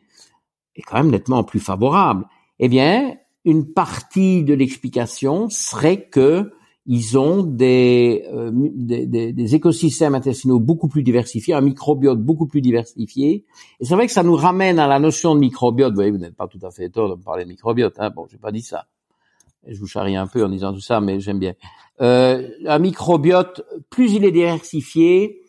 est 0.76 0.82
quand 0.82 0.98
même 0.98 1.12
nettement 1.12 1.44
plus 1.44 1.60
favorable. 1.60 2.26
Eh 2.60 2.70
bien, 2.70 3.16
une 3.44 3.72
partie 3.72 4.44
de 4.44 4.54
l'explication 4.54 5.50
serait 5.50 6.08
que 6.10 6.52
ils 6.88 7.18
ont 7.18 7.42
des, 7.42 8.26
euh, 8.32 8.52
des, 8.54 9.08
des, 9.08 9.56
écosystèmes 9.56 10.14
intestinaux 10.14 10.60
beaucoup 10.60 10.88
plus 10.88 11.02
diversifiés, 11.02 11.56
un 11.56 11.62
microbiote 11.62 12.22
beaucoup 12.22 12.46
plus 12.46 12.62
diversifié. 12.62 13.46
Et 13.80 13.86
c'est 13.86 13.96
vrai 13.96 14.06
que 14.06 14.14
ça 14.14 14.22
nous 14.22 14.36
ramène 14.36 14.78
à 14.78 14.88
la 14.88 15.00
notion 15.00 15.34
de 15.34 15.40
microbiote. 15.40 15.92
Vous 15.92 15.96
voyez, 15.96 16.12
vous 16.12 16.20
n'êtes 16.20 16.36
pas 16.36 16.48
tout 16.48 16.60
à 16.62 16.70
fait 16.70 16.90
tort 16.90 17.10
de 17.10 17.16
me 17.16 17.24
parler 17.24 17.44
de 17.44 17.50
microbiote. 17.50 17.96
Hein. 17.98 18.12
Bon, 18.16 18.28
j'ai 18.30 18.38
pas 18.38 18.52
dit 18.52 18.62
ça. 18.62 18.86
Je 19.68 19.80
vous 19.80 19.88
charrie 19.88 20.16
un 20.16 20.28
peu 20.28 20.44
en 20.44 20.50
disant 20.50 20.74
tout 20.74 20.82
ça, 20.82 21.02
mais 21.02 21.20
j'aime 21.20 21.40
bien. 21.40 21.54
Euh, 22.02 22.50
un 22.68 22.80
microbiote, 22.80 23.64
plus 23.90 24.14
il 24.14 24.26
est 24.26 24.32
diversifié, 24.32 25.42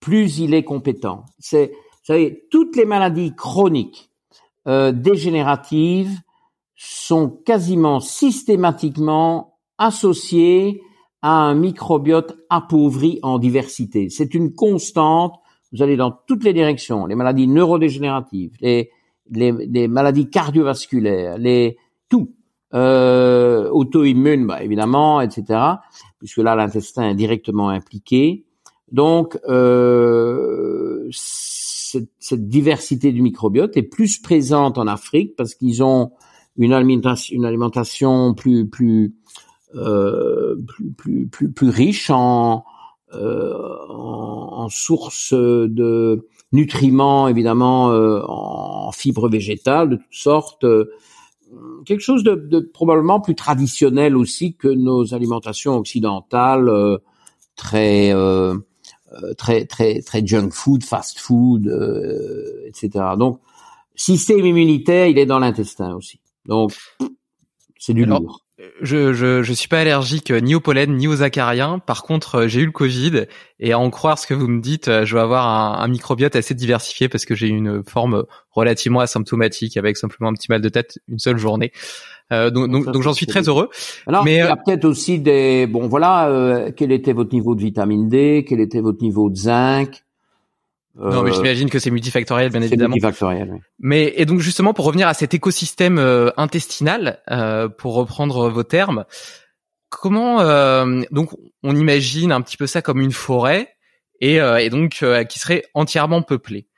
plus 0.00 0.38
il 0.38 0.52
est 0.54 0.64
compétent. 0.64 1.24
C'est, 1.38 1.68
vous 1.68 2.04
savez, 2.04 2.44
toutes 2.50 2.76
les 2.76 2.84
maladies 2.84 3.34
chroniques 3.34 4.10
euh, 4.66 4.92
dégénératives 4.92 6.18
sont 6.74 7.28
quasiment 7.28 8.00
systématiquement 8.00 9.58
associées 9.78 10.82
à 11.22 11.30
un 11.30 11.54
microbiote 11.54 12.36
appauvri 12.50 13.20
en 13.22 13.38
diversité. 13.38 14.10
C'est 14.10 14.34
une 14.34 14.54
constante. 14.54 15.36
Vous 15.72 15.82
allez 15.82 15.96
dans 15.96 16.10
toutes 16.10 16.44
les 16.44 16.52
directions. 16.52 17.06
Les 17.06 17.14
maladies 17.14 17.46
neurodégénératives, 17.46 18.56
les, 18.60 18.90
les, 19.30 19.52
les 19.52 19.88
maladies 19.88 20.28
cardiovasculaires, 20.28 21.38
les 21.38 21.78
euh, 22.74 23.68
auto-immunes, 23.70 24.46
bah, 24.46 24.62
évidemment, 24.62 25.20
etc. 25.20 25.60
Puisque 26.18 26.38
là, 26.38 26.54
l'intestin 26.54 27.10
est 27.10 27.14
directement 27.14 27.68
impliqué. 27.68 28.44
Donc, 28.92 29.38
euh, 29.48 31.08
cette, 31.10 32.48
diversité 32.48 33.12
du 33.12 33.22
microbiote 33.22 33.76
est 33.76 33.82
plus 33.82 34.18
présente 34.18 34.78
en 34.78 34.86
Afrique 34.86 35.34
parce 35.36 35.54
qu'ils 35.54 35.82
ont 35.82 36.12
une 36.56 36.72
alimentation, 36.72 38.34
plus 38.34 38.68
plus, 38.68 39.14
euh, 39.74 40.56
plus 40.66 40.92
plus 40.92 41.26
plus 41.26 41.52
plus 41.52 41.68
riche 41.68 42.10
en, 42.10 42.64
euh, 43.14 43.52
en, 43.88 44.64
en 44.64 44.68
sources 44.68 45.34
de 45.34 46.28
nutriments 46.52 47.28
évidemment 47.28 47.86
en 47.86 48.92
fibres 48.92 49.28
végétales 49.30 49.88
de 49.90 49.96
toutes 49.96 50.06
sortes 50.10 50.66
quelque 51.84 52.00
chose 52.00 52.22
de, 52.24 52.34
de, 52.34 52.60
probablement 52.60 53.20
plus 53.20 53.34
traditionnel 53.34 54.16
aussi 54.16 54.54
que 54.54 54.68
nos 54.68 55.14
alimentations 55.14 55.76
occidentales 55.76 56.68
euh, 56.68 56.98
très 57.56 58.12
euh, 58.14 58.54
euh, 59.12 59.34
très 59.34 59.64
très 59.66 60.00
très 60.00 60.26
junk 60.26 60.50
food, 60.52 60.84
fast 60.84 61.18
food, 61.18 61.66
etc. 62.66 63.04
Donc 63.18 63.40
système 63.94 64.44
immunitaire, 64.44 65.06
il 65.06 65.18
est 65.18 65.26
dans 65.26 65.38
l'intestin 65.38 65.94
aussi. 65.94 66.20
Donc 66.46 66.72
c'est 67.78 67.94
du 67.94 68.04
lourd 68.04 68.44
je, 68.80 69.12
je, 69.12 69.42
je 69.42 69.52
suis 69.52 69.68
pas 69.68 69.80
allergique 69.80 70.30
euh, 70.30 70.40
ni 70.40 70.54
au 70.54 70.60
pollen 70.60 70.96
ni 70.96 71.08
aux 71.08 71.22
acariens. 71.22 71.78
Par 71.78 72.02
contre, 72.02 72.36
euh, 72.36 72.48
j'ai 72.48 72.60
eu 72.60 72.66
le 72.66 72.72
Covid 72.72 73.26
et 73.60 73.72
à 73.72 73.78
en 73.78 73.90
croire 73.90 74.18
ce 74.18 74.26
que 74.26 74.34
vous 74.34 74.48
me 74.48 74.60
dites, 74.60 74.88
euh, 74.88 75.04
je 75.04 75.14
vais 75.14 75.20
avoir 75.20 75.46
un, 75.46 75.82
un 75.82 75.88
microbiote 75.88 76.36
assez 76.36 76.54
diversifié 76.54 77.08
parce 77.08 77.24
que 77.24 77.34
j'ai 77.34 77.48
une 77.48 77.82
forme 77.84 78.24
relativement 78.50 79.00
asymptomatique 79.00 79.76
avec 79.76 79.96
simplement 79.96 80.30
un 80.30 80.34
petit 80.34 80.50
mal 80.50 80.60
de 80.60 80.68
tête 80.68 80.98
une 81.08 81.18
seule 81.18 81.38
journée. 81.38 81.72
Euh, 82.32 82.50
donc, 82.50 82.70
donc, 82.70 82.86
donc 82.86 83.02
j'en 83.02 83.12
suis 83.12 83.26
très 83.26 83.48
heureux. 83.48 83.68
Alors, 84.06 84.24
Mais, 84.24 84.36
il 84.36 84.38
y 84.38 84.40
a 84.40 84.56
peut-être 84.56 84.84
aussi 84.84 85.18
des 85.18 85.66
bon 85.66 85.88
voilà, 85.88 86.28
euh, 86.28 86.70
quel 86.74 86.92
était 86.92 87.12
votre 87.12 87.34
niveau 87.34 87.54
de 87.54 87.60
vitamine 87.60 88.08
D, 88.08 88.44
quel 88.48 88.60
était 88.60 88.80
votre 88.80 89.02
niveau 89.02 89.28
de 89.28 89.36
zinc, 89.36 90.02
non, 90.94 91.22
mais 91.22 91.30
euh, 91.30 91.34
j'imagine 91.34 91.70
que 91.70 91.78
c'est 91.78 91.90
multifactoriel, 91.90 92.50
bien 92.50 92.60
évidemment. 92.60 92.94
Multifactoriel, 92.94 93.50
oui. 93.52 93.58
Mais 93.78 94.12
et 94.16 94.26
donc 94.26 94.40
justement 94.40 94.74
pour 94.74 94.84
revenir 94.84 95.08
à 95.08 95.14
cet 95.14 95.32
écosystème 95.32 95.98
euh, 95.98 96.30
intestinal, 96.36 97.22
euh, 97.30 97.68
pour 97.68 97.94
reprendre 97.94 98.50
vos 98.50 98.62
termes, 98.62 99.06
comment 99.88 100.40
euh, 100.40 101.02
donc 101.10 101.30
on 101.62 101.74
imagine 101.74 102.30
un 102.30 102.42
petit 102.42 102.56
peu 102.56 102.66
ça 102.66 102.82
comme 102.82 103.00
une 103.00 103.12
forêt 103.12 103.74
et, 104.20 104.36
et 104.36 104.70
donc 104.70 105.04
qui 105.28 105.38
serait 105.40 105.64
entièrement 105.74 106.22
peuplée. 106.22 106.68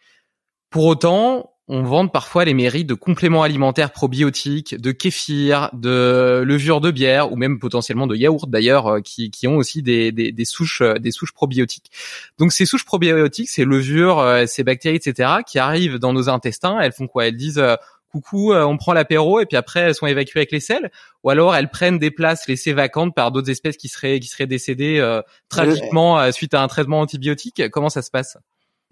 Pour 0.71 0.87
autant, 0.87 1.54
on 1.67 1.83
vend 1.83 2.09
parfois 2.09 2.45
les 2.45 2.53
mérites 2.53 2.87
de 2.87 2.95
compléments 2.95 3.43
alimentaires 3.43 3.91
probiotiques, 3.91 4.79
de 4.79 4.93
kéfir, 4.93 5.71
de 5.73 6.43
levure 6.45 6.83
de 6.83 6.91
bière 6.91 7.33
ou 7.33 7.37
même 7.37 7.59
potentiellement 7.59 8.07
de 8.07 8.17
yaourt 8.17 8.51
d'ailleurs, 8.51 8.87
euh, 8.87 9.01
qui, 9.01 9.31
qui, 9.31 9.47
ont 9.49 9.57
aussi 9.57 9.83
des, 9.83 10.13
des, 10.13 10.31
des, 10.31 10.45
souches 10.45 10.83
euh, 10.83 10.99
des 10.99 11.11
souches 11.11 11.33
probiotiques. 11.33 11.91
Donc 12.39 12.53
ces 12.53 12.67
souches 12.67 12.85
probiotiques, 12.85 13.49
ces 13.49 13.65
levures, 13.65 14.19
euh, 14.19 14.45
ces 14.47 14.63
bactéries, 14.63 14.97
etc., 14.97 15.31
qui 15.47 15.59
arrivent 15.59 15.99
dans 15.99 16.13
nos 16.13 16.29
intestins, 16.29 16.79
elles 16.81 16.93
font 16.93 17.07
quoi? 17.07 17.27
Elles 17.27 17.37
disent 17.37 17.63
coucou, 18.11 18.55
on 18.55 18.77
prend 18.77 18.93
l'apéro 18.93 19.41
et 19.41 19.47
puis 19.47 19.57
après 19.57 19.81
elles 19.81 19.95
sont 19.95 20.07
évacuées 20.07 20.39
avec 20.41 20.53
les 20.53 20.61
selles, 20.61 20.93
ou 21.25 21.31
alors 21.31 21.57
elles 21.57 21.69
prennent 21.69 21.99
des 21.99 22.13
places 22.13 22.47
laissées 22.47 22.73
vacantes 22.73 23.13
par 23.13 23.33
d'autres 23.33 23.51
espèces 23.51 23.77
qui 23.77 23.89
seraient 23.89 24.21
qui 24.21 24.29
seraient 24.29 24.47
décédées 24.47 25.21
tragiquement 25.49 26.31
suite 26.31 26.55
à 26.55 26.63
un 26.63 26.69
traitement 26.69 27.01
antibiotique? 27.01 27.69
Comment 27.71 27.89
ça 27.89 28.03
se 28.03 28.13
passe? 28.13 28.37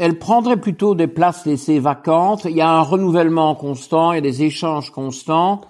Elle 0.03 0.19
prendrait 0.19 0.57
plutôt 0.57 0.97
des 0.97 1.07
places 1.07 1.47
laissées 1.47 1.79
vacantes. 1.79 2.45
Il 2.47 2.57
y 2.57 2.61
a 2.61 2.69
un 2.69 2.81
renouvellement 2.81 3.55
constant, 3.55 4.11
il 4.11 4.17
y 4.17 4.19
a 4.19 4.21
des 4.21 4.43
échanges 4.43 4.91
constants. 4.91 5.61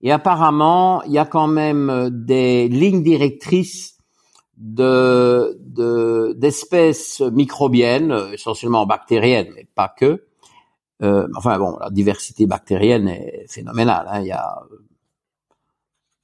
Et 0.00 0.12
apparemment, 0.12 1.02
il 1.02 1.12
y 1.12 1.18
a 1.18 1.24
quand 1.26 1.48
même 1.48 1.90
euh, 1.90 2.08
des 2.08 2.68
lignes 2.68 3.02
directrices 3.02 3.98
de, 4.56 5.58
d'espèces 6.36 7.20
microbiennes, 7.20 8.12
euh, 8.12 8.30
essentiellement 8.30 8.86
bactériennes, 8.86 9.48
mais 9.56 9.66
pas 9.74 9.88
que. 9.88 10.24
Euh, 11.02 11.26
enfin 11.36 11.58
bon, 11.58 11.76
la 11.80 11.90
diversité 11.90 12.46
bactérienne 12.46 13.08
est 13.08 13.46
phénoménale. 13.48 14.06
Hein. 14.08 14.20
Il 14.20 14.28
y 14.28 14.32
a, 14.32 14.62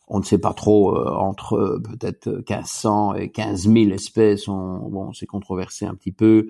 on 0.07 0.21
ne 0.21 0.25
sait 0.25 0.39
pas 0.39 0.55
trop, 0.55 0.97
entre 0.97 1.81
peut-être 1.83 2.29
1500 2.29 3.15
et 3.15 3.31
15 3.31 3.69
000 3.69 3.91
espèces. 3.91 4.47
On, 4.47 4.89
bon, 4.89 5.13
c'est 5.13 5.27
controversé 5.27 5.85
un 5.85 5.97
petit 5.97 6.13
peu 6.13 6.47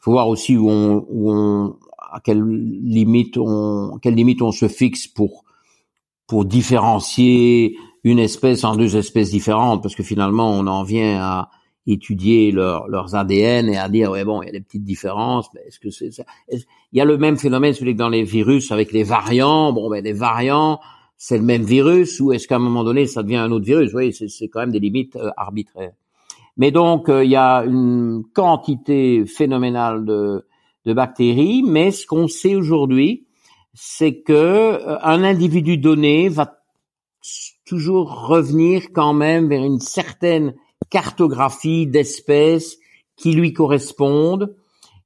faut 0.00 0.12
voir 0.12 0.28
aussi 0.28 0.56
où 0.56 0.68
on, 0.68 1.06
où 1.08 1.30
on, 1.30 1.76
à 1.98 2.20
quelle 2.20 2.42
limite 2.42 3.36
on, 3.36 3.98
quelle 4.02 4.14
limite 4.14 4.42
on 4.42 4.52
se 4.52 4.68
fixe 4.68 5.06
pour 5.06 5.44
pour 6.26 6.44
différencier 6.44 7.76
une 8.04 8.18
espèce 8.18 8.64
en 8.64 8.76
deux 8.76 8.96
espèces 8.96 9.30
différentes, 9.30 9.82
parce 9.82 9.94
que 9.94 10.02
finalement 10.02 10.50
on 10.50 10.66
en 10.66 10.84
vient 10.84 11.20
à 11.20 11.50
étudier 11.86 12.52
leur, 12.52 12.88
leurs 12.88 13.14
ADN 13.14 13.68
et 13.68 13.76
à 13.76 13.88
dire 13.88 14.10
ouais 14.10 14.24
bon 14.24 14.42
il 14.42 14.46
y 14.46 14.48
a 14.48 14.52
des 14.52 14.60
petites 14.60 14.84
différences, 14.84 15.48
mais 15.54 15.62
est-ce 15.66 15.80
que 15.80 15.90
c'est 15.90 16.10
ça? 16.10 16.24
Il 16.50 16.64
y 16.92 17.00
a 17.00 17.04
le 17.04 17.18
même 17.18 17.36
phénomène 17.36 17.72
celui 17.72 17.94
que 17.94 17.98
dans 17.98 18.08
les 18.08 18.22
virus 18.22 18.70
avec 18.72 18.92
les 18.92 19.02
variants. 19.02 19.72
Bon 19.72 19.90
ben 19.90 20.02
les 20.02 20.12
variants 20.12 20.80
c'est 21.16 21.36
le 21.36 21.44
même 21.44 21.62
virus 21.62 22.20
ou 22.20 22.32
est-ce 22.32 22.48
qu'à 22.48 22.56
un 22.56 22.60
moment 22.60 22.84
donné 22.84 23.06
ça 23.06 23.22
devient 23.22 23.36
un 23.36 23.50
autre 23.50 23.66
virus? 23.66 23.86
Vous 23.86 23.92
voyez 23.92 24.12
c'est 24.12 24.48
quand 24.48 24.60
même 24.60 24.72
des 24.72 24.80
limites 24.80 25.16
euh, 25.16 25.30
arbitraires. 25.36 25.92
Mais 26.60 26.72
donc, 26.72 27.08
euh, 27.08 27.24
il 27.24 27.30
y 27.30 27.36
a 27.36 27.64
une 27.64 28.22
quantité 28.34 29.24
phénoménale 29.24 30.04
de, 30.04 30.46
de 30.84 30.92
bactéries, 30.92 31.62
mais 31.66 31.90
ce 31.90 32.06
qu'on 32.06 32.28
sait 32.28 32.54
aujourd'hui, 32.54 33.26
c'est 33.72 34.20
que 34.20 34.34
euh, 34.34 34.98
un 35.02 35.24
individu 35.24 35.78
donné 35.78 36.28
va 36.28 36.58
toujours 37.64 38.26
revenir 38.26 38.92
quand 38.92 39.14
même 39.14 39.48
vers 39.48 39.64
une 39.64 39.80
certaine 39.80 40.54
cartographie 40.90 41.86
d'espèces 41.86 42.76
qui 43.16 43.32
lui 43.32 43.54
correspondent. 43.54 44.54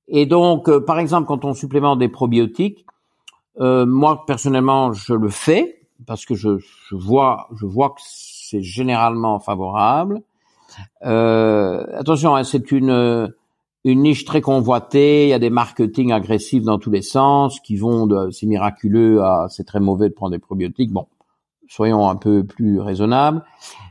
Et 0.09 0.27
donc, 0.27 0.69
euh, 0.69 0.81
par 0.81 0.99
exemple, 0.99 1.29
quand 1.29 1.45
on 1.45 1.55
supplémente 1.55 2.01
des 2.01 2.09
probiotiques, 2.09 2.85
moi 3.61 4.25
personnellement, 4.27 4.93
je 4.93 5.15
le 5.15 5.29
fais 5.29 5.83
parce 6.05 6.27
que 6.27 6.35
je, 6.35 6.59
je 6.59 6.97
vois, 6.97 7.47
je 7.55 7.65
vois 7.65 7.91
que 7.91 8.01
c'est 8.05 8.61
généralement 8.61 9.39
favorable. 9.39 10.25
Euh, 11.05 11.85
attention, 11.99 12.35
hein, 12.37 12.45
c'est 12.45 12.70
une 12.72 13.33
une 13.85 14.01
niche 14.01 14.25
très 14.25 14.41
convoitée. 14.41 15.27
Il 15.27 15.29
y 15.29 15.35
a 15.35 15.39
des 15.39 15.51
marketing 15.51 16.12
agressifs 16.12 16.64
dans 16.64 16.79
tous 16.79 16.91
les 16.91 17.03
sens 17.03 17.61
qui 17.61 17.77
vont 17.77 18.07
de 18.07 18.31
c'est 18.31 18.47
miraculeux 18.47 19.22
à 19.22 19.47
c'est 19.51 19.64
très 19.64 19.81
mauvais 19.81 20.09
de 20.09 20.14
prendre 20.14 20.33
des 20.33 20.39
probiotiques. 20.39 20.91
Bon, 20.91 21.07
soyons 21.68 22.09
un 22.09 22.16
peu 22.16 22.45
plus 22.45 22.81
raisonnables. 22.81 23.45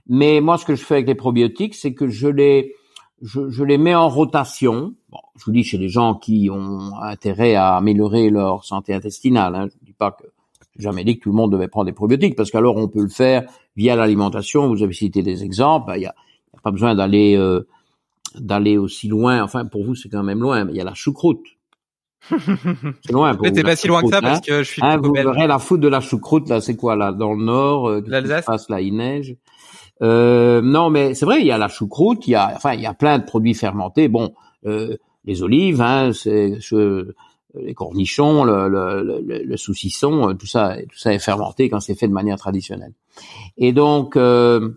Mais 0.07 0.41
moi, 0.41 0.57
ce 0.57 0.65
que 0.65 0.75
je 0.75 0.84
fais 0.84 0.95
avec 0.95 1.07
les 1.07 1.15
probiotiques, 1.15 1.75
c'est 1.75 1.93
que 1.93 2.07
je 2.07 2.27
les 2.27 2.73
je, 3.21 3.49
je, 3.49 3.63
les 3.63 3.77
mets 3.77 3.95
en 3.95 4.09
rotation. 4.09 4.95
Bon, 5.09 5.19
je 5.38 5.45
vous 5.45 5.51
dis 5.51 5.63
chez 5.63 5.77
les 5.77 5.88
gens 5.88 6.15
qui 6.15 6.49
ont 6.51 6.97
intérêt 7.01 7.55
à 7.55 7.75
améliorer 7.75 8.29
leur 8.29 8.65
santé 8.65 8.93
intestinale. 8.93 9.55
Hein. 9.55 9.67
Je 9.69 9.77
ne 9.81 9.86
dis 9.86 9.93
pas 9.93 10.11
que 10.11 10.25
j'ai 10.75 10.84
jamais 10.84 11.03
dit 11.03 11.17
que 11.17 11.23
tout 11.23 11.29
le 11.29 11.36
monde 11.36 11.51
devait 11.51 11.67
prendre 11.67 11.86
des 11.86 11.93
probiotiques 11.93 12.36
parce 12.36 12.51
qu'alors 12.51 12.77
on 12.77 12.88
peut 12.88 13.01
le 13.01 13.09
faire 13.09 13.43
via 13.77 13.95
l'alimentation. 13.95 14.67
Vous 14.67 14.84
avez 14.84 14.93
cité 14.93 15.21
des 15.21 15.43
exemples. 15.43 15.88
Ben, 15.88 15.95
il 15.95 16.01
y 16.01 16.05
a 16.07 16.15
pas 16.64 16.72
besoin 16.72 16.95
d'aller 16.95 17.36
euh, 17.38 17.68
d'aller 18.36 18.78
aussi 18.78 19.07
loin. 19.07 19.43
Enfin, 19.43 19.66
pour 19.66 19.84
vous, 19.84 19.95
c'est 19.95 20.09
quand 20.09 20.24
même 20.24 20.39
loin. 20.39 20.66
Mais 20.66 20.72
il 20.74 20.78
y 20.78 20.82
a 20.82 20.86
la 20.86 20.93
choucroute. 20.93 21.45
c'est 22.30 23.11
loin. 23.11 23.36
Pour 23.36 23.45
c'est 23.53 23.64
pas 23.64 23.76
si 23.76 23.88
loin 23.88 24.01
que 24.01 24.09
ça 24.09 24.22
parce 24.22 24.39
hein. 24.39 24.41
que 24.45 24.64
je 24.64 24.72
suis. 24.72 24.82
Hein, 24.84 24.97
vous 24.97 25.14
verrez 25.14 25.47
la 25.47 25.59
foudre 25.59 25.84
de 25.84 25.89
la 25.89 25.99
choucroute 25.99 26.49
là. 26.49 26.61
C'est 26.61 26.76
quoi 26.76 26.95
là 26.95 27.11
dans 27.11 27.34
le 27.34 27.43
nord 27.43 27.88
euh, 27.88 28.01
L'Alsace. 28.07 28.45
Passe 28.45 28.70
là, 28.70 28.82
il 28.82 28.95
neige. 28.95 29.36
Euh, 30.01 30.61
non, 30.61 30.89
mais 30.89 31.14
c'est 31.14 31.26
vrai, 31.26 31.41
il 31.41 31.47
y 31.47 31.51
a 31.51 31.57
la 31.57 31.68
choucroute, 31.68 32.28
il 32.28 32.32
y 32.32 32.36
a, 32.36 32.51
enfin, 32.55 32.74
il 32.74 32.82
y 32.82 32.86
a 32.86 32.93
plein 32.93 33.20
de 33.20 33.24
produits 33.24 33.53
fermentés. 33.53 34.07
Bon, 34.07 34.34
euh, 34.66 34.97
les 35.24 35.43
olives, 35.43 35.82
hein, 35.82 36.11
c'est 36.14 36.57
les 37.55 37.74
cornichons, 37.74 38.43
le, 38.43 38.68
le, 38.68 39.03
le, 39.03 39.43
le, 39.43 39.57
saucisson, 39.57 40.36
tout 40.36 40.47
ça, 40.47 40.76
tout 40.89 40.97
ça 40.97 41.14
est 41.14 41.20
fermenté 41.20 41.70
quand 41.70 41.80
c'est 41.80 41.95
fait 41.95 42.07
de 42.07 42.14
manière 42.14 42.38
traditionnelle. 42.38 42.93
Et 43.57 43.74
donc, 43.74 44.16
euh, 44.16 44.72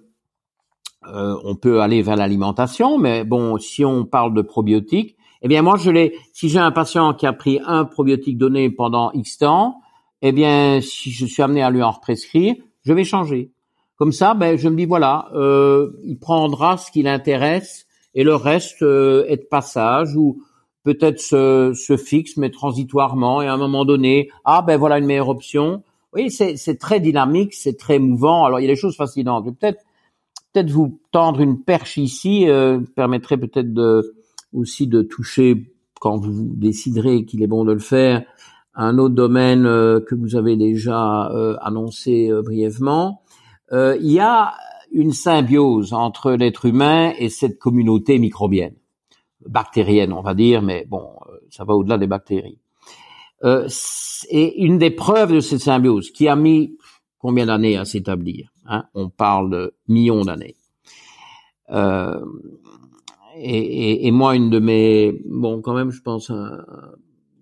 euh, 1.15 1.37
on 1.45 1.55
peut 1.55 1.81
aller 1.81 2.03
vers 2.03 2.17
l'alimentation, 2.17 2.99
mais 2.99 3.25
bon, 3.25 3.59
si 3.59 3.85
on 3.85 4.05
parle 4.05 4.35
de 4.35 4.43
probiotiques, 4.43 5.17
eh 5.43 5.49
bien 5.49 5.63
moi 5.63 5.77
je 5.77 5.91
l'ai. 5.91 6.17
Si 6.33 6.49
j'ai 6.49 6.59
un 6.59 6.73
patient 6.73 7.15
qui 7.15 7.27
a 7.27 7.33
pris 7.33 7.61
un 7.65 7.85
probiotique 7.85 8.39
donné 8.39 8.71
pendant 8.71 9.13
X 9.13 9.39
temps, 9.39 9.81
eh 10.23 10.33
bien 10.33 10.81
si 10.81 11.11
je 11.11 11.27
suis 11.27 11.43
amené 11.43 11.63
à 11.63 11.71
lui 11.71 11.83
en 11.83 11.93
prescrire, 11.93 12.55
je 12.83 12.93
vais 12.93 13.05
changer. 13.05 13.53
Comme 13.97 14.13
ça, 14.13 14.35
ben 14.35 14.57
je 14.57 14.69
me 14.69 14.77
dis 14.77 14.87
voilà, 14.87 15.29
euh, 15.35 15.93
il 16.05 16.19
prendra 16.19 16.77
ce 16.77 16.91
qui 16.91 17.03
l'intéresse 17.03 17.87
et 18.15 18.25
le 18.25 18.35
reste 18.35 18.83
euh, 18.83 19.25
est 19.29 19.37
de 19.39 19.47
passage 19.49 20.17
ou 20.17 20.43
peut-être 20.85 21.21
se, 21.21 21.73
se 21.75 21.97
fixe 21.97 22.37
mais 22.37 22.51
transitoirement 22.51 23.43
et 23.43 23.47
à 23.47 23.55
un 23.55 23.57
moment 23.57 23.85
donné, 23.85 24.31
ah 24.45 24.63
ben 24.63 24.77
voilà 24.77 24.99
une 24.99 25.07
meilleure 25.07 25.29
option. 25.29 25.83
Oui, 26.13 26.31
c'est 26.31 26.79
très 26.79 26.99
dynamique, 26.99 27.53
c'est 27.53 27.77
très 27.77 27.99
mouvant. 27.99 28.45
Alors 28.45 28.59
il 28.59 28.63
y 28.63 28.67
a 28.67 28.73
des 28.73 28.81
choses 28.81 28.97
fascinantes. 28.97 29.45
Peut-être 29.59 29.83
peut-être 30.53 30.71
vous 30.71 31.01
tendre 31.13 31.41
une 31.41 31.63
perche 31.63 31.97
ici 31.97 32.49
euh, 32.49 32.81
permettrait 32.95 33.37
peut-être 33.37 33.73
de 33.73 34.15
aussi 34.53 34.87
de 34.87 35.03
toucher 35.03 35.73
quand 36.01 36.19
vous 36.19 36.51
déciderez 36.55 37.25
qu'il 37.25 37.43
est 37.43 37.47
bon 37.47 37.65
de 37.65 37.73
le 37.73 37.79
faire 37.79 38.25
un 38.77 38.99
autre 38.99 39.15
domaine 39.15 39.67
euh, 39.67 40.01
que 40.01 40.15
vous 40.15 40.37
avez 40.37 40.57
déjà 40.57 41.31
euh, 41.31 41.57
annoncé 41.61 42.31
euh, 42.31 42.43
brièvement. 42.43 43.23
il 43.73 44.13
y 44.13 44.21
a 44.21 44.55
une 44.93 45.13
symbiose 45.13 45.93
entre 45.93 46.33
l'être 46.33 46.67
humain 46.67 47.13
et 47.19 47.29
cette 47.29 47.59
communauté 47.59 48.19
microbienne, 48.19 48.77
bactérienne 49.45 50.13
on 50.13 50.23
va 50.23 50.35
dire, 50.35 50.63
mais 50.63 50.87
bon, 50.89 51.09
ça 51.51 51.65
va 51.65 51.75
au-delà 51.75 51.99
des 51.99 52.07
bactéries. 52.07 52.61
et 53.43 54.63
une 54.63 54.79
des 54.79 54.91
preuves 54.91 55.33
de 55.35 55.41
cette 55.41 55.61
symbiose 55.61 56.11
qui 56.13 56.29
a 56.29 56.37
mis 56.37 56.77
combien 57.19 57.47
d'années 57.47 57.77
à 57.77 57.85
s'établir 57.85 58.53
Hein, 58.69 58.85
on 58.95 59.09
parle 59.09 59.51
de 59.51 59.75
millions 59.89 60.25
d'années. 60.25 60.57
Euh, 61.71 62.25
et, 63.37 64.11
moi, 64.11 64.35
une 64.35 64.51
de 64.51 64.59
mes, 64.59 65.21
bon, 65.27 65.61
quand 65.61 65.75
même, 65.75 65.91
je 65.91 66.01
pense 66.01 66.31
un, 66.31 66.65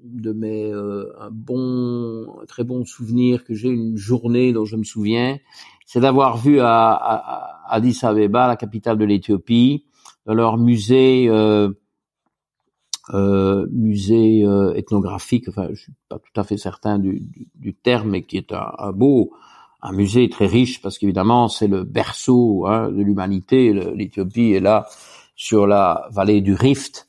de 0.03 0.33
mes, 0.33 0.73
euh, 0.73 1.13
un 1.21 1.31
bon, 1.31 2.27
très 2.49 2.65
bon 2.65 2.85
souvenir 2.85 3.45
que 3.45 3.55
j'ai 3.55 3.69
une 3.69 3.97
journée 3.97 4.53
dont 4.53 4.65
je 4.65 4.77
me 4.77 4.85
souviens, 4.85 5.39
c'est 5.87 6.01
d'avoir 6.01 6.37
vu 6.37 6.61
à, 6.61 6.93
à, 6.93 7.75
Addis 7.75 8.01
Abeba, 8.03 8.49
la 8.49 8.57
capitale 8.57 8.99
de 8.99 9.05
l'Éthiopie, 9.05 9.87
leur 10.27 10.59
musée, 10.59 11.29
euh, 11.29 11.71
musée 13.71 14.41
ethnographique. 14.75 15.49
Enfin, 15.49 15.69
je 15.71 15.81
suis 15.83 15.93
pas 16.09 16.19
tout 16.19 16.41
à 16.41 16.45
fait 16.45 16.57
certain 16.59 16.99
du, 16.99 17.75
terme, 17.83 18.11
mais 18.11 18.23
qui 18.23 18.37
est 18.37 18.53
un 18.53 18.93
beau, 18.93 19.33
un 19.85 19.93
musée 19.93 20.29
très 20.31 20.47
riche 20.47 20.81
parce 20.81 20.99
qu'évidemment 20.99 21.49
c'est 21.49 21.69
le 21.69 21.85
berceau 21.85 22.67
hein, 22.67 22.91
de 22.91 23.03
l'humanité. 23.03 23.73
L'Éthiopie 23.95 24.53
est 24.53 24.61
là 24.61 24.87
sur 25.37 25.67
la 25.67 26.09
vallée 26.11 26.41
du 26.41 26.55
Rift. 26.55 27.09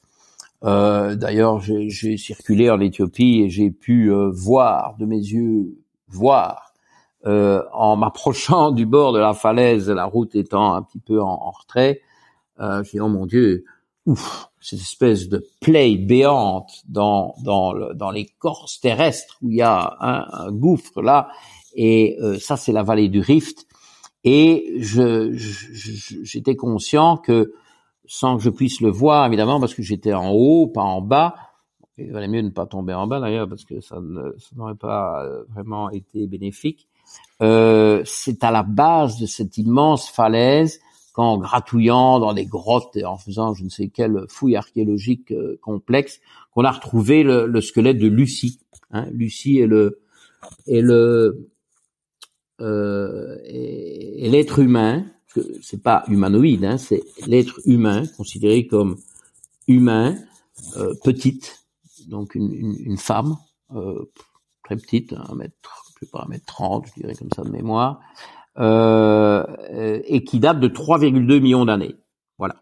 Euh, 0.63 1.15
D'ailleurs, 1.15 1.61
j'ai 1.61 2.17
circulé 2.17 2.69
en 2.69 2.80
Éthiopie 2.80 3.41
et 3.41 3.49
j'ai 3.49 3.71
pu 3.71 4.11
euh, 4.11 4.30
voir 4.30 4.95
de 4.97 5.05
mes 5.05 5.17
yeux, 5.17 5.78
voir 6.09 6.73
euh, 7.26 7.63
en 7.73 7.95
m'approchant 7.95 8.71
du 8.71 8.86
bord 8.86 9.13
de 9.13 9.19
la 9.19 9.34
falaise, 9.34 9.89
la 9.89 10.05
route 10.05 10.36
étant 10.36 10.76
un 10.76 10.82
petit 10.82 10.99
peu 10.99 11.21
en, 11.21 11.51
retrait. 11.51 12.01
Euh, 12.59 12.84
j'ai 12.84 12.97
dit 12.97 12.99
oh 12.99 13.07
mon 13.07 13.26
Dieu, 13.26 13.63
ouf, 14.05 14.49
cette 14.59 14.80
espèce 14.80 15.30
de 15.30 15.45
plaie 15.61 15.95
béante 15.95 16.84
dans 16.88 17.36
dans, 17.43 18.11
l'écorce 18.11 18.80
terrestre 18.80 19.38
où 19.41 19.49
il 19.49 19.57
y 19.57 19.61
a 19.61 19.95
un 19.99 20.51
gouffre 20.51 21.01
là 21.01 21.30
et 21.76 22.17
euh, 22.21 22.39
ça, 22.39 22.57
c'est 22.57 22.71
la 22.71 22.84
vallée 22.84 23.09
du 23.09 23.19
Rift. 23.19 23.67
Et 24.23 24.73
je, 24.80 25.34
j'étais 26.23 26.55
conscient 26.55 27.17
que, 27.17 27.53
sans 28.07 28.38
que 28.38 28.43
je 28.43 28.49
puisse 28.49 28.82
le 28.82 28.89
voir, 28.89 29.28
évidemment, 29.28 29.59
parce 29.59 29.76
que 29.76 29.84
j'étais 29.84 30.13
en 30.13 30.32
haut, 30.32 30.67
pas 30.67 30.82
en 30.82 31.01
bas, 31.01 31.36
il 31.97 32.11
valait 32.11 32.28
mieux 32.28 32.41
ne 32.41 32.49
pas 32.49 32.65
tomber 32.65 32.93
en 32.93 33.07
bas 33.07 33.19
d'ailleurs, 33.19 33.47
parce 33.47 33.63
que 33.63 33.80
ça, 33.82 33.97
n'aurait 34.55 34.76
pas 34.76 35.23
euh, 35.23 35.43
vraiment 35.53 35.89
été 35.91 36.28
bénéfique. 36.28 36.88
Euh, 37.41 38.01
c'est 38.05 38.43
à 38.43 38.51
la 38.51 38.63
base 38.63 39.19
de 39.19 39.26
cette 39.26 39.57
immense 39.57 40.09
falaise 40.09 40.80
qu'en 41.13 41.38
gratouillant 41.38 42.19
dans 42.19 42.34
des 42.34 42.45
grottes 42.45 42.97
et 42.97 43.05
en 43.05 43.17
faisant 43.17 43.53
je 43.53 43.63
ne 43.63 43.69
sais 43.69 43.88
quelle 43.88 44.26
fouille 44.28 44.55
archéologique 44.55 45.32
euh, 45.32 45.57
complexe, 45.61 46.19
qu'on 46.51 46.65
a 46.65 46.71
retrouvé 46.71 47.23
le, 47.23 47.45
le, 47.45 47.61
squelette 47.61 47.99
de 47.99 48.07
Lucie. 48.07 48.59
Hein. 48.91 49.07
Lucie 49.11 49.59
est 49.59 49.67
le, 49.67 50.01
est 50.67 50.82
le, 50.82 51.47
euh, 52.62 53.38
et, 53.45 54.30
l'être 54.30 54.60
humain, 54.60 55.06
c'est 55.62 55.82
pas 55.82 56.03
humanoïde, 56.08 56.64
hein, 56.66 56.78
c'est 56.78 57.03
l'être 57.28 57.60
humain 57.66 58.03
considéré 58.18 58.68
comme 58.68 58.97
humain, 59.68 60.16
euh, 60.78 60.93
petite, 61.03 61.66
donc 62.08 62.36
une, 62.36 62.53
une, 62.53 62.76
une 62.80 62.97
femme 62.97 63.36
euh, 63.76 64.12
très 64.64 64.76
petite, 64.76 65.14
un 65.14 65.36
mètre, 65.36 65.86
sais 65.99 66.10
pas 66.12 66.24
un 66.26 66.30
mètre 66.30 66.45
trente, 66.45 66.88
je 66.88 67.01
dirais 67.01 67.16
comme 67.16 67.30
ça 67.36 67.43
de 67.43 67.49
mémoire, 67.49 67.99
euh, 68.58 69.43
et 70.06 70.24
qui 70.24 70.39
date 70.39 70.60
de 70.60 70.68
3,2 70.68 71.39
millions 71.39 71.66
d'années. 71.66 71.95
Voilà. 72.38 72.56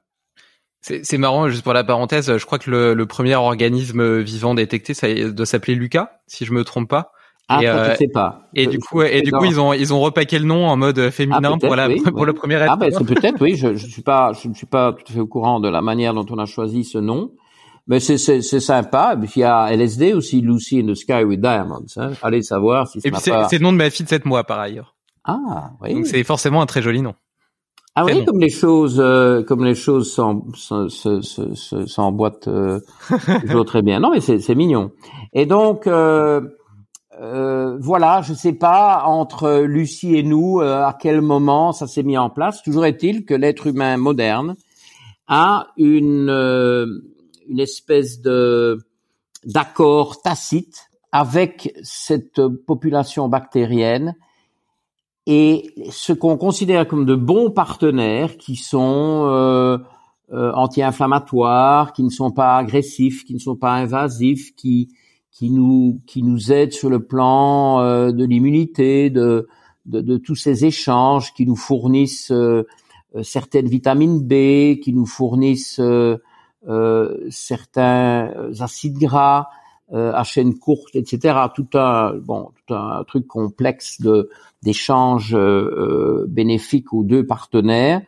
C'est 0.82 1.18
marrant, 1.18 1.48
juste 1.48 1.64
pour 1.64 1.74
la 1.74 1.86
parenthèse, 1.86 2.38
je 2.38 2.46
crois 2.46 2.60
que 2.60 2.70
le, 2.70 2.94
le 2.94 3.06
premier 3.06 3.36
organisme 3.36 4.20
vivant 4.20 4.54
détecté, 4.54 4.94
ça 4.94 5.08
doit 5.30 5.46
s'appeler 5.46 5.76
Lucas, 5.76 6.20
si 6.28 6.46
je 6.46 6.52
me 6.52 6.66
trompe 6.66 6.90
pas. 6.90 7.14
Ah, 7.50 7.62
et, 7.62 7.68
euh, 7.68 7.96
sais 7.96 8.08
pas. 8.08 8.50
Et 8.56 8.68
du 8.68 8.80
coup, 8.80 9.02
et 9.02 9.22
du 9.22 9.32
coup, 9.32 9.46
ils 9.46 9.60
ont 9.60 9.74
ils 9.74 9.94
ont 9.94 10.00
repaqué 10.00 10.40
le 10.40 10.46
nom 10.46 10.66
en 10.66 10.78
mode 10.78 11.10
féminin 11.10 11.56
ah, 11.56 11.58
pour 11.60 11.76
la 11.76 11.90
pour 11.90 12.26
le 12.26 12.34
premier. 12.34 12.56
Ah 12.56 12.78
ben 12.78 12.90
c'est 12.92 13.04
peut-être 13.04 13.42
oui. 13.42 13.56
Je 13.56 13.76
je 13.76 13.86
suis 13.86 14.02
pas 14.02 14.32
je 14.34 14.48
ne 14.48 14.54
suis 14.54 14.66
pas 14.66 14.94
tout 14.94 15.04
à 15.10 15.14
fait 15.14 15.20
au 15.20 15.28
courant 15.28 15.60
de 15.60 15.68
la 15.68 15.82
manière 15.82 16.14
dont 16.14 16.26
on 16.30 16.38
a 16.38 16.46
choisi 16.46 16.86
ce 16.86 16.98
nom, 16.98 17.32
mais 17.86 18.00
c'est 18.00 18.18
c'est 18.18 18.42
c'est 18.42 18.62
sympa. 18.62 19.16
Et 19.16 19.18
puis 19.26 19.32
il 19.38 19.40
y 19.42 19.44
a 19.44 19.74
LSD 19.74 20.14
aussi, 20.14 20.42
Lucy 20.42 20.80
in 20.80 20.88
the 20.88 20.96
Sky 20.96 21.26
with 21.26 21.42
Diamonds. 21.42 21.98
Hein. 21.98 22.12
Allez 22.22 22.44
savoir 22.44 22.88
si. 22.88 23.00
Et 23.00 23.12
puis 23.12 23.20
c'est 23.20 23.34
c'est 23.50 23.58
le 23.58 23.64
nom 23.64 23.74
de 23.74 23.78
ma 23.78 23.90
fille 23.90 24.06
de 24.06 24.10
7 24.10 24.26
mois 24.26 24.46
par 24.46 24.60
ailleurs. 24.60 24.96
Ah 25.26 25.72
oui. 25.82 25.94
Donc 25.94 26.08
c'est 26.08 26.24
forcément 26.24 26.62
un 26.62 26.66
très 26.66 26.82
joli 26.82 27.02
nom. 27.02 27.14
Ah 27.96 28.06
oui, 28.06 28.26
comme 28.26 28.40
les 28.40 28.50
choses, 28.50 29.00
euh, 29.00 29.44
comme 29.44 29.64
les 29.64 29.76
choses 29.76 30.12
s'emboîtent 31.86 32.48
euh, 32.48 32.80
toujours 33.42 33.66
très 33.66 33.84
bien. 33.84 34.00
Non, 34.00 34.10
mais 34.10 34.20
c'est, 34.20 34.40
c'est 34.40 34.56
mignon. 34.56 34.90
Et 35.32 35.46
donc, 35.46 35.86
euh, 35.86 36.42
euh, 37.22 37.78
voilà, 37.80 38.22
je 38.22 38.34
sais 38.34 38.54
pas 38.54 39.04
entre 39.06 39.62
Lucie 39.62 40.16
et 40.16 40.24
nous 40.24 40.60
euh, 40.60 40.84
à 40.84 40.98
quel 41.00 41.22
moment 41.22 41.72
ça 41.72 41.86
s'est 41.86 42.04
mis 42.04 42.18
en 42.18 42.30
place. 42.30 42.64
Toujours 42.64 42.86
est-il 42.86 43.26
que 43.26 43.34
l'être 43.34 43.68
humain 43.68 43.98
moderne 43.98 44.56
a 45.28 45.68
une 45.78 46.30
euh, 46.30 46.88
une 47.48 47.60
espèce 47.60 48.22
de 48.22 48.80
d'accord 49.46 50.22
tacite 50.22 50.90
avec 51.12 51.76
cette 51.84 52.42
population 52.66 53.28
bactérienne 53.28 54.16
et 55.28 55.74
ce 55.92 56.14
qu'on 56.14 56.38
considère 56.38 56.88
comme 56.88 57.06
de 57.06 57.16
bons 57.16 57.52
partenaires 57.52 58.38
qui 58.38 58.56
sont 58.56 59.80
anti-inflammatoires, 60.32 61.94
qui 61.94 62.04
ne 62.04 62.10
sont 62.10 62.32
pas 62.32 62.58
agressifs, 62.58 63.24
qui 63.24 63.34
ne 63.34 63.40
sont 63.40 63.56
pas 63.56 63.74
invasifs, 63.74 64.56
qui 64.56 64.90
qui 65.34 65.50
nous 65.50 66.00
qui 66.06 66.24
nous 66.24 66.52
aide 66.52 66.72
sur 66.72 66.90
le 66.90 67.04
plan 67.04 67.82
euh, 67.82 68.12
de 68.12 68.24
l'immunité, 68.24 69.10
de, 69.10 69.48
de, 69.86 70.02
de 70.02 70.18
tous 70.18 70.36
ces 70.36 70.66
échanges, 70.66 71.34
qui 71.34 71.46
nous 71.46 71.56
fournissent 71.56 72.32
euh, 72.32 72.68
euh, 73.16 73.24
certaines 73.24 73.68
vitamines 73.68 74.22
B, 74.22 74.80
qui 74.80 74.94
nous 74.94 75.06
fournissent 75.06 75.82
certains 77.30 78.32
acides 78.60 78.98
gras 78.98 79.48
à 79.92 80.24
chaîne 80.24 80.58
courte, 80.58 80.96
etc. 80.96 81.38
Tout 81.54 81.68
un 81.74 82.14
bon, 82.16 82.52
tout 82.66 82.74
un 82.74 83.04
truc 83.04 83.28
complexe 83.28 84.00
de 84.02 84.30
d'échanges 84.64 85.38
bénéfiques 86.28 86.94
aux 86.94 87.04
deux 87.04 87.26
partenaires. 87.28 88.02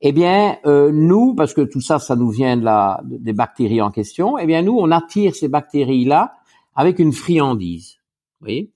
Eh 0.00 0.12
bien, 0.12 0.58
nous, 0.64 1.34
parce 1.34 1.54
que 1.54 1.62
tout 1.62 1.80
ça, 1.80 1.98
ça 1.98 2.14
nous 2.14 2.30
vient 2.30 2.58
de 2.58 2.64
la 2.64 3.00
des 3.04 3.32
bactéries 3.32 3.80
en 3.80 3.90
question. 3.90 4.38
Eh 4.38 4.46
bien, 4.46 4.60
nous, 4.62 4.76
on 4.78 4.90
attire 4.90 5.34
ces 5.34 5.48
bactéries 5.48 6.04
là 6.04 6.37
avec 6.78 7.00
une 7.00 7.12
friandise. 7.12 7.96
Voyez? 8.40 8.70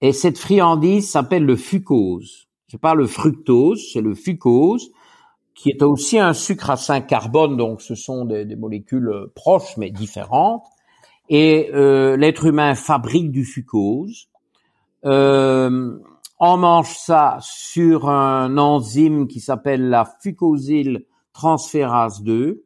Et 0.00 0.12
cette 0.12 0.38
friandise 0.38 1.10
s'appelle 1.10 1.44
le 1.44 1.56
fucose. 1.56 2.48
C'est 2.68 2.80
pas 2.80 2.94
le 2.94 3.06
fructose, 3.06 3.90
c'est 3.92 4.00
le 4.00 4.14
fucose, 4.14 4.90
qui 5.54 5.68
est 5.68 5.82
aussi 5.82 6.18
un 6.18 6.32
sucre 6.32 6.70
à 6.70 6.76
5 6.76 7.06
carbone, 7.06 7.58
donc 7.58 7.82
ce 7.82 7.94
sont 7.94 8.24
des, 8.24 8.56
molécules 8.56 9.10
euh, 9.10 9.32
proches 9.34 9.76
mais 9.76 9.90
différentes. 9.90 10.64
Et 11.28 11.70
euh, 11.74 12.16
l'être 12.16 12.46
humain 12.46 12.74
fabrique 12.74 13.30
du 13.30 13.44
fucose. 13.44 14.28
Euh, 15.04 15.98
on 16.40 16.56
mange 16.56 16.96
ça 16.96 17.36
sur 17.42 18.08
un 18.08 18.56
enzyme 18.56 19.28
qui 19.28 19.40
s'appelle 19.40 19.90
la 19.90 20.06
fucosyl 20.22 21.04
transférase 21.34 22.22
2. 22.22 22.64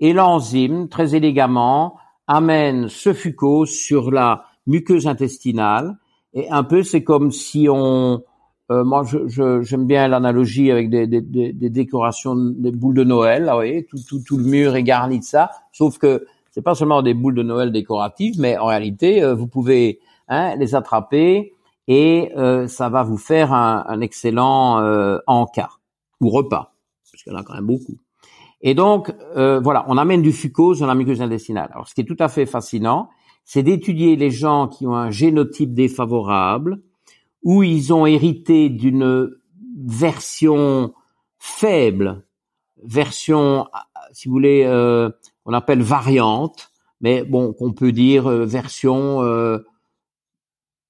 Et 0.00 0.12
l'enzyme, 0.12 0.88
très 0.88 1.14
élégamment, 1.14 1.96
amène 2.30 2.88
ce 2.88 3.12
fucose 3.12 3.70
sur 3.70 4.12
la 4.12 4.44
muqueuse 4.66 5.08
intestinale. 5.08 5.96
Et 6.32 6.48
un 6.48 6.62
peu 6.62 6.84
c'est 6.84 7.02
comme 7.02 7.32
si 7.32 7.66
on 7.68 8.22
euh, 8.70 8.84
moi 8.84 9.02
je, 9.02 9.62
j'aime 9.62 9.86
bien 9.86 10.06
l'analogie 10.06 10.70
avec 10.70 10.90
des, 10.90 11.08
des, 11.08 11.20
des, 11.20 11.70
décorations 11.70 12.36
des 12.36 12.70
boules 12.70 12.94
de 12.94 13.02
Noël 13.02 13.44
là, 13.44 13.52
vous 13.52 13.58
voyez 13.58 13.84
tout, 13.84 13.98
tout, 14.08 14.20
tout 14.24 14.36
le 14.36 14.44
mur 14.44 14.76
est 14.76 14.84
garni 14.84 15.18
de 15.18 15.24
ça. 15.24 15.50
Sauf 15.72 15.98
que 15.98 16.24
c'est 16.52 16.62
pas 16.62 16.76
seulement 16.76 17.02
des 17.02 17.14
boules 17.14 17.34
de 17.34 17.42
Noël 17.42 17.72
décoratives 17.72 18.38
mais 18.38 18.56
en 18.58 18.66
réalité 18.66 19.24
euh, 19.24 19.34
vous 19.34 19.48
pouvez 19.48 19.98
hein, 20.28 20.54
les 20.54 20.76
attraper 20.76 21.52
et 21.88 22.30
euh, 22.36 22.68
ça 22.68 22.88
va 22.88 23.02
vous 23.02 23.18
faire 23.18 23.52
un, 23.52 23.84
un 23.88 24.00
excellent 24.00 24.80
euh, 24.82 25.18
encas 25.26 25.70
ou 26.20 26.28
repas 26.30 26.72
parce 27.10 27.24
qu'il 27.24 27.32
y 27.32 27.34
en 27.34 27.40
a 27.40 27.42
quand 27.42 27.54
même 27.54 27.66
beaucoup 27.66 27.98
et 28.60 28.74
donc, 28.74 29.14
euh, 29.36 29.60
voilà, 29.60 29.84
on 29.88 29.96
amène 29.96 30.22
du 30.22 30.32
fucose 30.32 30.80
dans 30.80 30.86
la 30.86 30.94
muqueuse 30.94 31.22
intestinale. 31.22 31.70
Alors, 31.72 31.88
ce 31.88 31.94
qui 31.94 32.02
est 32.02 32.04
tout 32.04 32.16
à 32.18 32.28
fait 32.28 32.46
fascinant, 32.46 33.08
c'est 33.44 33.62
d'étudier 33.62 34.16
les 34.16 34.30
gens 34.30 34.68
qui 34.68 34.86
ont 34.86 34.94
un 34.94 35.10
génotype 35.10 35.72
défavorable, 35.72 36.82
où 37.42 37.62
ils 37.62 37.92
ont 37.92 38.06
hérité 38.06 38.68
d'une 38.68 39.30
version 39.86 40.92
faible, 41.38 42.22
version, 42.84 43.66
si 44.12 44.28
vous 44.28 44.34
voulez, 44.34 44.64
euh, 44.64 45.10
on 45.44 45.52
appelle 45.52 45.82
variante, 45.82 46.70
mais 47.00 47.24
bon, 47.24 47.52
qu'on 47.52 47.72
peut 47.72 47.92
dire 47.92 48.26
euh, 48.26 48.44
version 48.44 49.22
euh, 49.22 49.58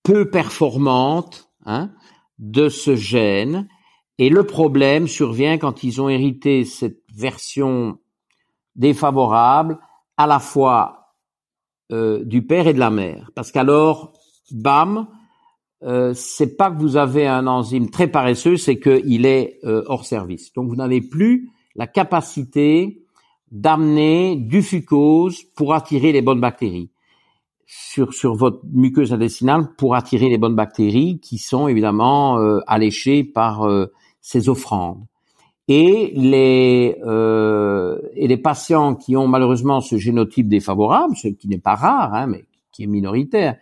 peu 0.02 0.28
performante 0.30 1.50
hein, 1.64 1.90
de 2.38 2.68
ce 2.68 2.96
gène. 2.96 3.68
Et 4.18 4.28
le 4.28 4.44
problème 4.44 5.08
survient 5.08 5.56
quand 5.56 5.82
ils 5.82 6.02
ont 6.02 6.08
hérité 6.08 6.64
cette 6.64 6.99
version 7.14 7.98
défavorable 8.76 9.78
à 10.16 10.26
la 10.26 10.38
fois 10.38 11.14
euh, 11.92 12.24
du 12.24 12.46
père 12.46 12.68
et 12.68 12.74
de 12.74 12.78
la 12.78 12.90
mère. 12.90 13.30
Parce 13.34 13.50
qu'alors, 13.50 14.12
bam, 14.52 15.08
euh, 15.82 16.12
c'est 16.14 16.56
pas 16.56 16.70
que 16.70 16.78
vous 16.78 16.96
avez 16.96 17.26
un 17.26 17.46
enzyme 17.46 17.90
très 17.90 18.06
paresseux, 18.06 18.56
c'est 18.56 18.78
qu'il 18.78 19.26
est 19.26 19.58
euh, 19.64 19.82
hors 19.86 20.04
service. 20.04 20.52
Donc 20.52 20.68
vous 20.68 20.76
n'avez 20.76 21.00
plus 21.00 21.50
la 21.74 21.86
capacité 21.86 23.02
d'amener 23.50 24.36
du 24.36 24.62
fucose 24.62 25.42
pour 25.56 25.74
attirer 25.74 26.12
les 26.12 26.22
bonnes 26.22 26.40
bactéries 26.40 26.90
sur, 27.66 28.12
sur 28.12 28.34
votre 28.34 28.60
muqueuse 28.72 29.12
intestinale 29.12 29.74
pour 29.76 29.94
attirer 29.94 30.28
les 30.28 30.38
bonnes 30.38 30.54
bactéries 30.54 31.18
qui 31.20 31.38
sont 31.38 31.66
évidemment 31.66 32.38
euh, 32.38 32.60
alléchées 32.66 33.24
par 33.24 33.66
ces 34.20 34.48
offrandes. 34.48 35.04
Et 35.72 36.12
les, 36.16 36.96
euh, 37.06 38.00
et 38.14 38.26
les 38.26 38.36
patients 38.36 38.96
qui 38.96 39.16
ont 39.16 39.28
malheureusement 39.28 39.80
ce 39.80 39.98
génotype 39.98 40.48
défavorable, 40.48 41.14
ce 41.14 41.28
qui 41.28 41.46
n'est 41.46 41.58
pas 41.58 41.76
rare, 41.76 42.12
hein, 42.12 42.26
mais 42.26 42.44
qui 42.72 42.82
est 42.82 42.88
minoritaire, 42.88 43.56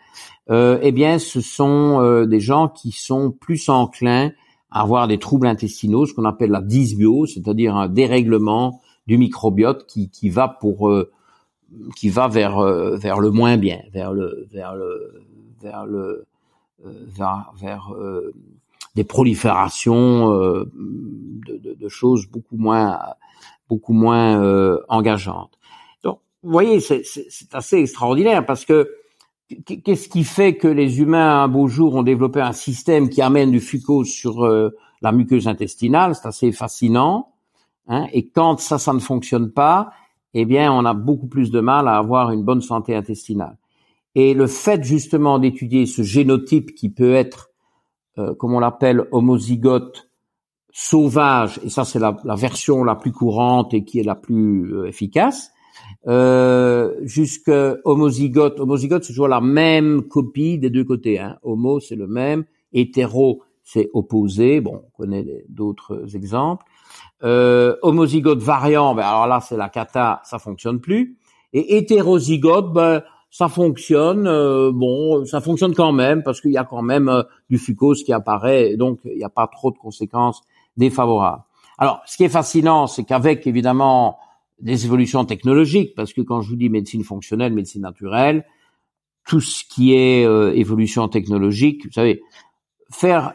euh, 0.48 0.78
eh 0.80 0.90
bien, 0.90 1.18
ce 1.18 1.42
sont 1.42 2.00
euh, 2.00 2.24
des 2.24 2.40
gens 2.40 2.68
qui 2.68 2.92
sont 2.92 3.30
plus 3.30 3.68
enclins 3.68 4.32
à 4.70 4.80
avoir 4.80 5.06
des 5.06 5.18
troubles 5.18 5.46
intestinaux, 5.46 6.06
ce 6.06 6.14
qu'on 6.14 6.24
appelle 6.24 6.50
la 6.50 6.62
dysbio, 6.62 7.26
c'est-à-dire 7.26 7.76
un 7.76 7.88
dérèglement 7.88 8.80
du 9.06 9.18
microbiote 9.18 9.84
qui, 9.86 10.08
qui 10.08 10.30
va 10.30 10.48
pour 10.48 10.88
euh, 10.88 11.12
qui 11.94 12.08
va 12.08 12.26
vers 12.26 12.56
euh, 12.56 12.96
vers 12.96 13.20
le 13.20 13.30
moins 13.30 13.58
bien, 13.58 13.80
vers 13.92 14.14
le 14.14 14.48
vers 14.50 14.74
le 14.74 15.24
vers 15.60 15.84
le 15.84 16.24
euh, 16.86 16.90
vers, 17.06 17.52
vers 17.60 17.92
des 18.98 19.04
proliférations 19.04 20.32
euh, 20.32 20.64
de, 21.46 21.56
de, 21.56 21.74
de, 21.74 21.88
choses 21.88 22.26
beaucoup 22.26 22.56
moins 22.56 22.98
beaucoup 23.68 23.92
moins 23.92 24.42
euh, 24.42 24.80
engageantes. 24.88 25.56
Donc, 26.02 26.18
vous 26.42 26.50
voyez, 26.50 26.80
c'est 26.80 27.04
assez 27.52 27.76
extraordinaire 27.76 28.44
parce 28.44 28.64
que 28.64 28.90
qu'est-ce 29.64 30.08
qui 30.08 30.24
fait 30.24 30.56
que 30.56 30.66
les 30.66 31.00
humains 31.00 31.44
un 31.44 31.48
beau 31.48 31.68
jour 31.68 31.94
ont 31.94 32.02
développé 32.02 32.40
un 32.40 32.52
système 32.52 33.08
qui 33.08 33.22
amène 33.22 33.52
du 33.52 33.60
fucose 33.60 34.08
sur 34.08 34.44
euh, 34.44 34.70
la 35.00 35.12
muqueuse 35.12 35.46
intestinale? 35.46 36.16
C'est 36.16 36.26
assez 36.26 36.50
fascinant. 36.50 37.34
Hein, 37.86 38.08
et 38.12 38.26
quand 38.26 38.58
ça, 38.58 38.78
ça 38.78 38.92
ne 38.92 38.98
fonctionne 38.98 39.52
pas, 39.52 39.92
eh 40.34 40.44
bien, 40.44 40.72
on 40.72 40.84
a 40.84 40.92
beaucoup 40.92 41.28
plus 41.28 41.52
de 41.52 41.60
mal 41.60 41.86
à 41.86 41.98
avoir 41.98 42.32
une 42.32 42.42
bonne 42.42 42.62
santé 42.62 42.96
intestinale. 42.96 43.58
Et 44.16 44.34
le 44.34 44.48
fait 44.48 44.82
justement 44.82 45.38
d'étudier 45.38 45.86
ce 45.86 46.02
génotype 46.02 46.74
qui 46.74 46.88
peut 46.88 47.14
être 47.14 47.47
euh, 48.18 48.34
comme 48.34 48.54
on 48.54 48.60
l'appelle, 48.60 49.06
homozygote 49.12 50.08
sauvage, 50.70 51.58
et 51.64 51.70
ça 51.70 51.84
c'est 51.84 51.98
la, 51.98 52.16
version 52.36 52.84
la 52.84 52.94
plus 52.94 53.12
courante 53.12 53.74
et 53.74 53.84
qui 53.84 53.98
est 53.98 54.04
la 54.04 54.14
plus 54.14 54.74
euh, 54.74 54.86
efficace, 54.86 55.50
euh, 56.06 56.94
jusque 57.02 57.50
homozygote. 57.84 58.60
Homozygote, 58.60 59.04
c'est 59.04 59.12
toujours 59.12 59.28
la 59.28 59.40
même 59.40 60.02
copie 60.02 60.58
des 60.58 60.70
deux 60.70 60.84
côtés. 60.84 61.18
Hein. 61.18 61.38
Homo, 61.42 61.80
c'est 61.80 61.96
le 61.96 62.06
même. 62.06 62.44
Hétéro, 62.72 63.42
c'est 63.64 63.90
opposé. 63.92 64.60
Bon, 64.60 64.84
on 64.86 65.02
connaît 65.02 65.44
d'autres 65.48 66.14
exemples. 66.14 66.64
Euh, 67.24 67.76
homozygote 67.82 68.38
variant, 68.38 68.94
ben 68.94 69.02
alors 69.02 69.26
là, 69.26 69.40
c'est 69.40 69.56
la 69.56 69.68
cata, 69.68 70.20
ça 70.24 70.38
fonctionne 70.38 70.80
plus. 70.80 71.18
Et 71.52 71.76
hétérozygote, 71.76 72.72
ben, 72.72 73.02
ça 73.30 73.48
fonctionne. 73.48 74.26
Euh, 74.26 74.70
bon, 74.72 75.24
ça 75.24 75.40
fonctionne 75.40 75.74
quand 75.74 75.92
même 75.92 76.22
parce 76.22 76.40
qu'il 76.40 76.52
y 76.52 76.58
a 76.58 76.64
quand 76.64 76.82
même 76.82 77.08
euh, 77.08 77.22
du 77.50 77.58
fucose 77.58 78.02
qui 78.02 78.12
apparaît, 78.12 78.76
donc 78.76 79.00
il 79.04 79.16
n'y 79.16 79.24
a 79.24 79.28
pas 79.28 79.46
trop 79.46 79.70
de 79.70 79.78
conséquences 79.78 80.42
défavorables. 80.76 81.42
Alors, 81.78 82.00
ce 82.06 82.16
qui 82.16 82.24
est 82.24 82.28
fascinant, 82.28 82.86
c'est 82.86 83.04
qu'avec 83.04 83.46
évidemment 83.46 84.18
des 84.60 84.84
évolutions 84.84 85.24
technologiques, 85.24 85.94
parce 85.94 86.12
que 86.12 86.20
quand 86.20 86.42
je 86.42 86.50
vous 86.50 86.56
dis 86.56 86.68
médecine 86.68 87.04
fonctionnelle, 87.04 87.52
médecine 87.52 87.82
naturelle, 87.82 88.44
tout 89.24 89.40
ce 89.40 89.62
qui 89.64 89.94
est 89.94 90.24
euh, 90.24 90.52
évolution 90.54 91.06
technologique, 91.08 91.84
vous 91.86 91.92
savez, 91.92 92.22
faire 92.90 93.34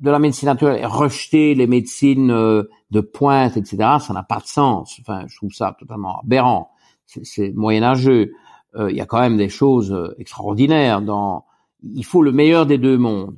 de 0.00 0.10
la 0.10 0.18
médecine 0.18 0.48
naturelle 0.48 0.80
et 0.80 0.84
rejeter 0.84 1.54
les 1.54 1.68
médecines 1.68 2.26
de 2.28 3.00
pointe, 3.00 3.56
etc., 3.56 3.76
ça 4.00 4.12
n'a 4.12 4.24
pas 4.24 4.40
de 4.40 4.46
sens. 4.46 4.98
Enfin, 5.00 5.24
je 5.28 5.36
trouve 5.36 5.52
ça 5.52 5.76
totalement 5.78 6.20
aberrant. 6.20 6.72
C'est 7.06 7.52
moyenâgeux. 7.52 8.32
Euh, 8.76 8.90
il 8.90 8.96
y 8.96 9.00
a 9.00 9.06
quand 9.06 9.20
même 9.20 9.36
des 9.36 9.48
choses 9.48 9.92
euh, 9.92 10.14
extraordinaires. 10.18 11.02
Dans, 11.02 11.44
il 11.82 12.04
faut 12.04 12.22
le 12.22 12.32
meilleur 12.32 12.66
des 12.66 12.78
deux 12.78 12.98
mondes. 12.98 13.36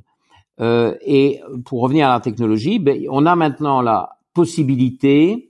Euh, 0.61 0.95
et 1.05 1.41
pour 1.65 1.81
revenir 1.81 2.07
à 2.07 2.13
la 2.13 2.19
technologie, 2.21 2.79
ben, 2.79 3.05
on 3.09 3.25
a 3.25 3.35
maintenant 3.35 3.81
la 3.81 4.17
possibilité 4.33 5.49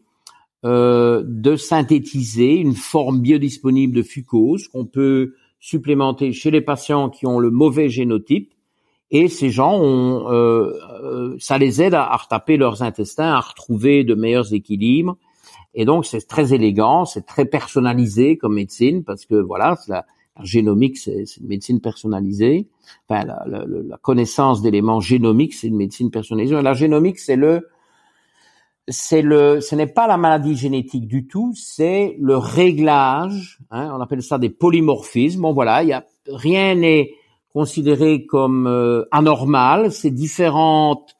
de 0.64 1.56
synthétiser 1.58 2.56
une 2.56 2.74
forme 2.74 3.20
biodisponible 3.20 3.96
de 3.96 4.02
fucose 4.02 4.68
qu'on 4.68 4.88
peut 4.88 5.36
supplémenter 5.60 6.34
chez 6.34 6.50
les 6.50 6.62
patients 6.62 7.12
qui 7.12 7.28
ont 7.28 7.38
le 7.38 7.52
mauvais 7.52 7.88
génotype. 7.88 8.52
Et 9.12 9.28
ces 9.28 9.52
gens 9.52 9.80
ont, 9.80 10.32
euh, 10.32 11.36
ça 11.38 11.60
les 11.60 11.84
aide 11.84 11.94
à, 11.94 12.04
à, 12.04 12.18
retaper 12.18 12.58
leurs 12.58 12.82
intestins, 12.82 13.34
à 13.34 13.40
retrouver 13.40 14.04
de 14.04 14.16
meilleurs 14.16 14.54
équilibres 14.54 15.18
et 15.76 15.86
donc 15.86 16.06
c'est 16.06 16.28
très 16.28 16.54
élégant, 16.54 17.06
c'est 17.06 17.26
très 17.26 17.46
personnalisé 17.46 18.38
comme 18.38 18.56
médecine 18.56 19.04
parce 19.04 19.26
que 19.26 19.36
voilà, 19.36 19.78
la, 19.88 20.06
génomique 20.44 20.98
c'est 20.98 21.24
une 21.40 21.48
médecine 21.48 21.80
personnalisée. 21.80 22.68
Enfin, 23.08 23.26
la 23.26 23.98
connaissance 24.02 24.62
d'éléments 24.62 25.00
génomiques 25.00 25.54
c'est 25.54 25.68
une 25.68 25.78
médecine 25.78 26.12
personnalisée. 26.12 26.62
La 26.62 26.74
génomique 26.74 27.20
c'est 27.20 27.36
le 27.36 27.68
c'est 28.88 29.22
le, 29.22 29.62
ce 29.62 29.76
n'est 29.76 29.88
pas 29.88 30.08
la 30.08 30.18
maladie 30.18 30.56
génétique 30.56 31.08
du 31.08 31.26
tout, 31.26 31.54
c'est 31.56 32.16
le 32.20 32.38
réglage. 32.38 33.60
Hein, 33.72 33.92
on 33.96 34.02
appelle 34.02 34.22
ça 34.22 34.38
des 34.38 34.50
polymorphismes. 34.50 35.42
Bon 35.42 35.54
voilà, 35.54 35.84
il 35.84 35.90
y 35.90 35.94
a 35.94 36.06
rien 36.28 36.76
n'est 36.76 37.16
considéré 37.54 38.26
comme 38.26 38.68
euh, 38.68 39.06
anormal. 39.12 39.92
C'est 39.92 40.12
différentes 40.12 41.16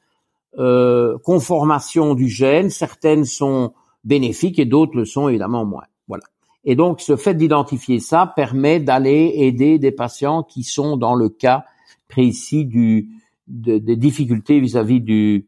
euh, 0.58 1.18
conformations 1.24 2.14
du 2.14 2.28
gène. 2.28 2.70
Certaines 2.70 3.24
sont 3.24 3.72
bénéfiques 4.06 4.58
et 4.58 4.64
d'autres 4.64 4.96
le 4.96 5.04
sont 5.04 5.28
évidemment 5.28 5.66
moins. 5.66 5.84
Voilà. 6.08 6.24
Et 6.64 6.74
donc, 6.76 7.00
ce 7.00 7.16
fait 7.16 7.34
d'identifier 7.34 8.00
ça 8.00 8.32
permet 8.34 8.80
d'aller 8.80 9.32
aider 9.34 9.78
des 9.78 9.92
patients 9.92 10.42
qui 10.42 10.62
sont 10.62 10.96
dans 10.96 11.14
le 11.14 11.28
cas 11.28 11.64
précis 12.08 12.64
du, 12.64 13.10
des 13.46 13.96
difficultés 13.96 14.60
vis-à-vis 14.60 15.00
du, 15.00 15.46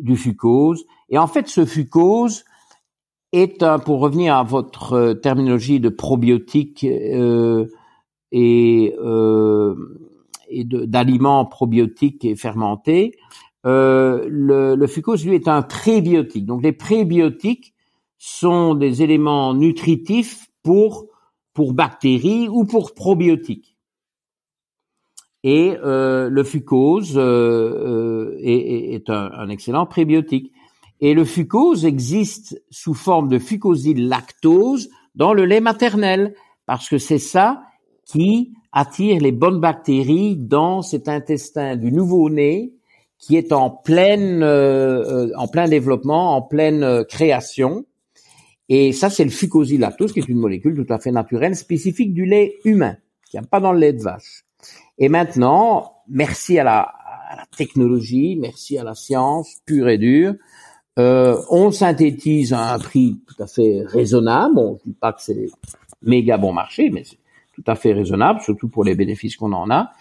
du 0.00 0.16
fucose. 0.16 0.86
Et 1.08 1.18
en 1.18 1.26
fait, 1.26 1.48
ce 1.48 1.64
fucose 1.64 2.44
est 3.32 3.62
un, 3.62 3.78
pour 3.78 4.00
revenir 4.00 4.36
à 4.36 4.42
votre 4.42 5.14
terminologie 5.14 5.80
de 5.80 5.88
probiotique 5.88 6.84
euh, 6.84 7.66
et, 8.32 8.94
euh, 9.02 9.74
et 10.48 10.64
d'aliments 10.64 11.44
probiotiques 11.44 12.24
et 12.24 12.36
fermentés, 12.36 13.16
euh, 13.66 14.26
le, 14.28 14.76
le 14.76 14.86
fucose, 14.86 15.26
lui, 15.26 15.34
est 15.34 15.48
un 15.48 15.62
prébiotique. 15.62 16.46
Donc, 16.46 16.62
les 16.62 16.72
prébiotiques 16.72 17.74
sont 18.18 18.74
des 18.74 19.02
éléments 19.02 19.54
nutritifs 19.54 20.48
pour, 20.62 21.06
pour 21.54 21.72
bactéries 21.72 22.48
ou 22.48 22.64
pour 22.64 22.94
probiotiques. 22.94 23.76
Et 25.44 25.76
euh, 25.84 26.28
le 26.28 26.42
fucose 26.42 27.16
euh, 27.16 27.22
euh 27.22 28.38
est, 28.42 29.08
un, 29.08 29.48
excellent 29.48 29.86
prébiotique. 29.86 30.52
Et 31.00 31.14
le 31.14 31.24
fucose 31.24 31.84
existe 31.84 32.60
sous 32.70 32.94
forme 32.94 33.28
de 33.28 33.38
fucosyl 33.38 34.08
lactose 34.08 34.90
dans 35.14 35.32
le 35.32 35.44
lait 35.44 35.60
maternel, 35.60 36.34
parce 36.66 36.88
que 36.88 36.98
c'est 36.98 37.18
ça 37.18 37.62
qui 38.04 38.52
attire 38.72 39.20
les 39.20 39.32
bonnes 39.32 39.60
bactéries 39.60 40.36
dans 40.36 40.82
cet 40.82 41.08
intestin 41.08 41.76
du 41.76 41.92
nouveau-né 41.92 42.72
qui 43.18 43.36
est 43.36 43.52
en 43.52 43.70
pleine, 43.70 44.44
en 44.44 45.48
plein 45.48 45.68
développement, 45.68 46.36
en 46.36 46.42
pleine 46.42 47.04
création. 47.08 47.84
Et 48.68 48.92
ça, 48.92 49.10
c'est 49.10 49.24
le 49.24 49.30
fucosilactose, 49.30 50.12
qui 50.12 50.20
est 50.20 50.28
une 50.28 50.38
molécule 50.38 50.74
tout 50.74 50.92
à 50.92 50.98
fait 50.98 51.10
naturelle, 51.10 51.56
spécifique 51.56 52.12
du 52.12 52.26
lait 52.26 52.56
humain, 52.64 52.96
qui 53.28 53.36
n'y 53.36 53.40
a 53.40 53.46
pas 53.46 53.60
dans 53.60 53.72
le 53.72 53.78
lait 53.78 53.92
de 53.92 54.02
vache. 54.02 54.44
Et 54.98 55.08
maintenant, 55.08 55.92
merci 56.08 56.58
à 56.58 56.64
la, 56.64 56.80
à 56.80 57.36
la 57.36 57.46
technologie, 57.56 58.36
merci 58.36 58.78
à 58.78 58.84
la 58.84 58.94
science 58.94 59.56
pure 59.64 59.88
et 59.88 59.98
dure, 59.98 60.34
euh, 60.98 61.40
on 61.50 61.70
synthétise 61.70 62.52
à 62.52 62.74
un 62.74 62.78
prix 62.78 63.20
tout 63.26 63.40
à 63.40 63.46
fait 63.46 63.82
raisonnable. 63.86 64.54
Bon, 64.56 64.78
je 64.78 64.90
dis 64.90 64.96
pas 64.96 65.12
que 65.12 65.22
c'est 65.22 65.46
méga 66.02 66.38
bon 66.38 66.52
marché, 66.52 66.90
mais 66.90 67.04
c'est 67.04 67.18
tout 67.54 67.62
à 67.66 67.76
fait 67.76 67.92
raisonnable, 67.92 68.40
surtout 68.40 68.68
pour 68.68 68.84
les 68.84 68.96
bénéfices 68.96 69.36
qu'on 69.36 69.52
en 69.52 69.70
a. 69.70 69.92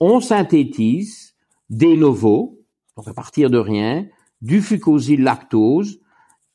On 0.00 0.20
synthétise 0.20 1.34
des 1.68 1.96
novos, 1.96 2.58
donc 2.96 3.06
à 3.08 3.12
partir 3.12 3.50
de 3.50 3.58
rien, 3.58 4.06
du 4.40 4.62
fucosyl 4.62 5.22
lactose, 5.22 6.00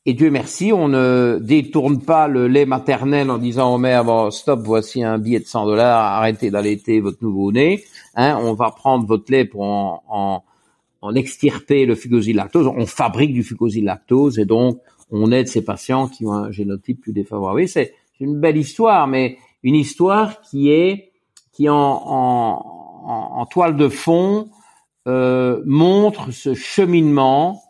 et 0.04 0.14
Dieu 0.14 0.30
merci, 0.30 0.72
on 0.72 0.88
ne 0.88 1.38
détourne 1.40 2.00
pas 2.00 2.26
le 2.26 2.48
lait 2.48 2.66
maternel 2.66 3.30
en 3.30 3.38
disant 3.38 3.74
oh 3.74 3.78
mère, 3.78 4.04
bon, 4.04 4.32
stop, 4.32 4.60
voici 4.64 5.04
un 5.04 5.18
billet 5.18 5.38
de 5.38 5.44
100 5.44 5.66
dollars, 5.66 6.00
arrêtez 6.00 6.50
d'allaiter 6.50 7.00
votre 7.00 7.18
nouveau-né. 7.22 7.84
Hein, 8.16 8.36
on 8.42 8.52
va 8.54 8.70
prendre 8.70 9.06
votre 9.06 9.30
lait 9.30 9.44
pour 9.44 9.62
en, 9.62 10.44
en, 11.00 11.14
extirper 11.14 11.86
le 11.86 11.96
lactose. 12.32 12.66
On 12.66 12.86
fabrique 12.86 13.32
du 13.32 13.46
lactose 13.82 14.40
et 14.40 14.44
donc 14.44 14.80
on 15.12 15.30
aide 15.30 15.46
ces 15.46 15.64
patients 15.64 16.08
qui 16.08 16.26
ont 16.26 16.32
un 16.32 16.50
génotype 16.50 17.00
plus 17.00 17.12
défavorable. 17.12 17.68
C'est 17.68 17.94
une 18.18 18.40
belle 18.40 18.56
histoire, 18.56 19.06
mais 19.06 19.38
une 19.62 19.76
histoire 19.76 20.40
qui 20.40 20.70
est 20.70 21.12
qui 21.52 21.68
en, 21.68 21.76
en, 21.76 23.04
en 23.06 23.46
toile 23.46 23.76
de 23.76 23.88
fond 23.88 24.48
euh, 25.06 25.62
montre 25.66 26.32
ce 26.32 26.54
cheminement 26.54 27.62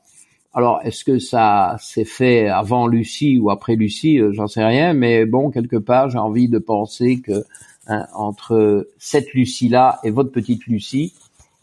alors, 0.55 0.81
est-ce 0.85 1.05
que 1.05 1.19
ça 1.19 1.77
s'est 1.81 2.05
fait 2.05 2.49
avant 2.49 2.87
Lucie 2.87 3.39
ou 3.39 3.51
après 3.51 3.75
Lucie? 3.75 4.19
Euh, 4.19 4.33
J'en 4.33 4.49
sais 4.49 4.65
rien, 4.65 4.93
mais 4.93 5.25
bon, 5.25 5.51
quelque 5.51 5.77
part, 5.77 6.11
j'ai 6.11 6.19
envie 6.19 6.49
de 6.49 6.59
penser 6.59 7.21
que 7.21 7.45
hein, 7.87 8.07
entre 8.15 8.87
cette 8.99 9.33
Lucie-là 9.33 9.99
et 10.05 10.11
votre 10.11 10.31
petite 10.31 10.67
Lucie, 10.67 11.15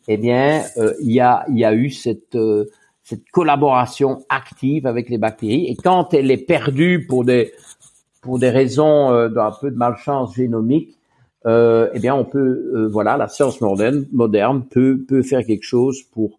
eh 0.07 0.17
bien, 0.17 0.63
euh, 0.77 0.93
il 1.01 1.11
y 1.11 1.19
a, 1.19 1.45
y 1.49 1.63
a 1.63 1.73
eu 1.75 1.91
cette 1.91 2.35
euh, 2.35 2.65
cette 3.03 3.29
collaboration 3.31 4.23
active 4.29 4.87
avec 4.87 5.09
les 5.09 5.17
bactéries. 5.19 5.67
Et 5.67 5.75
quand 5.75 6.13
elle 6.13 6.31
est 6.31 6.37
perdue 6.37 7.05
pour 7.07 7.25
des 7.25 7.51
pour 8.21 8.39
des 8.39 8.49
raisons 8.49 9.29
d'un 9.29 9.51
peu 9.59 9.71
de 9.71 9.77
malchance 9.77 10.35
génomique, 10.35 10.95
eh 11.45 11.99
bien, 11.99 12.13
on 12.13 12.25
peut, 12.25 12.87
voilà, 12.91 13.17
la 13.17 13.27
science 13.27 13.61
moderne, 13.61 14.05
moderne 14.11 14.63
peut 14.69 15.03
peut 15.07 15.23
faire 15.23 15.43
quelque 15.43 15.63
chose 15.63 16.03
pour 16.03 16.37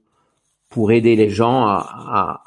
pour 0.70 0.92
aider 0.92 1.16
les 1.16 1.28
gens 1.28 1.66
à, 1.66 1.76
à, 1.76 2.42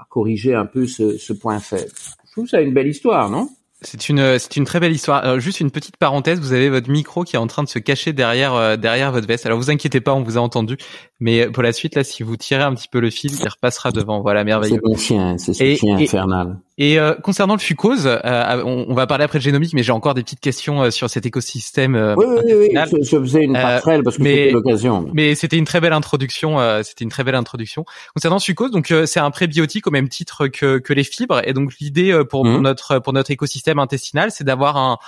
à 0.00 0.06
corriger 0.10 0.54
un 0.54 0.66
peu 0.66 0.86
ce, 0.86 1.16
ce 1.16 1.32
point 1.32 1.60
faible. 1.60 1.90
Je 2.26 2.32
trouve 2.32 2.48
ça 2.48 2.60
une 2.60 2.74
belle 2.74 2.88
histoire, 2.88 3.30
non? 3.30 3.48
C'est 3.80 4.08
une 4.08 4.38
c'est 4.38 4.56
une 4.56 4.64
très 4.64 4.80
belle 4.80 4.92
histoire. 4.92 5.22
Alors, 5.24 5.40
juste 5.40 5.60
une 5.60 5.70
petite 5.70 5.98
parenthèse, 5.98 6.40
vous 6.40 6.54
avez 6.54 6.70
votre 6.70 6.90
micro 6.90 7.22
qui 7.22 7.36
est 7.36 7.38
en 7.38 7.46
train 7.46 7.62
de 7.62 7.68
se 7.68 7.78
cacher 7.78 8.14
derrière 8.14 8.54
euh, 8.54 8.76
derrière 8.76 9.12
votre 9.12 9.26
veste. 9.26 9.44
Alors 9.44 9.58
vous 9.58 9.70
inquiétez 9.70 10.00
pas, 10.00 10.14
on 10.14 10.22
vous 10.22 10.38
a 10.38 10.40
entendu. 10.40 10.78
Mais 11.20 11.48
pour 11.48 11.62
la 11.62 11.72
suite 11.72 11.94
là, 11.94 12.02
si 12.02 12.22
vous 12.22 12.36
tirez 12.36 12.62
un 12.62 12.74
petit 12.74 12.88
peu 12.88 12.98
le 12.98 13.08
fil, 13.08 13.32
il 13.32 13.48
repassera 13.48 13.92
devant. 13.92 14.20
Voilà, 14.20 14.42
merveilleux. 14.42 14.80
C'est 14.82 14.88
mon 14.88 14.96
chien, 14.96 15.38
c'est 15.38 15.52
ce 15.52 15.74
chien 15.76 15.96
infernal. 15.96 16.58
Et 16.76 16.98
euh, 16.98 17.14
concernant 17.14 17.54
le 17.54 17.60
fucose, 17.60 18.06
euh, 18.06 18.62
on, 18.64 18.86
on, 18.88 18.94
va 18.94 19.06
parler 19.06 19.22
après 19.22 19.38
de 19.38 19.44
génomique, 19.44 19.74
mais 19.74 19.84
j'ai 19.84 19.92
encore 19.92 20.14
des 20.14 20.24
petites 20.24 20.40
questions 20.40 20.82
euh, 20.82 20.90
sur 20.90 21.08
cet 21.08 21.24
écosystème. 21.24 21.94
oui, 22.16 22.26
oui, 22.26 22.52
oui, 22.58 22.68
je, 22.74 23.02
je, 23.02 23.16
faisais 23.20 23.44
une 23.44 23.52
passerelle 23.52 24.02
parce 24.02 24.16
que 24.16 24.24
c'était 24.24 24.50
l'occasion. 24.50 25.08
Mais 25.14 25.36
c'était 25.36 25.56
une 25.56 25.66
très 25.66 25.80
belle 25.80 25.92
introduction. 25.92 26.58
c'était 26.82 27.04
une 27.04 27.10
très 27.10 27.22
belle 27.22 27.36
introduction. 27.36 27.84
Concernant 28.14 28.36
le 28.36 28.42
fucose, 28.42 28.72
donc 28.72 28.92
c'est 29.06 29.20
un 29.20 29.30
prébiotique 29.30 29.86
au 29.86 29.92
même 29.92 30.08
titre 30.08 30.48
que, 30.48 30.78
que 30.78 30.92
les 30.92 31.04
fibres, 31.04 31.40
et 31.44 31.52
donc 31.52 31.74
l'idée 31.80 32.12
pour, 32.28 32.42
pour, 32.42 32.44
mmh. 32.44 32.60
notre 32.60 32.98
pour 32.98 33.12
notre 33.12 33.30
écosystème 33.30 33.78
intestinal, 33.78 34.32
c'est 34.32 34.44
d'avoir 34.44 34.76
un, 34.76 34.98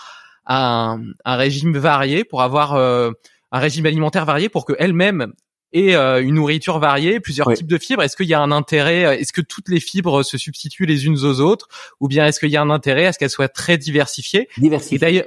un, 0.46 1.00
un 1.24 1.36
régime 1.36 1.76
varié 1.76 2.22
pour 2.22 2.42
avoir 2.42 2.76
un 2.76 3.58
régime 3.58 3.86
alimentaire 3.86 4.24
varié 4.24 4.48
pour 4.48 4.64
que 4.66 4.74
elle-même 4.78 5.32
et 5.72 5.96
euh, 5.96 6.22
une 6.22 6.34
nourriture 6.34 6.78
variée, 6.78 7.20
plusieurs 7.20 7.52
types 7.52 7.66
de 7.66 7.78
fibres. 7.78 8.02
Est-ce 8.02 8.16
qu'il 8.16 8.26
y 8.26 8.34
a 8.34 8.40
un 8.40 8.52
intérêt 8.52 9.04
euh, 9.04 9.12
Est-ce 9.12 9.32
que 9.32 9.40
toutes 9.40 9.68
les 9.68 9.80
fibres 9.80 10.22
se 10.22 10.38
substituent 10.38 10.86
les 10.86 11.06
unes 11.06 11.18
aux 11.18 11.40
autres, 11.40 11.68
ou 12.00 12.08
bien 12.08 12.26
est-ce 12.26 12.40
qu'il 12.40 12.50
y 12.50 12.56
a 12.56 12.62
un 12.62 12.70
intérêt 12.70 13.06
à 13.06 13.12
ce 13.12 13.18
qu'elles 13.18 13.30
soient 13.30 13.48
très 13.48 13.78
diversifiées? 13.78 14.48
Diversifiées. 14.58 15.24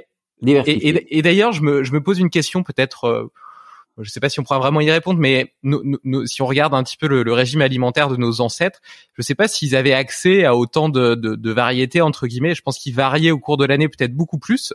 Et 1.10 1.22
d'ailleurs, 1.22 1.52
je 1.52 1.62
me, 1.62 1.84
je 1.84 1.92
me 1.92 2.02
pose 2.02 2.18
une 2.18 2.30
question 2.30 2.62
peut-être. 2.62 3.04
Euh, 3.04 3.30
je 3.98 4.08
ne 4.08 4.10
sais 4.10 4.20
pas 4.20 4.30
si 4.30 4.40
on 4.40 4.44
pourra 4.44 4.58
vraiment 4.58 4.80
y 4.80 4.90
répondre, 4.90 5.20
mais 5.20 5.52
si 6.24 6.40
on 6.40 6.46
regarde 6.46 6.72
un 6.72 6.82
petit 6.82 6.96
peu 6.96 7.06
le, 7.06 7.32
régime 7.34 7.60
alimentaire 7.60 8.08
de 8.08 8.16
nos 8.16 8.40
ancêtres, 8.40 8.80
je 9.14 9.20
ne 9.20 9.22
sais 9.22 9.34
pas 9.34 9.46
s'ils 9.46 9.76
avaient 9.76 9.92
accès 9.92 10.44
à 10.44 10.56
autant 10.56 10.88
de, 10.88 11.14
de, 11.16 11.34
de 11.34 11.52
variétés 11.52 12.00
entre 12.00 12.26
guillemets. 12.26 12.54
Je 12.54 12.62
pense 12.62 12.78
qu'ils 12.78 12.94
variaient 12.94 13.30
au 13.30 13.38
cours 13.38 13.58
de 13.58 13.66
l'année 13.66 13.88
peut-être 13.88 14.14
beaucoup 14.14 14.38
plus. 14.38 14.72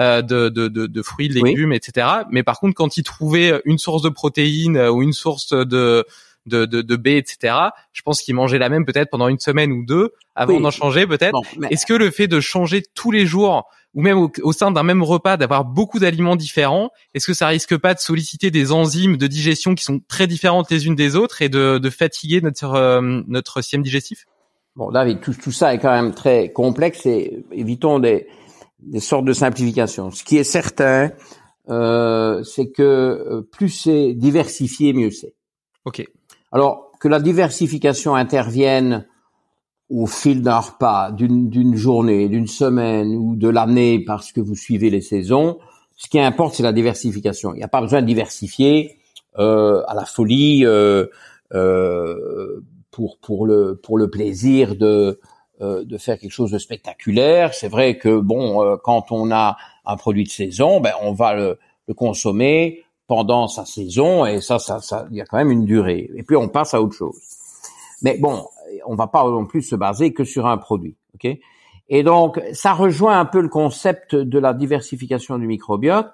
Euh, 0.00 0.22
de, 0.22 0.48
de, 0.48 0.68
de, 0.68 0.86
de, 0.86 1.02
fruits, 1.02 1.28
de 1.28 1.34
légumes, 1.34 1.72
etc. 1.72 2.06
Mais 2.30 2.44
par 2.44 2.60
contre, 2.60 2.74
quand 2.76 2.96
ils 2.96 3.02
trouvaient 3.02 3.60
une 3.64 3.78
source 3.78 4.00
de 4.00 4.08
protéines 4.08 4.76
euh, 4.76 4.92
ou 4.92 5.02
une 5.02 5.12
source 5.12 5.48
de 5.48 6.06
de, 6.46 6.64
de, 6.66 6.82
de 6.82 6.96
B, 6.96 7.08
etc. 7.08 7.54
Je 7.92 8.02
pense 8.02 8.22
qu'ils 8.22 8.34
mangeaient 8.34 8.58
la 8.58 8.68
même 8.68 8.84
peut-être 8.84 9.10
pendant 9.10 9.28
une 9.28 9.38
semaine 9.38 9.72
ou 9.72 9.84
deux 9.84 10.12
avant 10.34 10.60
d'en 10.60 10.70
changer 10.70 11.06
peut-être. 11.06 11.38
Est-ce 11.70 11.84
que 11.84 11.94
le 11.94 12.10
fait 12.10 12.28
de 12.28 12.40
changer 12.40 12.82
tous 12.94 13.10
les 13.10 13.26
jours 13.26 13.68
ou 13.94 14.02
même 14.02 14.28
au, 14.42 14.52
sein 14.52 14.70
d'un 14.70 14.82
même 14.82 15.02
repas 15.02 15.36
d'avoir 15.36 15.64
beaucoup 15.64 15.98
d'aliments 15.98 16.36
différents, 16.36 16.90
est-ce 17.14 17.26
que 17.26 17.34
ça 17.34 17.48
risque 17.48 17.76
pas 17.76 17.94
de 17.94 17.98
solliciter 17.98 18.50
des 18.50 18.70
enzymes 18.70 19.16
de 19.16 19.26
digestion 19.26 19.74
qui 19.74 19.82
sont 19.82 20.00
très 20.08 20.26
différentes 20.26 20.70
les 20.70 20.86
unes 20.86 20.94
des 20.94 21.16
autres 21.16 21.42
et 21.42 21.48
de, 21.48 21.78
de 21.78 21.90
fatiguer 21.90 22.40
notre 22.40 22.74
euh, 22.74 23.22
notre 23.26 23.62
système 23.62 23.82
digestif? 23.82 24.26
Bon, 24.76 24.92
David, 24.92 25.20
tout, 25.20 25.34
tout 25.34 25.50
ça 25.50 25.74
est 25.74 25.78
quand 25.78 25.90
même 25.90 26.14
très 26.14 26.52
complexe 26.52 27.04
et 27.06 27.44
évitons 27.50 27.98
des 27.98 28.28
des 28.80 29.00
sortes 29.00 29.24
de 29.24 29.32
simplifications. 29.32 30.10
Ce 30.10 30.24
qui 30.24 30.36
est 30.36 30.44
certain, 30.44 31.10
euh, 31.68 32.42
c'est 32.44 32.70
que 32.70 32.82
euh, 32.82 33.42
plus 33.42 33.68
c'est 33.68 34.14
diversifié, 34.14 34.92
mieux 34.92 35.10
c'est. 35.10 35.34
Ok. 35.84 36.04
Alors 36.52 36.92
que 37.00 37.08
la 37.08 37.20
diversification 37.20 38.14
intervienne 38.14 39.06
au 39.90 40.06
fil 40.06 40.42
d'un 40.42 40.58
repas, 40.58 41.12
d'une 41.12 41.74
journée, 41.76 42.28
d'une 42.28 42.46
semaine 42.46 43.14
ou 43.14 43.36
de 43.36 43.48
l'année 43.48 44.04
parce 44.04 44.32
que 44.32 44.40
vous 44.40 44.54
suivez 44.54 44.90
les 44.90 45.00
saisons, 45.00 45.58
ce 45.96 46.08
qui 46.08 46.20
importe, 46.20 46.54
c'est 46.54 46.62
la 46.62 46.72
diversification. 46.72 47.54
Il 47.54 47.58
n'y 47.58 47.64
a 47.64 47.68
pas 47.68 47.80
besoin 47.80 48.02
de 48.02 48.06
diversifier 48.06 48.98
euh, 49.38 49.82
à 49.88 49.94
la 49.94 50.04
folie 50.04 50.64
euh, 50.64 51.06
euh, 51.54 52.60
pour 52.90 53.18
pour 53.18 53.46
le 53.46 53.78
pour 53.82 53.98
le 53.98 54.08
plaisir 54.08 54.76
de 54.76 55.20
de 55.60 55.98
faire 55.98 56.18
quelque 56.18 56.32
chose 56.32 56.50
de 56.50 56.58
spectaculaire. 56.58 57.52
C'est 57.52 57.68
vrai 57.68 57.98
que 57.98 58.20
bon, 58.20 58.62
euh, 58.62 58.76
quand 58.76 59.10
on 59.10 59.32
a 59.32 59.56
un 59.84 59.96
produit 59.96 60.24
de 60.24 60.28
saison, 60.28 60.80
ben 60.80 60.92
on 61.02 61.12
va 61.12 61.34
le, 61.34 61.58
consommer 61.96 62.84
pendant 63.06 63.48
sa 63.48 63.64
saison 63.64 64.26
et 64.26 64.42
ça, 64.42 64.58
ça, 64.58 64.80
ça, 64.80 65.06
il 65.10 65.16
y 65.16 65.20
a 65.22 65.24
quand 65.24 65.38
même 65.38 65.50
une 65.50 65.64
durée. 65.64 66.10
Et 66.14 66.22
puis 66.22 66.36
on 66.36 66.48
passe 66.48 66.74
à 66.74 66.82
autre 66.82 66.94
chose. 66.94 67.16
Mais 68.02 68.18
bon, 68.18 68.46
on 68.86 68.94
va 68.94 69.06
pas 69.06 69.24
non 69.24 69.46
plus 69.46 69.62
se 69.62 69.74
baser 69.74 70.12
que 70.12 70.24
sur 70.24 70.46
un 70.46 70.58
produit, 70.58 70.96
ok? 71.14 71.38
Et 71.88 72.02
donc 72.02 72.40
ça 72.52 72.74
rejoint 72.74 73.18
un 73.18 73.24
peu 73.24 73.40
le 73.40 73.48
concept 73.48 74.14
de 74.14 74.38
la 74.38 74.52
diversification 74.52 75.38
du 75.38 75.46
microbiote. 75.46 76.12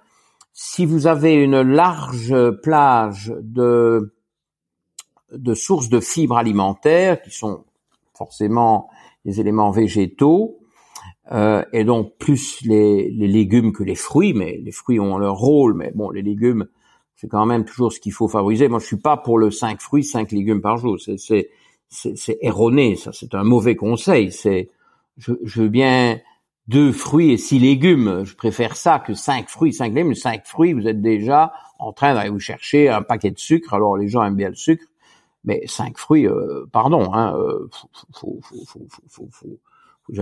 Si 0.53 0.87
vous 0.87 1.09
avez 1.09 1.35
une 1.35 1.61
large 1.63 2.35
plage 2.63 3.35
de 3.41 4.15
de 5.33 5.55
sources 5.55 5.89
de 5.89 6.01
fibres 6.01 6.37
alimentaires 6.37 7.21
qui 7.21 7.31
sont 7.31 7.65
forcément 8.15 8.89
les 9.25 9.41
éléments 9.41 9.71
végétaux, 9.71 10.59
euh, 11.33 11.65
et 11.73 11.85
donc 11.85 12.17
plus 12.19 12.61
les, 12.63 13.11
les, 13.11 13.29
légumes 13.29 13.73
que 13.73 13.83
les 13.83 13.95
fruits, 13.95 14.35
mais 14.35 14.61
les 14.63 14.73
fruits 14.73 15.01
ont 15.01 15.17
leur 15.17 15.37
rôle, 15.37 15.75
mais 15.75 15.91
bon, 15.95 16.11
les 16.11 16.23
légumes, 16.23 16.67
c'est 17.17 17.29
quand 17.29 17.47
même 17.47 17.65
toujours 17.65 17.93
ce 17.93 18.01
qu'il 18.01 18.13
faut 18.13 18.29
favoriser. 18.29 18.69
Moi, 18.69 18.79
je 18.81 18.87
suis 18.87 18.97
pas 18.97 19.17
pour 19.17 19.39
le 19.39 19.51
5 19.51 19.81
fruits, 19.81 20.05
5 20.05 20.33
légumes 20.33 20.61
par 20.61 20.77
jour. 20.77 20.99
C'est, 21.01 21.49
erroné, 22.43 22.97
ça. 22.97 23.13
C'est 23.13 23.35
un 23.35 23.45
mauvais 23.45 23.77
conseil. 23.77 24.33
C'est, 24.33 24.71
je, 25.17 25.33
je 25.45 25.63
veux 25.63 25.69
bien 25.69 26.21
deux 26.69 26.93
fruits 26.93 27.33
et 27.33 27.37
six 27.37 27.59
légumes. 27.59 28.23
Je 28.25 28.35
préfère 28.35 28.77
ça 28.77 28.99
que 28.99 29.15
cinq 29.15 29.49
fruits, 29.49 29.73
cinq 29.73 29.95
légumes. 29.95 30.15
Cinq 30.15 30.45
fruits, 30.45 30.73
vous 30.73 30.87
êtes 30.87 31.01
déjà 31.01 31.53
en 31.79 31.93
train 31.93 32.15
d'aller 32.15 32.31
vous 32.31 32.41
chercher 32.41 32.89
un 32.89 33.03
paquet 33.03 33.31
de 33.31 33.39
sucre. 33.39 33.75
Alors, 33.75 33.97
les 33.97 34.09
gens 34.09 34.25
aiment 34.25 34.37
bien 34.37 34.49
le 34.49 34.55
sucre. 34.55 34.85
Mais 35.45 35.63
cinq 35.67 35.99
fruits, 35.99 36.27
euh, 36.27 36.65
pardon, 36.73 37.13
hein, 37.13 37.37
euh, 37.37 37.69
faut, 37.71 38.41
faut, 38.43 38.87
faut, 39.09 39.29
faut, 39.31 39.59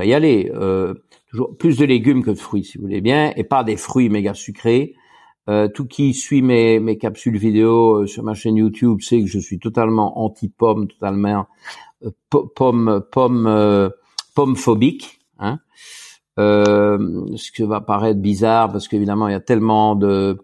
y 0.03 0.12
aller. 0.12 0.51
Euh, 0.55 0.95
toujours 1.31 1.57
plus 1.57 1.79
de 1.79 1.85
légumes 1.85 2.25
que 2.25 2.31
de 2.31 2.39
fruits, 2.39 2.64
si 2.64 2.79
vous 2.79 2.85
voulez 2.85 3.01
bien, 3.01 3.33
et 3.37 3.45
pas 3.45 3.62
des 3.64 3.77
fruits 3.77 4.09
méga 4.09 4.35
sucrés. 4.35 4.95
Euh, 5.49 5.68
tout 5.68 5.87
qui 5.87 6.14
suit 6.14 6.43
mes, 6.43 6.79
mes 6.79 6.99
capsules 6.99 7.37
vidéo 7.37 8.07
sur 8.07 8.23
ma 8.23 8.35
chaîne 8.35 8.57
YouTube 8.57 9.01
sait 9.01 9.20
que 9.20 9.27
je 9.27 9.41
suis 9.41 9.59
totalement 9.59 10.25
anti-pomme, 10.25 10.87
totalement 10.87 11.47
pomme 12.31 13.03
pomme 13.11 13.91
pomme 14.35 14.57
phobique. 14.57 15.20
Hein. 15.41 15.59
Ce 16.37 17.53
qui 17.53 17.62
va 17.64 17.81
paraître 17.81 18.20
bizarre 18.20 18.70
parce 18.70 18.87
qu'évidemment 18.87 19.27
il 19.27 19.33
y 19.33 19.37
a 19.37 19.41
tellement 19.41 19.97
de 19.97 20.39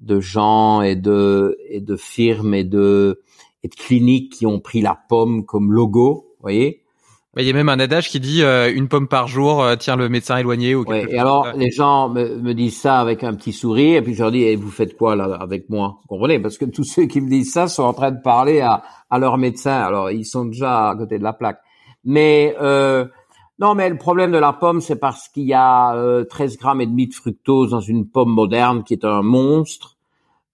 de 0.00 0.20
gens 0.20 0.82
et 0.82 0.96
de 0.96 1.58
et 1.68 1.80
de 1.80 1.96
firmes 1.96 2.54
et 2.54 2.64
de 2.64 3.20
et 3.62 3.68
de 3.68 3.74
cliniques 3.74 4.32
qui 4.32 4.46
ont 4.46 4.60
pris 4.60 4.80
la 4.80 4.98
pomme 5.08 5.44
comme 5.44 5.72
logo, 5.72 6.26
vous 6.36 6.42
voyez. 6.42 6.84
Il 7.36 7.46
y 7.46 7.50
a 7.50 7.52
même 7.52 7.68
un 7.68 7.78
adage 7.78 8.08
qui 8.08 8.18
dit 8.18 8.42
euh, 8.42 8.72
une 8.74 8.88
pomme 8.88 9.06
par 9.06 9.28
jour 9.28 9.62
euh, 9.62 9.76
tient 9.76 9.94
le 9.94 10.08
médecin 10.08 10.38
éloigné 10.38 10.74
ou 10.74 10.82
quelque 10.82 11.06
ouais, 11.06 11.14
Et 11.14 11.18
alors 11.18 11.52
les 11.54 11.70
gens 11.70 12.08
me, 12.08 12.36
me, 12.36 12.52
disent 12.52 12.80
ça 12.80 12.98
avec 12.98 13.22
un 13.22 13.34
petit 13.34 13.52
sourire 13.52 13.98
et 13.98 14.02
puis 14.02 14.14
je 14.14 14.22
leur 14.22 14.32
dis 14.32 14.42
et 14.42 14.56
vous 14.56 14.70
faites 14.70 14.96
quoi 14.96 15.14
là 15.14 15.36
avec 15.38 15.70
moi? 15.70 15.98
Vous 16.02 16.08
comprenez? 16.08 16.40
Parce 16.40 16.58
que 16.58 16.64
tous 16.64 16.82
ceux 16.82 17.04
qui 17.04 17.20
me 17.20 17.30
disent 17.30 17.52
ça 17.52 17.68
sont 17.68 17.84
en 17.84 17.92
train 17.92 18.10
de 18.10 18.20
parler 18.20 18.60
à, 18.60 18.82
à 19.08 19.18
leur 19.20 19.38
médecin. 19.38 19.78
Alors 19.78 20.10
ils 20.10 20.24
sont 20.24 20.46
déjà 20.46 20.88
à 20.88 20.96
côté 20.96 21.18
de 21.18 21.22
la 21.22 21.32
plaque. 21.32 21.60
Mais 22.04 22.56
euh, 22.60 23.04
non, 23.58 23.74
mais 23.74 23.88
le 23.88 23.98
problème 23.98 24.32
de 24.32 24.38
la 24.38 24.52
pomme, 24.52 24.80
c'est 24.80 24.98
parce 24.98 25.28
qu'il 25.28 25.44
y 25.44 25.54
a 25.54 25.94
euh, 25.94 26.24
13 26.24 26.58
grammes 26.58 26.80
et 26.80 26.86
demi 26.86 27.08
de 27.08 27.14
fructose 27.14 27.70
dans 27.70 27.80
une 27.80 28.08
pomme 28.08 28.30
moderne 28.30 28.84
qui 28.84 28.94
est 28.94 29.04
un 29.04 29.22
monstre, 29.22 29.97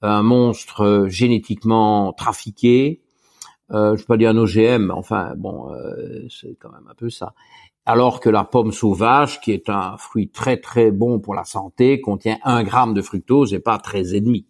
un 0.08 0.22
monstre 0.22 0.82
euh, 0.82 1.08
génétiquement 1.08 2.12
trafiqué 2.12 3.04
euh, 3.72 3.96
je 3.96 4.02
peux 4.02 4.14
pas 4.14 4.16
dire 4.16 4.30
un 4.30 4.36
OGM, 4.36 4.90
enfin 4.90 5.34
bon, 5.36 5.72
euh, 5.72 6.26
c'est 6.28 6.56
quand 6.60 6.70
même 6.70 6.86
un 6.88 6.94
peu 6.94 7.08
ça. 7.08 7.34
Alors 7.86 8.20
que 8.20 8.30
la 8.30 8.44
pomme 8.44 8.72
sauvage, 8.72 9.40
qui 9.40 9.52
est 9.52 9.68
un 9.68 9.96
fruit 9.96 10.28
très 10.28 10.58
très 10.58 10.90
bon 10.90 11.18
pour 11.18 11.34
la 11.34 11.44
santé, 11.44 12.00
contient 12.00 12.38
un 12.44 12.62
gramme 12.62 12.94
de 12.94 13.02
fructose 13.02 13.54
et 13.54 13.60
pas 13.60 13.78
13 13.78 14.14
et 14.14 14.20
demi. 14.20 14.46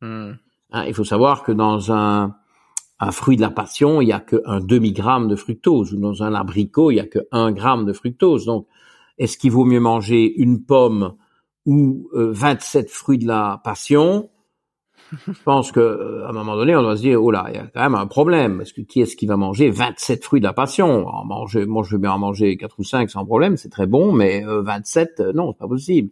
Hmm. 0.00 0.32
Hein, 0.70 0.84
il 0.86 0.94
faut 0.94 1.04
savoir 1.04 1.42
que 1.42 1.52
dans 1.52 1.92
un, 1.92 2.34
un 2.98 3.10
fruit 3.10 3.36
de 3.36 3.42
la 3.42 3.50
passion, 3.50 4.00
il 4.00 4.08
y 4.08 4.12
a 4.12 4.20
que 4.20 4.42
un 4.46 4.60
demi-gramme 4.60 5.28
de 5.28 5.36
fructose, 5.36 5.92
ou 5.92 6.00
dans 6.00 6.22
un 6.22 6.34
abricot, 6.34 6.90
il 6.90 6.96
y 6.96 7.00
a 7.00 7.06
que 7.06 7.20
un 7.30 7.52
gramme 7.52 7.84
de 7.84 7.92
fructose. 7.92 8.46
Donc, 8.46 8.66
est-ce 9.18 9.36
qu'il 9.36 9.50
vaut 9.50 9.64
mieux 9.64 9.80
manger 9.80 10.32
une 10.40 10.64
pomme 10.64 11.14
ou 11.64 12.08
27 12.12 12.86
euh, 12.86 12.88
fruits 12.90 13.18
de 13.18 13.26
la 13.26 13.60
passion 13.62 14.30
je 15.26 15.42
pense 15.44 15.72
que 15.72 15.80
euh, 15.80 16.26
à 16.26 16.30
un 16.30 16.32
moment 16.32 16.56
donné, 16.56 16.74
on 16.76 16.82
doit 16.82 16.96
se 16.96 17.02
dire, 17.02 17.22
oh 17.22 17.30
là, 17.30 17.46
il 17.48 17.54
y 17.54 17.58
a 17.58 17.66
quand 17.66 17.82
même 17.82 17.94
un 17.94 18.06
problème. 18.06 18.58
Parce 18.58 18.72
que 18.72 18.80
qui 18.80 19.00
est-ce 19.00 19.16
qui 19.16 19.26
va 19.26 19.36
manger 19.36 19.70
27 19.70 20.24
fruits 20.24 20.40
de 20.40 20.46
la 20.46 20.52
passion? 20.52 21.06
En 21.06 21.24
manger, 21.24 21.66
Moi, 21.66 21.82
je 21.84 21.92
veux 21.92 22.00
bien 22.00 22.12
en 22.12 22.18
manger 22.18 22.56
4 22.56 22.78
ou 22.78 22.84
5 22.84 23.10
sans 23.10 23.24
problème, 23.24 23.56
c'est 23.56 23.68
très 23.68 23.86
bon, 23.86 24.12
mais 24.12 24.44
27, 24.44 25.20
euh, 25.20 25.24
euh, 25.24 25.32
non, 25.32 25.52
c'est 25.52 25.58
pas 25.58 25.68
possible. 25.68 26.10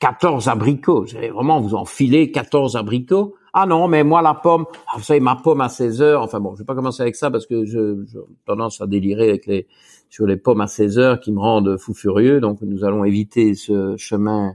14 0.00 0.48
abricots, 0.48 1.04
vous 1.04 1.16
allez 1.16 1.30
vraiment 1.30 1.60
vous 1.60 1.74
enfiler 1.74 2.30
14 2.30 2.76
abricots? 2.76 3.34
Ah 3.54 3.64
non, 3.64 3.88
mais 3.88 4.04
moi, 4.04 4.20
la 4.20 4.34
pomme, 4.34 4.66
ah, 4.88 4.98
vous 4.98 5.02
savez, 5.02 5.20
ma 5.20 5.36
pomme 5.36 5.62
à 5.62 5.70
16 5.70 6.02
heures, 6.02 6.22
enfin 6.22 6.40
bon, 6.40 6.54
je 6.54 6.58
vais 6.58 6.66
pas 6.66 6.74
commencer 6.74 7.00
avec 7.00 7.16
ça 7.16 7.30
parce 7.30 7.46
que 7.46 7.64
je, 7.64 8.04
j'ai 8.04 8.18
tendance 8.44 8.82
à 8.82 8.86
délirer 8.86 9.30
avec 9.30 9.46
les 9.46 9.66
sur 10.10 10.26
les 10.26 10.36
pommes 10.36 10.60
à 10.60 10.66
16 10.66 10.98
heures 10.98 11.20
qui 11.20 11.32
me 11.32 11.40
rendent 11.40 11.78
fou 11.78 11.94
furieux, 11.94 12.40
donc 12.40 12.60
nous 12.60 12.84
allons 12.84 13.04
éviter 13.04 13.54
ce 13.54 13.96
chemin 13.96 14.54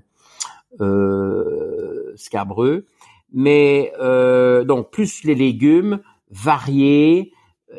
euh, 0.79 2.13
scabreux 2.15 2.85
mais 3.31 3.93
euh, 3.99 4.63
donc 4.63 4.91
plus 4.91 5.23
les 5.23 5.35
légumes 5.35 5.99
variés, 6.29 7.33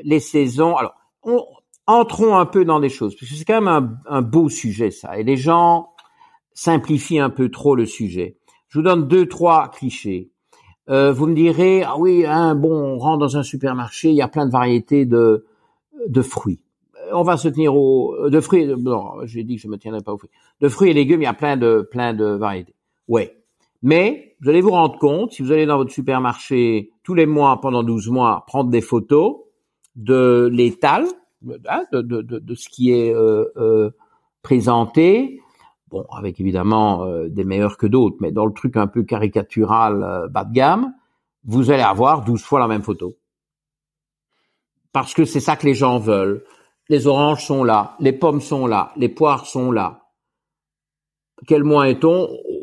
les 0.04 0.20
saisons. 0.20 0.76
Alors, 0.76 0.94
on, 1.22 1.44
entrons 1.86 2.36
un 2.36 2.46
peu 2.46 2.64
dans 2.64 2.80
des 2.80 2.88
choses 2.88 3.14
parce 3.16 3.30
que 3.30 3.36
c'est 3.36 3.44
quand 3.44 3.60
même 3.60 3.68
un, 3.68 4.16
un, 4.16 4.22
beau 4.22 4.48
sujet 4.48 4.90
ça, 4.90 5.18
et 5.18 5.24
les 5.24 5.36
gens 5.36 5.90
simplifient 6.54 7.18
un 7.18 7.30
peu 7.30 7.50
trop 7.50 7.74
le 7.74 7.86
sujet. 7.86 8.36
Je 8.68 8.78
vous 8.78 8.84
donne 8.84 9.08
deux 9.08 9.26
trois 9.26 9.68
clichés. 9.68 10.30
Euh, 10.88 11.12
vous 11.12 11.26
me 11.26 11.34
direz 11.34 11.82
ah 11.82 11.96
oui, 11.98 12.24
hein, 12.26 12.54
bon, 12.54 12.72
on 12.72 12.98
rentre 12.98 13.18
dans 13.18 13.36
un 13.36 13.42
supermarché, 13.42 14.08
il 14.08 14.16
y 14.16 14.22
a 14.22 14.28
plein 14.28 14.46
de 14.46 14.50
variétés 14.50 15.06
de 15.06 15.46
de 16.08 16.22
fruits. 16.22 16.60
On 17.12 17.22
va 17.22 17.36
se 17.36 17.48
tenir 17.48 17.74
aux 17.74 18.28
de 18.28 18.40
fruits. 18.40 18.66
Non, 18.66 19.24
j'ai 19.24 19.44
dit 19.44 19.56
que 19.56 19.62
je 19.62 19.68
me 19.68 19.76
tiendrais 19.76 20.02
pas 20.02 20.12
aux 20.12 20.18
fruits. 20.18 20.30
De 20.60 20.68
fruits 20.68 20.90
et 20.90 20.94
légumes, 20.94 21.20
il 21.20 21.24
y 21.24 21.28
a 21.28 21.34
plein 21.34 21.56
de 21.56 21.86
plein 21.90 22.14
de 22.14 22.24
variétés. 22.24 22.74
Ouais, 23.08 23.41
mais 23.82 24.36
vous 24.40 24.48
allez 24.48 24.60
vous 24.60 24.70
rendre 24.70 24.98
compte, 24.98 25.32
si 25.32 25.42
vous 25.42 25.52
allez 25.52 25.66
dans 25.66 25.76
votre 25.76 25.92
supermarché 25.92 26.92
tous 27.02 27.14
les 27.14 27.26
mois, 27.26 27.60
pendant 27.60 27.82
12 27.82 28.10
mois, 28.10 28.44
prendre 28.46 28.70
des 28.70 28.80
photos 28.80 29.38
de 29.96 30.48
l'étal, 30.52 31.06
hein, 31.68 31.84
de, 31.92 32.00
de, 32.00 32.22
de, 32.22 32.54
ce 32.54 32.68
qui 32.68 32.92
est 32.92 33.14
euh, 33.14 33.44
euh, 33.56 33.90
présenté, 34.42 35.40
bon, 35.90 36.04
avec 36.12 36.40
évidemment 36.40 37.04
euh, 37.04 37.28
des 37.28 37.44
meilleurs 37.44 37.76
que 37.76 37.86
d'autres, 37.86 38.16
mais 38.20 38.32
dans 38.32 38.46
le 38.46 38.52
truc 38.52 38.76
un 38.76 38.86
peu 38.86 39.02
caricatural 39.02 40.02
euh, 40.02 40.28
bas 40.28 40.44
de 40.44 40.52
gamme, 40.52 40.94
vous 41.44 41.70
allez 41.70 41.82
avoir 41.82 42.24
12 42.24 42.42
fois 42.42 42.60
la 42.60 42.68
même 42.68 42.82
photo. 42.82 43.16
Parce 44.92 45.14
que 45.14 45.24
c'est 45.24 45.40
ça 45.40 45.56
que 45.56 45.66
les 45.66 45.74
gens 45.74 45.98
veulent. 45.98 46.44
Les 46.88 47.06
oranges 47.06 47.44
sont 47.44 47.64
là, 47.64 47.96
les 48.00 48.12
pommes 48.12 48.40
sont 48.40 48.66
là, 48.66 48.92
les 48.96 49.08
poires 49.08 49.46
sont 49.46 49.70
là. 49.70 50.02
Quel 51.46 51.64
mois 51.64 51.88
est-on? 51.88 52.28
on 52.28 52.61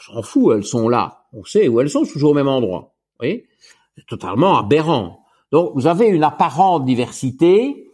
s'en 0.00 0.22
fout, 0.22 0.54
elles 0.56 0.64
sont 0.64 0.88
là. 0.88 1.26
On 1.32 1.44
sait 1.44 1.68
où 1.68 1.80
elles 1.80 1.90
sont, 1.90 2.04
toujours 2.04 2.30
au 2.30 2.34
même 2.34 2.48
endroit. 2.48 2.94
Vous 3.12 3.26
voyez? 3.26 3.46
C'est 3.96 4.06
totalement 4.06 4.58
aberrant. 4.58 5.24
Donc, 5.52 5.72
vous 5.74 5.86
avez 5.86 6.06
une 6.06 6.24
apparente 6.24 6.84
diversité, 6.84 7.86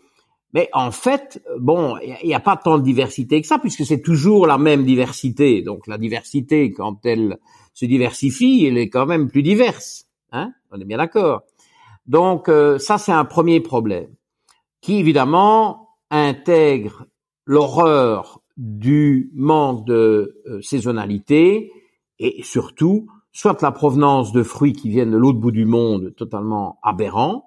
mais 0.53 0.69
en 0.73 0.91
fait, 0.91 1.43
bon, 1.59 1.97
il 1.99 2.27
n'y 2.27 2.35
a, 2.35 2.41
pas 2.41 2.57
tant 2.57 2.79
de 2.79 2.83
diversité 2.83 3.41
que 3.41 3.47
ça, 3.47 3.59
puisque 3.59 3.85
c'est 3.85 4.03
toujours 4.03 4.47
la 4.47 4.59
même 4.59 4.85
diversité. 4.85 5.63
Donc, 5.63 5.87
la 5.87 5.99
diversité, 5.99 6.73
quand 6.73 7.05
elle 7.07 7.39
se 7.73 7.87
diversifie, 7.87 8.67
elle 8.67 8.79
est 8.79 8.89
quand 8.89 9.07
même 9.07 9.31
plus 9.31 9.43
diverse. 9.43 10.07
Hein? 10.33 10.53
On 10.71 10.81
est 10.81 10.85
bien 10.85 10.99
d'accord. 10.99 11.43
Donc, 12.07 12.49
euh, 12.49 12.79
ça, 12.79 12.99
c'est 12.99 13.13
un 13.13 13.25
premier 13.25 13.61
problème, 13.61 14.15
qui 14.81 14.99
évidemment 14.99 15.89
intègre 16.11 17.07
l'horreur 17.47 18.42
du 18.57 19.31
manque 19.35 19.87
de 19.87 20.43
euh, 20.47 20.61
saisonnalité 20.61 21.73
et 22.19 22.43
surtout 22.43 23.09
soit 23.33 23.61
la 23.63 23.73
provenance 23.73 24.33
de 24.33 24.43
fruits 24.43 24.75
qui 24.75 24.91
viennent 24.91 25.11
de 25.11 25.17
l'autre 25.17 25.39
bout 25.39 25.51
du 25.51 25.65
monde 25.65 26.15
totalement 26.17 26.79
aberrant, 26.83 27.47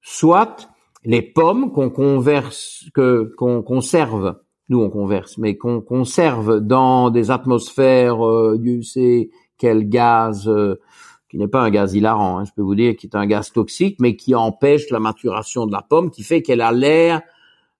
soit 0.00 0.70
les 1.04 1.22
pommes 1.22 1.70
qu'on 1.72 1.90
converse, 1.90 2.86
que 2.94 3.32
qu'on 3.36 3.62
conserve, 3.62 4.38
nous 4.68 4.80
on 4.80 4.90
converse, 4.90 5.38
mais 5.38 5.56
qu'on 5.56 5.80
conserve 5.80 6.60
dans 6.60 7.10
des 7.10 7.30
atmosphères, 7.30 8.26
euh, 8.26 8.58
Dieu 8.58 8.82
sait 8.82 9.30
quel 9.58 9.88
gaz, 9.88 10.48
euh, 10.48 10.80
qui 11.28 11.36
n'est 11.36 11.48
pas 11.48 11.62
un 11.62 11.70
gaz 11.70 11.94
hilarant, 11.94 12.38
hein, 12.38 12.44
je 12.44 12.52
peux 12.56 12.62
vous 12.62 12.74
dire, 12.74 12.96
qui 12.96 13.06
est 13.06 13.16
un 13.16 13.26
gaz 13.26 13.52
toxique, 13.52 13.98
mais 14.00 14.16
qui 14.16 14.34
empêche 14.34 14.90
la 14.90 14.98
maturation 14.98 15.66
de 15.66 15.72
la 15.72 15.82
pomme, 15.82 16.10
qui 16.10 16.22
fait 16.22 16.42
qu'elle 16.42 16.62
a 16.62 16.72
l'air 16.72 17.20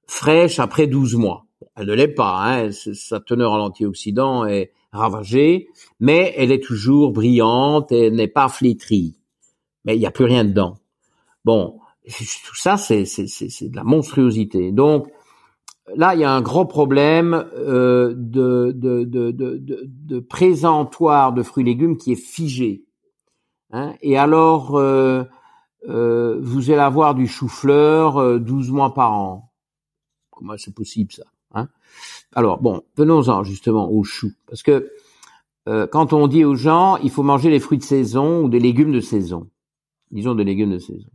fraîche 0.07 0.59
après 0.59 0.87
12 0.87 1.16
mois 1.16 1.47
elle 1.79 1.87
ne 1.87 1.95
l'est 1.95 2.09
pas, 2.09 2.43
hein, 2.45 2.70
sa 2.72 3.20
teneur 3.20 3.53
en 3.53 3.61
antioxydants 3.61 4.45
est 4.47 4.72
ravagée, 4.93 5.68
mais 6.01 6.35
elle 6.37 6.51
est 6.51 6.62
toujours 6.62 7.12
brillante 7.12 7.93
et 7.93 8.11
n'est 8.11 8.26
pas 8.29 8.49
flétrie. 8.49 9.16
Mais 9.85 9.97
il 9.97 10.01
n'y 10.01 10.07
a 10.07 10.11
plus 10.11 10.24
rien 10.24 10.45
dedans. 10.45 10.76
Bon, 11.45 11.79
tout 12.44 12.57
ça, 12.57 12.77
c'est, 12.77 13.02
de 13.02 13.77
la 13.77 13.85
monstruosité. 13.85 14.73
Donc, 14.73 15.09
là, 15.94 16.15
il 16.15 16.20
y 16.20 16.24
a 16.24 16.32
un 16.32 16.43
gros 16.43 16.65
problème 16.65 17.47
euh, 17.57 18.12
de, 18.16 18.73
de, 18.74 19.05
de, 19.05 20.20
présentoir 20.20 21.32
de 21.32 21.43
fruits 21.43 21.62
et 21.62 21.66
légumes 21.66 21.97
qui 21.97 22.12
est 22.12 22.16
figé. 22.16 22.85
Hein. 23.70 23.94
Et 24.02 24.19
alors, 24.19 24.77
euh, 24.77 25.23
euh, 25.89 26.39
vous 26.43 26.70
allez 26.70 26.81
avoir 26.81 27.15
du 27.15 27.28
chou-fleur 27.28 28.40
12 28.40 28.73
mois 28.73 28.94
par 28.94 29.12
an. 29.12 29.52
Comment 30.31 30.55
c'est 30.57 30.74
possible 30.74 31.12
ça? 31.12 31.24
Hein. 31.55 31.69
Alors 32.35 32.61
bon, 32.61 32.83
venons-en 32.97 33.43
justement 33.45 33.91
aux 33.91 34.05
choux, 34.05 34.33
parce 34.47 34.62
que 34.62 34.91
euh, 35.69 35.87
quand 35.87 36.12
on 36.12 36.27
dit 36.27 36.45
aux 36.45 36.55
gens, 36.55 36.97
il 36.99 37.11
faut 37.11 37.23
manger 37.23 37.51
les 37.51 37.61
fruits 37.61 37.79
de 37.79 37.83
saison 37.83 38.43
ou 38.43 38.49
des 38.49 38.61
légumes 38.61 38.93
de 38.93 39.01
saison, 39.01 39.49
disons 40.11 40.35
des 40.35 40.45
légumes 40.45 40.73
de 40.73 40.79
saison, 40.79 41.09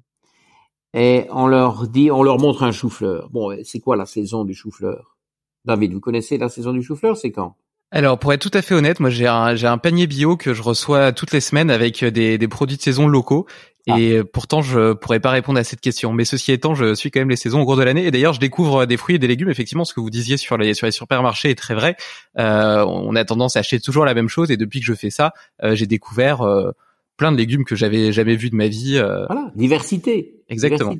et 0.94 1.26
on 1.32 1.48
leur 1.48 1.88
dit, 1.88 2.12
on 2.12 2.24
leur 2.24 2.40
montre 2.40 2.64
un 2.64 2.72
chou-fleur. 2.72 3.30
Bon, 3.32 3.56
c'est 3.64 3.80
quoi 3.80 3.96
la 3.96 4.06
saison 4.06 4.44
du 4.44 4.54
chou-fleur? 4.54 5.18
David, 5.66 5.94
vous 5.94 6.00
connaissez 6.00 6.38
la 6.38 6.50
saison 6.50 6.74
du 6.74 6.84
chou-fleur? 6.84 7.18
C'est 7.18 7.32
quand? 7.32 7.56
Alors 7.92 8.18
pour 8.18 8.34
être 8.34 8.42
tout 8.42 8.58
à 8.58 8.64
fait 8.64 8.74
honnête, 8.74 9.00
moi 9.00 9.12
j'ai 9.12 9.28
un, 9.28 9.78
panier 9.78 10.08
bio 10.08 10.36
que 10.36 10.56
je 10.56 10.64
reçois 10.64 11.12
toutes 11.12 11.32
les 11.32 11.40
semaines 11.40 11.70
avec 11.70 12.04
des, 12.04 12.40
des 12.40 12.48
produits 12.48 12.78
de 12.78 12.82
saison 12.82 13.08
locaux 13.08 13.46
ah. 13.90 14.00
Et 14.00 14.24
pourtant, 14.24 14.62
je 14.62 14.94
pourrais 14.94 15.20
pas 15.20 15.32
répondre 15.32 15.60
à 15.60 15.64
cette 15.64 15.82
question. 15.82 16.14
Mais 16.14 16.24
ceci 16.24 16.54
étant, 16.54 16.74
je 16.74 16.94
suis 16.94 17.12
quand 17.12 17.20
même 17.20 17.30
les 17.30 17.36
saisons 17.36 17.62
au 17.62 17.66
cours 17.66 17.76
de 17.76 17.84
l'année. 17.84 18.06
Et 18.06 18.12
d'ailleurs, 18.12 18.34
je 18.34 18.40
découvre 18.40 18.86
des 18.86 18.96
fruits 18.96 19.16
et 19.16 19.20
des 19.20 19.28
légumes. 19.28 19.50
Effectivement, 19.50 19.84
ce 19.84 19.94
que 19.94 20.00
vous 20.00 20.10
disiez 20.10 20.38
sur 20.38 20.58
les 20.58 20.74
sur 20.74 20.86
les 20.86 20.92
supermarchés 20.92 21.50
est 21.50 21.56
très 21.56 21.76
vrai. 21.76 21.98
Euh, 22.40 22.86
on 22.86 23.16
a 23.16 23.26
tendance 23.26 23.58
à 23.58 23.60
acheter 23.60 23.80
toujours 23.82 24.06
la 24.06 24.14
même 24.14 24.30
chose. 24.30 24.52
Et 24.52 24.58
depuis 24.58 24.80
que 24.80 24.86
je 24.86 24.94
fais 24.94 25.10
ça, 25.10 25.34
euh, 25.64 25.76
j'ai 25.76 25.86
découvert 25.86 26.42
euh, 26.42 26.72
plein 27.18 27.32
de 27.32 27.38
légumes 27.38 27.66
que 27.66 27.76
j'avais 27.76 28.14
jamais 28.14 28.36
vus 28.36 28.50
de 28.50 28.56
ma 28.56 28.68
vie. 28.68 28.98
Euh. 28.98 29.26
Voilà, 29.26 29.52
diversité. 29.56 30.44
Exactement. 30.48 30.96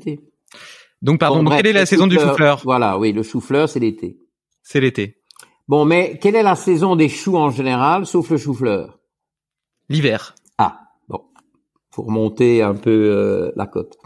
Donc, 1.00 1.20
pardon. 1.20 1.44
quelle 1.44 1.66
est 1.66 1.72
la 1.72 1.86
saison 1.86 2.06
du 2.06 2.18
chou-fleur? 2.18 2.60
Voilà, 2.64 2.98
oui, 2.98 3.12
le 3.12 3.22
chou-fleur, 3.22 3.68
c'est 3.68 3.80
l'été. 3.80 4.18
C'est 4.62 4.80
l'été. 4.80 5.18
Bon, 5.68 5.84
mais 5.84 6.18
quelle 6.20 6.36
est 6.36 6.42
la 6.42 6.56
saison 6.56 6.96
des 6.96 7.08
choux 7.08 7.36
en 7.36 7.50
général, 7.50 8.06
sauf 8.06 8.30
le 8.30 8.36
chou-fleur? 8.36 8.98
L'hiver 9.88 10.34
pour 11.94 12.10
monter 12.10 12.60
un 12.60 12.74
peu 12.74 12.90
euh, 12.90 13.52
la 13.54 13.66
côte. 13.66 13.96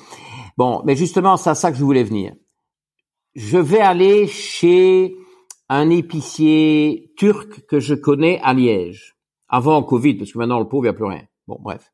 Bon, 0.59 0.83
mais 0.85 0.95
justement, 0.95 1.39
c'est 1.39 1.51
à 1.51 1.55
ça 1.55 1.73
que 1.73 1.79
je 1.79 1.85
voulais 1.85 2.05
venir. 2.05 2.35
Je 3.35 3.57
vais 3.57 3.81
aller 3.81 4.27
chez 4.27 5.17
un 5.71 5.89
épicier 5.89 7.13
turc 7.17 7.67
que 7.67 7.81
je 7.81 7.95
connais 7.95 8.41
à 8.43 8.53
Liège, 8.53 9.17
avant 9.49 9.83
Covid, 9.83 10.15
parce 10.15 10.33
que 10.33 10.39
maintenant 10.39 10.59
le 10.59 10.69
pauvre, 10.69 10.85
il 10.85 10.89
n'y 10.89 10.91
a 10.91 10.95
plus 10.95 11.05
rien. 11.07 11.23
Bon, 11.47 11.59
bref. 11.61 11.93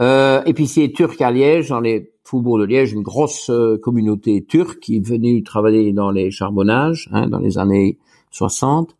Euh, 0.00 0.42
épicier 0.44 0.92
turc 0.92 1.20
à 1.20 1.30
Liège, 1.30 1.70
dans 1.70 1.80
les 1.80 2.12
faubourgs 2.24 2.60
de 2.60 2.64
Liège, 2.64 2.92
une 2.92 3.02
grosse 3.02 3.48
euh, 3.48 3.78
communauté 3.78 4.44
turque 4.44 4.80
qui 4.80 4.96
est 4.96 5.06
venue 5.06 5.42
travailler 5.42 5.92
dans 5.92 6.10
les 6.10 6.30
charbonnages 6.30 7.08
hein, 7.12 7.28
dans 7.28 7.38
les 7.38 7.58
années 7.58 7.98
60, 8.30 8.96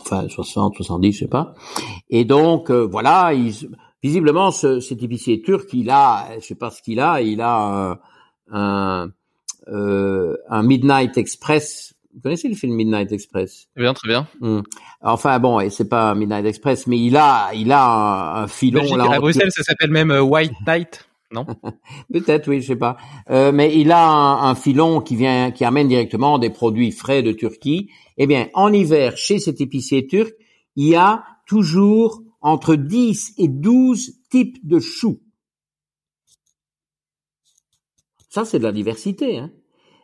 enfin 0.00 0.28
60, 0.28 0.76
70, 0.76 1.12
je 1.12 1.18
sais 1.18 1.28
pas. 1.28 1.54
Et 2.10 2.24
donc 2.24 2.70
euh, 2.70 2.86
voilà, 2.86 3.34
visiblement 4.02 4.50
ce, 4.50 4.80
cet 4.80 5.02
épicier 5.02 5.42
turc, 5.42 5.68
il 5.72 5.90
a, 5.90 6.28
je 6.40 6.46
sais 6.46 6.54
pas 6.54 6.70
ce 6.70 6.82
qu'il 6.82 7.00
a, 7.00 7.20
il 7.20 7.40
a 7.40 7.98
un, 8.50 9.10
un, 9.66 10.32
un 10.48 10.62
Midnight 10.62 11.16
Express 11.16 11.94
vous 12.14 12.20
connaissez 12.20 12.48
le 12.48 12.54
film 12.54 12.74
Midnight 12.74 13.10
Express? 13.10 13.68
Très 13.74 13.82
bien, 13.82 13.94
très 13.94 14.08
bien. 14.08 14.26
Hmm. 14.40 14.60
Enfin 15.00 15.38
bon, 15.38 15.60
et 15.60 15.70
c'est 15.70 15.88
pas 15.88 16.14
Midnight 16.14 16.44
Express, 16.44 16.86
mais 16.86 16.98
il 16.98 17.16
a, 17.16 17.50
il 17.54 17.72
a 17.72 18.42
un, 18.42 18.48
filon 18.48 18.96
là. 18.96 19.06
À 19.10 19.18
Bruxelles, 19.18 19.50
ça 19.50 19.62
s'appelle 19.62 19.90
même 19.90 20.10
euh, 20.10 20.20
White 20.20 20.52
Night, 20.66 21.08
non? 21.30 21.46
Peut-être, 22.12 22.48
oui, 22.48 22.60
je 22.60 22.68
sais 22.68 22.76
pas. 22.76 22.98
Euh, 23.30 23.50
mais 23.52 23.74
il 23.74 23.90
a 23.92 24.06
un, 24.06 24.54
filon 24.54 25.00
qui 25.00 25.16
vient, 25.16 25.50
qui 25.52 25.64
amène 25.64 25.88
directement 25.88 26.38
des 26.38 26.50
produits 26.50 26.92
frais 26.92 27.22
de 27.22 27.32
Turquie. 27.32 27.88
Eh 28.18 28.26
bien, 28.26 28.48
en 28.52 28.72
hiver, 28.72 29.16
chez 29.16 29.38
cet 29.38 29.62
épicier 29.62 30.06
turc, 30.06 30.34
il 30.76 30.88
y 30.88 30.94
a 30.94 31.24
toujours 31.46 32.21
entre 32.42 32.74
10 32.74 33.34
et 33.38 33.48
12 33.48 34.20
types 34.30 34.66
de 34.66 34.78
choux. 34.78 35.20
Ça, 38.28 38.44
c'est 38.44 38.58
de 38.58 38.64
la 38.64 38.72
diversité. 38.72 39.38
Hein. 39.38 39.50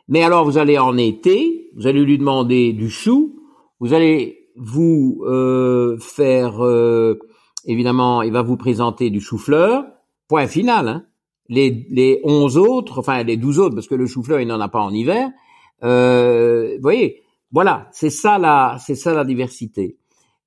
Mais 0.09 0.23
alors, 0.23 0.45
vous 0.45 0.59
allez 0.59 0.79
en 0.79 0.97
été, 0.97 1.71
vous 1.77 1.87
allez 1.87 2.03
lui 2.03 2.19
demander 2.19 2.73
du 2.73 2.91
chou, 2.91 3.41
vous 3.81 3.93
allez 3.93 4.51
vous 4.57 5.23
euh, 5.27 5.99
faire, 5.99 6.65
euh, 6.65 7.19
évidemment, 7.67 8.23
il 8.23 8.33
va 8.33 8.43
vous 8.43 8.57
présenter 8.57 9.11
du 9.11 9.21
chou-fleur, 9.21 9.85
point 10.29 10.47
final. 10.47 10.89
Hein. 10.89 11.05
Les, 11.49 11.87
les 11.91 12.21
11 12.25 12.59
autres, 12.59 12.99
enfin 12.99 13.23
les 13.23 13.37
12 13.37 13.59
autres, 13.59 13.75
parce 13.75 13.87
que 13.87 13.95
le 13.95 14.07
chou-fleur, 14.07 14.41
il 14.41 14.49
n'en 14.49 14.61
a 14.61 14.69
pas 14.69 14.81
en 14.81 14.93
hiver. 14.93 15.31
Euh, 15.83 16.75
vous 16.77 16.83
voyez, 16.83 17.23
voilà, 17.53 17.89
c'est 17.93 18.11
ça 18.11 18.39
la, 18.39 18.77
c'est 18.85 18.95
ça 18.95 19.15
la 19.15 19.25
diversité. 19.25 19.97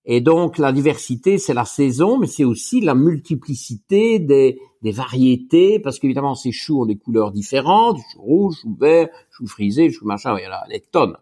Et 0.06 0.19
donc 0.22 0.57
la 0.57 0.72
diversité, 0.72 1.38
c'est 1.38 1.53
la 1.53 1.65
saison, 1.65 2.18
mais 2.18 2.28
c'est 2.28 2.44
aussi 2.44 2.82
la 2.82 2.95
multiplicité 2.95 4.19
des, 4.19 4.60
des 4.82 4.91
variétés, 4.91 5.80
parce 5.80 5.99
qu'évidemment 5.99 6.36
ces 6.36 6.52
choux 6.52 6.82
ont 6.82 6.86
des 6.86 6.98
couleurs 6.98 7.32
différentes, 7.32 7.98
du 7.98 8.03
chou 8.11 8.22
rouge, 8.22 8.56
chou 8.61 8.76
vert, 8.80 9.10
chou 9.30 9.45
frisé, 9.45 9.91
chou 9.91 10.06
machin, 10.06 10.36
il 10.40 10.44
y 10.44 10.48
en 10.48 10.52
a 10.52 10.68
des 10.69 10.80
tonnes, 10.80 11.18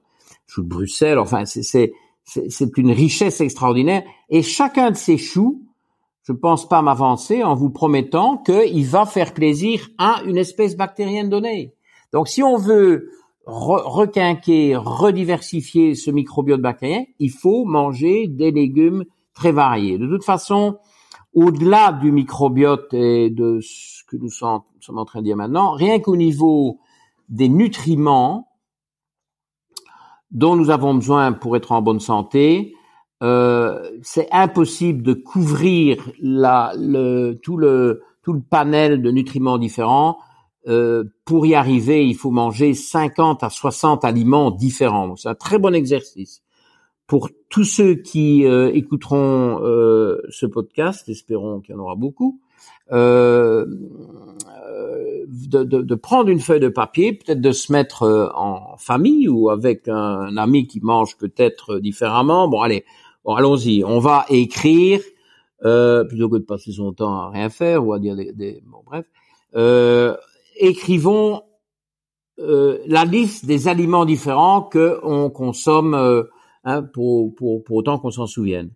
chou 0.48 0.64
de 0.64 0.70
Bruxelles, 0.70 1.20
enfin 1.20 1.44
c'est 1.46 2.78
une 2.78 2.92
richesse 2.92 3.42
extraordinaire. 3.42 4.04
Et 4.30 4.44
chacun 4.44 4.92
de 4.92 4.96
ces 4.96 5.18
choux, 5.18 5.64
je 6.24 6.32
ne 6.32 6.38
pense 6.38 6.70
pas 6.70 6.82
m'avancer 6.82 7.44
en 7.44 7.56
vous 7.56 7.72
promettant 7.72 8.38
qu'il 8.38 8.86
va 8.86 9.06
faire 9.06 9.34
plaisir 9.34 9.90
à 9.98 10.22
une 10.26 10.38
espèce 10.38 10.78
bactérienne 10.78 11.30
donnée. 11.30 11.74
Donc 12.14 12.28
si 12.28 12.44
on 12.44 12.56
veut 12.56 13.10
requinquer, 13.46 14.76
rediversifier 14.76 15.96
ce 15.96 16.12
microbiote 16.12 16.62
bactérien, 16.62 17.06
il 17.20 17.32
faut 17.32 17.66
manger 17.66 18.28
des 18.28 18.52
légumes 18.52 19.06
très 19.34 19.52
variés. 19.52 19.98
De 19.98 20.08
toute 20.08 20.24
façon, 20.24 20.78
au-delà 21.34 21.94
du 21.94 22.12
microbiote 22.12 22.94
et 22.94 23.30
de 23.30 23.60
ce 23.62 24.04
que 24.06 24.18
nous 24.18 24.30
sommes, 24.30 24.62
en 24.90 25.06
train 25.06 25.20
de 25.20 25.26
dire 25.26 25.38
maintenant, 25.38 25.72
rien 25.72 26.00
qu'au 26.00 26.16
niveau 26.16 26.80
des 27.30 27.50
nutriments 27.50 28.48
dont 30.32 30.56
nous 30.56 30.70
avons 30.70 30.94
besoin 30.94 31.32
pour 31.32 31.56
être 31.56 31.72
en 31.72 31.82
bonne 31.82 32.00
santé, 32.00 32.76
euh, 33.22 33.90
c'est 34.02 34.28
impossible 34.32 35.04
de 35.04 35.14
couvrir 35.14 36.12
la, 36.20 36.74
le, 36.78 37.34
tout, 37.34 37.58
le, 37.58 38.04
tout 38.24 38.34
le 38.34 38.42
panel 38.42 39.02
de 39.02 39.12
nutriments 39.12 39.58
différents 39.58 40.20
euh, 40.68 41.06
pour 41.26 41.46
y 41.46 41.56
arriver, 41.56 42.06
il 42.06 42.16
faut 42.16 42.32
manger 42.32 42.74
50 42.74 43.44
à 43.44 43.50
60 43.50 44.04
aliments 44.04 44.52
différents. 44.52 45.16
C'est 45.16 45.30
un 45.30 45.36
très 45.36 45.58
bon 45.58 45.74
exercice. 45.74 46.42
Pour 47.08 47.30
tous 47.50 47.64
ceux 47.64 47.96
qui 47.96 48.46
euh, 48.46 48.72
écouteront 48.74 49.62
euh, 49.64 50.22
ce 50.30 50.46
podcast, 50.46 51.08
espérons 51.10 51.60
qu'il 51.62 51.74
y 51.74 51.78
en 51.78 51.82
aura 51.82 51.96
beaucoup, 51.96 52.40
de, 52.92 53.68
de, 55.28 55.64
de, 55.64 55.96
prendre 55.96 56.30
une 56.30 56.40
feuille 56.40 56.60
de 56.60 56.70
papier, 56.70 57.14
peut-être 57.14 57.40
de 57.40 57.52
se 57.52 57.72
mettre 57.72 58.32
en 58.36 58.76
famille 58.78 59.30
ou 59.30 59.52
avec 59.52 59.88
un, 59.88 60.36
ami 60.38 60.66
qui 60.66 60.82
mange 60.82 61.16
peut-être 61.18 61.78
différemment. 61.80 62.48
Bon, 62.48 62.62
allez, 62.62 62.84
bon, 63.24 63.36
allons-y. 63.36 63.84
On 63.86 64.00
va 64.00 64.26
écrire 64.30 65.02
plutôt 65.60 66.30
que 66.30 66.38
de 66.38 66.46
passer 66.46 66.72
son 66.72 66.92
temps 66.94 67.14
à 67.14 67.30
rien 67.30 67.50
faire 67.50 67.86
ou 67.86 67.94
à 67.94 68.00
dire 68.00 68.16
des, 68.16 68.34
des 68.34 68.64
bon, 68.66 68.80
bref. 68.86 69.06
Euh, 69.56 70.16
écrivons 70.60 71.42
euh, 72.40 72.80
la 72.86 73.06
liste 73.06 73.46
des 73.46 73.68
aliments 73.68 74.06
différents 74.06 74.62
que 74.62 75.00
on 75.04 75.30
consomme 75.30 75.94
euh, 75.94 76.24
hein, 76.64 76.84
pour, 76.84 77.36
pour, 77.36 77.64
pour 77.64 77.78
autant 77.78 78.00
qu'on 78.00 78.12
s'en 78.12 78.28
souvienne. 78.28 78.72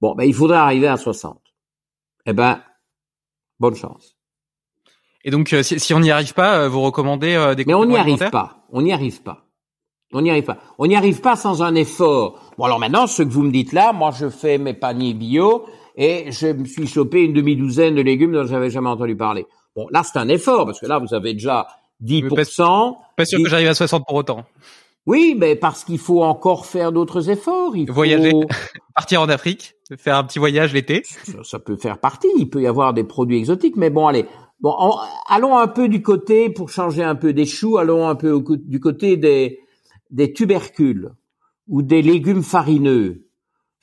Bon, 0.00 0.14
ben, 0.14 0.24
il 0.24 0.34
faudrait 0.34 0.56
arriver 0.56 0.86
à 0.86 0.96
60. 0.96 1.38
Eh 2.26 2.32
ben, 2.32 2.62
bonne 3.60 3.74
chance. 3.74 4.16
Et 5.24 5.30
donc, 5.30 5.52
euh, 5.52 5.62
si, 5.62 5.78
si, 5.80 5.92
on 5.92 6.00
n'y 6.00 6.10
arrive 6.10 6.34
pas, 6.34 6.68
vous 6.68 6.80
recommandez 6.80 7.54
des 7.56 7.64
Mais 7.66 7.74
on 7.74 7.84
n'y 7.84 7.96
arrive 7.96 8.30
pas. 8.30 8.64
On 8.70 8.82
n'y 8.82 8.92
arrive 8.92 9.22
pas. 9.22 9.44
On 10.12 10.22
n'y 10.22 10.30
arrive 10.30 10.44
pas. 10.44 10.58
On 10.78 10.86
n'y 10.86 10.96
arrive 10.96 11.20
pas 11.20 11.36
sans 11.36 11.62
un 11.62 11.74
effort. 11.74 12.40
Bon, 12.56 12.64
alors 12.64 12.78
maintenant, 12.78 13.06
ce 13.06 13.22
que 13.22 13.28
vous 13.28 13.42
me 13.42 13.50
dites 13.50 13.72
là, 13.72 13.92
moi, 13.92 14.12
je 14.12 14.30
fais 14.30 14.58
mes 14.58 14.74
paniers 14.74 15.12
bio 15.12 15.66
et 15.96 16.30
je 16.30 16.46
me 16.48 16.64
suis 16.64 16.86
chopé 16.86 17.22
une 17.22 17.32
demi-douzaine 17.32 17.94
de 17.94 18.00
légumes 18.00 18.32
dont 18.32 18.46
j'avais 18.46 18.70
jamais 18.70 18.88
entendu 18.88 19.16
parler. 19.16 19.46
Bon, 19.76 19.86
là, 19.90 20.02
c'est 20.04 20.18
un 20.18 20.28
effort, 20.28 20.66
parce 20.66 20.80
que 20.80 20.86
là, 20.86 20.98
vous 20.98 21.14
avez 21.14 21.32
déjà 21.32 21.66
10%. 22.02 22.96
Pas, 23.16 23.24
sûr 23.24 23.42
que 23.42 23.48
j'arrive 23.48 23.68
à 23.68 23.74
60 23.74 24.04
pour 24.06 24.16
autant. 24.16 24.44
Oui, 25.06 25.36
mais 25.38 25.54
parce 25.54 25.84
qu'il 25.84 25.98
faut 25.98 26.22
encore 26.22 26.64
faire 26.64 26.90
d'autres 26.90 27.28
efforts. 27.28 27.76
Il 27.76 27.90
Voyager, 27.90 28.32
partir 28.94 29.20
en 29.20 29.28
Afrique, 29.28 29.74
faire 29.98 30.16
un 30.16 30.24
petit 30.24 30.38
voyage 30.38 30.72
l'été. 30.72 31.02
Ça, 31.42 31.58
peut 31.58 31.76
faire 31.76 31.98
partie. 31.98 32.28
Il 32.38 32.48
peut 32.48 32.62
y 32.62 32.66
avoir 32.66 32.94
des 32.94 33.04
produits 33.04 33.36
exotiques, 33.36 33.76
mais 33.76 33.90
bon, 33.90 34.06
allez. 34.06 34.26
Bon, 34.60 34.74
allons 35.28 35.58
un 35.58 35.66
peu 35.66 35.88
du 35.88 36.00
côté 36.00 36.48
pour 36.48 36.70
changer 36.70 37.02
un 37.02 37.16
peu 37.16 37.34
des 37.34 37.44
choux. 37.44 37.76
Allons 37.76 38.08
un 38.08 38.14
peu 38.14 38.42
du 38.64 38.80
côté 38.80 39.18
des 39.18 39.60
des 40.10 40.32
tubercules 40.32 41.10
ou 41.68 41.82
des 41.82 42.00
légumes 42.00 42.42
farineux. 42.42 43.26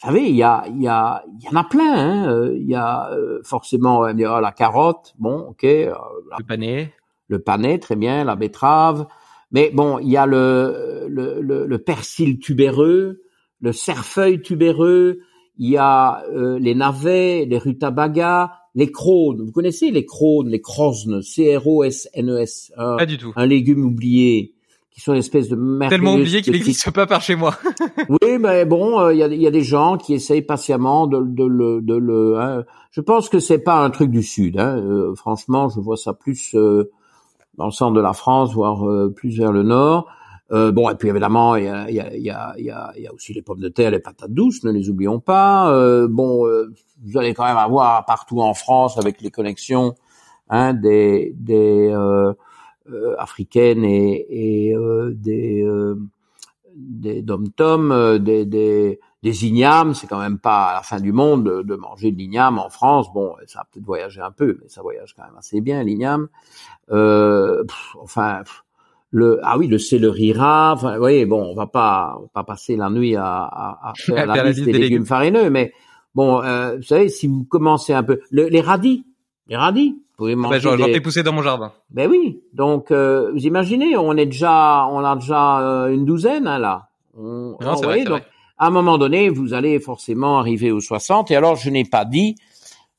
Vous 0.01 0.07
savez, 0.07 0.29
il 0.29 0.35
y 0.35 0.41
a, 0.41 0.63
il 0.67 0.81
y 0.81 0.87
a, 0.87 1.23
il 1.27 1.43
y 1.43 1.47
en 1.49 1.59
a 1.59 1.63
plein. 1.63 1.93
Hein. 1.93 2.33
Euh, 2.33 2.57
il 2.57 2.67
y 2.67 2.73
a 2.73 3.11
euh, 3.11 3.39
forcément 3.43 4.07
la 4.07 4.51
carotte, 4.51 5.13
bon, 5.19 5.49
ok. 5.49 5.63
Euh, 5.63 5.93
le 6.39 6.43
panais. 6.43 6.91
Le 7.27 7.37
panais, 7.37 7.77
très 7.77 7.95
bien. 7.95 8.23
La 8.23 8.35
betterave. 8.35 9.05
Mais 9.51 9.69
bon, 9.69 9.99
il 9.99 10.09
y 10.09 10.17
a 10.17 10.25
le, 10.25 11.05
le, 11.07 11.39
le, 11.41 11.77
persil 11.77 12.39
tubéreux, 12.39 13.21
le 13.59 13.71
cerfeuil 13.73 14.41
tubéreux. 14.41 15.19
Il 15.57 15.69
y 15.69 15.77
a 15.77 16.23
les 16.33 16.73
navets, 16.73 17.45
les 17.45 17.57
rutabagas, 17.59 18.51
les 18.73 18.91
crônes. 18.91 19.43
Vous 19.43 19.51
connaissez 19.51 19.91
les 19.91 20.05
crônes, 20.05 20.47
les 20.47 20.61
crosnes, 20.61 21.21
C-R-O-S-N-E-S. 21.21 22.71
E 22.75 22.97
Pas 22.97 23.05
du 23.05 23.17
tout. 23.17 23.33
Un 23.35 23.45
légume 23.45 23.85
oublié 23.85 24.55
qui 24.91 25.01
sont 25.01 25.13
une 25.13 25.19
espèce 25.19 25.47
de 25.47 25.88
tellement 25.88 26.15
oublié 26.15 26.41
qu'il 26.41 26.53
n'existe 26.53 26.91
pas 26.91 27.07
par 27.07 27.22
chez 27.22 27.35
moi. 27.35 27.55
oui, 28.09 28.38
mais 28.39 28.65
bon, 28.65 28.99
euh, 28.99 29.13
il 29.13 29.19
y, 29.19 29.23
a, 29.23 29.27
y, 29.27 29.47
a, 29.47 29.51
des 29.51 29.63
gens 29.63 29.97
qui 29.97 30.13
essayent 30.13 30.41
patiemment 30.41 31.07
de, 31.07 31.22
de 31.22 31.45
le, 31.45 31.81
de 31.81 31.95
le. 31.95 32.39
Hein. 32.39 32.63
Je 32.91 32.99
pense 32.99 33.30
que 33.30 33.39
c'est 33.39 33.59
pas 33.59 33.84
un 33.84 33.89
truc 33.89 34.11
du 34.11 34.22
sud. 34.22 34.59
Hein. 34.59 34.77
Euh, 34.77 35.15
franchement, 35.15 35.69
je 35.69 35.80
vois 35.80 35.97
ça 35.97 36.13
plus 36.13 36.53
euh, 36.55 36.91
dans 37.57 37.65
le 37.65 37.72
centre 37.72 37.93
de 37.93 38.01
la 38.01 38.13
France, 38.13 38.53
voire 38.53 38.85
plus 39.15 39.38
vers 39.38 39.51
le 39.51 39.63
nord. 39.63 40.07
bon, 40.49 40.89
et 40.89 40.95
puis 40.95 41.09
évidemment, 41.09 41.55
il 41.55 41.65
y 41.65 41.68
a, 41.68 41.89
y, 41.89 41.99
a, 41.99 42.15
y, 42.15 42.30
a, 42.30 42.53
y, 42.57 42.69
a, 42.69 42.93
y 42.97 43.07
a 43.07 43.13
aussi 43.13 43.34
les 43.34 43.41
pommes 43.41 43.59
de 43.59 43.69
terre, 43.69 43.91
les 43.91 43.99
patates 43.99 44.34
douces, 44.34 44.63
ne 44.63 44.72
les 44.72 44.89
oublions 44.89 45.19
pas. 45.19 45.69
bon, 46.07 46.45
vous 47.03 47.18
allez 47.18 47.34
quand 47.34 47.45
même 47.45 47.57
avoir 47.57 48.05
partout 48.05 48.41
en 48.41 48.53
France 48.53 48.97
avec 48.97 49.22
les 49.22 49.31
connexions 49.31 49.95
hein, 50.51 50.73
des 50.73 51.34
des 51.35 51.89
euh, 51.91 52.34
africaines 53.17 53.83
et, 53.83 54.69
et 54.69 54.75
euh, 54.75 55.11
des 55.13 55.63
euh, 55.63 55.95
des 56.73 57.21
dom-toms, 57.21 58.17
des, 58.19 58.45
des, 58.45 58.99
des 59.23 59.45
ignames, 59.45 59.93
c'est 59.93 60.07
quand 60.07 60.19
même 60.19 60.39
pas 60.39 60.67
à 60.67 60.73
la 60.75 60.81
fin 60.81 60.99
du 60.99 61.11
monde 61.11 61.43
de, 61.43 61.75
manger 61.75 62.11
de 62.11 62.17
l'igname 62.17 62.57
en 62.57 62.69
France. 62.69 63.11
Bon, 63.13 63.35
ça 63.45 63.59
a 63.59 63.65
peut-être 63.65 63.85
voyagé 63.85 64.21
un 64.21 64.31
peu, 64.31 64.57
mais 64.61 64.69
ça 64.69 64.81
voyage 64.81 65.13
quand 65.13 65.23
même 65.23 65.37
assez 65.37 65.59
bien 65.59 65.83
l'igname. 65.83 66.29
Euh, 66.91 67.63
enfin, 67.99 68.43
le 69.11 69.39
ah 69.43 69.57
oui, 69.57 69.67
le 69.67 69.77
céleri 69.77 70.31
rare. 70.31 70.75
Enfin, 70.75 70.93
vous 70.93 70.99
voyez, 70.99 71.25
bon, 71.25 71.43
on 71.43 71.53
va 71.53 71.67
pas 71.67 72.15
on 72.17 72.21
va 72.21 72.29
pas 72.33 72.43
passer 72.45 72.77
la 72.77 72.89
nuit 72.89 73.17
à, 73.17 73.25
à, 73.25 73.89
à 73.89 73.93
faire 73.97 74.25
la 74.25 74.43
liste 74.45 74.63
des, 74.63 74.71
légumes, 74.71 75.05
farineux, 75.05 75.49
mais 75.49 75.73
bon, 76.15 76.41
euh, 76.41 76.77
vous 76.77 76.83
savez, 76.83 77.09
si 77.09 77.27
vous 77.27 77.43
commencez 77.43 77.93
un 77.93 78.03
peu, 78.03 78.21
le, 78.31 78.47
les 78.47 78.61
radis, 78.61 79.05
les 79.47 79.57
radis, 79.57 80.01
pouvez 80.21 80.35
manger. 80.35 80.59
J'en 80.59 80.75
des... 80.75 80.83
ai 80.83 81.01
poussé 81.01 81.23
dans 81.23 81.33
mon 81.33 81.41
jardin. 81.41 81.71
Ben 81.89 82.09
oui. 82.09 82.40
Donc, 82.53 82.91
euh, 82.91 83.31
vous 83.31 83.45
imaginez, 83.45 83.95
on 83.97 84.13
est 84.13 84.25
déjà, 84.25 84.87
on 84.91 85.03
a 85.03 85.15
déjà 85.15 85.59
euh, 85.61 85.93
une 85.93 86.05
douzaine 86.05 86.47
hein, 86.47 86.59
là. 86.59 86.89
On, 87.17 87.57
donc, 88.05 88.23
à 88.57 88.67
un 88.67 88.69
moment 88.69 88.97
donné, 88.97 89.29
vous 89.29 89.53
allez 89.53 89.79
forcément 89.79 90.37
arriver 90.37 90.71
aux 90.71 90.79
60. 90.79 91.31
Et 91.31 91.35
alors, 91.35 91.55
je 91.55 91.69
n'ai 91.69 91.83
pas 91.83 92.05
dit, 92.05 92.35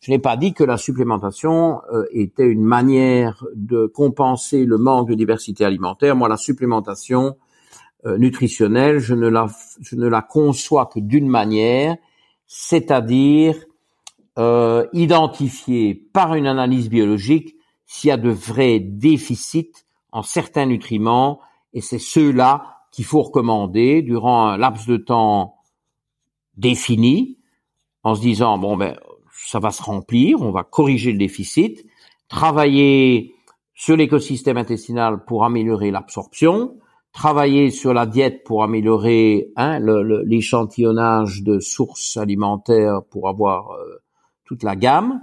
je 0.00 0.10
n'ai 0.10 0.18
pas 0.18 0.36
dit 0.36 0.54
que 0.54 0.64
la 0.64 0.76
supplémentation 0.76 1.80
euh, 1.92 2.04
était 2.10 2.46
une 2.46 2.64
manière 2.64 3.44
de 3.54 3.86
compenser 3.86 4.64
le 4.64 4.76
manque 4.76 5.08
de 5.08 5.14
diversité 5.14 5.64
alimentaire. 5.64 6.16
Moi, 6.16 6.28
la 6.28 6.36
supplémentation 6.36 7.36
euh, 8.04 8.18
nutritionnelle, 8.18 8.98
je 8.98 9.14
ne 9.14 9.28
la, 9.28 9.46
je 9.80 9.94
ne 9.94 10.08
la 10.08 10.22
conçois 10.22 10.86
que 10.86 10.98
d'une 10.98 11.28
manière, 11.28 11.96
c'est-à-dire 12.48 13.54
euh, 14.38 14.86
identifier 14.92 15.94
par 15.94 16.34
une 16.34 16.48
analyse 16.48 16.88
biologique 16.88 17.54
s'il 17.92 18.08
y 18.08 18.10
a 18.10 18.16
de 18.16 18.30
vrais 18.30 18.80
déficits 18.80 19.84
en 20.12 20.22
certains 20.22 20.64
nutriments, 20.64 21.40
et 21.74 21.82
c'est 21.82 21.98
ceux-là 21.98 22.78
qu'il 22.90 23.04
faut 23.04 23.20
recommander 23.20 24.00
durant 24.00 24.46
un 24.46 24.56
laps 24.56 24.86
de 24.86 24.96
temps 24.96 25.56
défini, 26.56 27.38
en 28.02 28.14
se 28.14 28.22
disant 28.22 28.56
bon 28.56 28.78
ben 28.78 28.98
ça 29.46 29.58
va 29.58 29.70
se 29.70 29.82
remplir, 29.82 30.40
on 30.40 30.52
va 30.52 30.64
corriger 30.64 31.12
le 31.12 31.18
déficit, 31.18 31.84
travailler 32.28 33.34
sur 33.74 33.94
l'écosystème 33.94 34.56
intestinal 34.56 35.26
pour 35.26 35.44
améliorer 35.44 35.90
l'absorption, 35.90 36.78
travailler 37.12 37.70
sur 37.70 37.92
la 37.92 38.06
diète 38.06 38.42
pour 38.44 38.64
améliorer 38.64 39.52
hein, 39.56 39.80
l'échantillonnage 40.24 41.42
de 41.42 41.60
sources 41.60 42.16
alimentaires 42.16 43.02
pour 43.10 43.28
avoir 43.28 43.72
euh, 43.72 44.02
toute 44.46 44.62
la 44.62 44.76
gamme, 44.76 45.20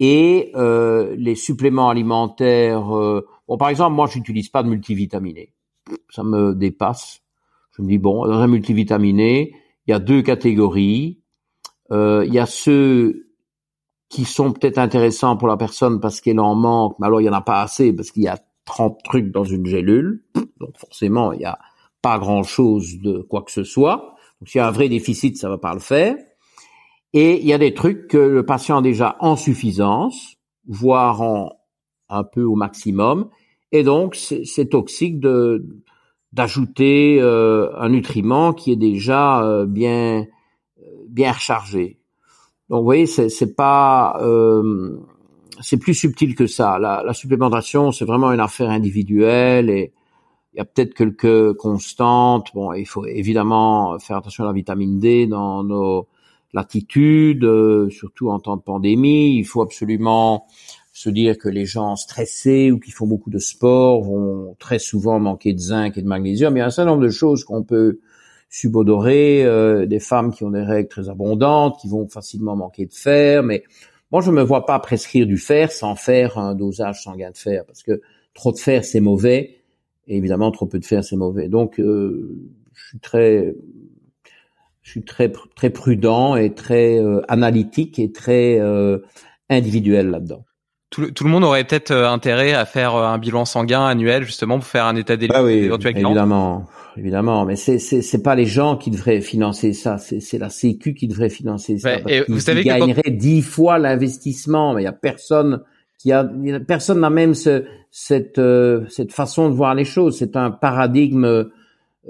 et 0.00 0.50
euh, 0.56 1.14
les 1.16 1.34
suppléments 1.34 1.90
alimentaires. 1.90 2.96
Euh, 2.96 3.26
bon, 3.46 3.58
par 3.58 3.68
exemple, 3.68 3.94
moi, 3.94 4.08
j'utilise 4.10 4.48
pas 4.48 4.62
de 4.62 4.68
multivitaminé. 4.68 5.52
Ça 6.08 6.24
me 6.24 6.54
dépasse. 6.54 7.20
Je 7.76 7.82
me 7.82 7.88
dis 7.88 7.98
bon, 7.98 8.26
dans 8.26 8.38
un 8.38 8.46
multivitaminé, 8.46 9.54
il 9.86 9.90
y 9.90 9.94
a 9.94 9.98
deux 9.98 10.22
catégories. 10.22 11.20
Euh, 11.92 12.24
il 12.26 12.32
y 12.32 12.38
a 12.38 12.46
ceux 12.46 13.28
qui 14.08 14.24
sont 14.24 14.52
peut-être 14.52 14.78
intéressants 14.78 15.36
pour 15.36 15.48
la 15.48 15.56
personne 15.56 16.00
parce 16.00 16.20
qu'elle 16.20 16.40
en 16.40 16.54
manque, 16.54 16.96
mais 16.98 17.06
alors 17.06 17.20
il 17.20 17.24
y 17.24 17.28
en 17.28 17.34
a 17.34 17.42
pas 17.42 17.62
assez 17.62 17.92
parce 17.92 18.10
qu'il 18.10 18.24
y 18.24 18.28
a 18.28 18.38
30 18.64 18.98
trucs 19.04 19.30
dans 19.30 19.44
une 19.44 19.66
gélule. 19.66 20.24
Donc 20.58 20.76
forcément, 20.78 21.32
il 21.32 21.40
n'y 21.40 21.44
a 21.44 21.58
pas 22.02 22.18
grand-chose 22.18 23.00
de 23.00 23.18
quoi 23.18 23.42
que 23.42 23.52
ce 23.52 23.64
soit. 23.64 24.14
Donc 24.40 24.48
s'il 24.48 24.58
y 24.58 24.62
a 24.62 24.66
un 24.66 24.72
vrai 24.72 24.88
déficit, 24.88 25.36
ça 25.36 25.48
va 25.48 25.58
pas 25.58 25.74
le 25.74 25.80
faire. 25.80 26.16
Et 27.12 27.40
il 27.40 27.46
y 27.46 27.52
a 27.52 27.58
des 27.58 27.74
trucs 27.74 28.06
que 28.08 28.18
le 28.18 28.44
patient 28.44 28.78
a 28.78 28.82
déjà 28.82 29.16
en 29.20 29.36
suffisance, 29.36 30.36
voire 30.66 31.22
en 31.22 31.52
un 32.08 32.24
peu 32.24 32.42
au 32.42 32.56
maximum, 32.56 33.30
et 33.72 33.82
donc 33.82 34.16
c'est 34.16 34.68
toxique 34.68 35.20
de 35.20 35.64
d'ajouter 36.32 37.18
euh, 37.20 37.70
un 37.76 37.88
nutriment 37.88 38.52
qui 38.52 38.72
est 38.72 38.76
déjà 38.76 39.44
euh, 39.44 39.66
bien 39.66 40.26
bien 41.08 41.32
rechargé. 41.32 41.98
Donc 42.68 42.80
vous 42.80 42.84
voyez, 42.84 43.06
c'est 43.06 43.56
pas 43.56 44.18
euh, 44.22 44.96
c'est 45.60 45.78
plus 45.78 45.94
subtil 45.94 46.34
que 46.34 46.46
ça. 46.46 46.78
La, 46.78 47.02
la 47.04 47.14
supplémentation, 47.14 47.92
c'est 47.92 48.04
vraiment 48.04 48.32
une 48.32 48.40
affaire 48.40 48.70
individuelle 48.70 49.70
et 49.70 49.92
il 50.52 50.58
y 50.58 50.60
a 50.60 50.64
peut-être 50.64 50.94
quelques 50.94 51.54
constantes. 51.54 52.48
Bon, 52.54 52.72
il 52.72 52.86
faut 52.86 53.06
évidemment 53.06 53.98
faire 53.98 54.16
attention 54.16 54.44
à 54.44 54.48
la 54.48 54.52
vitamine 54.52 54.98
D 54.98 55.26
dans 55.26 55.62
nos 55.64 56.06
latitudes, 56.52 57.46
surtout 57.90 58.30
en 58.30 58.38
temps 58.38 58.56
de 58.56 58.62
pandémie. 58.62 59.36
Il 59.36 59.44
faut 59.44 59.62
absolument 59.62 60.46
se 60.92 61.08
dire 61.08 61.38
que 61.38 61.48
les 61.48 61.64
gens 61.64 61.96
stressés 61.96 62.70
ou 62.70 62.78
qui 62.78 62.90
font 62.90 63.06
beaucoup 63.06 63.30
de 63.30 63.38
sport 63.38 64.02
vont 64.02 64.56
très 64.58 64.78
souvent 64.78 65.18
manquer 65.18 65.52
de 65.52 65.58
zinc 65.58 65.96
et 65.96 66.02
de 66.02 66.06
magnésium. 66.06 66.56
Il 66.56 66.60
y 66.60 66.62
a 66.62 66.66
un 66.66 66.70
certain 66.70 66.90
nombre 66.90 67.02
de 67.04 67.10
choses 67.10 67.44
qu'on 67.44 67.62
peut 67.62 68.00
subodorer, 68.50 69.44
euh, 69.44 69.86
des 69.86 70.00
femmes 70.00 70.32
qui 70.32 70.44
ont 70.44 70.50
des 70.50 70.62
règles 70.62 70.88
très 70.88 71.08
abondantes, 71.08 71.78
qui 71.80 71.88
vont 71.88 72.08
facilement 72.08 72.56
manquer 72.56 72.84
de 72.84 72.92
fer, 72.92 73.44
mais 73.44 73.62
moi 74.10 74.20
je 74.20 74.32
me 74.32 74.42
vois 74.42 74.66
pas 74.66 74.78
prescrire 74.80 75.26
du 75.26 75.38
fer 75.38 75.70
sans 75.70 75.94
faire 75.94 76.36
un 76.36 76.56
dosage 76.56 77.04
sanguin 77.04 77.30
de 77.30 77.38
fer, 77.38 77.64
parce 77.64 77.84
que 77.84 78.02
trop 78.34 78.50
de 78.50 78.58
fer 78.58 78.84
c'est 78.84 79.00
mauvais, 79.00 79.60
et 80.08 80.16
évidemment 80.16 80.50
trop 80.50 80.66
peu 80.66 80.80
de 80.80 80.84
fer 80.84 81.04
c'est 81.04 81.16
mauvais. 81.16 81.48
Donc 81.48 81.78
euh, 81.78 82.36
je 82.74 82.88
suis 82.88 82.98
très 82.98 83.54
je 84.82 84.90
suis 84.90 85.02
très 85.02 85.30
très 85.54 85.70
prudent 85.70 86.36
et 86.36 86.54
très 86.54 86.98
euh, 86.98 87.20
analytique 87.28 87.98
et 87.98 88.12
très 88.12 88.60
individuel 89.48 90.10
là-dedans 90.10 90.44
tout 90.90 91.02
le, 91.02 91.12
tout 91.12 91.24
le 91.24 91.30
monde 91.30 91.44
aurait 91.44 91.64
peut-être 91.64 91.92
euh, 91.92 92.08
intérêt 92.08 92.52
à 92.52 92.66
faire 92.66 92.96
euh, 92.96 93.06
un 93.06 93.18
bilan 93.18 93.44
sanguin 93.44 93.86
annuel 93.86 94.24
justement 94.24 94.58
pour 94.58 94.66
faire 94.66 94.86
un 94.86 94.96
état 94.96 95.16
des 95.16 95.28
ah 95.32 95.44
oui, 95.44 95.70
évidemment, 95.84 96.66
évidemment, 96.96 97.44
mais 97.44 97.54
c'est 97.54 97.78
c'est 97.78 98.02
c'est 98.02 98.22
pas 98.22 98.34
les 98.34 98.44
gens 98.44 98.76
qui 98.76 98.90
devraient 98.90 99.20
financer 99.20 99.72
ça, 99.72 99.98
c'est 99.98 100.20
c'est 100.20 100.38
la 100.38 100.50
Sécu 100.50 100.94
qui 100.94 101.06
devrait 101.06 101.30
financer 101.30 101.78
ça. 101.78 101.98
et 102.08 102.24
vous 102.28 102.40
savez 102.40 102.64
gagnerait 102.64 103.10
dix 103.10 103.42
fois 103.42 103.78
l'investissement, 103.78 104.74
mais 104.74 104.82
il 104.82 104.84
y 104.84 104.88
a 104.88 104.92
personne 104.92 105.62
qui 105.98 106.12
a, 106.12 106.28
personne 106.66 107.00
n'a 107.00 107.10
même 107.10 107.34
ce, 107.34 107.64
cette 107.92 108.38
euh, 108.38 108.84
cette 108.88 109.12
façon 109.12 109.48
de 109.48 109.54
voir 109.54 109.74
les 109.74 109.84
choses. 109.84 110.18
C'est 110.18 110.36
un 110.36 110.50
paradigme. 110.50 111.44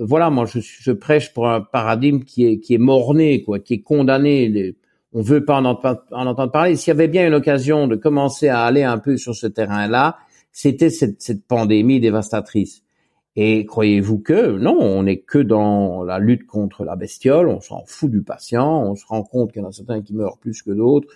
Voilà, 0.01 0.31
moi 0.31 0.47
je, 0.47 0.61
je 0.61 0.93
prêche 0.93 1.33
pour 1.33 1.49
un 1.49 1.61
paradigme 1.61 2.21
qui 2.21 2.47
est 2.47 2.59
qui 2.61 2.75
est 2.75 2.79
morné, 2.79 3.43
quoi, 3.43 3.59
qui 3.59 3.75
est 3.75 3.83
condamné. 3.83 4.75
On 5.13 5.23
veut 5.23 5.45
pas 5.45 5.61
en, 5.61 5.65
entendre 5.65 6.51
parler. 6.53 6.77
S'il 6.77 6.89
y 6.89 6.97
avait 6.97 7.09
bien 7.09 7.27
une 7.27 7.35
occasion 7.35 7.87
de 7.89 7.97
commencer 7.97 8.49
à 8.49 8.63
aller 8.63 8.83
un 8.83 8.99
peu 8.99 9.17
sur 9.17 9.35
ce 9.35 9.47
terrain-là, 9.47 10.19
c'était 10.53 10.91
cette, 10.91 11.21
cette, 11.21 11.45
pandémie 11.47 12.01
dévastatrice. 12.01 12.83
Et 13.37 13.65
croyez-vous 13.67 14.19
que 14.19 14.59
non, 14.59 14.77
on 14.81 15.05
n'est 15.05 15.21
que 15.21 15.39
dans 15.39 16.03
la 16.05 16.19
lutte 16.19 16.47
contre 16.47 16.85
la 16.85 16.97
bestiole, 16.97 17.49
on 17.49 17.61
s'en 17.61 17.85
fout 17.87 18.11
du 18.11 18.23
patient, 18.23 18.83
on 18.83 18.95
se 18.97 19.07
rend 19.07 19.23
compte 19.23 19.53
qu'il 19.53 19.63
y 19.63 19.65
en 19.65 19.69
a 19.69 19.73
certains 19.73 20.03
qui 20.03 20.15
meurent 20.15 20.39
plus 20.39 20.63
que 20.63 20.71
d'autres. 20.71 21.09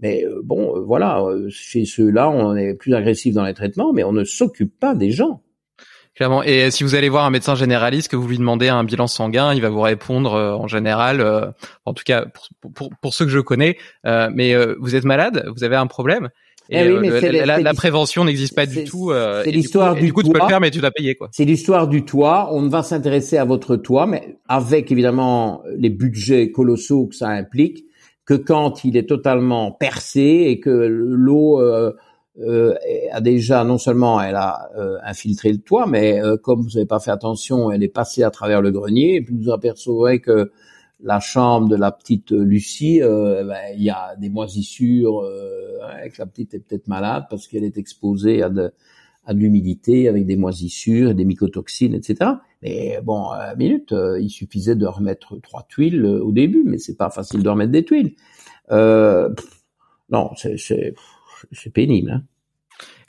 Mais 0.00 0.24
euh, 0.24 0.40
bon, 0.42 0.76
euh, 0.76 0.80
voilà, 0.80 1.22
euh, 1.22 1.48
chez 1.50 1.84
ceux-là, 1.84 2.30
on 2.30 2.56
est 2.56 2.74
plus 2.74 2.94
agressif 2.94 3.34
dans 3.34 3.44
les 3.44 3.54
traitements, 3.54 3.92
mais 3.92 4.02
on 4.02 4.12
ne 4.12 4.24
s'occupe 4.24 4.78
pas 4.78 4.94
des 4.94 5.10
gens. 5.10 5.42
Clairement. 6.20 6.42
Et 6.42 6.70
si 6.70 6.84
vous 6.84 6.94
allez 6.94 7.08
voir 7.08 7.24
un 7.24 7.30
médecin 7.30 7.54
généraliste, 7.54 8.08
que 8.08 8.16
vous 8.16 8.28
lui 8.28 8.36
demandez 8.36 8.68
un 8.68 8.84
bilan 8.84 9.06
sanguin, 9.06 9.54
il 9.54 9.62
va 9.62 9.70
vous 9.70 9.80
répondre 9.80 10.34
euh, 10.34 10.52
en 10.52 10.68
général, 10.68 11.22
euh, 11.22 11.46
en 11.86 11.94
tout 11.94 12.02
cas 12.04 12.26
pour, 12.60 12.72
pour, 12.74 12.90
pour, 13.00 13.14
ceux 13.14 13.24
que 13.24 13.30
je 13.30 13.38
connais, 13.38 13.78
euh, 14.04 14.28
mais 14.34 14.54
vous 14.78 14.94
êtes 14.94 15.06
malade, 15.06 15.46
vous 15.56 15.64
avez 15.64 15.76
un 15.76 15.86
problème. 15.86 16.28
Et 16.68 16.80
eh 16.80 16.92
oui, 16.92 17.08
la, 17.08 17.60
la, 17.60 17.72
prévention 17.72 18.26
n'existe 18.26 18.54
pas 18.54 18.66
du 18.66 18.84
tout. 18.84 19.10
c'est 19.44 19.50
l'histoire 19.50 19.94
du, 19.94 20.02
du, 20.02 20.12
coup, 20.12 20.22
tu 20.22 20.30
peux 20.30 20.38
le 20.38 20.46
faire, 20.46 20.60
mais 20.60 20.70
tu 20.70 20.80
dois 20.80 20.90
payer 20.90 21.14
quoi. 21.14 21.30
C'est 21.32 21.46
l'histoire 21.46 21.88
du 21.88 22.04
toit. 22.04 22.50
On 22.52 22.68
va 22.68 22.82
s'intéresser 22.82 23.38
à 23.38 23.46
votre 23.46 23.76
toit, 23.76 24.06
mais 24.06 24.36
avec 24.46 24.92
évidemment 24.92 25.62
les 25.74 25.88
budgets 25.88 26.50
colossaux 26.50 27.06
que 27.06 27.14
ça 27.14 27.28
implique, 27.28 27.86
que 28.26 28.34
quand 28.34 28.84
il 28.84 28.98
est 28.98 29.08
totalement 29.08 29.72
percé 29.72 30.44
et 30.48 30.60
que 30.60 30.68
l'eau 30.70 31.58
euh, 32.40 32.74
a 33.12 33.20
déjà 33.20 33.64
non 33.64 33.76
seulement 33.76 34.20
elle 34.20 34.36
a 34.36 34.70
euh, 34.76 34.96
infiltré 35.04 35.52
le 35.52 35.58
toit, 35.58 35.86
mais 35.86 36.22
euh, 36.22 36.36
comme 36.36 36.62
vous 36.62 36.70
n'avez 36.70 36.86
pas 36.86 37.00
fait 37.00 37.10
attention, 37.10 37.70
elle 37.70 37.82
est 37.82 37.88
passée 37.88 38.22
à 38.22 38.30
travers 38.30 38.62
le 38.62 38.70
grenier. 38.70 39.16
Et 39.16 39.22
puis 39.22 39.34
vous 39.36 39.50
apercevrez 39.50 40.20
que 40.20 40.50
la 41.02 41.20
chambre 41.20 41.68
de 41.68 41.76
la 41.76 41.92
petite 41.92 42.30
Lucie, 42.30 42.98
eh 42.98 43.44
ben, 43.44 43.58
il 43.74 43.82
y 43.82 43.90
a 43.90 44.16
des 44.16 44.28
moisissures, 44.28 45.22
hein, 45.82 46.08
que 46.08 46.18
la 46.18 46.26
petite 46.26 46.52
est 46.54 46.60
peut-être 46.60 46.88
malade 46.88 47.24
parce 47.30 47.46
qu'elle 47.46 47.64
est 47.64 47.78
exposée 47.78 48.42
à 48.42 48.50
de, 48.50 48.70
à 49.24 49.32
de 49.32 49.38
l'humidité 49.38 50.08
avec 50.08 50.26
des 50.26 50.36
moisissures, 50.36 51.14
des 51.14 51.24
mycotoxines, 51.24 51.94
etc. 51.94 52.32
Mais 52.62 53.00
bon, 53.02 53.30
à 53.30 53.54
minute, 53.54 53.94
il 54.20 54.28
suffisait 54.28 54.76
de 54.76 54.84
remettre 54.86 55.38
trois 55.40 55.64
tuiles 55.68 56.04
au 56.04 56.32
début, 56.32 56.64
mais 56.66 56.76
c'est 56.76 56.96
pas 56.96 57.08
facile 57.08 57.42
de 57.42 57.48
remettre 57.48 57.72
des 57.72 57.84
tuiles. 57.84 58.14
non, 58.70 60.30
c'est 60.36 60.58
c'est 61.52 61.70
pénible. 61.70 62.10
Hein. 62.10 62.22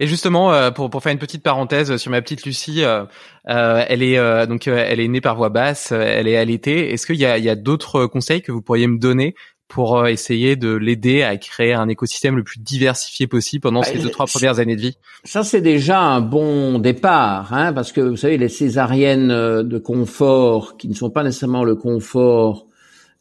Et 0.01 0.07
justement, 0.07 0.51
euh, 0.51 0.71
pour, 0.71 0.89
pour 0.89 1.03
faire 1.03 1.11
une 1.11 1.19
petite 1.19 1.43
parenthèse 1.43 1.95
sur 1.97 2.09
ma 2.09 2.23
petite 2.23 2.43
Lucie, 2.43 2.83
euh, 2.83 3.05
euh, 3.47 3.85
elle 3.87 4.01
est 4.01 4.47
donc 4.47 4.67
elle 4.67 4.99
est 4.99 5.07
née 5.07 5.21
par 5.21 5.35
voie 5.35 5.49
basse, 5.49 5.91
elle 5.91 6.27
est 6.27 6.37
allaitée. 6.37 6.91
Est-ce 6.91 7.05
qu'il 7.05 7.17
y 7.17 7.25
a, 7.25 7.37
il 7.37 7.43
y 7.43 7.49
a 7.49 7.55
d'autres 7.55 8.07
conseils 8.07 8.41
que 8.41 8.51
vous 8.51 8.63
pourriez 8.63 8.87
me 8.87 8.97
donner 8.97 9.35
pour 9.67 10.07
essayer 10.07 10.55
de 10.55 10.73
l'aider 10.73 11.21
à 11.21 11.37
créer 11.37 11.73
un 11.73 11.87
écosystème 11.87 12.35
le 12.35 12.43
plus 12.43 12.59
diversifié 12.59 13.27
possible 13.27 13.61
pendant 13.61 13.83
ces 13.83 13.99
bah, 13.99 14.03
deux 14.03 14.09
trois 14.09 14.25
premières 14.25 14.57
années 14.57 14.75
de 14.75 14.81
vie? 14.81 14.97
Ça 15.23 15.43
c'est 15.43 15.61
déjà 15.61 15.99
un 15.99 16.19
bon 16.19 16.79
départ, 16.79 17.53
hein, 17.53 17.71
parce 17.71 17.91
que 17.91 18.01
vous 18.01 18.17
savez 18.17 18.39
les 18.39 18.49
césariennes 18.49 19.27
de 19.29 19.77
confort 19.77 20.77
qui 20.77 20.87
ne 20.87 20.95
sont 20.95 21.11
pas 21.11 21.23
nécessairement 21.23 21.63
le 21.63 21.75
confort 21.75 22.65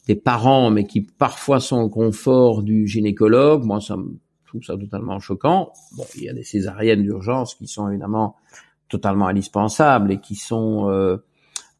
des 0.07 0.15
parents, 0.15 0.71
mais 0.71 0.85
qui 0.85 1.01
parfois 1.01 1.59
sont 1.59 1.83
le 1.83 1.89
confort 1.89 2.63
du 2.63 2.87
gynécologue. 2.87 3.63
Moi, 3.65 3.79
ça 3.81 3.97
me 3.97 4.17
trouve 4.51 4.63
ça 4.63 4.77
totalement 4.77 5.19
choquant. 5.19 5.71
Bon, 5.95 6.05
il 6.15 6.23
y 6.23 6.29
a 6.29 6.33
des 6.33 6.43
césariennes 6.43 7.03
d'urgence 7.03 7.55
qui 7.55 7.67
sont 7.67 7.89
évidemment 7.89 8.35
totalement 8.89 9.27
indispensables 9.27 10.11
et 10.11 10.19
qui 10.19 10.35
sont 10.35 10.89
euh, 10.89 11.17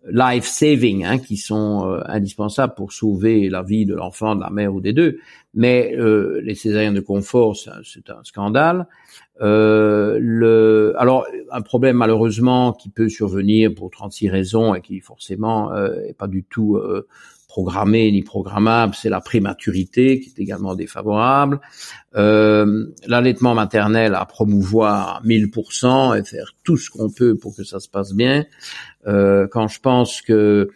life 0.09 0.45
saving, 0.45 1.03
hein, 1.03 1.19
qui 1.19 1.35
sont 1.35 1.85
euh, 1.85 2.01
indispensables 2.05 2.73
pour 2.73 2.93
sauver 2.93 3.49
la 3.49 3.61
vie 3.61 3.85
de 3.85 3.93
l'enfant, 3.93 4.35
de 4.35 4.41
la 4.41 4.49
mère 4.49 4.73
ou 4.73 4.79
des 4.79 4.93
deux. 4.93 5.19
Mais 5.53 5.93
euh, 5.97 6.39
les 6.43 6.55
césariennes 6.55 6.93
de 6.93 7.01
confort, 7.01 7.57
c'est 7.57 8.09
un 8.09 8.23
scandale. 8.23 8.87
Le, 9.39 10.93
alors 10.97 11.25
un 11.51 11.61
problème 11.61 11.97
malheureusement 11.97 12.73
qui 12.73 12.89
peut 12.89 13.09
survenir 13.09 13.73
pour 13.73 13.89
36 13.89 14.29
raisons 14.29 14.75
et 14.75 14.81
qui 14.81 14.99
forcément 14.99 15.73
euh, 15.73 15.95
est 16.07 16.13
pas 16.13 16.27
du 16.27 16.43
tout 16.43 16.79
euh, 17.51 17.61
programmé 17.61 18.11
ni 18.11 18.23
programmable, 18.23 18.95
c'est 18.95 19.09
la 19.09 19.21
prématurité 19.21 20.19
qui 20.19 20.29
est 20.29 20.41
également 20.41 20.75
défavorable. 20.75 21.59
Euh, 22.15 22.85
L'allaitement 23.07 23.53
maternel 23.53 24.15
à 24.15 24.25
promouvoir 24.25 25.17
à 25.17 25.21
1000% 25.25 26.19
et 26.19 26.23
faire 26.23 26.53
tout 26.63 26.77
ce 26.77 26.89
qu'on 26.89 27.09
peut 27.09 27.35
pour 27.35 27.55
que 27.55 27.63
ça 27.63 27.79
se 27.79 27.89
passe 27.89 28.13
bien. 28.13 28.45
Euh, 29.07 29.47
quand 29.51 29.67
je 29.67 29.79
pense 29.79 30.21
que 30.21 30.69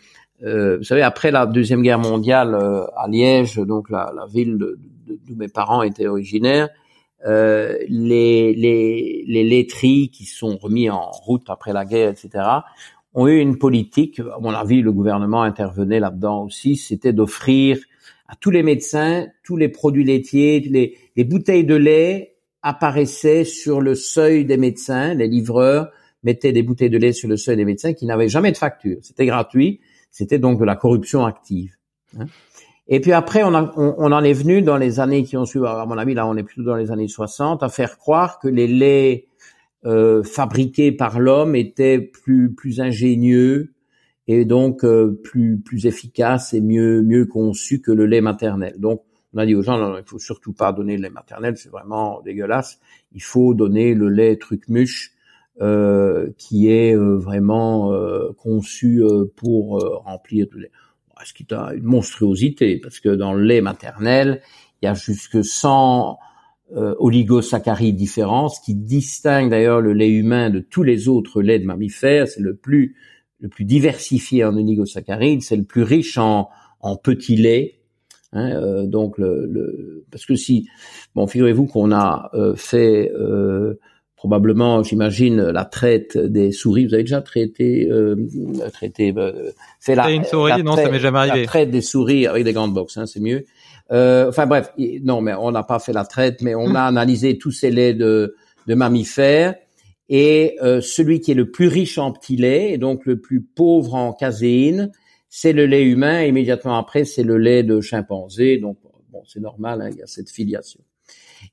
euh, 0.43 0.77
vous 0.77 0.83
savez, 0.83 1.01
après 1.01 1.31
la 1.31 1.45
deuxième 1.45 1.81
guerre 1.81 1.99
mondiale 1.99 2.55
euh, 2.55 2.85
à 2.97 3.07
Liège, 3.07 3.55
donc 3.55 3.89
la, 3.89 4.11
la 4.15 4.25
ville 4.25 4.57
d'où 4.57 5.35
mes 5.35 5.47
parents 5.47 5.81
étaient 5.81 6.07
originaires, 6.07 6.69
euh, 7.25 7.77
les, 7.87 8.53
les, 8.53 9.23
les 9.27 9.43
laiteries 9.43 10.09
qui 10.09 10.25
sont 10.25 10.57
remis 10.57 10.89
en 10.89 11.09
route 11.09 11.49
après 11.49 11.73
la 11.73 11.85
guerre, 11.85 12.09
etc., 12.09 12.29
ont 13.15 13.27
eu 13.27 13.39
une 13.39 13.57
politique, 13.57 14.19
à 14.19 14.39
mon 14.39 14.51
avis, 14.51 14.81
le 14.81 14.91
gouvernement 14.91 15.41
intervenait 15.41 15.99
là-dedans 15.99 16.43
aussi, 16.43 16.75
c'était 16.75 17.13
d'offrir 17.13 17.79
à 18.27 18.35
tous 18.35 18.51
les 18.51 18.61
médecins, 18.61 19.27
tous 19.43 19.55
les 19.55 19.69
produits 19.69 20.03
laitiers, 20.03 20.59
les, 20.59 20.97
les 21.15 21.23
bouteilles 21.23 21.63
de 21.63 21.75
lait 21.75 22.35
apparaissaient 22.61 23.45
sur 23.45 23.79
le 23.79 23.95
seuil 23.95 24.45
des 24.45 24.57
médecins, 24.57 25.13
les 25.13 25.27
livreurs 25.27 25.89
mettaient 26.23 26.51
des 26.51 26.63
bouteilles 26.63 26.89
de 26.89 26.97
lait 26.97 27.13
sur 27.13 27.29
le 27.29 27.37
seuil 27.37 27.55
des 27.55 27.65
médecins 27.65 27.93
qui 27.93 28.05
n'avaient 28.05 28.27
jamais 28.27 28.51
de 28.51 28.57
facture. 28.57 28.97
C'était 29.01 29.25
gratuit, 29.25 29.79
c'était 30.11 30.39
donc 30.39 30.59
de 30.59 30.65
la 30.65 30.75
corruption 30.75 31.25
active. 31.25 31.75
Hein. 32.19 32.25
Et 32.87 32.99
puis 32.99 33.13
après, 33.13 33.43
on, 33.43 33.53
on, 33.77 34.11
en 34.11 34.23
est 34.23 34.33
venu 34.33 34.61
dans 34.61 34.77
les 34.77 34.99
années 34.99 35.23
qui 35.23 35.37
ont 35.37 35.45
suivi, 35.45 35.65
à 35.65 35.85
mon 35.85 35.97
avis, 35.97 36.13
là 36.13 36.27
on 36.27 36.35
est 36.35 36.43
plutôt 36.43 36.63
dans 36.63 36.75
les 36.75 36.91
années 36.91 37.07
60, 37.07 37.63
à 37.63 37.69
faire 37.69 37.97
croire 37.97 38.39
que 38.39 38.47
les 38.47 38.67
laits 38.67 39.25
euh, 39.85 40.23
fabriqués 40.23 40.91
par 40.91 41.19
l'homme 41.19 41.55
étaient 41.55 41.99
plus, 41.99 42.53
plus 42.53 42.81
ingénieux 42.81 43.73
et 44.27 44.45
donc 44.45 44.83
euh, 44.83 45.19
plus, 45.23 45.59
plus 45.59 45.85
efficaces 45.85 46.53
et 46.53 46.61
mieux, 46.61 47.01
mieux 47.01 47.25
conçus 47.25 47.81
que 47.81 47.91
le 47.91 48.05
lait 48.05 48.21
maternel. 48.21 48.75
Donc 48.79 49.03
on 49.33 49.37
a 49.37 49.45
dit 49.45 49.53
aux 49.53 49.61
gens, 49.61 49.77
non, 49.77 49.89
non, 49.89 49.97
il 49.97 50.05
faut 50.05 50.19
surtout 50.19 50.53
pas 50.53 50.71
donner 50.71 50.95
le 50.95 51.03
lait 51.03 51.09
maternel, 51.09 51.57
c'est 51.57 51.69
vraiment 51.69 52.21
dégueulasse. 52.21 52.79
Il 53.13 53.21
faut 53.21 53.53
donner 53.53 53.93
le 53.93 54.09
lait 54.09 54.37
truc-muche 54.37 55.11
euh, 55.61 56.31
qui 56.37 56.69
est 56.69 56.93
euh, 56.95 57.17
vraiment 57.17 57.93
euh, 57.93 58.33
conçu 58.37 59.01
pour 59.37 59.79
remplir 60.03 60.47
le 60.51 60.63
lait 60.63 60.71
ce 61.23 61.33
qui 61.33 61.43
est 61.43 61.53
une 61.53 61.83
monstruosité, 61.83 62.77
parce 62.77 62.99
que 62.99 63.07
dans 63.07 63.33
le 63.33 63.41
lait 63.41 63.61
maternel, 63.61 64.41
il 64.81 64.85
y 64.85 64.87
a 64.89 64.93
jusque 64.93 65.43
100 65.43 66.19
euh, 66.75 66.95
oligosaccharides 66.99 67.95
différents, 67.95 68.49
ce 68.49 68.59
qui 68.61 68.73
distingue 68.75 69.49
d'ailleurs 69.49 69.81
le 69.81 69.93
lait 69.93 70.09
humain 70.09 70.49
de 70.49 70.59
tous 70.59 70.83
les 70.83 71.07
autres 71.07 71.41
laits 71.41 71.61
de 71.61 71.67
mammifères. 71.67 72.27
C'est 72.27 72.41
le 72.41 72.55
plus 72.55 72.95
le 73.39 73.49
plus 73.49 73.65
diversifié 73.65 74.43
en 74.43 74.55
oligosaccharides, 74.55 75.41
c'est 75.41 75.57
le 75.57 75.63
plus 75.63 75.83
riche 75.83 76.17
en, 76.17 76.49
en 76.79 76.95
petits 76.95 77.35
laits. 77.35 77.75
Hein, 78.31 78.51
euh, 78.51 78.85
donc 78.85 79.17
le, 79.17 79.45
le, 79.45 80.05
parce 80.11 80.25
que 80.25 80.35
si 80.35 80.67
bon 81.13 81.27
figurez-vous 81.27 81.67
qu'on 81.67 81.91
a 81.91 82.29
euh, 82.33 82.55
fait 82.55 83.11
euh, 83.13 83.79
probablement, 84.15 84.81
j'imagine, 84.81 85.39
la 85.39 85.65
traite 85.65 86.17
des 86.17 86.51
souris. 86.51 86.87
Vous 86.87 86.95
avez 86.95 87.03
déjà 87.03 87.21
traité, 87.21 87.87
euh, 87.91 88.15
traité, 88.73 89.13
euh, 89.15 89.51
fait 89.79 89.93
la, 89.93 90.09
une 90.09 90.23
souris 90.23 90.63
Non, 90.63 90.75
ça 90.75 90.89
m'est 90.89 90.99
jamais 90.99 91.19
arrivé. 91.19 91.41
La 91.41 91.45
traite 91.45 91.69
des 91.69 91.81
souris 91.81 92.25
avec 92.25 92.43
des 92.43 92.53
grandes 92.53 92.73
box, 92.73 92.97
hein, 92.97 93.05
c'est 93.05 93.19
mieux. 93.19 93.45
Euh, 93.91 94.29
enfin 94.29 94.45
bref, 94.45 94.71
non, 95.03 95.21
mais 95.21 95.33
on 95.33 95.51
n'a 95.51 95.63
pas 95.63 95.79
fait 95.79 95.93
la 95.93 96.05
traite, 96.05 96.41
mais 96.41 96.55
on 96.55 96.73
a 96.75 96.81
analysé 96.81 97.37
tous 97.37 97.51
ces 97.51 97.69
laits 97.69 97.97
de, 97.97 98.35
de 98.67 98.75
mammifères 98.75 99.55
et 100.09 100.57
euh, 100.61 100.81
celui 100.81 101.19
qui 101.19 101.31
est 101.31 101.35
le 101.35 101.49
plus 101.49 101.67
riche 101.67 101.97
en 101.97 102.11
petits 102.11 102.35
laits 102.35 102.71
et 102.71 102.77
donc 102.77 103.05
le 103.05 103.19
plus 103.19 103.41
pauvre 103.41 103.95
en 103.95 104.13
caséine, 104.13 104.91
c'est 105.29 105.53
le 105.53 105.65
lait 105.65 105.83
humain. 105.83 106.23
Et 106.23 106.27
immédiatement 106.27 106.77
après, 106.77 107.05
c'est 107.05 107.23
le 107.23 107.37
lait 107.37 107.63
de 107.63 107.81
chimpanzé. 107.81 108.57
Donc 108.57 108.77
bon, 109.11 109.23
c'est 109.27 109.39
normal, 109.39 109.81
hein, 109.81 109.89
il 109.91 109.97
y 109.97 110.03
a 110.03 110.07
cette 110.07 110.29
filiation. 110.29 110.81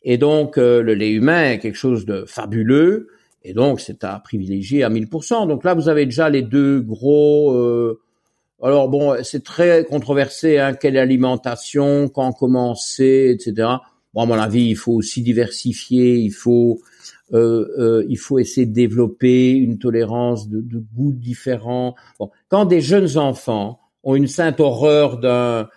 Et 0.03 0.19
donc, 0.19 0.59
euh, 0.59 0.83
le 0.83 0.95
lait 0.95 1.11
humain 1.11 1.53
est 1.53 1.59
quelque 1.59 1.77
chose 1.77 2.07
de 2.07 2.25
fabuleux, 2.27 3.09
et 3.43 3.53
donc 3.53 3.81
c'est 3.81 4.05
à 4.05 4.19
privilégier 4.21 4.85
à 4.85 4.91
1000%. 4.91 5.49
Donc 5.49 5.65
là, 5.65 5.75
vous 5.75 5.89
avez 5.89 6.05
déjà 6.07 6.29
les 6.29 6.43
deux 6.43 6.81
gros... 6.81 7.53
Euh, 7.53 8.01
alors 8.63 8.89
bon, 8.89 9.17
c'est 9.23 9.43
très 9.45 9.85
controversé, 9.85 10.59
hein, 10.59 10.75
quelle 10.75 10.97
alimentation, 10.97 12.09
quand 12.09 12.33
commencer, 12.33 13.35
etc. 13.35 13.69
Bon, 14.15 14.23
à 14.23 14.27
mon 14.27 14.35
avis, 14.35 14.65
il 14.65 14.77
faut 14.77 14.93
aussi 14.93 15.23
diversifier, 15.23 16.17
il 16.17 16.33
faut... 16.33 16.81
Euh, 17.33 17.67
euh, 17.79 18.07
il 18.11 18.19
faut 18.19 18.39
essayer 18.39 18.67
de 18.67 18.75
développer 18.75 19.53
une 19.53 19.79
tolérance 19.79 20.51
de, 20.51 20.61
de 20.61 20.85
goûts 20.95 21.13
différents. 21.13 21.95
Bon, 22.19 22.31
quand 22.51 22.67
des 22.67 22.83
jeunes 22.83 23.17
enfants 23.17 23.81
ont 24.03 24.15
une 24.15 24.27
sainte 24.27 24.61
horreur 24.61 25.19
d'un 25.19 25.71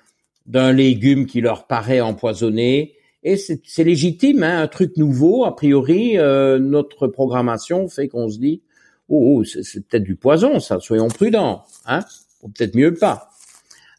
d'un 0.45 0.71
légume 0.71 1.25
qui 1.25 1.41
leur 1.41 1.65
paraît 1.65 2.01
empoisonné, 2.01 2.93
et 3.23 3.37
c'est 3.37 3.83
légitime, 3.83 4.43
hein, 4.43 4.61
un 4.61 4.67
truc 4.67 4.97
nouveau. 4.97 5.45
A 5.45 5.55
priori, 5.55 6.19
euh, 6.19 6.59
notre 6.59 7.07
programmation 7.07 7.87
fait 7.87 8.07
qu'on 8.07 8.29
se 8.29 8.37
dit, 8.37 8.61
oh, 9.09 9.39
oh 9.39 9.43
c'est 9.43 9.87
peut-être 9.87 10.03
du 10.03 10.15
poison, 10.15 10.59
ça. 10.59 10.79
Soyons 10.79 11.07
prudents, 11.07 11.63
hein. 11.87 12.01
Peut-être 12.49 12.75
mieux 12.75 12.93
pas. 12.93 13.29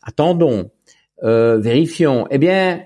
Attendons, 0.02 0.70
euh, 1.22 1.58
vérifions. 1.58 2.26
Eh 2.30 2.38
bien, 2.38 2.82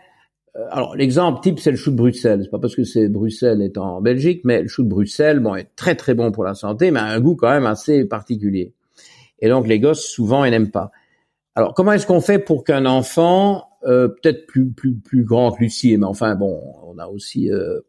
euh, 0.56 0.66
alors 0.70 0.96
l'exemple 0.96 1.40
type, 1.42 1.58
c'est 1.60 1.70
le 1.70 1.76
chou 1.76 1.90
de 1.90 1.96
Bruxelles. 1.96 2.40
C'est 2.44 2.50
pas 2.50 2.58
parce 2.58 2.74
que 2.74 2.84
c'est 2.84 3.08
Bruxelles 3.08 3.62
est 3.62 3.78
en 3.78 4.00
Belgique, 4.00 4.42
mais 4.44 4.62
le 4.62 4.68
chou 4.68 4.82
de 4.82 4.88
Bruxelles, 4.88 5.40
bon, 5.40 5.54
est 5.54 5.70
très 5.76 5.94
très 5.94 6.14
bon 6.14 6.32
pour 6.32 6.44
la 6.44 6.54
santé, 6.54 6.90
mais 6.90 7.00
a 7.00 7.04
un 7.04 7.20
goût 7.20 7.36
quand 7.36 7.50
même 7.50 7.66
assez 7.66 8.04
particulier. 8.04 8.72
Et 9.40 9.48
donc 9.48 9.66
les 9.66 9.80
gosses 9.80 10.04
souvent 10.06 10.44
ils 10.44 10.50
n'aiment 10.50 10.70
pas. 10.70 10.90
Alors 11.54 11.74
comment 11.74 11.92
est-ce 11.92 12.06
qu'on 12.06 12.20
fait 12.20 12.38
pour 12.38 12.64
qu'un 12.64 12.86
enfant 12.86 13.64
euh, 13.84 14.08
peut-être 14.08 14.46
plus 14.46 14.70
plus 14.70 14.94
plus 14.94 15.24
grand 15.24 15.52
que 15.52 15.60
Lucie, 15.60 15.96
mais 15.96 16.04
enfin 16.04 16.34
bon, 16.34 16.60
on 16.84 16.98
a 16.98 17.06
aussi 17.06 17.50
euh, 17.50 17.80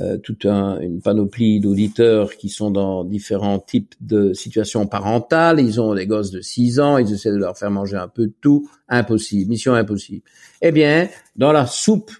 euh, 0.00 0.16
toute 0.16 0.46
un, 0.46 0.80
une 0.80 1.02
panoplie 1.02 1.60
d'auditeurs 1.60 2.36
qui 2.36 2.48
sont 2.48 2.70
dans 2.70 3.04
différents 3.04 3.58
types 3.58 3.94
de 4.00 4.32
situations 4.32 4.86
parentales. 4.86 5.60
Ils 5.60 5.80
ont 5.80 5.94
des 5.94 6.06
gosses 6.06 6.30
de 6.30 6.40
6 6.40 6.80
ans, 6.80 6.98
ils 6.98 7.12
essaient 7.12 7.30
de 7.30 7.36
leur 7.36 7.58
faire 7.58 7.70
manger 7.70 7.96
un 7.96 8.08
peu 8.08 8.26
de 8.26 8.34
tout. 8.40 8.68
Impossible, 8.88 9.50
mission 9.50 9.74
impossible. 9.74 10.22
Eh 10.62 10.72
bien, 10.72 11.08
dans 11.36 11.52
la 11.52 11.66
soupe 11.66 12.10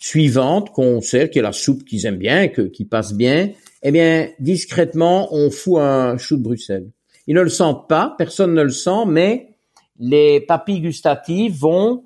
suivante 0.00 0.70
qu'on 0.72 1.00
sert, 1.00 1.30
qui 1.30 1.38
est 1.38 1.42
la 1.42 1.52
soupe 1.52 1.84
qu'ils 1.84 2.06
aiment 2.06 2.18
bien, 2.18 2.48
que, 2.48 2.62
qui 2.62 2.84
passe 2.84 3.12
bien, 3.12 3.50
eh 3.82 3.92
bien, 3.92 4.28
discrètement, 4.40 5.28
on 5.32 5.50
fout 5.50 5.78
un 5.78 6.18
chou 6.18 6.36
de 6.36 6.42
Bruxelles. 6.42 6.90
Ils 7.28 7.34
ne 7.34 7.42
le 7.42 7.48
sentent 7.48 7.88
pas, 7.88 8.14
personne 8.18 8.54
ne 8.54 8.62
le 8.62 8.70
sent, 8.70 9.04
mais 9.06 9.56
les 9.98 10.40
papilles 10.40 10.80
gustatives 10.80 11.56
vont 11.58 12.04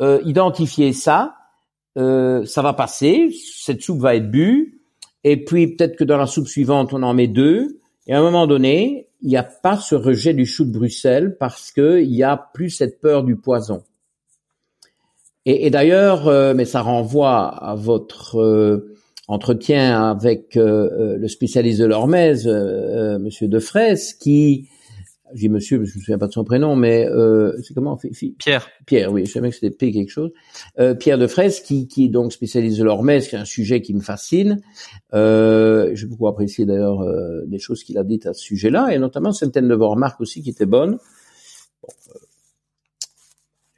euh, 0.00 0.20
identifier 0.24 0.92
ça, 0.92 1.34
euh, 1.98 2.44
ça 2.44 2.62
va 2.62 2.72
passer, 2.72 3.30
cette 3.54 3.82
soupe 3.82 4.00
va 4.00 4.14
être 4.16 4.30
bue, 4.30 4.80
et 5.24 5.44
puis 5.44 5.74
peut-être 5.74 5.96
que 5.96 6.04
dans 6.04 6.16
la 6.16 6.26
soupe 6.26 6.48
suivante, 6.48 6.92
on 6.92 7.02
en 7.02 7.14
met 7.14 7.26
deux, 7.26 7.80
et 8.06 8.14
à 8.14 8.18
un 8.18 8.22
moment 8.22 8.46
donné, 8.46 9.08
il 9.22 9.28
n'y 9.28 9.36
a 9.36 9.42
pas 9.42 9.76
ce 9.76 9.94
rejet 9.94 10.32
du 10.32 10.46
chou 10.46 10.64
de 10.64 10.72
Bruxelles 10.72 11.36
parce 11.38 11.70
qu'il 11.70 12.10
n'y 12.10 12.22
a 12.22 12.36
plus 12.54 12.70
cette 12.70 13.00
peur 13.00 13.22
du 13.22 13.36
poison. 13.36 13.82
Et, 15.46 15.70
d'ailleurs, 15.70 16.28
euh, 16.28 16.54
mais 16.54 16.64
ça 16.64 16.82
renvoie 16.82 17.48
à 17.48 17.74
votre 17.74 18.82
entretien 19.26 20.10
avec 20.10 20.54
le 20.54 21.28
spécialiste 21.28 21.80
de 21.80 21.86
l'Hormèse, 21.86 22.46
Monsieur 22.46 23.48
Defraisse, 23.48 24.14
qui 24.14 24.68
je 25.34 25.40
dis 25.40 25.48
monsieur, 25.48 25.76
je 25.78 25.82
me 25.82 25.86
souviens 25.86 26.18
pas 26.18 26.26
de 26.26 26.32
son 26.32 26.44
prénom, 26.44 26.76
mais 26.76 27.06
euh, 27.06 27.52
c'est 27.62 27.74
comment 27.74 27.98
Pierre. 28.38 28.68
Pierre, 28.86 29.12
oui, 29.12 29.26
je 29.26 29.32
savais 29.32 29.50
que 29.50 29.54
c'était 29.54 29.70
P 29.70 29.92
quelque 29.92 30.10
chose. 30.10 30.30
Euh, 30.78 30.94
Pierre 30.94 31.18
de 31.18 31.26
Fraisse, 31.26 31.60
qui, 31.60 31.86
qui 31.88 32.06
est 32.06 32.08
donc 32.08 32.32
spécialiste 32.32 32.78
de 32.78 32.84
l'hormèse, 32.84 33.28
qui 33.28 33.36
est 33.36 33.38
un 33.38 33.44
sujet 33.44 33.80
qui 33.80 33.94
me 33.94 34.00
fascine. 34.00 34.60
Euh, 35.14 35.90
J'ai 35.94 36.06
beaucoup 36.06 36.28
apprécié 36.28 36.66
d'ailleurs 36.66 37.02
euh, 37.02 37.44
des 37.46 37.58
choses 37.58 37.84
qu'il 37.84 37.98
a 37.98 38.04
dites 38.04 38.26
à 38.26 38.34
ce 38.34 38.42
sujet-là, 38.42 38.88
et 38.92 38.98
notamment 38.98 39.32
certaines 39.32 39.68
de 39.68 39.74
vos 39.74 39.90
remarques 39.90 40.20
aussi 40.20 40.42
qui 40.42 40.50
étaient 40.50 40.66
bonnes. 40.66 40.98
Bon, 41.82 41.88
euh, 42.14 42.18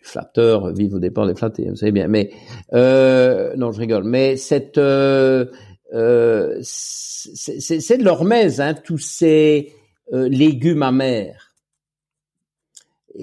flatteur 0.01 0.73
vive 0.73 0.95
au 0.95 0.99
départ 0.99 1.27
des 1.27 1.35
flattés, 1.35 1.69
vous 1.71 1.77
savez 1.77 1.93
bien. 1.93 2.09
Mais 2.09 2.31
euh, 2.75 3.55
non, 3.57 3.73
je 3.73 3.81
rigole. 3.81 4.05
Mais 4.05 4.37
cette 4.37 4.77
euh, 4.79 5.47
euh, 5.95 6.59
c'est 6.63 7.99
de 7.99 8.05
l'hormèse, 8.05 8.61
hein, 8.61 8.75
tous 8.75 8.99
ces 8.99 9.73
euh, 10.13 10.29
légumes 10.29 10.83
amers. 10.83 11.55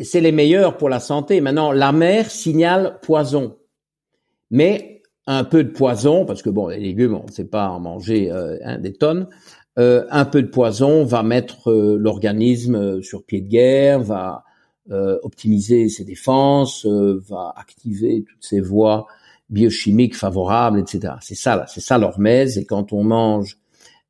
C'est 0.04 0.22
les 0.22 0.32
meilleurs 0.32 0.78
pour 0.78 0.90
la 0.90 1.00
santé. 1.00 1.42
Maintenant, 1.42 1.72
la 1.72 1.92
mer 1.92 2.30
signale 2.30 3.00
poison. 3.02 3.58
Mais 4.52 5.02
un 5.28 5.44
peu 5.44 5.64
de 5.64 5.70
poison, 5.70 6.26
parce 6.26 6.42
que 6.42 6.50
bon, 6.50 6.68
les 6.68 6.80
légumes, 6.80 7.16
on 7.16 7.26
ne 7.26 7.32
sait 7.32 7.46
pas 7.46 7.70
en 7.70 7.80
manger 7.80 8.32
euh, 8.32 8.58
hein, 8.64 8.80
des 8.80 8.94
tonnes, 8.94 9.28
euh, 9.78 10.06
un 10.10 10.26
peu 10.26 10.42
de 10.42 10.48
poison 10.48 11.04
va 11.06 11.24
mettre 11.24 11.72
l'organisme 11.72 13.02
sur 13.02 13.24
pied 13.24 13.42
de 13.42 13.48
guerre, 13.48 14.02
va 14.02 14.44
optimiser 15.22 15.88
ses 15.88 16.04
défenses, 16.04 16.84
va 16.84 17.54
activer 17.56 18.26
toutes 18.28 18.44
ses 18.44 18.60
voies 18.60 19.06
biochimiques 19.52 20.16
favorables, 20.16 20.80
etc. 20.80 21.14
C'est 21.22 21.36
ça, 21.36 21.66
c'est 21.68 21.82
ça 21.82 22.00
l'hormèse. 22.00 22.58
Et 22.58 22.66
quand 22.66 22.92
on 22.92 23.04
mange 23.04 23.58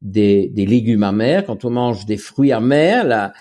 des, 0.01 0.47
des 0.49 0.65
légumes 0.65 1.03
amers, 1.03 1.45
quand 1.45 1.65
on 1.65 1.69
mange 1.69 2.05
des 2.05 2.17
fruits 2.17 2.51
amers, 2.51 3.05
la, 3.05 3.34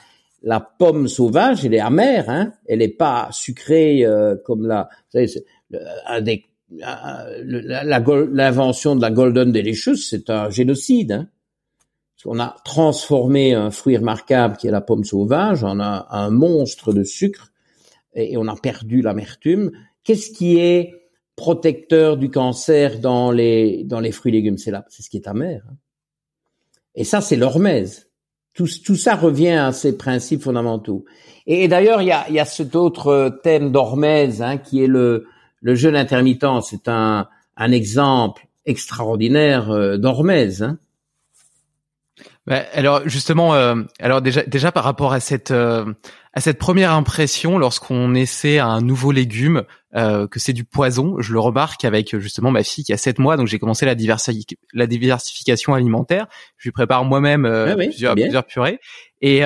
la 0.42 0.60
pomme 0.60 1.08
sauvage, 1.08 1.64
elle 1.64 1.74
est 1.74 1.80
amère, 1.80 2.28
hein. 2.30 2.52
Elle 2.66 2.78
n'est 2.80 2.88
pas 2.88 3.28
sucrée 3.32 4.04
euh, 4.04 4.36
comme 4.44 4.66
la, 4.66 4.88
vous 5.12 5.28
savez, 6.10 6.44
l'invention 8.32 8.96
de 8.96 9.00
la 9.00 9.10
golden 9.10 9.52
delicious, 9.52 9.96
c'est 9.96 10.30
un 10.30 10.50
génocide. 10.50 11.12
Hein. 11.12 11.28
On 12.24 12.40
a 12.40 12.56
transformé 12.64 13.54
un 13.54 13.70
fruit 13.70 13.96
remarquable 13.96 14.56
qui 14.56 14.66
est 14.66 14.72
la 14.72 14.80
pomme 14.80 15.04
sauvage 15.04 15.62
en 15.62 15.78
un, 15.80 16.04
un 16.10 16.30
monstre 16.30 16.92
de 16.92 17.04
sucre 17.04 17.52
et, 18.14 18.36
on 18.36 18.48
a 18.48 18.56
perdu 18.56 19.02
l'amertume. 19.02 19.70
Qu'est-ce 20.02 20.30
qui 20.32 20.58
est 20.58 20.94
protecteur 21.36 22.16
du 22.16 22.30
cancer 22.30 22.98
dans 22.98 23.30
les 23.30 23.84
dans 23.84 24.00
les 24.00 24.10
fruits 24.10 24.30
et 24.32 24.36
légumes? 24.36 24.58
C'est 24.58 24.72
là, 24.72 24.84
c'est 24.88 25.02
ce 25.02 25.10
qui 25.10 25.18
est 25.18 25.28
amer. 25.28 25.62
Hein. 25.70 25.76
Et 26.98 27.04
ça, 27.04 27.20
c'est 27.20 27.36
l'hormèse. 27.36 28.10
Tout, 28.54 28.66
tout 28.84 28.96
ça 28.96 29.14
revient 29.14 29.52
à 29.52 29.72
ces 29.72 29.96
principes 29.96 30.42
fondamentaux. 30.42 31.04
Et, 31.46 31.68
d'ailleurs, 31.68 32.02
il 32.02 32.08
y 32.08 32.12
a, 32.12 32.28
y 32.28 32.40
a 32.40 32.44
cet 32.44 32.74
autre 32.74 33.38
thème 33.44 33.70
d'hormèse 33.70 34.42
hein, 34.42 34.58
qui 34.58 34.82
est 34.82 34.88
le 34.88 35.26
le 35.60 35.74
jeûne 35.74 35.96
intermittent. 35.96 36.62
C'est 36.62 36.88
un 36.88 37.28
un 37.56 37.72
exemple 37.72 38.46
extraordinaire 38.66 39.70
euh, 39.70 39.96
d'hormèse. 39.96 40.62
Hein. 40.62 40.78
Bah, 42.48 42.64
alors 42.72 43.06
justement, 43.06 43.54
euh, 43.54 43.74
alors 44.00 44.22
déjà 44.22 44.42
déjà 44.42 44.72
par 44.72 44.82
rapport 44.82 45.12
à 45.12 45.20
cette 45.20 45.50
euh, 45.50 45.84
à 46.32 46.40
cette 46.40 46.58
première 46.58 46.92
impression 46.92 47.58
lorsqu'on 47.58 48.14
essaie 48.14 48.58
un 48.58 48.80
nouveau 48.80 49.12
légume 49.12 49.64
euh, 49.94 50.26
que 50.26 50.40
c'est 50.40 50.54
du 50.54 50.64
poison, 50.64 51.16
je 51.20 51.34
le 51.34 51.40
remarque 51.40 51.84
avec 51.84 52.18
justement 52.18 52.50
ma 52.50 52.62
fille 52.62 52.84
qui 52.84 52.94
a 52.94 52.96
7 52.96 53.18
mois, 53.18 53.36
donc 53.36 53.48
j'ai 53.48 53.58
commencé 53.58 53.84
la, 53.84 53.94
la 54.72 54.86
diversification 54.86 55.74
alimentaire. 55.74 56.26
Je 56.56 56.68
lui 56.68 56.72
prépare 56.72 57.04
moi-même 57.04 57.44
ah 57.44 57.74
plusieurs, 57.76 58.14
plusieurs, 58.14 58.44
purées 58.44 58.80
et 59.20 59.42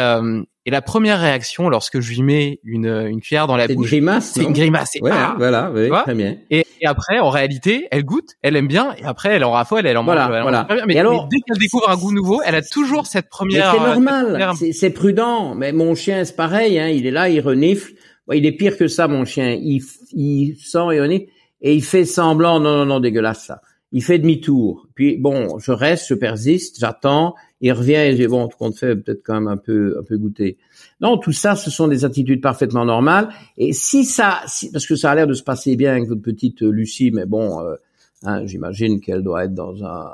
et 0.65 0.71
la 0.71 0.81
première 0.81 1.21
réaction 1.21 1.69
lorsque 1.69 1.99
je 1.99 2.13
lui 2.13 2.23
mets 2.23 2.61
une, 2.63 2.87
une 2.87 3.21
cuillère 3.21 3.49
dans 3.49 3.57
la 3.57 3.67
bouche, 3.67 3.91
c'est 3.91 3.97
une 3.97 4.03
grimace. 4.03 4.33
C'est 4.33 4.43
une 4.45 4.53
grimace. 4.53 4.91
Ouais, 5.01 5.11
ah, 5.13 5.35
voilà, 5.37 5.73
oui, 5.75 5.89
très 5.89 6.15
bien. 6.15 6.37
Et, 6.51 6.65
et, 6.81 6.87
après, 6.87 7.19
en 7.19 7.31
réalité, 7.31 7.89
elle 7.91 8.05
goûte, 8.05 8.37
elle 8.43 8.55
aime 8.55 8.69
bien, 8.69 8.95
et 8.97 9.05
après, 9.05 9.31
elle 9.31 9.43
en 9.43 9.51
raffole, 9.51 9.87
elle 9.87 9.97
en 9.97 10.05
voilà, 10.05 10.29
mange. 10.29 10.43
Voilà. 10.43 10.67
Mais, 10.87 10.97
alors, 10.99 11.27
dès 11.27 11.39
qu'elle 11.41 11.59
découvre 11.59 11.91
un 11.91 11.97
goût 11.97 12.13
nouveau, 12.13 12.43
elle 12.45 12.55
a 12.55 12.63
toujours 12.63 13.07
cette 13.07 13.29
première. 13.29 13.73
C'est 13.73 13.81
normal, 13.81 14.53
c'est 14.73 14.91
prudent. 14.91 15.57
Mais 15.57 15.73
mon 15.73 15.97
chien, 15.97 16.25
c'est 16.25 16.37
pareil. 16.37 16.79
Hein, 16.79 16.89
il 16.89 17.07
est 17.07 17.11
là, 17.11 17.29
il 17.29 17.41
renifle. 17.41 17.93
il 18.33 18.47
est 18.47 18.53
pire 18.53 18.77
que 18.77 18.87
ça, 18.87 19.09
mon 19.09 19.25
chien. 19.25 19.51
Il, 19.51 19.83
il 20.13 20.57
sent 20.59 20.93
et 20.93 21.01
renifle 21.01 21.27
et 21.61 21.75
il 21.75 21.83
fait 21.83 22.05
semblant. 22.05 22.61
Non, 22.61 22.77
non, 22.77 22.87
non, 22.87 23.01
dégueulasse 23.01 23.47
ça. 23.47 23.63
Il 23.91 24.03
fait 24.03 24.19
demi-tour. 24.19 24.87
Puis 24.95 25.17
bon, 25.17 25.59
je 25.59 25.73
reste, 25.73 26.07
je 26.09 26.15
persiste, 26.15 26.79
j'attends 26.79 27.35
il 27.63 27.73
revient 27.73 27.95
et 27.95 28.15
dit 28.15 28.27
bon, 28.27 28.49
tout 28.49 28.59
compte 28.59 28.77
fait, 28.77 28.95
peut-être 28.97 29.23
quand 29.25 29.35
même 29.35 29.49
un 29.49 29.57
peu, 29.57 29.97
un 29.99 30.03
peu 30.03 30.19
goûter. 30.19 30.59
Non, 31.01 31.17
tout 31.17 31.33
ça, 31.33 31.57
ce 31.57 31.71
sont 31.71 31.89
des 31.89 32.05
attitudes 32.05 32.43
parfaitement 32.43 32.85
normales. 32.85 33.29
Et 33.57 33.73
si 33.73 34.05
ça, 34.05 34.41
parce 34.73 34.87
que 34.87 34.97
ça 34.97 35.13
a 35.13 35.15
l'air 35.15 35.27
de 35.27 35.35
se 35.35 35.43
passer 35.43 35.77
bien 35.77 35.93
avec 35.93 36.09
votre 36.09 36.23
petite 36.23 36.61
Lucie, 36.61 37.11
mais 37.13 37.25
bon, 37.25 37.61
euh, 37.61 37.77
hein, 38.25 38.45
j'imagine 38.47 39.01
qu'elle 39.01 39.23
doit 39.23 39.45
être 39.45 39.55
dans 39.55 39.85
un, 39.85 40.11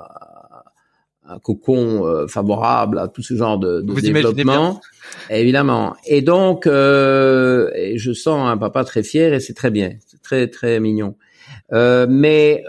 un 1.29 1.39
cocon 1.39 2.07
euh, 2.07 2.27
favorable 2.27 2.99
à 2.99 3.09
tout 3.09 3.23
ce 3.23 3.35
genre 3.35 3.59
de, 3.59 3.81
de 3.81 4.01
développement, 4.01 4.81
évidemment. 5.31 5.95
Et 6.07 6.23
donc, 6.23 6.67
euh, 6.67 7.71
et 7.75 7.99
je 7.99 8.13
sens 8.13 8.49
un 8.49 8.57
papa 8.57 8.85
très 8.85 9.03
fier 9.03 9.33
et 9.35 9.41
c'est 9.41 9.55
très 9.55 9.71
bien, 9.71 9.93
c'est 10.07 10.23
très 10.23 10.49
très 10.49 10.81
mignon. 10.81 11.17
Euh, 11.73 12.07
mais 12.09 12.65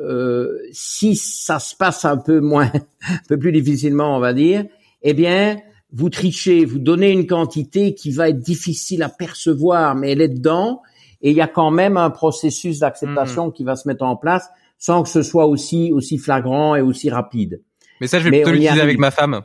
euh, 0.00 0.58
si 0.72 1.16
ça 1.16 1.58
se 1.58 1.76
passe 1.76 2.04
un 2.04 2.16
peu 2.16 2.40
moins, 2.40 2.70
un 3.08 3.18
peu 3.28 3.38
plus 3.38 3.52
difficilement, 3.52 4.16
on 4.16 4.20
va 4.20 4.32
dire, 4.32 4.64
eh 5.02 5.14
bien, 5.14 5.58
vous 5.92 6.10
trichez, 6.10 6.64
vous 6.64 6.78
donnez 6.78 7.10
une 7.10 7.26
quantité 7.26 7.94
qui 7.94 8.10
va 8.10 8.28
être 8.28 8.38
difficile 8.38 9.02
à 9.02 9.08
percevoir, 9.08 9.94
mais 9.94 10.12
elle 10.12 10.22
est 10.22 10.28
dedans, 10.28 10.82
et 11.22 11.30
il 11.30 11.36
y 11.36 11.40
a 11.40 11.48
quand 11.48 11.70
même 11.70 11.96
un 11.96 12.10
processus 12.10 12.78
d'acceptation 12.78 13.48
mmh. 13.48 13.52
qui 13.52 13.64
va 13.64 13.76
se 13.76 13.86
mettre 13.86 14.04
en 14.04 14.16
place 14.16 14.48
sans 14.78 15.02
que 15.02 15.08
ce 15.10 15.22
soit 15.22 15.46
aussi 15.46 15.92
aussi 15.92 16.16
flagrant 16.16 16.74
et 16.74 16.80
aussi 16.80 17.10
rapide. 17.10 17.60
Mais 18.00 18.06
ça, 18.06 18.18
je 18.18 18.24
vais 18.24 18.30
plutôt 18.30 18.52
l'utiliser 18.52 18.80
avec 18.80 18.98
ma 18.98 19.10
femme. 19.10 19.42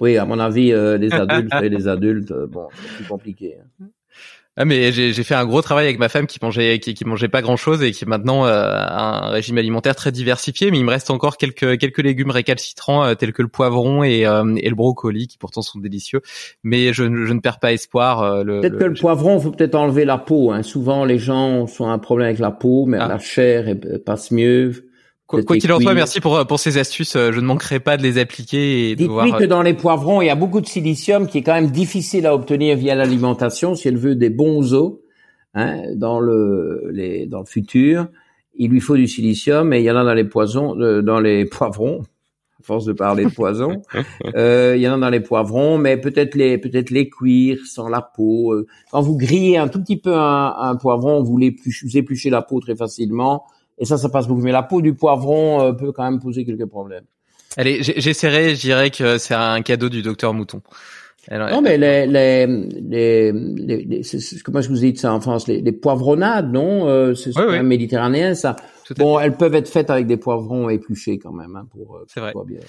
Oui, 0.00 0.16
à 0.16 0.24
mon 0.24 0.38
avis, 0.38 0.72
euh, 0.72 0.96
les 0.96 1.12
adultes 1.12 1.52
et 1.62 1.68
les 1.68 1.88
adultes, 1.88 2.30
euh, 2.30 2.46
bon, 2.46 2.68
c'est 2.72 2.96
plus 2.96 3.04
compliqué. 3.04 3.56
Hein. 3.60 3.86
Ah 4.60 4.64
mais 4.64 4.90
j'ai 4.90 5.12
fait 5.22 5.36
un 5.36 5.46
gros 5.46 5.62
travail 5.62 5.84
avec 5.84 6.00
ma 6.00 6.08
femme 6.08 6.26
qui 6.26 6.40
mangeait 6.42 6.80
qui, 6.80 6.92
qui 6.92 7.04
mangeait 7.04 7.28
pas 7.28 7.42
grand 7.42 7.56
chose 7.56 7.80
et 7.84 7.92
qui 7.92 8.04
maintenant 8.06 8.44
euh, 8.44 8.50
a 8.50 9.28
un 9.28 9.30
régime 9.30 9.56
alimentaire 9.56 9.94
très 9.94 10.10
diversifié 10.10 10.72
mais 10.72 10.78
il 10.78 10.84
me 10.84 10.90
reste 10.90 11.12
encore 11.12 11.36
quelques 11.36 11.78
quelques 11.78 12.02
légumes 12.02 12.32
récalcitrants 12.32 13.04
euh, 13.04 13.14
tels 13.14 13.32
que 13.32 13.42
le 13.42 13.46
poivron 13.46 14.02
et, 14.02 14.26
euh, 14.26 14.56
et 14.56 14.68
le 14.68 14.74
brocoli 14.74 15.28
qui 15.28 15.38
pourtant 15.38 15.62
sont 15.62 15.78
délicieux 15.78 16.22
mais 16.64 16.92
je, 16.92 17.04
je 17.04 17.32
ne 17.32 17.38
perds 17.38 17.60
pas 17.60 17.72
espoir 17.72 18.42
peut-être 18.44 18.78
que 18.78 18.84
le 18.84 18.94
poivron 18.94 19.38
faut 19.38 19.52
peut-être 19.52 19.76
enlever 19.76 20.04
la 20.04 20.18
peau 20.18 20.50
hein. 20.50 20.64
souvent 20.64 21.04
les 21.04 21.18
gens 21.18 21.64
ont 21.78 21.88
un 21.88 21.98
problème 22.00 22.26
avec 22.26 22.40
la 22.40 22.50
peau 22.50 22.84
mais 22.84 22.98
ah. 23.00 23.06
la 23.06 23.20
chair 23.20 23.76
passe 24.04 24.32
mieux 24.32 24.87
Quoi 25.28 25.42
qu'il 25.42 25.70
en 25.72 25.78
soit, 25.78 25.92
merci 25.92 26.20
pour 26.20 26.46
pour 26.46 26.58
ces 26.58 26.78
astuces. 26.78 27.14
Euh, 27.14 27.32
je 27.32 27.40
ne 27.40 27.44
manquerai 27.44 27.80
pas 27.80 27.98
de 27.98 28.02
les 28.02 28.16
appliquer 28.16 28.90
et 28.90 28.96
de 28.96 29.04
voir. 29.04 29.38
que 29.38 29.44
dans 29.44 29.60
les 29.60 29.74
poivrons, 29.74 30.22
il 30.22 30.26
y 30.26 30.30
a 30.30 30.34
beaucoup 30.34 30.62
de 30.62 30.66
silicium 30.66 31.26
qui 31.26 31.38
est 31.38 31.42
quand 31.42 31.52
même 31.52 31.70
difficile 31.70 32.26
à 32.26 32.34
obtenir 32.34 32.78
via 32.78 32.94
l'alimentation 32.94 33.74
si 33.74 33.88
elle 33.88 33.98
veut 33.98 34.14
des 34.14 34.30
bons 34.30 34.72
os 34.72 34.94
hein, 35.52 35.82
dans 35.94 36.18
le 36.18 36.88
les 36.92 37.26
dans 37.26 37.40
le 37.40 37.44
futur. 37.44 38.08
Il 38.54 38.70
lui 38.70 38.80
faut 38.80 38.96
du 38.96 39.06
silicium 39.06 39.70
et 39.74 39.80
il 39.80 39.84
y 39.84 39.90
en 39.90 39.96
a 39.96 40.04
dans 40.04 40.14
les 40.14 40.24
poisons, 40.24 40.80
euh, 40.80 41.02
dans 41.02 41.20
les 41.20 41.44
poivrons. 41.44 42.00
À 42.60 42.64
force 42.64 42.86
de 42.86 42.94
parler 42.94 43.26
de 43.26 43.30
poison, 43.30 43.82
euh, 44.34 44.74
il 44.76 44.82
y 44.82 44.88
en 44.88 44.94
a 44.94 44.98
dans 44.98 45.10
les 45.10 45.20
poivrons, 45.20 45.76
mais 45.76 45.98
peut-être 45.98 46.34
les 46.36 46.56
peut-être 46.56 46.88
les 46.88 47.10
cuire 47.10 47.58
sans 47.66 47.88
la 47.90 48.00
peau. 48.00 48.64
Quand 48.90 49.02
vous 49.02 49.16
grillez 49.18 49.58
un 49.58 49.68
tout 49.68 49.80
petit 49.80 49.98
peu 49.98 50.14
un, 50.14 50.54
un 50.58 50.74
poivron, 50.76 51.22
vous, 51.22 51.38
vous 51.38 51.96
épluchez 51.96 52.30
la 52.30 52.40
peau 52.40 52.60
très 52.60 52.74
facilement 52.74 53.44
et 53.78 53.84
ça, 53.84 53.96
ça 53.98 54.08
passe 54.08 54.26
beaucoup. 54.26 54.42
Mais 54.42 54.52
la 54.52 54.62
peau 54.62 54.82
du 54.82 54.94
poivron 54.94 55.60
euh, 55.62 55.72
peut 55.72 55.92
quand 55.92 56.04
même 56.04 56.20
poser 56.20 56.44
quelques 56.44 56.66
problèmes. 56.66 57.04
Allez, 57.56 57.82
j'essaierai. 57.82 58.54
Je 58.54 58.60
dirais 58.60 58.90
que 58.90 59.18
c'est 59.18 59.34
un 59.34 59.62
cadeau 59.62 59.88
du 59.88 60.02
docteur 60.02 60.34
Mouton. 60.34 60.60
non, 61.30 61.60
mais 61.60 61.76
les, 61.76 62.06
les, 62.06 62.46
les, 62.46 63.32
les, 63.32 64.02
comment 64.44 64.60
je 64.60 64.68
vous 64.68 64.84
ai 64.84 64.92
dit 64.92 64.98
ça 64.98 65.12
en 65.12 65.20
France, 65.20 65.48
les, 65.48 65.60
les 65.60 65.72
poivronnades, 65.72 66.52
non, 66.52 66.88
euh, 66.88 67.14
c'est 67.14 67.32
quand 67.32 67.50
même 67.50 67.66
méditerranéen, 67.66 68.34
ça. 68.34 68.56
Bon, 68.96 69.18
elles 69.18 69.36
peuvent 69.36 69.54
être 69.54 69.68
faites 69.68 69.90
avec 69.90 70.06
des 70.06 70.16
poivrons 70.16 70.70
épluchés 70.70 71.18
quand 71.18 71.32
même, 71.32 71.56
hein, 71.56 71.66
pour. 71.70 71.96
Euh, 71.96 72.04
c'est 72.06 72.20
vrai. 72.20 72.32
Bien. 72.46 72.60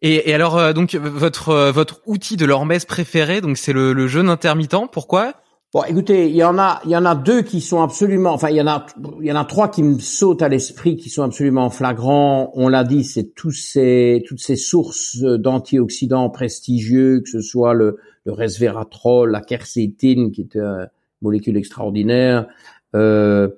Et, 0.00 0.30
et, 0.30 0.34
alors, 0.34 0.58
euh, 0.58 0.72
donc 0.72 0.94
votre 0.94 1.70
votre 1.70 2.00
outil 2.06 2.36
de 2.36 2.46
leur 2.46 2.64
messe 2.66 2.84
préféré, 2.84 3.40
donc 3.40 3.56
c'est 3.58 3.72
le, 3.72 3.92
le 3.92 4.06
jeûne 4.06 4.28
intermittent. 4.28 4.90
Pourquoi? 4.92 5.34
Bon, 5.74 5.82
écoutez, 5.82 6.30
il 6.30 6.36
y 6.36 6.44
en 6.44 6.56
a, 6.56 6.80
il 6.84 6.92
y 6.92 6.96
en 6.96 7.04
a 7.04 7.16
deux 7.16 7.42
qui 7.42 7.60
sont 7.60 7.82
absolument, 7.82 8.30
enfin, 8.32 8.48
il 8.48 8.54
y 8.54 8.62
en 8.62 8.68
a, 8.68 8.86
il 9.20 9.26
y 9.26 9.32
en 9.32 9.36
a 9.36 9.44
trois 9.44 9.66
qui 9.66 9.82
me 9.82 9.98
sautent 9.98 10.40
à 10.40 10.48
l'esprit, 10.48 10.96
qui 10.96 11.10
sont 11.10 11.24
absolument 11.24 11.68
flagrants. 11.68 12.52
On 12.54 12.68
l'a 12.68 12.84
dit, 12.84 13.02
c'est 13.02 13.34
tous 13.34 13.50
ces, 13.50 14.22
toutes 14.24 14.38
ces 14.38 14.54
sources 14.54 15.16
d'antioxydants 15.16 16.30
prestigieux, 16.30 17.22
que 17.22 17.28
ce 17.28 17.40
soit 17.40 17.74
le, 17.74 17.98
le 18.24 18.32
resveratrol, 18.32 19.32
la 19.32 19.40
quercétine, 19.40 20.30
qui 20.30 20.42
est 20.42 20.54
une 20.54 20.88
molécule 21.22 21.56
extraordinaire, 21.56 22.46
euh, 22.94 23.48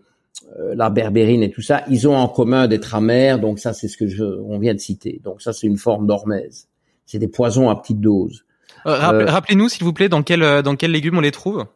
euh, 0.58 0.74
la 0.74 0.88
berbérine 0.88 1.42
et 1.42 1.50
tout 1.50 1.60
ça, 1.60 1.82
ils 1.90 2.08
ont 2.08 2.16
en 2.16 2.28
commun 2.28 2.66
d'être 2.66 2.94
amers. 2.94 3.40
Donc 3.40 3.58
ça, 3.58 3.74
c'est 3.74 3.88
ce 3.88 3.98
que 3.98 4.06
je, 4.06 4.24
on 4.24 4.58
vient 4.58 4.72
de 4.72 4.80
citer. 4.80 5.20
Donc 5.22 5.42
ça, 5.42 5.52
c'est 5.52 5.66
une 5.66 5.76
forme 5.76 6.06
d'hormèse. 6.06 6.66
C'est 7.04 7.18
des 7.18 7.28
poisons 7.28 7.68
à 7.68 7.76
petite 7.76 8.00
dose. 8.00 8.46
Euh, 8.86 9.26
rappelez-nous, 9.26 9.68
s'il 9.68 9.84
vous 9.84 9.92
plaît, 9.92 10.08
dans 10.08 10.22
quel, 10.22 10.62
dans 10.62 10.76
quel 10.76 10.92
légume 10.92 11.18
on 11.18 11.20
les 11.20 11.30
trouve? 11.30 11.66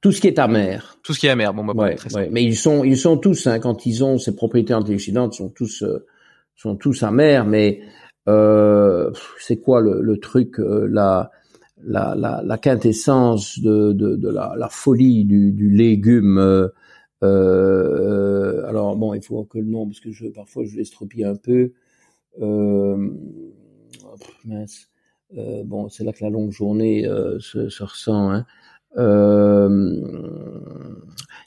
Tout 0.00 0.12
ce 0.12 0.20
qui 0.20 0.28
est 0.28 0.38
amer. 0.38 0.98
Tout 1.02 1.14
ce 1.14 1.20
qui 1.20 1.26
est 1.26 1.30
amer, 1.30 1.52
bon, 1.52 1.64
bah, 1.64 1.72
ouais, 1.74 1.96
ouais. 2.14 2.28
Mais 2.30 2.44
ils 2.44 2.56
sont, 2.56 2.84
ils 2.84 2.98
sont 2.98 3.16
tous, 3.16 3.46
hein, 3.46 3.58
quand 3.58 3.86
ils 3.86 4.04
ont 4.04 4.18
ces 4.18 4.36
propriétés 4.36 4.74
antioxydantes, 4.74 5.34
sont 5.34 5.48
tous, 5.48 5.82
euh, 5.82 6.06
sont 6.54 6.76
tous 6.76 7.02
amers. 7.02 7.44
Mais 7.46 7.80
euh, 8.28 9.10
c'est 9.38 9.56
quoi 9.56 9.80
le, 9.80 10.00
le 10.02 10.18
truc, 10.18 10.58
euh, 10.58 10.86
la, 10.90 11.30
la, 11.82 12.14
la, 12.16 12.42
la, 12.44 12.58
quintessence 12.58 13.58
de, 13.60 13.92
de, 13.92 14.16
de 14.16 14.28
la, 14.28 14.54
la, 14.56 14.68
folie 14.68 15.24
du, 15.24 15.52
du 15.52 15.70
légume. 15.70 16.38
Euh, 16.38 16.68
euh, 17.22 18.66
alors 18.66 18.96
bon, 18.96 19.14
il 19.14 19.22
faut 19.22 19.44
que 19.44 19.58
le 19.58 19.66
nom, 19.66 19.86
parce 19.86 20.00
que 20.00 20.10
je, 20.10 20.26
parfois 20.26 20.64
je 20.64 20.76
l'estropie 20.76 21.24
un 21.24 21.36
peu. 21.36 21.72
mince. 24.44 24.88
bon, 25.64 25.88
c'est 25.88 26.04
là 26.04 26.12
que 26.12 26.22
la 26.22 26.30
longue 26.30 26.50
journée 26.50 27.04
se, 27.38 27.68
se, 27.68 27.82
ressent. 27.82 28.30
Hein. 28.30 28.46
Euh, 28.96 30.00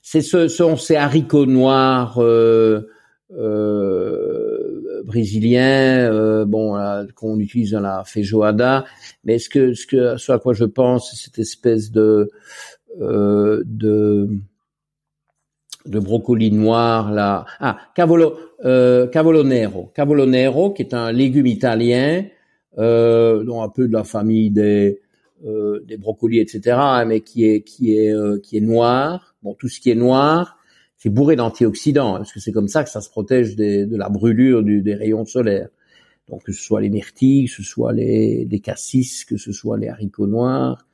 c'est 0.02 0.22
ce 0.22 0.48
sont 0.48 0.76
ces 0.76 0.96
haricots 0.96 1.46
noirs 1.46 2.18
euh, 2.20 2.90
euh, 3.38 5.04
brésiliens, 5.06 6.12
euh, 6.12 6.46
bon, 6.46 6.78
qu'on 7.16 7.40
utilise 7.40 7.72
dans 7.72 7.80
la 7.80 8.04
feijoada. 8.04 8.86
Mais 9.24 9.40
ce 9.40 9.50
que 9.50 9.74
ce 9.74 9.86
que 9.86 10.18
ce 10.18 10.32
à 10.32 10.40
quoi 10.40 10.54
je 10.54 10.66
pense, 10.66 11.12
c'est 11.12 11.26
cette 11.26 11.40
espèce 11.40 11.92
de 11.92 12.30
euh, 13.02 13.64
de 13.66 14.30
de 15.86 16.00
brocoli 16.00 16.52
noir 16.52 17.12
là. 17.12 17.46
Ah, 17.60 17.78
cavolo, 17.96 18.38
euh, 18.66 19.08
cavolo 19.08 19.44
nero, 19.44 19.92
cavolo 19.96 20.26
nero, 20.26 20.72
qui 20.72 20.84
est 20.84 20.94
un 20.94 21.12
légume 21.12 21.48
italien, 21.48 22.26
euh, 22.78 23.44
dont 23.44 23.62
un 23.62 23.70
peu 23.70 23.88
de 23.88 23.94
la 23.94 24.04
famille 24.04 24.52
des 24.52 25.02
euh, 25.46 25.80
des 25.88 25.98
brocolis, 25.98 26.40
etc., 26.40 26.78
hein, 26.80 27.06
mais 27.06 27.22
qui 27.22 27.46
est 27.46 27.62
qui 27.62 27.96
est 27.96 28.14
euh, 28.14 28.40
qui 28.40 28.58
est 28.58 28.62
noir. 28.62 29.36
Bon, 29.44 29.54
tout 29.54 29.70
ce 29.70 29.80
qui 29.80 29.90
est 29.90 29.96
noir, 29.96 30.58
c'est 30.98 31.10
bourré 31.10 31.36
d'antioxydants, 31.36 32.16
hein, 32.16 32.18
parce 32.20 32.34
que 32.34 32.40
c'est 32.40 32.52
comme 32.52 32.68
ça 32.68 32.84
que 32.84 32.90
ça 32.90 33.02
se 33.02 33.10
protège 33.10 33.56
des, 33.56 33.86
de 33.86 33.96
la 33.96 34.10
brûlure 34.10 34.64
du, 34.64 34.82
des 34.82 34.96
rayons 34.96 35.26
solaires. 35.26 35.70
Donc 36.30 36.44
que 36.44 36.52
ce 36.52 36.62
soit 36.62 36.82
les 36.82 36.90
myrtilles, 36.90 37.46
que 37.46 37.52
ce 37.52 37.64
soit 37.64 37.94
les, 37.94 38.46
les 38.46 38.60
cassis, 38.60 39.26
que 39.26 39.38
ce 39.38 39.52
soit 39.52 39.78
les 39.78 39.88
haricots 39.88 40.28
noirs, 40.28 40.86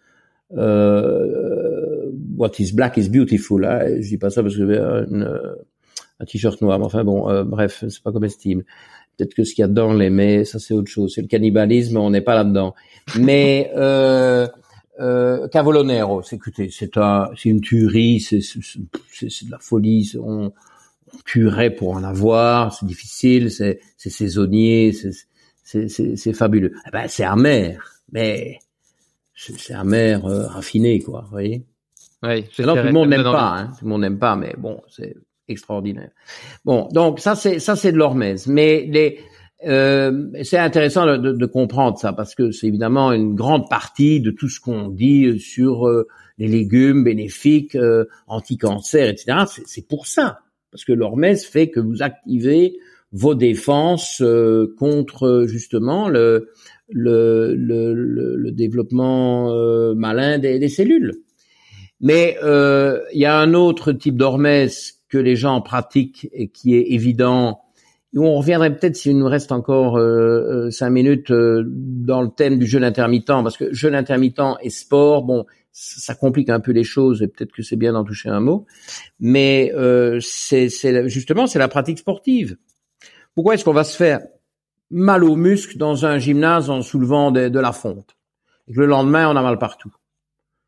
euh, 0.54 2.12
what 2.38 2.52
is 2.60 2.72
black 2.72 2.98
is 2.98 3.10
beautiful. 3.10 3.66
Hein. 3.66 4.02
Je 4.02 4.08
dis 4.10 4.18
pas 4.18 4.30
ça 4.30 4.44
parce 4.44 4.56
que 4.56 4.66
j'ai 4.66 4.78
un, 4.78 5.26
un 6.20 6.26
t-shirt 6.26 6.62
noir. 6.62 6.80
Mais 6.80 6.86
enfin 6.86 7.04
bon, 7.04 7.30
euh, 7.30 7.44
bref, 7.44 7.84
c'est 7.88 8.04
pas 8.04 8.12
comestible. 8.12 8.66
Peut-être 9.18 9.34
que 9.34 9.44
ce 9.44 9.54
qu'il 9.54 9.62
y 9.62 9.66
a 9.66 9.68
dedans 9.68 9.94
les 9.94 10.10
mais 10.10 10.46
ça 10.46 10.60
c'est 10.60 10.74
autre 10.74 10.90
chose. 10.90 11.14
C'est 11.14 11.22
le 11.22 11.28
cannibalisme, 11.28 11.98
on 11.98 12.10
n'est 12.10 12.22
pas 12.22 12.36
là-dedans. 12.36 12.74
Mais 13.20 13.72
euh, 13.76 14.48
euh, 15.00 15.48
Cavolonero, 15.48 16.22
c'est 16.22 16.36
écoutez, 16.38 16.70
c'est 16.72 16.98
un, 16.98 17.30
c'est 17.38 17.50
une 17.50 17.62
tuerie, 17.62 18.20
c'est, 18.20 18.40
de 18.40 19.52
la 19.52 19.60
folie. 19.60 20.14
On, 20.20 20.52
on 21.14 21.18
tuerait 21.26 21.72
pour 21.72 21.92
en 21.92 22.04
avoir, 22.04 22.74
c'est 22.74 22.86
difficile, 22.86 23.52
c'est, 23.52 23.80
c'est 23.98 24.10
saisonnier, 24.10 24.92
c'est, 24.94 25.12
c'est, 25.64 25.88
c'est, 25.88 26.16
c'est 26.16 26.34
fabuleux. 26.34 26.74
Eh 26.88 26.92
ben, 26.92 27.08
c'est 27.08 27.24
amer, 27.24 28.02
mais 28.12 28.60
c'est 29.36 29.84
maire 29.84 30.26
euh, 30.26 30.48
raffiné, 30.48 31.00
quoi, 31.00 31.22
vous 31.22 31.32
voyez? 31.32 31.66
Oui, 32.24 32.46
Alors, 32.60 32.78
tout 32.78 32.84
le 32.84 32.92
monde 32.92 33.10
n'aime 33.10 33.24
pas, 33.24 33.58
hein, 33.58 33.74
tout 33.78 33.86
le 33.86 33.90
monde 33.90 34.02
n'aime 34.02 34.18
pas, 34.18 34.36
mais 34.36 34.56
bon, 34.58 34.82
c'est 34.90 35.16
extraordinaire. 35.48 36.12
Bon, 36.64 36.88
donc 36.92 37.20
ça 37.20 37.36
c'est 37.36 37.60
ça 37.60 37.76
c'est 37.76 37.92
de 37.92 37.98
l'hormèse, 37.98 38.48
mais 38.48 38.86
les 38.90 39.20
euh, 39.66 40.28
c'est 40.44 40.58
intéressant 40.58 41.06
de, 41.06 41.32
de, 41.32 41.46
comprendre 41.46 41.98
ça 41.98 42.14
parce 42.14 42.36
que 42.36 42.52
c'est 42.52 42.68
évidemment 42.68 43.14
une 43.14 43.36
grande 43.36 43.70
partie 43.70 44.20
de 44.20 44.30
tout 44.30 44.50
ce 44.50 44.60
qu'on 44.60 44.90
dit 44.90 45.40
sur 45.40 45.88
euh, 45.88 46.08
les 46.38 46.48
légumes 46.48 47.04
bénéfiques, 47.04 47.76
euh, 47.76 48.06
anti-cancer, 48.28 49.10
etc. 49.10 49.46
C'est 49.66 49.88
pour 49.88 50.08
ça, 50.08 50.40
parce 50.72 50.84
que 50.84 50.92
l'hormèse 50.92 51.46
fait 51.46 51.70
que 51.70 51.80
vous 51.80 52.04
activez 52.04 52.78
vos 53.12 53.34
défenses 53.34 54.22
euh, 54.22 54.76
contre 54.78 55.46
justement 55.48 56.10
le 56.10 56.50
le, 56.90 57.56
le, 57.56 57.94
le, 58.36 58.52
développement 58.52 59.52
euh, 59.52 59.96
malin 59.96 60.38
des, 60.38 60.60
des, 60.60 60.70
cellules. 60.70 61.14
Mais 62.00 62.38
euh, 62.44 63.02
il 63.12 63.20
y 63.20 63.26
a 63.26 63.40
un 63.40 63.56
autre 63.56 63.92
type 63.92 64.18
d'hormèse 64.18 64.95
que 65.10 65.18
les 65.18 65.36
gens 65.36 65.62
pratiquent 65.62 66.30
et 66.32 66.48
qui 66.50 66.76
est 66.76 66.92
évident. 66.92 67.62
On 68.16 68.36
reviendrait 68.36 68.76
peut-être 68.76 68.96
s'il 68.96 69.18
nous 69.18 69.28
reste 69.28 69.52
encore 69.52 69.98
euh, 69.98 70.70
cinq 70.70 70.90
minutes 70.90 71.32
dans 71.32 72.22
le 72.22 72.30
thème 72.30 72.58
du 72.58 72.66
jeûne 72.66 72.84
intermittent, 72.84 73.28
parce 73.28 73.58
que 73.58 73.74
jeûne 73.74 73.96
intermittent 73.96 74.40
et 74.62 74.70
sport, 74.70 75.24
bon, 75.24 75.46
ça 75.72 76.16
complique 76.16 76.50
un 76.50 76.62
peu 76.62 76.72
les 76.72 76.86
choses 76.86 77.22
et 77.22 77.28
peut-être 77.28 77.52
que 77.52 77.62
c'est 77.62 77.76
bien 77.76 77.92
d'en 77.92 78.06
toucher 78.06 78.30
un 78.30 78.40
mot. 78.40 78.66
Mais 79.20 79.74
c'est 80.22 80.70
justement 81.10 81.46
c'est 81.48 81.60
la 81.60 81.68
pratique 81.68 82.00
sportive. 82.00 82.56
Pourquoi 83.34 83.56
est-ce 83.56 83.66
qu'on 83.66 83.74
va 83.74 83.84
se 83.84 83.98
faire 83.98 84.22
mal 84.90 85.24
aux 85.24 85.36
muscles 85.36 85.78
dans 85.78 86.06
un 86.06 86.18
gymnase 86.18 86.70
en 86.70 86.82
soulevant 86.82 87.32
de, 87.32 87.60
la 87.60 87.72
fonte. 87.72 88.16
Et 88.68 88.74
que 88.74 88.80
le 88.80 88.86
lendemain, 88.86 89.30
on 89.30 89.36
a 89.36 89.42
mal 89.42 89.58
partout? 89.58 89.94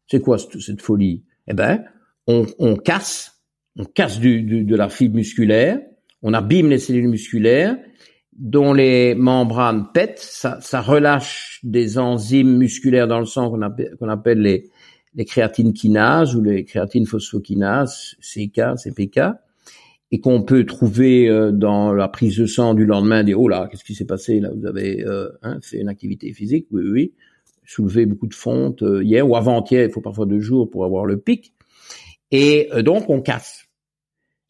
C'est 0.07 0.21
quoi 0.21 0.37
cette, 0.37 0.81
folie? 0.81 1.23
Eh 1.47 1.53
ben, 1.53 1.83
on, 2.27 2.75
casse, 2.75 3.36
on 3.77 3.85
casse 3.85 4.19
du, 4.19 4.43
de 4.43 4.75
la 4.75 4.89
fibre 4.89 5.15
musculaire, 5.15 5.79
on 6.21 6.33
abîme 6.33 6.69
les 6.69 6.79
cellules 6.79 7.09
musculaires, 7.09 7.77
dont 8.33 8.73
les 8.73 9.15
membranes 9.15 9.87
pètent, 9.93 10.19
ça, 10.19 10.81
relâche 10.81 11.59
des 11.63 11.97
enzymes 11.97 12.57
musculaires 12.57 13.07
dans 13.07 13.19
le 13.19 13.25
sang 13.25 13.49
qu'on 13.49 13.61
appelle, 13.61 13.95
qu'on 13.99 14.09
appelle 14.09 14.41
les, 14.41 14.69
les 15.15 15.25
créatines 15.25 15.73
kinases 15.73 16.35
ou 16.35 16.41
les 16.41 16.63
créatines 16.63 17.05
phosphokinases, 17.05 18.15
CK, 18.21 18.77
CPK 18.77 19.19
et 20.11 20.19
qu'on 20.19 20.43
peut 20.43 20.65
trouver 20.65 21.27
euh, 21.27 21.51
dans 21.51 21.93
la 21.93 22.07
prise 22.07 22.37
de 22.37 22.45
sang 22.45 22.73
du 22.73 22.85
lendemain, 22.85 23.23
des 23.23 23.33
oh 23.33 23.47
là, 23.47 23.67
qu'est-ce 23.69 23.83
qui 23.83 23.95
s'est 23.95 24.05
passé 24.05 24.39
là 24.39 24.49
Vous 24.55 24.65
avez 24.65 25.03
euh, 25.03 25.29
hein, 25.41 25.59
fait 25.61 25.79
une 25.79 25.89
activité 25.89 26.31
physique, 26.33 26.67
oui, 26.71 26.83
oui, 26.89 27.13
soulevé 27.65 28.05
beaucoup 28.05 28.27
de 28.27 28.33
fonte 28.33 28.83
euh, 28.83 29.03
hier 29.03 29.27
ou 29.27 29.35
avant-hier, 29.35 29.83
il 29.83 29.91
faut 29.91 30.01
parfois 30.01 30.25
deux 30.25 30.39
jours 30.39 30.69
pour 30.69 30.85
avoir 30.85 31.05
le 31.05 31.17
pic, 31.17 31.53
et 32.31 32.69
donc 32.83 33.09
on 33.09 33.21
casse. 33.21 33.66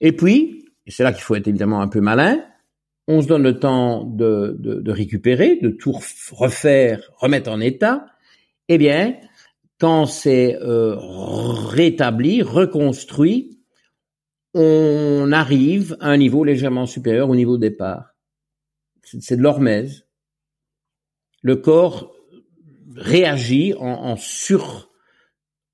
Et 0.02 0.12
puis, 0.12 0.66
et 0.86 0.92
c'est 0.92 1.04
là 1.04 1.12
qu'il 1.14 1.24
faut 1.24 1.36
être 1.36 1.48
évidemment 1.48 1.82
un 1.82 1.88
peu 1.88 2.02
malin, 2.02 2.44
on 3.08 3.22
se 3.22 3.28
donne 3.28 3.44
le 3.44 3.60
temps 3.60 4.04
de, 4.04 4.56
de, 4.60 4.76
de 4.82 4.92
récupérer, 4.92 5.58
de 5.58 5.70
tout 5.70 5.98
refaire, 6.32 7.02
remettre 7.18 7.50
en 7.50 7.60
état. 7.60 8.06
Eh 8.68 8.78
bien, 8.78 9.16
quand 9.80 10.06
c'est 10.06 10.58
rétabli, 10.60 12.42
reconstruit, 12.42 13.58
on 14.54 15.32
arrive 15.32 15.96
à 16.00 16.10
un 16.10 16.18
niveau 16.18 16.44
légèrement 16.44 16.86
supérieur 16.86 17.30
au 17.30 17.36
niveau 17.36 17.58
de 17.58 17.62
départ. 17.62 18.16
C'est 19.04 19.38
de 19.38 19.42
l'hormèse. 19.42 20.08
Le 21.44 21.56
corps 21.56 22.14
réagit 22.96 23.74
en, 23.76 24.16
sur, 24.18 24.92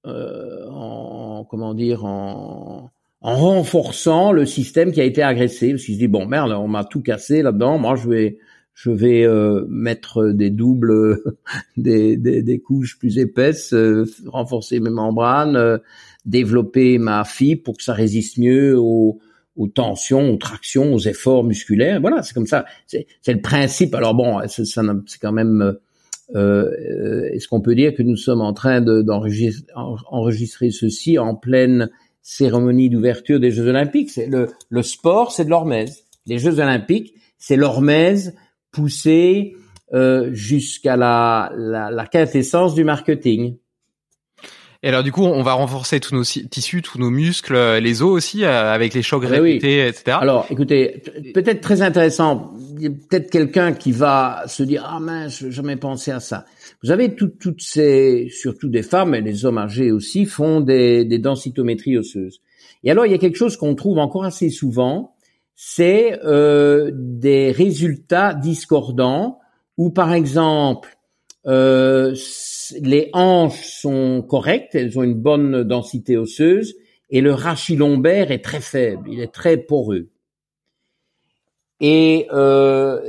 euh, 0.05 0.67
en 0.69 1.45
comment 1.45 1.73
dire, 1.73 2.05
en, 2.05 2.92
renforçant 3.23 4.31
le 4.31 4.45
système 4.45 4.91
qui 4.91 5.01
a 5.01 5.05
été 5.05 5.23
agressé. 5.23 5.71
Parce 5.71 5.83
qu'il 5.83 5.95
se 5.95 5.99
dit 5.99 6.07
bon 6.07 6.25
merde, 6.27 6.51
on 6.51 6.67
m'a 6.67 6.83
tout 6.83 7.01
cassé 7.01 7.41
là-dedans. 7.41 7.79
Moi, 7.79 7.95
je 7.95 8.07
vais, 8.07 8.37
je 8.75 8.91
vais 8.91 9.25
euh, 9.25 9.65
mettre 9.67 10.29
des 10.29 10.51
doubles, 10.51 11.19
des, 11.77 12.17
des, 12.17 12.59
couches 12.59 12.99
plus 12.99 13.17
épaisses, 13.17 13.73
euh, 13.73 14.05
renforcer 14.27 14.79
mes 14.79 14.91
membranes 14.91 15.79
développer 16.25 16.97
ma 16.97 17.23
fibre 17.23 17.63
pour 17.63 17.77
que 17.77 17.83
ça 17.83 17.93
résiste 17.93 18.37
mieux 18.37 18.77
aux, 18.77 19.19
aux 19.55 19.67
tensions, 19.67 20.31
aux 20.31 20.37
tractions, 20.37 20.93
aux 20.93 20.99
efforts 20.99 21.43
musculaires. 21.43 21.99
Voilà, 22.01 22.23
c'est 22.23 22.33
comme 22.33 22.47
ça. 22.47 22.65
C'est 22.87 23.05
le 23.27 23.41
principe. 23.41 23.93
Alors 23.95 24.15
bon, 24.15 24.39
c'est 24.47 25.19
quand 25.21 25.31
même. 25.31 25.61
Euh, 25.61 25.73
euh, 26.35 27.29
Est-ce 27.31 27.47
qu'on 27.47 27.61
peut 27.61 27.75
dire 27.75 27.93
que 27.93 28.01
nous 28.01 28.15
sommes 28.15 28.41
en 28.41 28.53
train 28.53 28.81
d'enregistrer 28.81 30.71
ceci 30.71 31.19
en 31.19 31.35
pleine 31.35 31.89
cérémonie 32.23 32.89
d'ouverture 32.89 33.39
des 33.39 33.51
Jeux 33.51 33.67
Olympiques 33.67 34.17
le, 34.17 34.81
sport, 34.81 35.31
c'est 35.31 35.45
de 35.45 35.49
l'hormèse. 35.49 36.05
Les 36.25 36.39
Jeux 36.39 36.59
Olympiques, 36.59 37.13
c'est 37.37 37.57
l'hormèse 37.57 38.35
poussée 38.71 39.55
euh, 39.93 40.33
jusqu'à 40.33 40.95
la 40.95 42.07
quintessence 42.11 42.73
du 42.73 42.83
marketing. 42.83 43.57
Et 44.83 44.89
alors 44.89 45.01
du 45.01 45.11
coup, 45.13 45.23
on 45.23 45.41
va 45.43 45.53
renforcer 45.53 45.99
tous 46.01 46.13
nos 46.13 46.23
tissus, 46.23 46.81
tous 46.81 46.99
nos 46.99 47.09
muscles, 47.09 47.55
euh, 47.55 47.79
les 47.79 48.01
os 48.01 48.11
aussi, 48.11 48.43
euh, 48.43 48.73
avec 48.73 48.93
les 48.93 49.01
chocs 49.01 49.23
ah 49.25 49.29
répétés, 49.29 49.87
etc. 49.87 50.17
Alors, 50.19 50.45
écoutez, 50.49 51.01
peut-être 51.33 51.61
très 51.61 51.81
intéressant. 51.81 52.53
Il 52.75 52.83
y 52.83 52.87
a 52.87 52.89
peut-être 52.89 53.31
quelqu'un 53.31 53.71
qui 53.71 53.93
va 53.93 54.43
se 54.47 54.61
dire 54.61 54.85
ah 54.85 54.99
mince, 54.99 55.39
j'ai 55.39 55.51
jamais 55.51 55.77
pensé 55.77 56.11
à 56.11 56.19
ça. 56.19 56.45
Vous 56.83 56.91
avez 56.91 57.15
toutes 57.15 57.39
toutes 57.39 57.61
ces, 57.61 58.27
surtout 58.29 58.67
des 58.67 58.83
femmes 58.83 59.15
et 59.15 59.21
les 59.21 59.45
hommes 59.45 59.57
âgés 59.57 59.91
aussi 59.91 60.25
font 60.25 60.59
des, 60.59 61.05
des 61.05 61.17
densitométries 61.17 61.97
osseuses. 61.97 62.41
Et 62.83 62.91
alors, 62.91 63.05
il 63.05 63.11
y 63.11 63.15
a 63.15 63.17
quelque 63.17 63.37
chose 63.37 63.55
qu'on 63.55 63.75
trouve 63.75 63.99
encore 63.99 64.25
assez 64.25 64.49
souvent, 64.49 65.15
c'est 65.55 66.19
euh, 66.25 66.91
des 66.93 67.51
résultats 67.51 68.33
discordants 68.33 69.39
où, 69.77 69.91
par 69.91 70.13
exemple, 70.13 70.97
euh, 71.45 72.13
les 72.81 73.09
hanches 73.13 73.65
sont 73.65 74.25
correctes, 74.27 74.75
elles 74.75 74.97
ont 74.97 75.03
une 75.03 75.19
bonne 75.19 75.63
densité 75.63 76.17
osseuse, 76.17 76.75
et 77.09 77.21
le 77.21 77.33
rachis 77.33 77.75
lombaire 77.75 78.31
est 78.31 78.43
très 78.43 78.61
faible, 78.61 79.09
il 79.11 79.19
est 79.19 79.33
très 79.33 79.57
poreux. 79.57 80.09
Et, 81.79 82.27
euh, 82.31 83.01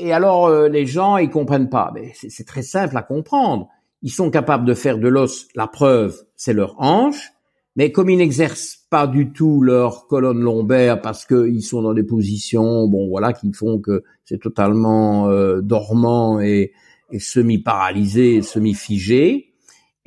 et 0.00 0.12
alors 0.12 0.46
euh, 0.46 0.68
les 0.68 0.86
gens 0.86 1.18
ils 1.18 1.30
comprennent 1.30 1.68
pas, 1.68 1.90
mais 1.94 2.12
c'est 2.14 2.46
très 2.46 2.62
simple 2.62 2.96
à 2.96 3.02
comprendre. 3.02 3.68
Ils 4.02 4.10
sont 4.10 4.30
capables 4.30 4.64
de 4.64 4.74
faire 4.74 4.98
de 4.98 5.08
l'os. 5.08 5.48
La 5.54 5.66
preuve, 5.66 6.16
c'est 6.36 6.52
leur 6.52 6.74
hanche, 6.78 7.32
mais 7.76 7.92
comme 7.92 8.10
ils 8.10 8.16
n'exercent 8.16 8.86
pas 8.90 9.06
du 9.06 9.32
tout 9.32 9.60
leur 9.60 10.06
colonne 10.06 10.40
lombaire 10.40 11.00
parce 11.00 11.26
qu'ils 11.26 11.62
sont 11.62 11.82
dans 11.82 11.94
des 11.94 12.02
positions, 12.02 12.88
bon 12.88 13.08
voilà, 13.08 13.32
qui 13.32 13.52
font 13.52 13.78
que 13.78 14.02
c'est 14.24 14.40
totalement 14.40 15.28
euh, 15.28 15.60
dormant 15.60 16.40
et 16.40 16.72
est 17.10 17.18
semi-paralysé, 17.18 18.42
semi-figé, 18.42 19.48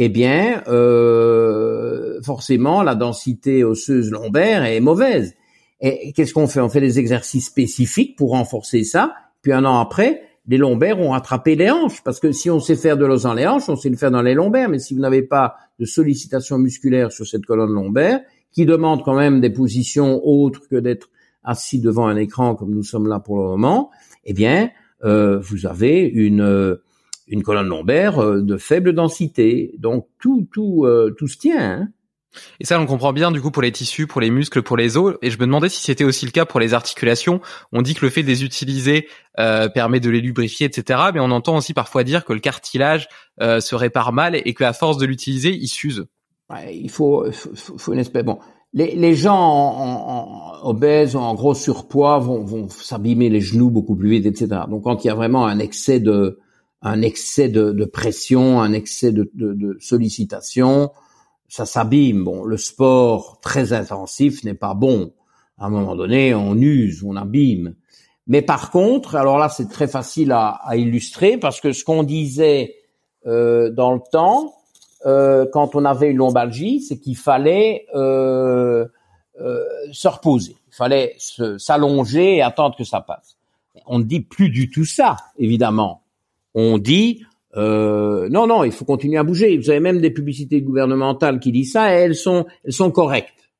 eh 0.04 0.10
bien, 0.10 0.64
euh, 0.68 2.20
forcément, 2.24 2.82
la 2.82 2.96
densité 2.96 3.64
osseuse 3.64 4.10
lombaire 4.10 4.64
est 4.64 4.80
mauvaise. 4.80 5.36
Et 5.80 6.12
qu'est-ce 6.14 6.34
qu'on 6.34 6.48
fait? 6.48 6.60
On 6.60 6.70
fait 6.70 6.82
des 6.82 7.00
exercices 7.00 7.48
spécifiques 7.48 8.16
pour 8.16 8.32
renforcer 8.32 8.84
ça. 8.84 9.14
Puis 9.42 9.52
un 9.52 9.66
an 9.66 9.80
après, 9.80 10.24
les 10.48 10.58
lombaires 10.58 11.00
ont 11.00 11.12
rattrapé 11.12 11.56
les 11.56 11.70
hanches. 11.70 12.04
Parce 12.04 12.20
que 12.20 12.32
si 12.32 12.50
on 12.50 12.60
sait 12.60 12.76
faire 12.76 12.98
de 12.98 13.06
l'os 13.06 13.24
dans 13.24 13.34
les 13.34 13.48
hanches, 13.48 13.70
on 13.70 13.76
sait 13.76 13.90
le 13.90 13.96
faire 13.96 14.12
dans 14.12 14.22
les 14.22 14.34
lombaires. 14.34 14.70
Mais 14.70 14.80
si 14.80 14.94
vous 14.94 15.02
n'avez 15.02 15.22
pas 15.24 15.56
de 15.80 15.86
sollicitation 15.86 16.58
musculaire 16.58 17.12
sur 17.12 17.28
cette 17.28 17.46
colonne 17.46 17.72
lombaire, 17.72 18.22
qui 18.52 18.66
demandent 18.66 19.04
quand 19.04 19.16
même 19.16 19.40
des 19.40 19.50
positions 19.50 20.22
autres 20.24 20.68
que 20.68 20.76
d'être 20.76 21.10
assis 21.44 21.80
devant 21.80 22.08
un 22.08 22.18
écran 22.18 22.56
comme 22.56 22.72
nous 22.72 22.84
sommes 22.84 23.08
là 23.08 23.20
pour 23.20 23.38
le 23.38 23.44
moment, 23.44 23.90
eh 24.26 24.34
bien, 24.34 24.70
euh, 25.04 25.40
vous 25.40 25.66
avez 25.66 26.02
une 26.02 26.78
une 27.28 27.44
colonne 27.44 27.68
lombaire 27.68 28.42
de 28.42 28.58
faible 28.58 28.94
densité. 28.94 29.74
Donc 29.78 30.08
tout 30.20 30.48
tout 30.52 30.88
tout 31.18 31.28
se 31.28 31.38
tient. 31.38 31.60
Hein. 31.60 31.88
Et 32.60 32.66
ça, 32.66 32.80
on 32.80 32.86
comprend 32.86 33.14
bien 33.14 33.32
du 33.32 33.42
coup 33.42 33.52
pour 33.52 33.62
les 33.62 33.72
tissus, 33.72 34.08
pour 34.08 34.22
les 34.22 34.32
muscles, 34.32 34.62
pour 34.62 34.78
les 34.78 34.98
os. 34.98 35.16
Et 35.22 35.30
je 35.30 35.38
me 35.38 35.46
demandais 35.46 35.70
si 35.70 35.82
c'était 35.82 36.04
aussi 36.04 36.26
le 36.26 36.32
cas 36.32 36.46
pour 36.46 36.60
les 36.60 36.74
articulations. 36.74 37.42
On 37.72 37.82
dit 37.82 37.94
que 37.94 38.06
le 38.06 38.12
fait 38.12 38.24
de 38.24 38.28
les 38.28 38.44
utiliser 38.44 39.08
euh, 39.40 39.68
permet 39.70 40.00
de 40.00 40.10
les 40.10 40.22
lubrifier, 40.22 40.68
etc. 40.68 41.00
Mais 41.14 41.20
on 41.20 41.32
entend 41.32 41.58
aussi 41.58 41.74
parfois 41.74 42.04
dire 42.04 42.24
que 42.24 42.34
le 42.34 42.40
cartilage 42.40 43.08
euh, 43.42 43.60
se 43.60 43.76
répare 43.76 44.14
mal 44.14 44.36
et 44.36 44.54
qu'à 44.54 44.74
force 44.74 44.98
de 44.98 45.06
l'utiliser, 45.06 45.54
il 45.54 45.68
s'use. 45.68 46.06
Ouais, 46.50 46.76
il 46.76 46.90
faut, 46.90 47.26
faut, 47.32 47.78
faut, 47.78 47.94
une 47.94 48.00
espèce. 48.00 48.24
Bon, 48.24 48.40
les, 48.74 48.96
les 48.96 49.16
gens 49.16 49.38
en, 49.38 50.62
en, 50.64 50.70
obèses 50.70 51.16
ou 51.16 51.20
en 51.20 51.34
gros 51.34 51.54
surpoids 51.54 52.20
vont, 52.20 52.44
vont 52.44 52.70
s'abîmer 52.70 53.30
les 53.30 53.42
genoux 53.42 53.70
beaucoup 53.70 53.96
plus 53.96 54.10
vite, 54.10 54.26
etc. 54.26 54.62
Donc 54.70 54.84
quand 54.84 55.04
il 55.04 55.08
y 55.08 55.12
a 55.12 55.16
vraiment 55.16 55.46
un 55.46 55.60
excès 55.60 56.00
de 56.00 56.40
un 56.82 57.02
excès 57.02 57.50
de, 57.50 57.72
de 57.72 57.86
pression, 57.86 58.62
un 58.62 58.74
excès 58.74 59.12
de, 59.12 59.30
de, 59.34 59.54
de 59.54 59.78
sollicitation, 59.80 60.92
ça 61.48 61.66
s'abîme. 61.66 62.24
Bon, 62.24 62.44
le 62.44 62.58
sport 62.58 63.40
très 63.42 63.74
intensif 63.74 64.44
n'est 64.44 64.54
pas 64.54 64.74
bon. 64.74 65.14
À 65.58 65.66
un 65.66 65.70
moment 65.70 65.96
donné, 65.96 66.34
on 66.34 66.56
use, 66.56 67.04
on 67.04 67.16
abîme. 67.16 67.76
Mais 68.28 68.42
par 68.42 68.72
contre, 68.72 69.16
alors 69.16 69.38
là, 69.38 69.50
c'est 69.50 69.68
très 69.68 69.88
facile 69.88 70.32
à, 70.32 70.60
à, 70.64 70.76
illustrer 70.76 71.38
parce 71.38 71.60
que 71.60 71.74
ce 71.74 71.84
qu'on 71.84 72.04
disait 72.04 72.76
euh, 73.28 73.70
dans 73.70 73.94
le 73.94 74.00
temps, 74.12 74.54
euh, 75.06 75.46
quand 75.52 75.76
on 75.76 75.86
avait 75.86 76.10
une 76.10 76.18
lombalgie, 76.18 76.82
c'est 76.82 77.00
qu'il 77.00 77.18
fallait 77.18 77.86
euh, 77.96 78.86
euh 79.40 79.64
se 79.92 80.08
reposer, 80.08 80.56
il 80.68 80.76
fallait 80.76 81.16
s'allonger 81.58 82.38
et 82.38 82.42
attendre 82.42 82.76
que 82.78 82.84
ça 82.84 83.02
passe. 83.02 83.38
On 83.88 84.00
ne 84.00 84.04
dit 84.04 84.22
plus 84.22 84.50
du 84.50 84.70
tout 84.70 84.86
ça, 84.86 85.18
évidemment. 85.38 86.01
On 86.54 86.78
dit 86.78 87.24
euh, 87.58 88.30
non, 88.30 88.48
non, 88.48 88.64
il 88.64 88.72
faut 88.72 88.86
continuer 88.86 89.18
à 89.18 89.24
bouger. 89.24 89.58
Vous 89.58 89.70
avez 89.70 89.80
même 89.80 90.00
des 90.00 90.12
publicités 90.12 90.62
gouvernementales 90.62 91.40
qui 91.40 91.52
disent 91.52 91.74
ça 91.74 91.94
et 91.94 92.00
elles 92.00 92.16
sont, 92.16 92.46
elles 92.64 92.74
sont 92.74 92.92
correctes. 92.92 93.52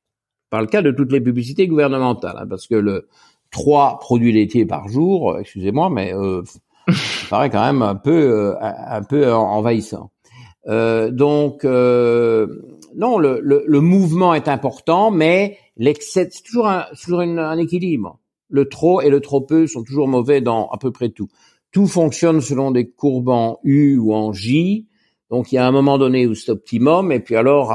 Par 0.50 0.60
le 0.60 0.66
cas 0.66 0.82
de 0.82 0.90
toutes 0.90 1.12
les 1.12 1.20
publicités 1.20 1.66
gouvernementales, 1.66 2.36
hein, 2.38 2.46
parce 2.48 2.66
que 2.66 2.74
le 2.74 3.08
trois 3.50 3.98
produits 3.98 4.32
laitiers 4.32 4.66
par 4.66 4.88
jour, 4.88 5.32
euh, 5.32 5.40
excusez-moi, 5.40 5.90
mais 5.90 6.14
euh, 6.14 6.42
ça 6.88 7.26
paraît 7.30 7.50
quand 7.50 7.64
même 7.64 7.82
un 7.82 7.94
peu, 7.94 8.50
euh, 8.50 8.54
un 8.60 9.02
peu 9.02 9.32
envahissant. 9.32 10.10
Euh, 10.68 11.10
donc, 11.10 11.64
non, 11.64 13.18
le, 13.18 13.40
le, 13.42 13.64
le, 13.66 13.80
mouvement 13.80 14.34
est 14.34 14.48
important, 14.48 15.10
mais 15.10 15.58
l'excès, 15.76 16.28
c'est 16.30 16.42
toujours, 16.42 16.68
un, 16.68 16.84
toujours 17.02 17.20
un 17.20 17.58
équilibre. 17.58 18.18
Le 18.48 18.68
trop 18.68 19.00
et 19.00 19.08
le 19.08 19.20
trop 19.20 19.40
peu 19.40 19.66
sont 19.66 19.82
toujours 19.82 20.08
mauvais 20.08 20.40
dans 20.40 20.68
à 20.68 20.78
peu 20.78 20.92
près 20.92 21.08
tout 21.08 21.28
tout 21.72 21.86
fonctionne 21.86 22.40
selon 22.40 22.70
des 22.70 22.88
courbes 22.88 23.30
en 23.30 23.58
U 23.64 23.98
ou 23.98 24.14
en 24.14 24.32
J. 24.32 24.86
Donc 25.30 25.50
il 25.50 25.56
y 25.56 25.58
a 25.58 25.66
un 25.66 25.72
moment 25.72 25.98
donné 25.98 26.26
où 26.26 26.34
c'est 26.34 26.50
optimum, 26.50 27.10
et 27.10 27.20
puis 27.20 27.36
alors 27.36 27.72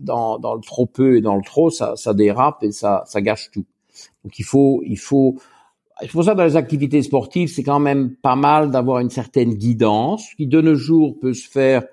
dans, 0.00 0.38
le 0.38 0.60
trop 0.60 0.86
peu 0.86 1.16
et 1.16 1.20
dans 1.20 1.36
le 1.36 1.42
trop, 1.42 1.70
ça, 1.70 1.94
dérape 2.14 2.62
et 2.62 2.72
ça, 2.72 3.02
ça 3.06 3.20
gâche 3.20 3.50
tout. 3.52 3.66
Donc 4.24 4.38
il 4.38 4.44
faut, 4.44 4.82
il 4.86 4.98
faut. 4.98 5.36
C'est 6.00 6.10
pour 6.10 6.24
ça 6.24 6.34
dans 6.34 6.44
les 6.44 6.56
activités 6.56 7.02
sportives, 7.02 7.48
c'est 7.48 7.62
quand 7.62 7.80
même 7.80 8.14
pas 8.16 8.36
mal 8.36 8.70
d'avoir 8.70 9.00
une 9.00 9.10
certaine 9.10 9.54
guidance 9.54 10.28
qui 10.36 10.46
de 10.46 10.60
nos 10.60 10.74
jours 10.74 11.18
peut 11.18 11.32
se 11.32 11.48
faire 11.48 11.84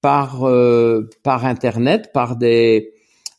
par 0.00 0.44
euh, 0.44 1.08
par 1.22 1.44
internet, 1.44 2.10
par 2.12 2.36
des 2.36 2.92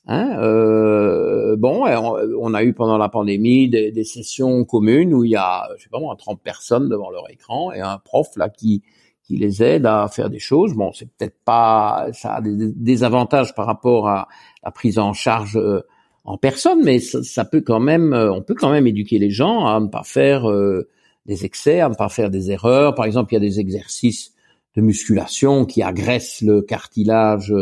Hein, 0.10 0.40
euh, 0.40 1.58
bon, 1.58 1.84
on, 1.86 2.54
a 2.54 2.64
eu 2.64 2.74
pendant 2.74 2.98
la 2.98 3.10
pandémie 3.10 3.70
des, 3.70 4.04
sessions 4.06 4.64
communes 4.64 5.14
où 5.14 5.26
il 5.26 5.32
y 5.32 5.36
a, 5.36 5.68
je 5.78 5.84
sais 5.84 5.90
pas 5.90 6.00
moi, 6.00 6.16
30 6.18 6.42
personnes 6.42 6.88
devant 6.88 7.10
leur 7.10 7.30
écran 7.30 7.74
et 7.74 7.82
un 7.82 7.98
prof 7.98 8.30
là 8.38 8.48
qui 8.48 8.84
qui 9.28 9.36
les 9.36 9.62
aide 9.62 9.86
à 9.86 10.08
faire 10.08 10.30
des 10.30 10.40
choses. 10.40 10.74
Bon, 10.74 10.94
c'est 10.94 11.10
peut-être 11.12 11.38
pas, 11.44 12.08
ça 12.14 12.36
a 12.36 12.42
des, 12.42 13.04
avantages 13.04 13.54
par 13.54 13.66
rapport 13.66 14.08
à 14.08 14.30
la 14.64 14.72
prise 14.72 14.98
en 15.00 15.12
charge 15.12 15.58
euh, 15.58 15.82
en 16.24 16.38
personne, 16.38 16.82
mais 16.84 17.00
ça, 17.00 17.46
peut 17.46 17.62
quand 17.62 17.80
même, 17.80 18.14
euh, 18.14 18.32
on 18.32 18.42
peut 18.42 18.56
quand 18.56 18.72
même 18.72 18.88
éduquer 18.88 19.20
les 19.20 19.30
gens 19.30 19.66
à 19.66 19.80
ne 19.80 19.88
pas 19.88 20.04
faire 20.04 20.50
euh, 20.50 20.88
des 21.26 21.44
excès, 21.46 21.82
à 21.82 21.90
ne 21.90 21.96
pas 21.96 22.10
faire 22.10 22.30
des 22.30 22.52
erreurs. 22.52 22.96
Par 22.96 23.06
exemple, 23.06 23.34
il 23.34 23.36
y 23.36 23.38
a 23.38 23.42
des 23.42 23.60
exercices 23.60 24.34
de 24.76 24.82
musculation 24.82 25.66
qui 25.66 25.84
agressent 25.84 26.42
le 26.42 26.62
cartilage 26.62 27.54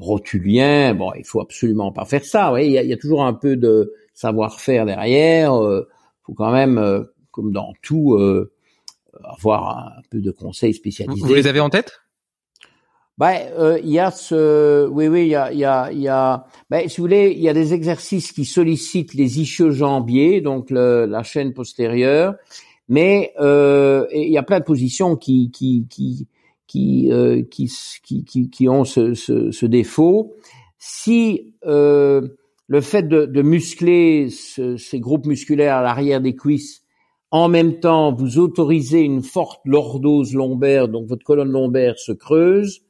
rotulien. 0.00 0.94
Bon, 0.94 1.12
il 1.16 1.24
faut 1.24 1.40
absolument 1.40 1.92
pas 1.92 2.04
faire 2.04 2.24
ça. 2.24 2.52
Oui, 2.52 2.66
il 2.66 2.72
y 2.72 2.92
a, 2.92 2.96
toujours 2.96 3.24
un 3.24 3.34
peu 3.34 3.56
de 3.56 3.92
savoir-faire 4.14 4.86
derrière. 4.86 5.54
Euh, 5.54 5.88
faut 6.22 6.34
quand 6.34 6.52
même, 6.52 6.78
euh, 6.78 7.04
comme 7.30 7.52
dans 7.52 7.72
tout, 7.82 8.14
euh, 8.14 8.52
avoir 9.24 9.94
un 9.98 10.02
peu 10.10 10.20
de 10.20 10.30
conseils 10.30 10.74
spécialisés. 10.74 11.26
Vous 11.26 11.34
les 11.34 11.46
avez 11.46 11.60
en 11.60 11.70
tête? 11.70 12.00
Ben, 13.18 13.38
il 13.84 13.90
y 13.90 13.98
a 13.98 14.10
ce, 14.10 14.86
oui, 14.88 15.06
oui, 15.06 15.24
il 15.24 15.28
y 15.28 15.34
a, 15.34 15.52
il 15.52 15.58
y 15.58 15.64
a, 15.66 15.92
il 15.92 16.00
y 16.00 16.08
a, 16.08 16.46
ben, 16.70 16.88
si 16.88 16.96
vous 16.96 17.04
voulez, 17.04 17.34
il 17.36 17.42
y 17.42 17.50
a 17.50 17.52
des 17.52 17.74
exercices 17.74 18.32
qui 18.32 18.46
sollicitent 18.46 19.12
les 19.12 19.40
ischio-jambiers, 19.40 20.40
donc 20.40 20.70
la 20.70 21.22
chaîne 21.22 21.52
postérieure, 21.52 22.36
mais 22.88 23.34
il 23.38 24.30
y 24.30 24.38
a 24.38 24.42
plein 24.42 24.60
de 24.60 24.64
positions 24.64 25.16
qui, 25.16 25.50
qui, 25.50 25.86
qui, 25.90 26.28
qui, 26.70 27.10
euh, 27.10 27.42
qui, 27.42 27.68
qui, 28.04 28.48
qui, 28.48 28.68
ont 28.68 28.84
ce, 28.84 29.14
ce, 29.14 29.50
ce 29.50 29.66
défaut. 29.66 30.36
Si 30.78 31.52
euh, 31.66 32.28
le 32.68 32.80
fait 32.80 33.02
de, 33.02 33.26
de 33.26 33.42
muscler 33.42 34.28
ces 34.30 35.00
groupes 35.00 35.26
musculaires 35.26 35.78
à 35.78 35.82
l'arrière 35.82 36.20
des 36.20 36.36
cuisses, 36.36 36.84
en 37.32 37.48
même 37.48 37.80
temps 37.80 38.14
vous 38.14 38.38
autorisez 38.38 39.00
une 39.00 39.22
forte 39.22 39.60
lordose 39.64 40.32
lombaire, 40.32 40.86
donc 40.86 41.08
votre 41.08 41.24
colonne 41.24 41.50
lombaire 41.50 41.98
se 41.98 42.12
creuse, 42.12 42.82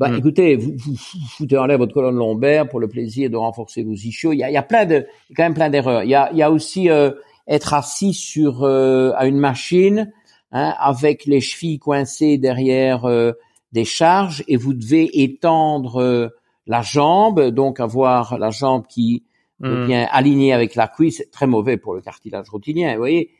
bah, 0.00 0.08
hmm. 0.08 0.16
écoutez, 0.16 0.56
vous, 0.56 0.72
vous, 0.76 0.96
foutez 1.36 1.56
en 1.56 1.66
l'air 1.66 1.78
votre 1.78 1.94
colonne 1.94 2.16
lombaire 2.16 2.68
pour 2.68 2.80
le 2.80 2.88
plaisir 2.88 3.30
de 3.30 3.36
renforcer 3.36 3.84
vos 3.84 3.92
ischios. 3.92 4.32
Il 4.32 4.38
y 4.38 4.42
a, 4.42 4.50
il 4.50 4.54
y 4.54 4.56
a 4.56 4.62
plein 4.64 4.86
de, 4.86 5.06
quand 5.36 5.44
même 5.44 5.54
plein 5.54 5.70
d'erreurs. 5.70 6.02
Il 6.02 6.10
y 6.10 6.16
a, 6.16 6.32
il 6.32 6.38
y 6.38 6.42
a 6.42 6.50
aussi 6.50 6.90
euh, 6.90 7.12
être 7.46 7.74
assis 7.74 8.12
sur 8.12 8.64
euh, 8.64 9.12
à 9.14 9.28
une 9.28 9.38
machine 9.38 10.10
Hein, 10.56 10.72
avec 10.78 11.26
les 11.26 11.40
chevilles 11.40 11.80
coincées 11.80 12.38
derrière 12.38 13.06
euh, 13.06 13.32
des 13.72 13.84
charges 13.84 14.44
et 14.46 14.56
vous 14.56 14.72
devez 14.72 15.24
étendre 15.24 16.00
euh, 16.00 16.28
la 16.68 16.80
jambe, 16.80 17.48
donc 17.48 17.80
avoir 17.80 18.38
la 18.38 18.50
jambe 18.50 18.86
qui 18.86 19.24
mmh. 19.58 19.86
bien 19.86 20.06
alignée 20.12 20.52
avec 20.52 20.76
la 20.76 20.86
cuisse, 20.86 21.16
c'est 21.16 21.32
très 21.32 21.48
mauvais 21.48 21.76
pour 21.76 21.92
le 21.92 22.02
cartilage 22.02 22.48
rotilien. 22.50 22.92
Vous 22.92 22.98
voyez, 22.98 23.32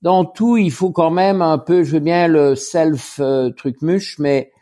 dans 0.00 0.24
tout, 0.24 0.56
il 0.56 0.70
faut 0.70 0.90
quand 0.90 1.10
même 1.10 1.42
un 1.42 1.58
peu, 1.58 1.84
je 1.84 1.92
veux 1.92 2.00
bien 2.00 2.28
le 2.28 2.54
self 2.54 3.20
euh, 3.20 3.50
truc 3.50 3.82
muche, 3.82 4.18
mais 4.18 4.52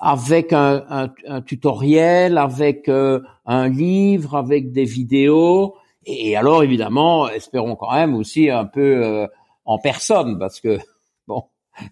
avec 0.00 0.52
un, 0.52 0.84
un, 0.90 1.14
un 1.28 1.40
tutoriel, 1.40 2.36
avec 2.36 2.88
un 2.88 3.68
livre, 3.68 4.34
avec 4.34 4.72
des 4.72 4.84
vidéos, 4.84 5.76
et 6.04 6.36
alors 6.36 6.64
évidemment, 6.64 7.28
espérons 7.28 7.76
quand 7.76 7.92
même 7.92 8.16
aussi 8.16 8.50
un 8.50 8.64
peu 8.64 9.26
en 9.64 9.78
personne, 9.78 10.38
parce 10.38 10.60
que 10.60 10.78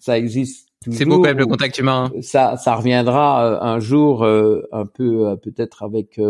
ça 0.00 0.18
existe 0.18 0.68
toujours. 0.82 0.98
C'est 0.98 1.04
beau 1.04 1.16
quand 1.16 1.28
même 1.28 1.38
le 1.38 1.46
contact 1.46 1.78
humain. 1.78 2.10
Hein. 2.14 2.20
Ça, 2.22 2.56
ça 2.56 2.74
reviendra 2.74 3.44
euh, 3.44 3.58
un 3.60 3.80
jour, 3.80 4.24
euh, 4.24 4.62
un 4.72 4.86
peu 4.86 5.28
euh, 5.28 5.36
peut-être 5.36 5.82
avec 5.82 6.20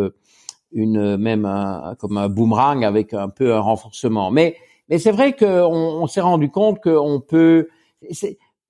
une 0.72 1.16
même 1.16 1.44
un, 1.44 1.94
comme 1.98 2.16
un 2.16 2.28
boomerang 2.28 2.84
avec 2.84 3.14
un 3.14 3.28
peu 3.28 3.54
un 3.54 3.60
renforcement. 3.60 4.30
Mais 4.30 4.56
mais 4.88 4.98
c'est 4.98 5.12
vrai 5.12 5.34
qu'on 5.34 5.46
on, 5.46 6.06
s'est 6.06 6.20
rendu 6.20 6.50
compte 6.50 6.80
qu'on 6.82 7.20
peut. 7.20 7.68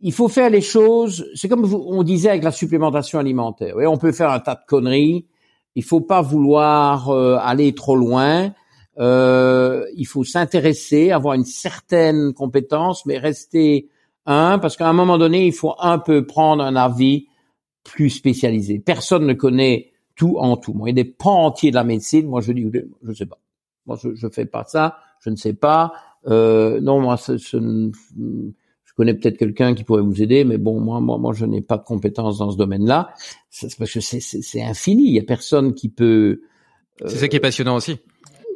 Il 0.00 0.12
faut 0.12 0.28
faire 0.28 0.50
les 0.50 0.60
choses. 0.60 1.28
C'est 1.34 1.48
comme 1.48 1.64
on 1.64 2.02
disait 2.02 2.28
avec 2.28 2.44
la 2.44 2.52
supplémentation 2.52 3.18
alimentaire. 3.18 3.74
Oui, 3.76 3.86
on 3.86 3.96
peut 3.96 4.12
faire 4.12 4.30
un 4.30 4.38
tas 4.38 4.54
de 4.54 4.64
conneries. 4.66 5.26
Il 5.74 5.82
faut 5.82 6.00
pas 6.00 6.22
vouloir 6.22 7.10
aller 7.10 7.74
trop 7.74 7.96
loin. 7.96 8.52
Euh, 8.98 9.84
il 9.96 10.06
faut 10.06 10.24
s'intéresser, 10.24 11.10
avoir 11.10 11.34
une 11.34 11.44
certaine 11.44 12.32
compétence, 12.32 13.06
mais 13.06 13.18
rester 13.18 13.88
un, 14.26 14.58
parce 14.58 14.76
qu'à 14.76 14.88
un 14.88 14.92
moment 14.92 15.18
donné, 15.18 15.46
il 15.46 15.52
faut 15.52 15.74
un 15.78 15.98
peu 15.98 16.26
prendre 16.26 16.62
un 16.62 16.76
avis 16.76 17.26
plus 17.84 18.10
spécialisé. 18.10 18.78
Personne 18.78 19.26
ne 19.26 19.34
connaît 19.34 19.92
tout 20.16 20.36
en 20.38 20.56
tout. 20.56 20.72
Moi, 20.72 20.90
il 20.90 20.96
y 20.96 21.00
a 21.00 21.02
des 21.02 21.10
pans 21.10 21.44
entiers 21.44 21.70
de 21.70 21.76
la 21.76 21.84
médecine. 21.84 22.26
Moi, 22.26 22.40
je 22.40 22.52
dis, 22.52 22.66
je 23.02 23.12
sais 23.12 23.26
pas. 23.26 23.38
Moi, 23.86 23.98
je, 24.02 24.14
je 24.14 24.28
fais 24.28 24.46
pas 24.46 24.64
ça. 24.64 24.96
Je 25.20 25.30
ne 25.30 25.36
sais 25.36 25.54
pas. 25.54 25.92
Euh, 26.26 26.80
non, 26.80 27.00
moi, 27.00 27.16
ce, 27.16 27.36
je 28.94 28.94
connais 28.96 29.14
peut-être 29.14 29.36
quelqu'un 29.36 29.74
qui 29.74 29.84
pourrait 29.84 30.02
vous 30.02 30.22
aider, 30.22 30.44
mais 30.44 30.56
bon, 30.56 30.80
moi, 30.80 31.00
moi, 31.00 31.18
moi, 31.18 31.32
je 31.34 31.44
n'ai 31.44 31.60
pas 31.60 31.76
de 31.76 31.84
compétences 31.84 32.38
dans 32.38 32.50
ce 32.50 32.56
domaine-là. 32.56 33.12
C'est 33.50 33.76
parce 33.76 33.92
que 33.92 34.00
c'est 34.00 34.62
infini. 34.62 35.04
Il 35.04 35.14
y 35.14 35.18
a 35.18 35.24
personne 35.24 35.74
qui 35.74 35.88
peut. 35.88 36.42
C'est 37.06 37.16
ça 37.16 37.28
qui 37.28 37.36
est 37.36 37.40
passionnant 37.40 37.76
aussi. 37.76 37.98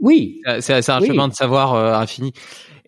Oui. 0.01 0.41
C'est 0.61 0.89
un 0.91 1.01
chemin 1.01 1.29
de 1.29 1.35
savoir 1.35 1.75
infini. 1.75 2.33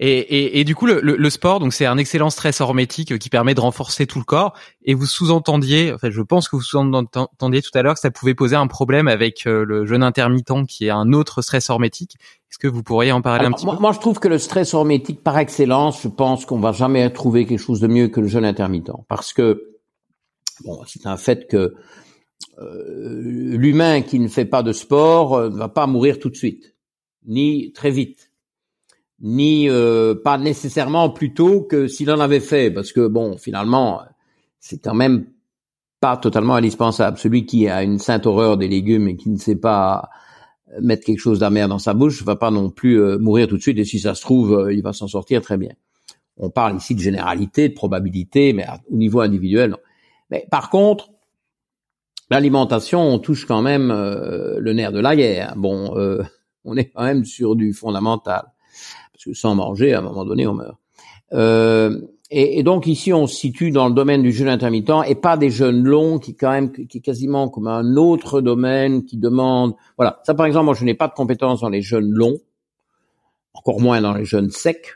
Et, 0.02 0.18
et, 0.18 0.60
et, 0.60 0.64
du 0.64 0.74
coup, 0.74 0.86
le, 0.86 1.02
le, 1.02 1.30
sport, 1.30 1.60
donc 1.60 1.74
c'est 1.74 1.84
un 1.84 1.98
excellent 1.98 2.30
stress 2.30 2.62
hormétique 2.62 3.18
qui 3.18 3.28
permet 3.28 3.54
de 3.54 3.60
renforcer 3.60 4.06
tout 4.06 4.18
le 4.18 4.24
corps. 4.24 4.54
Et 4.82 4.94
vous 4.94 5.04
sous-entendiez, 5.04 5.92
enfin, 5.92 6.08
je 6.10 6.22
pense 6.22 6.48
que 6.48 6.56
vous 6.56 6.62
sous-entendiez 6.62 7.60
tout 7.60 7.70
à 7.74 7.82
l'heure 7.82 7.92
que 7.92 8.00
ça 8.00 8.10
pouvait 8.10 8.34
poser 8.34 8.56
un 8.56 8.66
problème 8.66 9.08
avec 9.08 9.46
euh, 9.46 9.62
le 9.62 9.84
jeûne 9.84 10.02
intermittent, 10.02 10.66
qui 10.66 10.86
est 10.86 10.90
un 10.90 11.12
autre 11.12 11.42
stress 11.42 11.68
hormétique. 11.68 12.16
Est-ce 12.50 12.56
que 12.56 12.66
vous 12.66 12.82
pourriez 12.82 13.12
en 13.12 13.20
parler 13.20 13.44
un 13.44 13.52
petit 13.52 13.66
peu? 13.66 13.76
Moi, 13.78 13.92
je 13.92 13.98
trouve 13.98 14.18
que 14.18 14.28
le 14.28 14.38
stress 14.38 14.72
hormétique, 14.72 15.22
par 15.22 15.36
excellence, 15.36 16.00
je 16.02 16.08
pense 16.08 16.46
qu'on 16.46 16.60
va 16.60 16.72
jamais 16.72 17.10
trouver 17.12 17.44
quelque 17.44 17.60
chose 17.60 17.80
de 17.80 17.86
mieux 17.86 18.08
que 18.08 18.20
le 18.20 18.26
jeûne 18.26 18.46
intermittent, 18.46 18.92
parce 19.06 19.34
que 19.34 19.76
bon, 20.64 20.80
c'est 20.86 21.04
un 21.04 21.18
fait 21.18 21.46
que 21.46 21.74
euh, 22.58 23.20
l'humain 23.22 24.00
qui 24.00 24.18
ne 24.18 24.28
fait 24.28 24.46
pas 24.46 24.62
de 24.62 24.72
sport 24.72 25.34
euh, 25.34 25.50
ne 25.50 25.56
va 25.56 25.68
pas 25.68 25.86
mourir 25.86 26.18
tout 26.18 26.30
de 26.30 26.36
suite, 26.36 26.69
ni 27.26 27.72
très 27.72 27.90
vite 27.90 28.30
ni 29.20 29.68
euh, 29.68 30.14
pas 30.14 30.38
nécessairement 30.38 31.10
plus 31.10 31.34
tôt 31.34 31.62
que 31.62 31.86
s'il 31.86 32.10
en 32.10 32.20
avait 32.20 32.40
fait, 32.40 32.70
parce 32.70 32.92
que 32.92 33.06
bon, 33.06 33.36
finalement, 33.36 34.02
c'est 34.60 34.82
quand 34.82 34.94
même 34.94 35.26
pas 36.00 36.16
totalement 36.16 36.54
indispensable. 36.54 37.18
Celui 37.18 37.44
qui 37.44 37.68
a 37.68 37.82
une 37.82 37.98
sainte 37.98 38.26
horreur 38.26 38.56
des 38.56 38.68
légumes 38.68 39.08
et 39.08 39.16
qui 39.16 39.28
ne 39.28 39.36
sait 39.36 39.56
pas 39.56 40.08
mettre 40.80 41.04
quelque 41.04 41.18
chose 41.18 41.40
d'amer 41.40 41.68
dans 41.68 41.80
sa 41.80 41.94
bouche 41.94 42.22
va 42.22 42.36
pas 42.36 42.50
non 42.50 42.70
plus 42.70 43.00
euh, 43.00 43.18
mourir 43.18 43.48
tout 43.48 43.56
de 43.56 43.62
suite, 43.62 43.78
et 43.78 43.84
si 43.84 43.98
ça 43.98 44.14
se 44.14 44.22
trouve, 44.22 44.54
euh, 44.54 44.72
il 44.72 44.82
va 44.82 44.92
s'en 44.92 45.08
sortir 45.08 45.42
très 45.42 45.58
bien. 45.58 45.72
On 46.38 46.48
parle 46.48 46.76
ici 46.76 46.94
de 46.94 47.00
généralité, 47.00 47.68
de 47.68 47.74
probabilité, 47.74 48.54
mais 48.54 48.64
au 48.90 48.96
niveau 48.96 49.20
individuel. 49.20 49.70
Non. 49.70 49.76
Mais 50.30 50.46
par 50.50 50.70
contre, 50.70 51.10
l'alimentation, 52.30 53.02
on 53.02 53.18
touche 53.18 53.44
quand 53.44 53.60
même 53.60 53.88
le 53.88 54.72
nerf 54.72 54.92
de 54.92 55.00
la 55.00 55.16
guerre. 55.16 55.52
Bon, 55.56 55.94
on 56.64 56.76
est 56.76 56.86
quand 56.86 57.02
même 57.02 57.24
sur 57.24 57.56
du 57.56 57.72
fondamental 57.72 58.52
parce 59.20 59.36
que 59.36 59.38
sans 59.38 59.54
manger, 59.54 59.92
à 59.92 59.98
un 59.98 60.02
moment 60.02 60.24
donné, 60.24 60.46
on 60.46 60.54
meurt. 60.54 60.76
Euh, 61.32 62.00
et, 62.30 62.58
et, 62.58 62.62
donc 62.62 62.86
ici, 62.86 63.12
on 63.12 63.26
se 63.26 63.36
situe 63.36 63.70
dans 63.70 63.88
le 63.88 63.94
domaine 63.94 64.22
du 64.22 64.32
jeûne 64.32 64.48
intermittent 64.48 64.90
et 65.06 65.14
pas 65.14 65.36
des 65.36 65.50
jeûnes 65.50 65.84
longs 65.84 66.18
qui 66.18 66.34
quand 66.34 66.50
même 66.50 66.72
qui 66.72 66.98
est 66.98 67.00
quasiment 67.00 67.48
comme 67.48 67.66
un 67.66 67.96
autre 67.96 68.40
domaine 68.40 69.04
qui 69.04 69.16
demande. 69.16 69.74
Voilà, 69.96 70.20
ça 70.24 70.34
par 70.34 70.46
exemple, 70.46 70.66
moi 70.66 70.74
je 70.74 70.84
n'ai 70.84 70.94
pas 70.94 71.08
de 71.08 71.12
compétences 71.12 71.60
dans 71.60 71.68
les 71.68 71.82
jeûnes 71.82 72.10
longs, 72.10 72.38
encore 73.52 73.80
moins 73.80 74.00
dans 74.00 74.14
les 74.14 74.24
jeûnes 74.24 74.50
secs. 74.50 74.86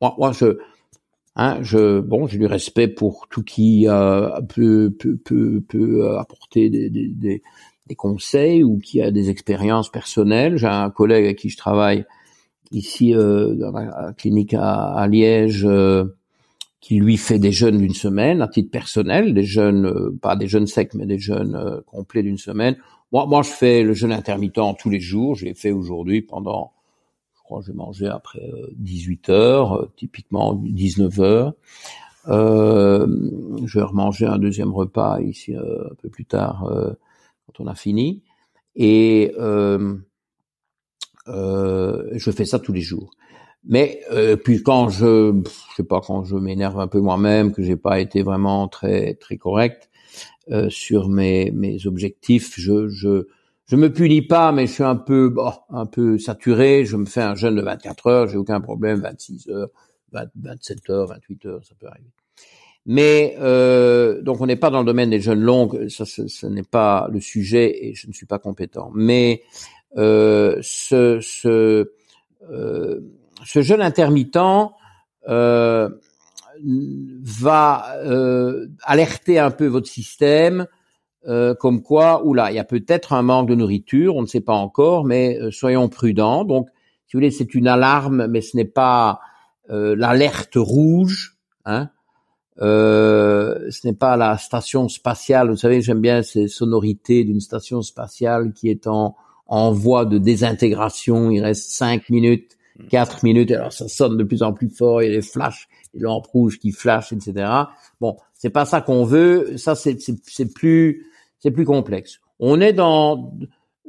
moi, 0.00 0.14
moi, 0.18 0.32
je, 0.32 0.58
hein, 1.36 1.58
je, 1.62 2.00
bon, 2.00 2.26
j'ai 2.26 2.38
du 2.38 2.46
respect 2.46 2.88
pour 2.88 3.28
tout 3.30 3.42
qui 3.42 3.86
euh, 3.88 4.40
peut, 4.48 4.94
peut, 4.98 5.16
peut, 5.16 5.62
peut 5.68 6.18
apporter 6.18 6.70
des, 6.70 6.90
des, 6.90 7.08
des, 7.08 7.42
des 7.86 7.94
conseils 7.94 8.62
ou 8.62 8.78
qui 8.78 9.02
a 9.02 9.10
des 9.10 9.30
expériences 9.30 9.90
personnelles. 9.90 10.56
J'ai 10.56 10.66
un 10.66 10.90
collègue 10.90 11.24
avec 11.24 11.38
qui 11.38 11.50
je 11.50 11.56
travaille 11.56 12.04
ici 12.70 13.14
euh, 13.14 13.54
dans 13.54 13.72
la 13.72 14.12
clinique 14.16 14.54
à, 14.58 15.06
Liège 15.06 15.64
euh, 15.64 16.16
qui 16.80 16.96
lui 16.96 17.16
fait 17.16 17.38
des 17.38 17.52
jeûnes 17.52 17.78
d'une 17.78 17.94
semaine 17.94 18.42
à 18.42 18.48
titre 18.48 18.70
personnel, 18.70 19.34
des 19.34 19.44
jeûnes 19.44 19.86
euh, 19.86 20.18
pas 20.20 20.36
des 20.36 20.48
jeûnes 20.48 20.66
secs 20.66 20.94
mais 20.94 21.06
des 21.06 21.18
jeûnes 21.18 21.82
complets 21.86 22.22
d'une 22.22 22.38
semaine. 22.38 22.76
Moi, 23.12 23.26
moi, 23.26 23.42
je 23.42 23.50
fais 23.50 23.82
le 23.82 23.94
jeûne 23.94 24.12
intermittent 24.12 24.58
tous 24.78 24.90
les 24.90 25.00
jours. 25.00 25.36
Je 25.36 25.44
l'ai 25.44 25.54
fait 25.54 25.70
aujourd'hui 25.70 26.22
pendant, 26.22 26.72
je 27.36 27.42
crois, 27.42 27.60
j'ai 27.64 27.72
mangé 27.72 28.06
après 28.08 28.40
18 28.76 29.28
heures, 29.28 29.88
typiquement 29.96 30.54
19 30.54 31.20
heures. 31.20 31.52
Euh, 32.26 33.06
je 33.64 33.78
vais 33.78 33.84
remanger 33.84 34.26
un 34.26 34.38
deuxième 34.38 34.72
repas 34.72 35.20
ici 35.20 35.54
un 35.54 35.94
peu 36.02 36.08
plus 36.08 36.24
tard 36.24 36.66
quand 37.46 37.62
on 37.62 37.66
a 37.66 37.74
fini. 37.74 38.22
Et 38.76 39.32
euh, 39.38 39.96
euh, 41.28 42.10
je 42.12 42.30
fais 42.30 42.44
ça 42.44 42.58
tous 42.58 42.72
les 42.72 42.80
jours. 42.80 43.10
Mais 43.66 44.02
euh, 44.12 44.36
puis 44.36 44.62
quand 44.62 44.90
je, 44.90 45.32
je 45.44 45.74
sais 45.76 45.84
pas, 45.84 46.00
quand 46.00 46.24
je 46.24 46.36
m'énerve 46.36 46.78
un 46.80 46.88
peu 46.88 47.00
moi-même, 47.00 47.52
que 47.52 47.62
j'ai 47.62 47.76
pas 47.76 48.00
été 48.00 48.22
vraiment 48.22 48.68
très 48.68 49.14
très 49.14 49.38
correct 49.38 49.90
euh, 50.50 50.68
sur 50.68 51.08
mes 51.08 51.50
mes 51.52 51.86
objectifs, 51.86 52.54
je 52.58 52.88
je 52.88 53.26
je 53.66 53.76
me 53.76 53.90
punis 53.90 54.20
pas, 54.22 54.52
mais 54.52 54.66
je 54.66 54.72
suis 54.72 54.82
un 54.84 54.96
peu 54.96 55.30
bon, 55.30 55.50
un 55.70 55.86
peu 55.86 56.18
saturé. 56.18 56.84
Je 56.84 56.96
me 56.96 57.06
fais 57.06 57.22
un 57.22 57.34
jeûne 57.34 57.56
de 57.56 57.62
24 57.62 58.06
heures, 58.08 58.28
j'ai 58.28 58.36
aucun 58.36 58.60
problème, 58.60 59.00
26 59.00 59.48
heures, 59.48 59.70
27 60.12 60.90
heures, 60.90 61.06
28 61.08 61.46
heures, 61.46 61.64
ça 61.64 61.74
peut 61.80 61.86
arriver. 61.86 62.10
Mais 62.86 63.36
euh, 63.40 64.20
donc 64.20 64.40
on 64.40 64.46
n'est 64.46 64.56
pas 64.56 64.70
dans 64.70 64.80
le 64.80 64.84
domaine 64.84 65.10
des 65.10 65.20
jeunes 65.20 65.40
longs, 65.40 65.70
ça 65.88 66.04
ce 66.04 66.46
n'est 66.46 66.62
pas 66.62 67.08
le 67.10 67.20
sujet 67.20 67.86
et 67.86 67.94
je 67.94 68.08
ne 68.08 68.12
suis 68.12 68.26
pas 68.26 68.38
compétent. 68.38 68.90
Mais 68.94 69.42
euh, 69.96 70.58
ce, 70.60 71.20
ce, 71.20 71.92
euh, 72.50 73.00
ce 73.44 73.80
intermittent 73.80 74.38
euh, 75.28 75.88
va 77.22 77.86
alerter 78.82 79.38
un 79.38 79.50
peu 79.50 79.66
votre 79.66 79.88
système, 79.88 80.66
comme 81.24 81.82
quoi, 81.82 82.24
oula, 82.24 82.52
il 82.52 82.56
y 82.56 82.58
a 82.58 82.64
peut-être 82.64 83.12
un 83.12 83.22
manque 83.22 83.48
de 83.48 83.54
nourriture, 83.54 84.16
on 84.16 84.22
ne 84.22 84.26
sait 84.26 84.40
pas 84.40 84.52
encore, 84.52 85.04
mais 85.04 85.38
soyons 85.50 85.88
prudents. 85.88 86.44
Donc, 86.44 86.68
si 87.06 87.16
vous 87.16 87.20
voulez, 87.20 87.30
c'est 87.30 87.54
une 87.54 87.66
alarme, 87.66 88.26
mais 88.26 88.40
ce 88.40 88.56
n'est 88.56 88.64
pas 88.64 89.20
l'alerte 89.68 90.54
rouge. 90.56 91.38
Hein, 91.64 91.88
euh, 92.62 93.70
ce 93.70 93.86
n'est 93.86 93.94
pas 93.94 94.16
la 94.16 94.38
station 94.38 94.88
spatiale. 94.88 95.50
Vous 95.50 95.56
savez, 95.56 95.80
j'aime 95.80 96.00
bien 96.00 96.22
ces 96.22 96.48
sonorités 96.48 97.24
d'une 97.24 97.40
station 97.40 97.82
spatiale 97.82 98.52
qui 98.52 98.68
est 98.68 98.86
en, 98.86 99.16
en 99.46 99.72
voie 99.72 100.04
de 100.04 100.18
désintégration. 100.18 101.30
Il 101.30 101.42
reste 101.42 101.70
cinq 101.70 102.10
minutes, 102.10 102.56
hmm. 102.78 102.86
quatre 102.88 103.24
minutes. 103.24 103.50
Alors 103.50 103.72
ça 103.72 103.88
sonne 103.88 104.16
de 104.16 104.24
plus 104.24 104.42
en 104.42 104.52
plus 104.52 104.68
fort. 104.68 105.02
Il 105.02 105.06
y 105.06 105.10
a 105.10 105.14
les 105.14 105.22
flashs, 105.22 105.68
les 105.94 106.00
lampes 106.00 106.26
rouges 106.28 106.58
qui 106.58 106.70
flashent, 106.70 107.12
etc. 107.12 107.50
Bon, 108.00 108.16
c'est 108.34 108.50
pas 108.50 108.64
ça 108.64 108.80
qu'on 108.80 109.04
veut. 109.04 109.56
Ça, 109.56 109.74
c'est 109.74 109.96
plus, 110.54 111.06
c'est 111.38 111.50
plus 111.50 111.64
complexe. 111.64 112.20
On 112.38 112.60
est 112.60 112.72
dans 112.72 113.32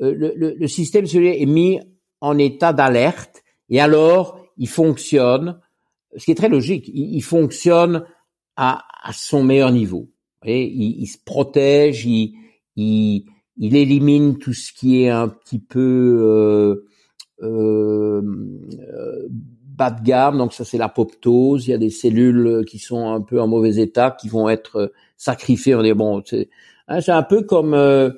euh, 0.01 0.13
le, 0.13 0.33
le, 0.35 0.55
le, 0.57 0.67
système 0.67 1.05
cellulaire 1.05 1.35
est 1.39 1.45
mis 1.45 1.79
en 2.21 2.37
état 2.37 2.73
d'alerte 2.73 3.43
et 3.69 3.79
alors 3.79 4.39
il 4.57 4.67
fonctionne. 4.67 5.59
Ce 6.17 6.25
qui 6.25 6.31
est 6.31 6.35
très 6.35 6.49
logique, 6.49 6.89
il, 6.93 7.21
fonctionne 7.21 8.05
à, 8.55 8.83
à, 9.03 9.13
son 9.13 9.43
meilleur 9.43 9.71
niveau. 9.71 10.09
Il, 10.45 11.01
il 11.01 11.07
se 11.07 11.17
protège, 11.23 12.05
il, 12.05 12.35
il, 12.75 13.25
il 13.57 13.75
élimine 13.75 14.37
tout 14.37 14.53
ce 14.53 14.73
qui 14.73 15.03
est 15.03 15.09
un 15.09 15.27
petit 15.27 15.59
peu 15.59 16.19
euh, 16.21 16.85
euh, 17.43 18.21
bas 19.75 19.91
de 19.91 20.03
gamme, 20.03 20.37
donc 20.37 20.53
ça 20.53 20.65
c'est 20.65 20.77
l'apoptose. 20.77 21.67
Il 21.67 21.71
y 21.71 21.73
a 21.73 21.77
des 21.77 21.89
cellules 21.89 22.65
qui 22.67 22.79
sont 22.79 23.09
un 23.09 23.21
peu 23.21 23.41
en 23.41 23.47
mauvais 23.47 23.77
état, 23.77 24.11
qui 24.11 24.29
vont 24.29 24.49
être 24.49 24.91
sacrifiées. 25.17 25.75
On 25.75 25.83
est 25.83 25.93
bon, 25.93 26.21
c'est 26.25 26.49
hein, 26.87 26.99
un 27.07 27.23
peu 27.23 27.43
comme 27.43 27.73
euh, 27.73 28.09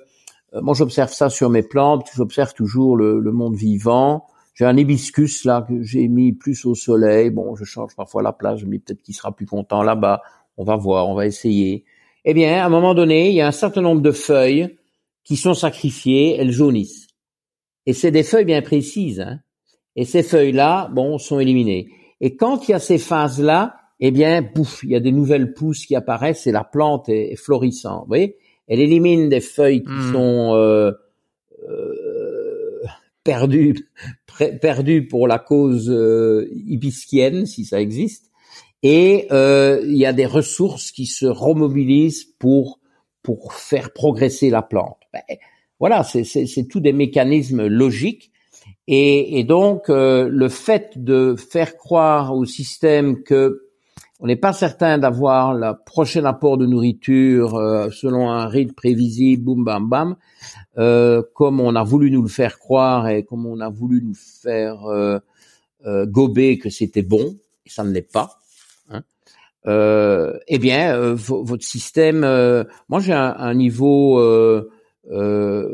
moi 0.53 0.73
j'observe 0.73 1.11
ça 1.11 1.29
sur 1.29 1.49
mes 1.49 1.63
plantes. 1.63 2.07
J'observe 2.15 2.53
toujours 2.53 2.97
le, 2.97 3.19
le, 3.19 3.31
monde 3.31 3.55
vivant. 3.55 4.25
J'ai 4.57 4.65
un 4.65 4.75
hibiscus 4.75 5.45
là 5.45 5.63
que 5.67 5.83
j'ai 5.83 6.07
mis 6.07 6.33
plus 6.33 6.65
au 6.65 6.73
soleil. 6.73 7.29
Bon, 7.29 7.55
je 7.55 7.63
change 7.63 7.95
parfois 7.95 8.23
la 8.23 8.33
place. 8.33 8.63
Dis 8.63 8.79
peut-être 8.79 9.03
qu'il 9.03 9.13
sera 9.13 9.31
plus 9.31 9.45
content 9.45 9.83
là-bas. 9.83 10.23
On 10.57 10.63
va 10.63 10.75
voir, 10.75 11.07
on 11.07 11.13
va 11.13 11.27
essayer. 11.27 11.85
Eh 12.25 12.33
bien, 12.33 12.63
à 12.63 12.65
un 12.65 12.69
moment 12.69 12.95
donné, 12.95 13.29
il 13.29 13.35
y 13.35 13.41
a 13.41 13.47
un 13.47 13.51
certain 13.51 13.81
nombre 13.81 14.01
de 14.01 14.09
feuilles 14.09 14.75
qui 15.23 15.35
sont 15.35 15.53
sacrifiées, 15.53 16.37
elles 16.39 16.51
jaunissent. 16.51 17.05
Et 17.85 17.93
c'est 17.93 18.09
des 18.09 18.23
feuilles 18.23 18.45
bien 18.45 18.63
précises. 18.63 19.21
Hein. 19.21 19.41
Et 19.95 20.05
ces 20.05 20.23
feuilles-là, 20.23 20.89
bon, 20.91 21.19
sont 21.19 21.39
éliminées. 21.39 21.89
Et 22.19 22.35
quand 22.35 22.67
il 22.67 22.71
y 22.71 22.73
a 22.73 22.79
ces 22.79 22.97
phases-là, 22.97 23.75
eh 23.99 24.09
bien, 24.09 24.41
pouf, 24.41 24.81
il 24.83 24.89
y 24.89 24.95
a 24.95 24.99
des 24.99 25.11
nouvelles 25.11 25.53
pousses 25.53 25.85
qui 25.85 25.95
apparaissent 25.95 26.47
et 26.47 26.51
la 26.51 26.63
plante 26.63 27.09
est, 27.09 27.35
florissante. 27.35 28.01
Vous 28.01 28.07
voyez? 28.07 28.37
Elle 28.67 28.79
élimine 28.79 29.29
des 29.29 29.39
feuilles 29.39 29.83
qui 29.83 29.91
hmm. 29.91 30.13
sont 30.13 30.55
euh, 30.55 30.91
euh, 31.69 32.83
perdues, 33.23 33.89
perdues 34.61 35.07
pour 35.07 35.27
la 35.27 35.39
cause 35.39 35.89
euh, 35.89 36.49
si 37.45 37.65
ça 37.65 37.81
existe. 37.81 38.31
Et 38.83 39.27
euh, 39.31 39.81
il 39.85 39.97
y 39.97 40.05
a 40.05 40.13
des 40.13 40.25
ressources 40.25 40.91
qui 40.91 41.05
se 41.05 41.25
remobilisent 41.25 42.25
pour 42.39 42.79
pour 43.23 43.53
faire 43.53 43.91
progresser 43.91 44.49
la 44.49 44.61
plante. 44.61 44.99
Ben, 45.11 45.21
voilà, 45.79 46.03
c'est 46.03 46.67
tous 46.69 46.79
des 46.79 46.93
mécanismes 46.93 47.67
logiques. 47.67 48.31
Et, 48.87 49.39
et 49.39 49.43
donc, 49.43 49.89
euh, 49.89 50.29
le 50.31 50.47
fait 50.49 50.91
de 50.95 51.35
faire 51.35 51.75
croire 51.75 52.33
au 52.33 52.45
système 52.45 53.23
que 53.23 53.67
on 54.19 54.25
n'est 54.25 54.35
pas 54.35 54.53
certain 54.53 54.97
d'avoir 54.97 55.53
le 55.53 55.73
prochain 55.85 56.25
apport 56.25 56.57
de 56.57 56.65
nourriture 56.65 57.55
euh, 57.55 57.89
selon 57.91 58.31
un 58.31 58.47
rythme 58.47 58.73
prévisible, 58.73 59.43
boum 59.43 59.63
bam 59.63 59.87
bam, 59.87 60.15
euh, 60.77 61.23
comme 61.33 61.59
on 61.59 61.75
a 61.75 61.83
voulu 61.83 62.11
nous 62.11 62.21
le 62.21 62.27
faire 62.27 62.59
croire 62.59 63.07
et 63.07 63.23
comme 63.23 63.45
on 63.45 63.59
a 63.59 63.69
voulu 63.69 64.01
nous 64.03 64.15
faire 64.15 64.85
euh, 64.85 65.19
gober 66.05 66.57
que 66.57 66.69
c'était 66.69 67.01
bon, 67.01 67.37
et 67.65 67.69
ça 67.69 67.83
ne 67.83 67.91
l'est 67.91 68.01
pas 68.01 68.39
euh, 69.67 70.37
eh 70.47 70.59
bien, 70.59 70.95
euh, 70.95 71.15
votre 71.15 71.63
système. 71.63 72.23
Euh, 72.23 72.63
moi, 72.89 72.99
j'ai 72.99 73.13
un, 73.13 73.35
un, 73.37 73.53
niveau, 73.53 74.19
euh, 74.19 74.69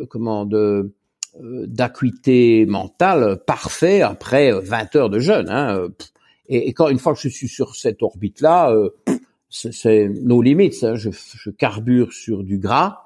comment 0.09 0.45
de 0.45 0.91
d'acuité 1.39 2.67
mentale 2.67 3.39
parfait 3.47 4.03
après 4.03 4.51
20 4.51 4.95
heures 4.95 5.09
de 5.09 5.17
jeûne. 5.17 5.49
Hein. 5.49 5.87
Et, 6.47 6.69
et, 6.69 6.73
quand 6.73 6.89
une 6.89 6.99
fois 6.99 7.15
que 7.15 7.19
je 7.19 7.27
suis 7.27 7.47
sur 7.47 7.75
cette 7.75 8.03
orbite-là, 8.03 8.71
c'est 9.49 10.09
nos 10.09 10.43
limites. 10.43 10.83
Hein. 10.83 10.93
Je, 10.93 11.09
je, 11.11 11.49
carbure 11.49 12.13
sur 12.13 12.43
du 12.43 12.59
gras. 12.59 13.01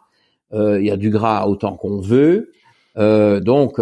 Il 0.53 0.85
y 0.85 0.91
a 0.91 0.97
du 0.97 1.09
gras 1.09 1.45
autant 1.45 1.75
qu'on 1.75 1.99
veut. 1.99 2.51
Euh, 2.97 3.39
donc 3.39 3.79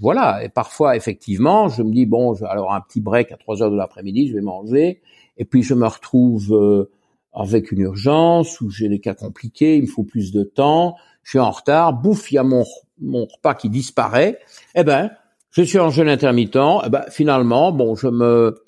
voilà, 0.00 0.44
et 0.44 0.48
parfois 0.48 0.94
effectivement, 0.94 1.68
je 1.68 1.82
me 1.82 1.92
dis 1.92 2.06
bon, 2.06 2.34
je 2.34 2.44
alors 2.44 2.74
un 2.74 2.80
petit 2.80 3.00
break 3.00 3.32
à 3.32 3.36
3 3.36 3.62
heures 3.62 3.70
de 3.70 3.76
l'après-midi, 3.76 4.28
je 4.28 4.34
vais 4.34 4.42
manger, 4.42 5.00
et 5.38 5.44
puis 5.44 5.62
je 5.62 5.74
me 5.74 5.86
retrouve 5.86 6.52
euh, 6.52 6.90
avec 7.32 7.72
une 7.72 7.80
urgence 7.80 8.60
où 8.60 8.68
j'ai 8.68 8.88
des 8.88 9.00
cas 9.00 9.14
compliqués, 9.14 9.76
il 9.76 9.82
me 9.82 9.86
faut 9.86 10.04
plus 10.04 10.32
de 10.32 10.42
temps, 10.42 10.96
je 11.22 11.30
suis 11.30 11.38
en 11.38 11.50
retard, 11.50 11.94
bouffe, 11.94 12.30
il 12.30 12.34
y 12.34 12.38
a 12.38 12.42
mon, 12.42 12.64
mon 13.00 13.24
repas 13.24 13.54
qui 13.54 13.70
disparaît, 13.70 14.38
eh 14.74 14.84
ben, 14.84 15.10
je 15.50 15.62
suis 15.62 15.78
en 15.78 15.88
jeûne 15.88 16.08
intermittent, 16.08 16.58
eh 16.84 16.90
ben, 16.90 17.04
finalement, 17.08 17.72
bon, 17.72 17.94
je 17.94 18.08
me, 18.08 18.62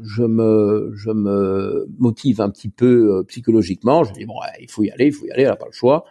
je 0.00 0.22
me, 0.22 0.92
je 0.94 1.10
me 1.10 1.86
motive 1.98 2.40
un 2.40 2.48
petit 2.48 2.70
peu 2.70 3.18
euh, 3.18 3.22
psychologiquement, 3.24 4.02
je 4.04 4.14
dis 4.14 4.24
bon, 4.24 4.36
il 4.60 4.70
faut 4.70 4.82
y 4.82 4.90
aller, 4.90 5.08
il 5.08 5.12
faut 5.12 5.26
y 5.26 5.30
aller, 5.30 5.42
elle 5.42 5.50
n'a 5.50 5.56
pas 5.56 5.66
le 5.66 5.72
choix, 5.72 6.06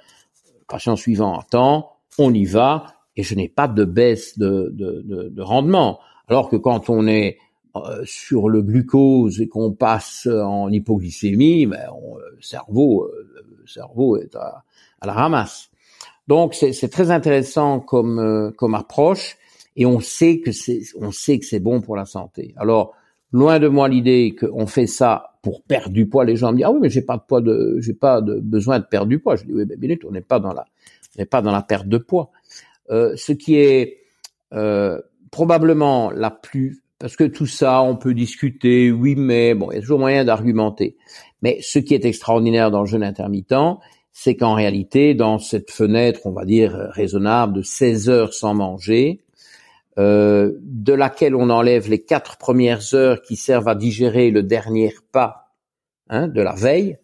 patient 0.71 0.95
suivant 0.95 1.33
en 1.33 1.41
temps, 1.41 1.91
on 2.17 2.33
y 2.33 2.45
va, 2.45 2.85
et 3.15 3.23
je 3.23 3.35
n'ai 3.35 3.49
pas 3.49 3.67
de 3.67 3.83
baisse 3.83 4.37
de, 4.37 4.71
de, 4.73 5.01
de, 5.05 5.29
de 5.29 5.41
rendement. 5.41 5.99
Alors 6.27 6.49
que 6.49 6.55
quand 6.55 6.89
on 6.89 7.07
est 7.07 7.37
euh, 7.75 8.01
sur 8.03 8.49
le 8.49 8.61
glucose 8.61 9.39
et 9.39 9.47
qu'on 9.47 9.71
passe 9.71 10.27
en 10.27 10.69
hypoglycémie, 10.69 11.65
ben, 11.67 11.87
le 12.35 12.41
cerveau, 12.41 13.03
euh, 13.03 13.29
le 13.61 13.67
cerveau 13.67 14.17
est 14.17 14.35
à, 14.35 14.63
la 15.03 15.13
ramasse. 15.13 15.69
Donc 16.27 16.53
c'est 16.53 16.89
très 16.89 17.11
intéressant 17.11 17.79
comme 17.79 18.19
euh, 18.19 18.51
comme 18.51 18.75
approche 18.75 19.37
et 19.75 19.85
on 19.85 19.99
sait 19.99 20.39
que 20.39 20.51
c'est 20.51 20.81
on 20.99 21.11
sait 21.11 21.39
que 21.39 21.45
c'est 21.45 21.61
bon 21.61 21.81
pour 21.81 21.95
la 21.95 22.05
santé. 22.05 22.53
Alors 22.57 22.93
loin 23.31 23.59
de 23.59 23.69
moi 23.69 23.87
l'idée 23.87 24.35
qu'on 24.37 24.67
fait 24.67 24.87
ça 24.87 25.30
pour 25.41 25.63
perdre 25.63 25.89
du 25.89 26.07
poids. 26.07 26.25
Les 26.25 26.35
gens 26.35 26.51
me 26.51 26.57
disent 26.57 26.65
ah 26.65 26.71
oui 26.71 26.79
mais 26.81 26.89
j'ai 26.89 27.01
pas 27.01 27.17
de 27.17 27.23
poids 27.27 27.41
de 27.41 27.77
j'ai 27.79 27.93
pas 27.93 28.21
de 28.21 28.39
besoin 28.39 28.79
de 28.79 28.85
perdre 28.85 29.07
du 29.07 29.19
poids. 29.19 29.35
Je 29.35 29.45
dis 29.45 29.53
oui 29.53 29.65
mais 29.67 29.75
minute 29.77 30.03
on 30.05 30.11
n'est 30.11 30.21
pas 30.21 30.39
dans 30.39 30.53
la 30.53 30.65
on 31.15 31.19
n'est 31.19 31.25
pas 31.25 31.41
dans 31.41 31.51
la 31.51 31.61
perte 31.61 31.87
de 31.87 31.97
poids. 31.97 32.31
Euh, 32.89 33.13
ce 33.15 33.31
qui 33.31 33.55
est 33.55 33.99
euh, 34.53 34.99
probablement 35.31 36.11
la 36.11 36.29
plus 36.29 36.81
parce 37.01 37.15
que 37.15 37.23
tout 37.23 37.47
ça, 37.47 37.81
on 37.81 37.95
peut 37.95 38.13
discuter, 38.13 38.91
oui, 38.91 39.15
mais 39.15 39.55
bon, 39.55 39.71
il 39.71 39.75
y 39.75 39.77
a 39.79 39.81
toujours 39.81 39.97
moyen 39.97 40.23
d'argumenter. 40.23 40.97
Mais 41.41 41.57
ce 41.59 41.79
qui 41.79 41.95
est 41.95 42.05
extraordinaire 42.05 42.69
dans 42.69 42.81
le 42.81 42.85
jeûne 42.85 43.01
intermittent, 43.01 43.79
c'est 44.13 44.35
qu'en 44.35 44.53
réalité, 44.53 45.15
dans 45.15 45.39
cette 45.39 45.71
fenêtre, 45.71 46.21
on 46.25 46.31
va 46.31 46.45
dire 46.45 46.73
raisonnable, 46.91 47.53
de 47.53 47.61
16 47.63 48.09
heures 48.09 48.33
sans 48.35 48.53
manger, 48.53 49.19
euh, 49.97 50.53
de 50.61 50.93
laquelle 50.93 51.35
on 51.35 51.49
enlève 51.49 51.89
les 51.89 52.03
quatre 52.03 52.37
premières 52.37 52.93
heures 52.93 53.21
qui 53.21 53.35
servent 53.35 53.67
à 53.67 53.75
digérer 53.75 54.31
le 54.31 54.43
dernier 54.43 54.93
pas 55.11 55.53
hein, 56.09 56.27
de 56.27 56.41
la 56.41 56.53
veille. 56.53 56.97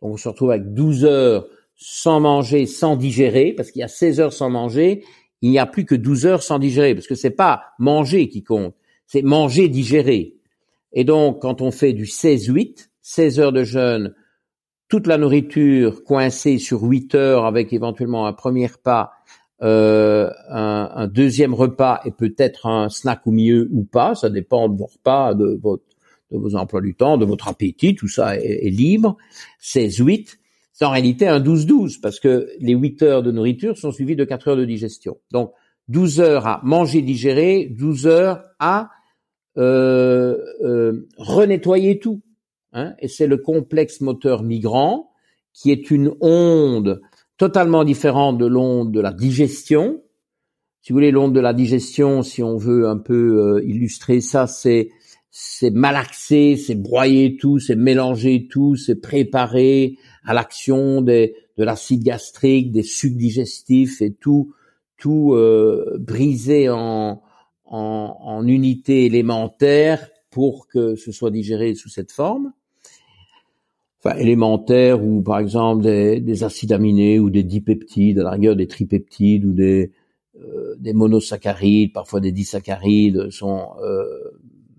Donc 0.00 0.12
on 0.12 0.16
se 0.16 0.28
retrouve 0.28 0.52
avec 0.52 0.72
12 0.72 1.04
heures 1.04 1.48
sans 1.74 2.20
manger, 2.20 2.66
sans 2.66 2.96
digérer, 2.96 3.52
parce 3.52 3.70
qu'il 3.70 3.80
y 3.80 3.84
a 3.84 3.88
16 3.88 4.20
heures 4.20 4.32
sans 4.32 4.50
manger, 4.50 5.04
il 5.42 5.50
n'y 5.50 5.58
a 5.58 5.66
plus 5.66 5.84
que 5.84 5.94
12 5.94 6.26
heures 6.26 6.42
sans 6.42 6.58
digérer, 6.58 6.94
parce 6.94 7.06
que 7.06 7.14
c'est 7.14 7.30
pas 7.30 7.62
manger 7.78 8.28
qui 8.28 8.42
compte, 8.42 8.74
c'est 9.06 9.22
manger, 9.22 9.68
digérer. 9.68 10.34
Et 10.92 11.04
donc, 11.04 11.40
quand 11.40 11.60
on 11.62 11.70
fait 11.70 11.92
du 11.92 12.04
16-8, 12.04 12.88
16 13.02 13.40
heures 13.40 13.52
de 13.52 13.62
jeûne, 13.62 14.14
toute 14.88 15.06
la 15.06 15.18
nourriture 15.18 16.02
coincée 16.02 16.58
sur 16.58 16.82
8 16.82 17.14
heures 17.14 17.44
avec 17.44 17.72
éventuellement 17.72 18.26
un 18.26 18.32
premier 18.32 18.68
pas, 18.82 19.12
euh, 19.62 20.30
un, 20.48 21.08
deuxième 21.08 21.54
repas 21.54 22.00
et 22.04 22.10
peut-être 22.10 22.66
un 22.66 22.88
snack 22.88 23.26
au 23.26 23.30
milieu 23.30 23.68
ou 23.72 23.84
pas, 23.84 24.14
ça 24.14 24.30
dépend 24.30 24.68
de 24.68 24.78
vos 24.78 24.86
repas, 24.86 25.34
de, 25.34 25.58
votre, 25.60 25.84
de 26.30 26.38
vos 26.38 26.54
emplois 26.54 26.80
du 26.80 26.94
temps, 26.94 27.18
de 27.18 27.24
votre 27.24 27.48
appétit, 27.48 27.94
tout 27.94 28.08
ça 28.08 28.36
est, 28.36 28.66
est 28.66 28.70
libre. 28.70 29.16
16-8, 29.62 30.36
c'est 30.72 30.84
en 30.84 30.90
réalité 30.90 31.26
un 31.26 31.40
12-12 31.40 32.00
parce 32.00 32.20
que 32.20 32.50
les 32.60 32.74
8 32.74 33.02
heures 33.02 33.22
de 33.22 33.32
nourriture 33.32 33.76
sont 33.76 33.90
suivies 33.90 34.14
de 34.14 34.24
4 34.24 34.48
heures 34.48 34.56
de 34.56 34.64
digestion. 34.64 35.18
Donc 35.32 35.52
12 35.88 36.20
heures 36.20 36.46
à 36.46 36.60
manger, 36.62 37.02
digérer, 37.02 37.66
12 37.76 38.06
heures 38.06 38.44
à 38.60 38.90
euh, 39.56 40.36
euh, 40.62 41.08
renettoyer 41.16 41.98
tout. 41.98 42.20
Hein, 42.72 42.94
et 43.00 43.08
c'est 43.08 43.26
le 43.26 43.38
complexe 43.38 44.00
moteur 44.00 44.44
migrant 44.44 45.10
qui 45.52 45.72
est 45.72 45.90
une 45.90 46.14
onde 46.20 47.00
totalement 47.38 47.84
différente 47.84 48.36
de 48.36 48.46
l'onde 48.46 48.92
de 48.92 49.00
la 49.00 49.12
digestion. 49.12 50.02
Si 50.82 50.92
vous 50.92 50.96
voulez, 50.96 51.10
l'onde 51.10 51.34
de 51.34 51.40
la 51.40 51.54
digestion, 51.54 52.22
si 52.22 52.42
on 52.42 52.56
veut 52.56 52.88
un 52.88 52.98
peu 52.98 53.56
euh, 53.56 53.64
illustrer 53.64 54.20
ça, 54.20 54.46
c'est 54.46 54.90
c'est 55.30 55.70
malaxer, 55.70 56.56
c'est 56.56 56.74
broyer 56.74 57.36
tout, 57.36 57.58
c'est 57.58 57.76
mélanger 57.76 58.48
tout, 58.50 58.74
c'est 58.76 58.96
préparer 58.96 59.96
à 60.24 60.34
l'action 60.34 61.00
de 61.00 61.32
l'acide 61.58 62.02
gastrique, 62.02 62.72
des 62.72 62.82
sucs 62.82 63.16
digestifs 63.16 64.02
et 64.02 64.12
tout, 64.12 64.52
tout 64.96 65.34
euh, 65.34 65.96
briser 66.00 66.68
en, 66.70 67.22
en, 67.66 68.16
en 68.20 68.46
unités 68.48 69.04
élémentaires 69.04 70.08
pour 70.30 70.66
que 70.66 70.96
ce 70.96 71.12
soit 71.12 71.30
digéré 71.30 71.74
sous 71.74 71.88
cette 71.88 72.10
forme. 72.10 72.52
Enfin, 74.08 74.18
élémentaires 74.18 75.04
ou 75.04 75.22
par 75.22 75.38
exemple 75.38 75.82
des, 75.82 76.20
des, 76.20 76.44
acides 76.44 76.72
aminés 76.72 77.18
ou 77.18 77.30
des 77.30 77.42
dipeptides, 77.42 78.18
à 78.20 78.22
la 78.22 78.30
rigueur 78.30 78.56
des 78.56 78.66
tripeptides 78.66 79.44
ou 79.44 79.52
des, 79.52 79.92
euh, 80.40 80.74
des 80.78 80.92
monosaccharides, 80.94 81.92
parfois 81.92 82.20
des 82.20 82.32
disaccharides 82.32 83.30
sont 83.30 83.72
euh, 83.82 84.04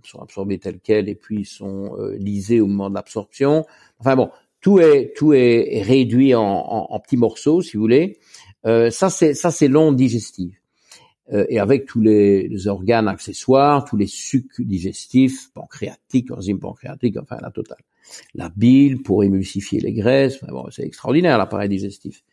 sont 0.04 0.20
absorbés 0.20 0.58
tels 0.58 0.80
quels 0.80 1.10
et 1.10 1.16
puis 1.16 1.46
sont 1.46 1.96
euh, 2.00 2.16
lisés 2.18 2.60
au 2.60 2.68
moment 2.68 2.90
de 2.90 2.96
l'absorption. 2.96 3.66
Enfin 4.00 4.16
bon, 4.16 4.30
tout 4.62 4.80
est 4.80 5.14
tout 5.16 5.34
est 5.34 5.84
réduit 5.84 6.34
en, 6.34 6.44
en, 6.44 7.00
petits 7.00 7.18
morceaux, 7.18 7.62
si 7.62 7.78
vous 7.78 7.84
voulez. 7.84 8.18
Euh, 8.66 8.90
ça 8.90 9.10
c'est 9.10 9.34
ça 9.34 9.52
c'est 9.52 9.68
l'onde 9.68 9.96
digestive. 9.96 10.60
Euh, 11.32 11.46
et 11.50 11.60
avec 11.60 11.86
tous 11.86 12.02
les, 12.02 12.68
organes 12.68 13.08
accessoires, 13.08 13.86
tous 13.86 13.98
les 13.98 14.08
sucs 14.08 14.62
digestifs, 14.62 15.52
pancréatiques, 15.54 16.32
enzymes 16.32 16.60
pancréatiques, 16.60 17.18
enfin 17.18 17.38
la 17.42 17.52
totale. 17.52 17.78
La 18.36 18.49
bile 18.49 19.02
pour 19.02 19.23
émulsifier 19.23 19.80
les 19.80 19.94
graisses, 19.94 20.44
bon, 20.44 20.65
c'est 20.72 20.84
extraordinaire 20.84 21.38
l'appareil 21.38 21.69
digestif. 21.69 22.23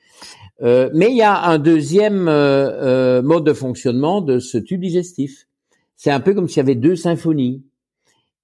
Euh, 0.62 0.90
mais 0.94 1.10
il 1.10 1.16
y 1.16 1.22
a 1.22 1.44
un 1.44 1.58
deuxième 1.58 2.28
euh, 2.28 3.22
mode 3.22 3.44
de 3.44 3.52
fonctionnement 3.52 4.20
de 4.20 4.38
ce 4.38 4.58
tube 4.58 4.80
digestif. 4.80 5.46
C'est 5.96 6.10
un 6.10 6.20
peu 6.20 6.34
comme 6.34 6.48
s'il 6.48 6.58
y 6.58 6.60
avait 6.60 6.74
deux 6.74 6.96
symphonies. 6.96 7.64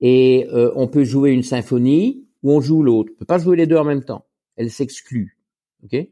Et 0.05 0.49
on 0.75 0.89
peut 0.89 1.05
jouer 1.05 1.31
une 1.31 1.45
symphonie 1.45 2.27
ou 2.43 2.51
on 2.51 2.61
joue 2.61 2.83
l'autre. 2.83 3.13
On 3.15 3.19
peut 3.21 3.25
pas 3.25 3.39
jouer 3.39 3.57
les 3.57 3.69
deux 3.69 3.77
en 3.77 3.85
même 3.85 4.03
temps. 4.03 4.27
Elles 4.57 4.71
s'excluent. 4.71 5.37
ok? 5.85 6.09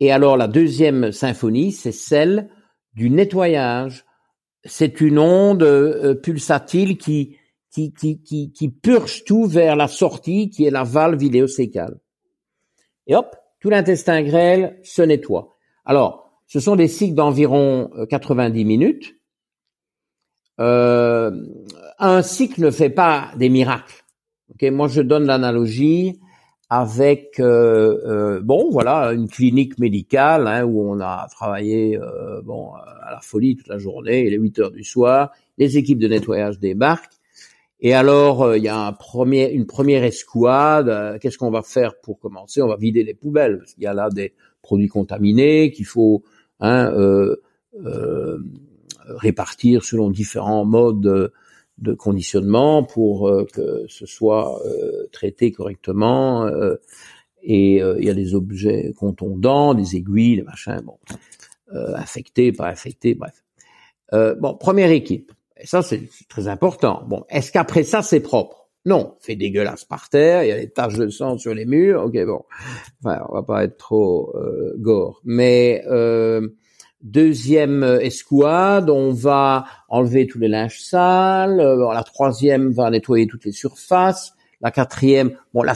Et 0.00 0.10
alors 0.10 0.36
la 0.36 0.48
deuxième 0.48 1.12
symphonie, 1.12 1.72
c'est 1.72 1.92
celle 1.92 2.48
du 2.94 3.10
nettoyage. 3.10 4.06
C'est 4.64 5.00
une 5.00 5.18
onde 5.18 5.62
euh, 5.62 6.14
pulsatile 6.14 6.98
qui, 6.98 7.36
qui, 7.70 7.92
qui, 7.92 8.68
purge 8.68 9.24
tout 9.24 9.46
vers 9.46 9.76
la 9.76 9.88
sortie 9.88 10.50
qui 10.50 10.64
est 10.64 10.70
la 10.70 10.84
valve 10.84 11.22
iléocécale. 11.22 11.98
Et 13.06 13.14
hop, 13.14 13.36
tout 13.60 13.70
l'intestin 13.70 14.22
grêle 14.22 14.78
se 14.82 15.02
nettoie. 15.02 15.56
Alors, 15.84 16.30
ce 16.46 16.60
sont 16.60 16.76
des 16.76 16.88
cycles 16.88 17.14
d'environ 17.14 17.90
90 18.08 18.60
euh, 18.60 18.66
minutes. 18.66 19.14
Euh, 20.58 21.30
un 21.98 22.22
cycle 22.22 22.60
ne 22.62 22.70
fait 22.70 22.90
pas 22.90 23.30
des 23.36 23.48
miracles. 23.48 24.04
Okay 24.52 24.70
Moi, 24.70 24.88
je 24.88 25.00
donne 25.00 25.26
l'analogie 25.26 26.18
avec 26.68 27.40
euh, 27.40 28.40
bon 28.42 28.70
voilà 28.70 29.12
une 29.12 29.28
clinique 29.28 29.78
médicale 29.78 30.46
hein, 30.46 30.64
où 30.64 30.88
on 30.88 31.00
a 31.00 31.26
travaillé 31.28 31.98
bon 32.44 32.70
à 32.74 33.10
la 33.10 33.20
folie 33.20 33.56
toute 33.56 33.66
la 33.66 33.78
journée 33.78 34.30
les 34.30 34.36
8 34.36 34.58
heures 34.60 34.70
du 34.70 34.84
soir 34.84 35.32
les 35.58 35.76
équipes 35.78 35.98
de 35.98 36.06
nettoyage 36.06 36.60
débarquent 36.60 37.19
et 37.80 37.94
alors 37.94 38.56
il 38.56 38.62
y 38.62 38.68
a 38.68 38.78
un 38.78 38.92
premier 38.92 39.50
une 39.50 39.66
première 39.66 40.04
escouade 40.04 41.18
qu'est-ce 41.20 41.38
qu'on 41.38 41.50
va 41.50 41.62
faire 41.62 41.94
pour 42.02 42.18
commencer? 42.18 42.62
On 42.62 42.68
va 42.68 42.76
vider 42.76 43.04
les 43.04 43.14
poubelles 43.14 43.62
qu'il 43.74 43.84
y 43.84 43.86
a 43.86 43.94
là 43.94 44.08
des 44.10 44.34
produits 44.62 44.88
contaminés 44.88 45.70
qu'il 45.70 45.86
faut 45.86 46.22
hein, 46.60 46.92
répartir 49.16 49.84
selon 49.84 50.10
différents 50.10 50.64
modes 50.64 51.30
de 51.80 51.94
conditionnement 51.94 52.84
pour 52.84 53.28
euh, 53.28 53.46
que 53.52 53.84
ce 53.88 54.06
soit 54.06 54.60
euh, 54.66 55.06
traité 55.12 55.50
correctement. 55.50 56.46
Euh, 56.46 56.76
et 57.42 57.76
il 57.76 58.04
y 58.04 58.10
a 58.10 58.12
des 58.12 58.34
objets 58.34 58.92
contondants, 58.98 59.72
des 59.72 59.96
aiguilles, 59.96 60.36
des 60.36 60.42
machins, 60.42 60.82
bon, 60.84 60.98
infectés, 61.72 62.52
pas 62.52 62.68
infectés, 62.68 63.14
bref. 63.14 63.42
bon, 64.38 64.58
première 64.58 64.90
équipe. 64.90 65.32
Et 65.60 65.66
ça, 65.66 65.82
c'est 65.82 66.08
très 66.28 66.48
important. 66.48 67.04
Bon, 67.06 67.24
est-ce 67.28 67.52
qu'après 67.52 67.84
ça, 67.84 68.02
c'est 68.02 68.20
propre? 68.20 68.68
Non, 68.86 69.16
fait 69.20 69.36
dégueulasse 69.36 69.84
par 69.84 70.08
terre, 70.08 70.42
il 70.42 70.48
y 70.48 70.52
a 70.52 70.58
des 70.58 70.70
taches 70.70 70.96
de 70.96 71.08
sang 71.08 71.36
sur 71.36 71.54
les 71.54 71.66
murs. 71.66 72.04
Ok, 72.04 72.16
bon, 72.24 72.42
enfin, 73.04 73.22
on 73.28 73.34
va 73.34 73.42
pas 73.42 73.64
être 73.64 73.76
trop 73.76 74.34
gore, 74.78 75.20
mais 75.22 75.84
deuxième 77.02 77.82
escouade, 78.00 78.88
on 78.88 79.12
va 79.12 79.66
enlever 79.90 80.26
tous 80.26 80.38
les 80.38 80.48
linges 80.48 80.80
sales. 80.80 81.56
La 81.56 82.02
troisième 82.04 82.72
va 82.72 82.90
nettoyer 82.90 83.26
toutes 83.26 83.44
les 83.44 83.52
surfaces. 83.52 84.32
La 84.62 84.70
quatrième, 84.70 85.36
bon, 85.54 85.62
la, 85.62 85.74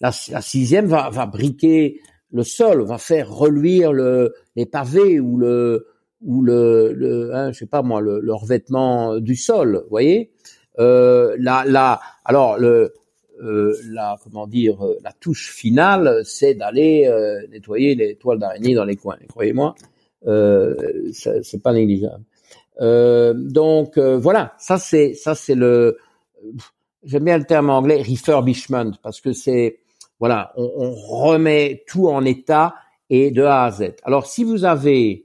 la, 0.00 0.12
sixième 0.12 0.86
va, 0.86 1.10
va 1.10 1.26
briquer 1.26 2.00
le 2.32 2.42
sol, 2.42 2.82
va 2.82 2.98
faire 2.98 3.30
reluire 3.30 3.92
le, 3.92 4.34
les 4.56 4.66
pavés 4.66 5.20
ou 5.20 5.36
le 5.36 5.86
ou 6.24 6.42
le, 6.42 6.92
le 6.92 7.34
hein, 7.34 7.52
je 7.52 7.58
sais 7.58 7.66
pas 7.66 7.82
moi, 7.82 8.00
le, 8.00 8.20
le 8.20 8.34
revêtement 8.34 9.18
du 9.18 9.36
sol, 9.36 9.80
vous 9.84 9.90
voyez. 9.90 10.30
Euh, 10.78 11.36
la, 11.38 11.64
la, 11.66 12.00
alors 12.24 12.58
le, 12.58 12.94
euh, 13.42 13.74
la 13.90 14.16
comment 14.22 14.46
dire, 14.46 14.78
la 15.02 15.12
touche 15.12 15.52
finale, 15.52 16.22
c'est 16.24 16.54
d'aller 16.54 17.06
euh, 17.06 17.46
nettoyer 17.50 17.94
les 17.94 18.16
toiles 18.16 18.38
d'araignée 18.38 18.74
dans 18.74 18.84
les 18.84 18.96
coins. 18.96 19.18
Croyez-moi, 19.28 19.74
euh, 20.26 20.74
c'est 21.12 21.62
pas 21.62 21.72
négligeable. 21.72 22.24
Euh, 22.80 23.34
donc 23.34 23.98
euh, 23.98 24.16
voilà, 24.18 24.54
ça 24.58 24.78
c'est 24.78 25.14
ça 25.14 25.34
c'est 25.34 25.54
le 25.54 25.96
j'aime 27.04 27.24
bien 27.24 27.38
le 27.38 27.44
terme 27.44 27.70
anglais 27.70 28.02
refurbishment 28.02 28.92
parce 29.02 29.20
que 29.20 29.32
c'est 29.32 29.78
voilà, 30.18 30.52
on, 30.56 30.72
on, 30.76 30.90
remet 30.92 31.84
tout 31.86 32.08
en 32.08 32.24
état 32.24 32.74
et 33.10 33.30
de 33.30 33.42
A 33.42 33.64
à 33.64 33.70
Z. 33.70 33.92
Alors 34.02 34.26
si 34.26 34.42
vous 34.42 34.64
avez 34.64 35.23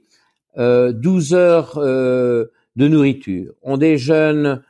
euh, 0.58 0.92
12 0.92 1.34
heures 1.34 1.78
euh, 1.78 2.46
de 2.76 2.88
nourriture, 2.88 3.52
on 3.62 3.76
déjeune 3.76 4.62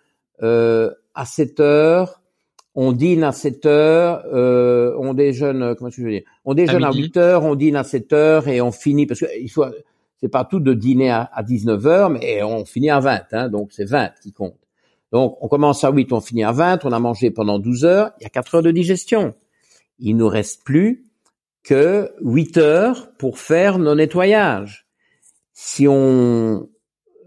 euh, 0.43 0.91
à 1.15 1.25
7 1.25 1.61
heures, 1.61 2.21
on 2.75 2.93
dîne 2.93 3.25
à 3.25 3.33
7 3.33 3.67
heures, 3.67 4.25
euh, 4.33 4.95
on 4.99 5.15
déjeune 5.15 5.75
comment 5.77 5.91
je 5.91 6.03
veux 6.03 6.11
dire, 6.11 6.23
on 6.45 6.55
déjeune 6.55 6.85
à, 6.85 6.93
8 6.93 7.17
heures, 7.17 7.45
on 7.45 7.55
dîne 7.55 7.77
à 7.77 7.85
7 7.85 8.13
heures 8.13 8.49
et 8.49 8.61
on 8.61 8.73
finit 8.73 9.07
parce 9.07 9.21
que 9.21 9.27
il 9.41 9.51
faut 9.51 9.65
c'est 10.21 10.29
pas 10.29 10.45
tout 10.45 10.61
de 10.61 10.75
dîner 10.75 11.11
à, 11.11 11.31
à 11.33 11.43
19 11.43 11.87
heures, 11.87 12.11
mais 12.11 12.43
on 12.43 12.65
finit 12.67 12.91
à 12.91 13.01
20, 13.01 13.21
hein, 13.33 13.49
donc 13.49 13.73
c'est 13.73 13.87
20 13.87 14.11
qui 14.23 14.33
compte. 14.33 14.57
Donc, 15.13 15.39
on 15.41 15.49
commence 15.49 15.83
à 15.83 15.91
8, 15.91 16.13
on 16.13 16.21
finit 16.21 16.45
à 16.45 16.53
20, 16.53 16.85
on 16.85 16.93
a 16.93 16.99
mangé 16.99 17.31
pendant 17.31 17.59
12 17.59 17.85
heures, 17.85 18.13
il 18.21 18.25
y 18.25 18.27
a 18.27 18.31
4 18.31 18.57
heures 18.57 18.63
de 18.63 18.71
digestion. 18.71 19.35
Il 19.99 20.17
nous 20.17 20.29
reste 20.29 20.63
plus 20.65 21.07
que 21.63 22.13
8 22.23 22.57
heures 22.59 23.11
pour 23.19 23.39
faire 23.39 23.79
nos 23.79 23.95
nettoyages. 23.95 24.87
Si 25.63 25.87
on 25.87 26.71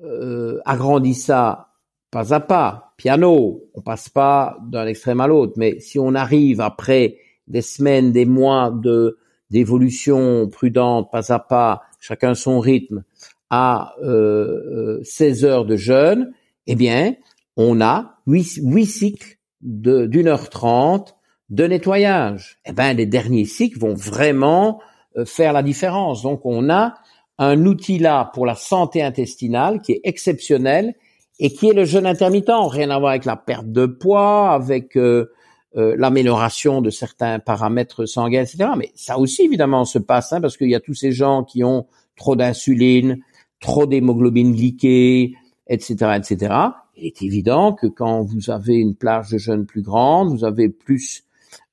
euh, 0.03 0.59
agrandit 0.65 1.13
ça 1.13 1.69
pas 2.09 2.33
à 2.33 2.39
pas, 2.39 2.93
piano, 2.97 3.61
on 3.75 3.81
passe 3.81 4.09
pas 4.09 4.57
d'un 4.65 4.87
extrême 4.87 5.21
à 5.21 5.27
l'autre, 5.27 5.53
mais 5.55 5.79
si 5.79 5.99
on 5.99 6.15
arrive 6.15 6.59
après 6.59 7.17
des 7.47 7.61
semaines, 7.61 8.11
des 8.11 8.25
mois 8.25 8.71
de 8.71 9.19
d'évolution 9.51 10.49
prudente, 10.49 11.11
pas 11.11 11.31
à 11.31 11.37
pas, 11.37 11.83
chacun 11.99 12.33
son 12.33 12.59
rythme, 12.59 13.03
à 13.51 13.93
euh, 14.01 14.99
16 15.03 15.45
euh, 15.45 15.47
heures 15.47 15.65
de 15.65 15.75
jeûne, 15.75 16.33
eh 16.65 16.73
bien, 16.73 17.13
on 17.55 17.81
a 17.81 18.15
huit, 18.25 18.87
cycles 18.87 19.37
d'une 19.61 20.27
heure 20.27 20.49
trente 20.49 21.15
de 21.51 21.65
nettoyage. 21.65 22.57
Eh 22.65 22.71
ben, 22.71 22.97
les 22.97 23.05
derniers 23.05 23.45
cycles 23.45 23.77
vont 23.77 23.93
vraiment 23.93 24.81
euh, 25.17 25.23
faire 25.23 25.53
la 25.53 25.61
différence. 25.61 26.23
Donc, 26.23 26.41
on 26.45 26.71
a 26.71 26.95
un 27.39 27.65
outil 27.65 27.97
là 27.97 28.31
pour 28.33 28.45
la 28.45 28.55
santé 28.55 29.01
intestinale 29.01 29.81
qui 29.81 29.93
est 29.93 30.01
exceptionnel 30.03 30.93
et 31.39 31.51
qui 31.51 31.69
est 31.69 31.73
le 31.73 31.85
jeûne 31.85 32.05
intermittent. 32.05 32.51
Rien 32.51 32.89
à 32.89 32.99
voir 32.99 33.11
avec 33.11 33.25
la 33.25 33.35
perte 33.35 33.71
de 33.71 33.85
poids, 33.85 34.51
avec 34.51 34.95
euh, 34.95 35.31
euh, 35.75 35.95
l'amélioration 35.97 36.81
de 36.81 36.89
certains 36.89 37.39
paramètres 37.39 38.05
sanguins, 38.05 38.43
etc. 38.43 38.69
Mais 38.77 38.91
ça 38.95 39.17
aussi, 39.17 39.43
évidemment, 39.43 39.85
se 39.85 39.99
passe 39.99 40.33
hein, 40.33 40.41
parce 40.41 40.57
qu'il 40.57 40.69
y 40.69 40.75
a 40.75 40.79
tous 40.79 40.93
ces 40.93 41.11
gens 41.11 41.43
qui 41.43 41.63
ont 41.63 41.87
trop 42.15 42.35
d'insuline, 42.35 43.19
trop 43.59 43.85
d'hémoglobine 43.87 44.53
glyquée, 44.53 45.33
etc., 45.67 46.11
etc 46.17 46.53
il 46.95 47.07
est 47.07 47.21
évident 47.21 47.73
que 47.73 47.87
quand 47.87 48.23
vous 48.23 48.49
avez 48.49 48.75
une 48.75 48.95
plage 48.95 49.31
de 49.31 49.37
jeunes 49.37 49.65
plus 49.65 49.81
grande, 49.81 50.29
vous 50.29 50.45
avez 50.45 50.69
plus 50.69 51.23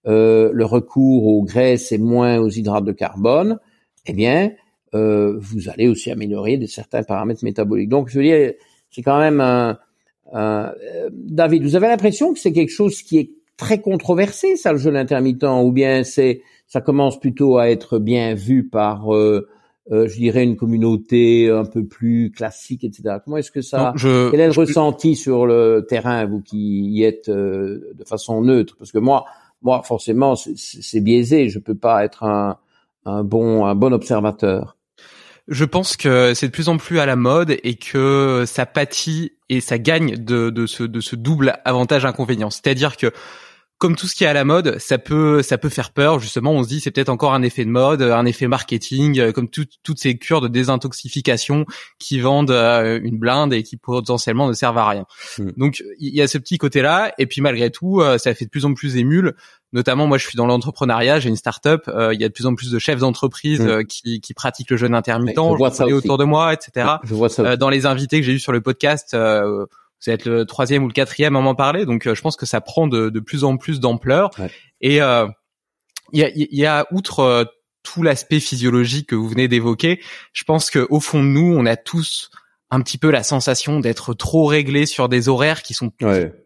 euh, 0.07 0.51
le 0.53 0.65
recours 0.65 1.27
aux 1.27 1.43
graisses 1.43 1.93
et 1.93 1.99
moins 1.99 2.39
aux 2.39 2.49
hydrates 2.49 2.85
de 2.85 2.93
carbone, 2.93 3.59
eh 4.07 4.13
bien, 4.13 4.53
euh, 4.95 5.37
vous 5.39 5.69
allez 5.69 5.89
aussi 5.89 6.11
améliorer 6.11 6.57
de 6.57 6.67
certains 6.67 7.03
paramètres 7.03 7.45
métaboliques. 7.45 7.89
Donc, 7.89 8.09
je 8.09 8.19
veux 8.19 8.25
dire, 8.25 8.53
c'est 8.91 9.03
quand 9.03 9.19
même 9.19 9.41
un, 9.41 9.79
un 10.33 10.73
euh, 10.85 11.11
David, 11.13 11.63
vous 11.63 11.77
avez 11.77 11.89
l'impression 11.89 12.33
que 12.33 12.41
c'est 12.41 12.53
quelque 12.53 12.73
chose 12.73 13.03
qui 13.03 13.19
est 13.19 13.31
très 13.57 13.81
controversé, 13.81 14.57
ça, 14.57 14.73
le 14.73 14.79
jeûne 14.79 14.97
intermittent, 14.97 15.45
ou 15.45 15.71
bien 15.71 16.03
c'est 16.03 16.43
ça 16.67 16.81
commence 16.81 17.19
plutôt 17.19 17.59
à 17.59 17.69
être 17.69 17.99
bien 17.99 18.35
vu 18.35 18.69
par 18.69 19.15
euh, 19.15 19.49
euh, 19.91 20.07
je 20.07 20.17
dirais 20.17 20.45
une 20.45 20.57
communauté 20.57 21.51
un 21.51 21.65
peu 21.65 21.85
plus 21.85 22.31
classique, 22.31 22.85
etc. 22.85 23.17
Comment 23.25 23.39
est-ce 23.39 23.51
que 23.51 23.61
ça 23.61 23.93
je, 23.97 24.31
Quel 24.31 24.39
est 24.39 24.47
le 24.47 24.53
ressenti 24.53 25.17
sur 25.17 25.47
le 25.47 25.85
terrain, 25.89 26.27
vous 26.27 26.41
qui 26.41 26.83
y 26.91 27.03
êtes 27.03 27.29
euh, 27.29 27.93
de 27.95 28.05
façon 28.05 28.41
neutre? 28.41 28.77
Parce 28.79 28.93
que 28.93 28.99
moi, 28.99 29.25
moi 29.63 29.83
forcément, 29.83 30.37
c'est 30.37 31.01
biaisé. 31.01 31.49
Je 31.49 31.59
peux 31.59 31.75
pas 31.75 32.05
être 32.05 32.23
un, 32.23 32.59
un 33.05 33.25
bon 33.25 33.67
un 33.67 33.75
bon 33.75 33.93
observateur. 33.93 34.77
Je 35.51 35.65
pense 35.65 35.97
que 35.97 36.33
c'est 36.35 36.47
de 36.47 36.53
plus 36.53 36.69
en 36.69 36.77
plus 36.77 37.01
à 37.01 37.07
la 37.07 37.17
mode 37.17 37.57
et 37.63 37.75
que 37.75 38.45
ça 38.47 38.67
pâtit 38.67 39.33
et 39.49 39.61
ça 39.61 39.79
gagne 39.79 40.17
de, 40.17 40.49
de 40.51 40.67
ce 40.67 40.85
de 40.85 41.01
ce 41.01 41.17
double 41.17 41.59
avantage 41.65 42.05
inconvénient. 42.05 42.51
C'est-à-dire 42.51 42.97
que 42.97 43.13
comme 43.81 43.97
tout 43.97 44.07
ce 44.07 44.15
qui 44.15 44.25
est 44.25 44.27
à 44.27 44.35
la 44.35 44.45
mode, 44.45 44.79
ça 44.79 44.99
peut 44.99 45.41
ça 45.43 45.57
peut 45.57 45.71
faire 45.71 45.91
peur. 45.93 46.21
Justement, 46.21 46.53
on 46.53 46.63
se 46.63 46.69
dit 46.69 46.81
c'est 46.81 46.91
peut-être 46.91 47.09
encore 47.09 47.33
un 47.33 47.43
effet 47.43 47.65
de 47.65 47.71
mode, 47.71 48.03
un 48.03 48.27
effet 48.27 48.47
marketing, 48.47 49.19
euh, 49.19 49.33
comme 49.33 49.49
toutes 49.49 49.99
ces 49.99 50.19
cures 50.19 50.43
de 50.43 50.49
désintoxication 50.49 51.65
qui 51.99 52.21
vendent 52.21 52.51
euh, 52.51 53.01
une 53.03 53.19
blinde 53.19 53.55
et 53.55 53.63
qui 53.63 53.79
potentiellement 53.79 54.47
ne 54.49 54.53
servent 54.53 54.77
à 54.77 54.87
rien. 54.87 55.07
Hmm. 55.39 55.51
Donc 55.57 55.83
il 55.99 56.15
y 56.15 56.21
a 56.21 56.29
ce 56.29 56.37
petit 56.37 56.59
côté-là, 56.59 57.15
et 57.17 57.27
puis 57.27 57.41
malgré 57.41 57.71
tout, 57.71 58.03
euh, 58.03 58.19
ça 58.19 58.35
fait 58.35 58.45
de 58.45 58.51
plus 58.51 58.67
en 58.67 58.75
plus 58.75 58.99
émule. 58.99 59.35
Notamment, 59.73 60.07
moi, 60.07 60.19
je 60.19 60.27
suis 60.27 60.37
dans 60.37 60.47
l'entrepreneuriat, 60.47 61.21
j'ai 61.21 61.29
une 61.29 61.37
start-up. 61.37 61.83
il 61.87 62.21
y 62.21 62.25
a 62.25 62.29
de 62.29 62.33
plus 62.33 62.47
en 62.47 62.55
plus 62.55 62.71
de 62.71 62.79
chefs 62.79 62.99
d'entreprise 62.99 63.61
hmm. 63.61 63.85
qui, 63.85 64.21
qui 64.21 64.35
pratiquent 64.35 64.71
le 64.71 64.77
jeûne 64.77 64.95
intermittent. 64.95 65.37
je 65.37 65.57
vois 65.57 65.71
ça 65.71 65.87
autour 65.87 66.19
de 66.19 66.25
moi, 66.25 66.53
etc. 66.53 66.89
Je 67.05 67.15
vois 67.15 67.29
ça 67.29 67.57
dans 67.57 67.71
les 67.71 67.87
invités 67.87 68.21
que 68.21 68.27
j'ai 68.27 68.33
eu 68.33 68.41
sur 68.41 68.53
le 68.53 68.61
podcast 68.61 69.15
vous 70.03 70.11
êtes 70.11 70.25
le 70.25 70.45
troisième 70.47 70.85
ou 70.85 70.89
le 70.89 70.93
quatrième 70.93 71.37
à 71.37 71.41
m'en 71.41 71.55
parler, 71.55 71.85
donc 71.85 72.07
euh, 72.07 72.15
je 72.15 72.23
pense 72.23 72.37
que 72.37 72.47
ça 72.47 72.61
prend 72.61 72.87
de, 72.87 73.11
de 73.11 73.21
plus 73.21 73.45
en 73.45 73.57
plus 73.57 73.81
d'ampleur. 73.81 74.31
Et 74.81 75.03
euh, 75.03 75.27
il 76.13 76.21
y, 76.21 76.25
a, 76.25 76.31
y 76.35 76.67
a 76.67 76.87
outre 76.91 77.21
euh, 77.21 77.45
tout 77.83 78.03
l'aspect 78.03 78.41
physiologique 78.41 79.09
que 79.09 79.15
vous 79.15 79.29
venez 79.29 79.49
d'évoquer, 79.49 80.01
je 80.33 80.45
pense 80.45 80.71
que 80.71 80.87
au 80.91 81.01
fond 81.01 81.21
de 81.21 81.29
nous, 81.29 81.55
on 81.55 81.67
a 81.67 81.77
tous 81.77 82.31
un 82.71 82.81
petit 82.81 82.99
peu 82.99 83.11
la 83.11 83.23
sensation 83.23 83.81
d'être 83.81 84.15
trop 84.15 84.47
réglé 84.47 84.87
sur 84.87 85.09
des 85.09 85.29
horaires 85.29 85.63
qui 85.63 85.75
sont 85.75 85.93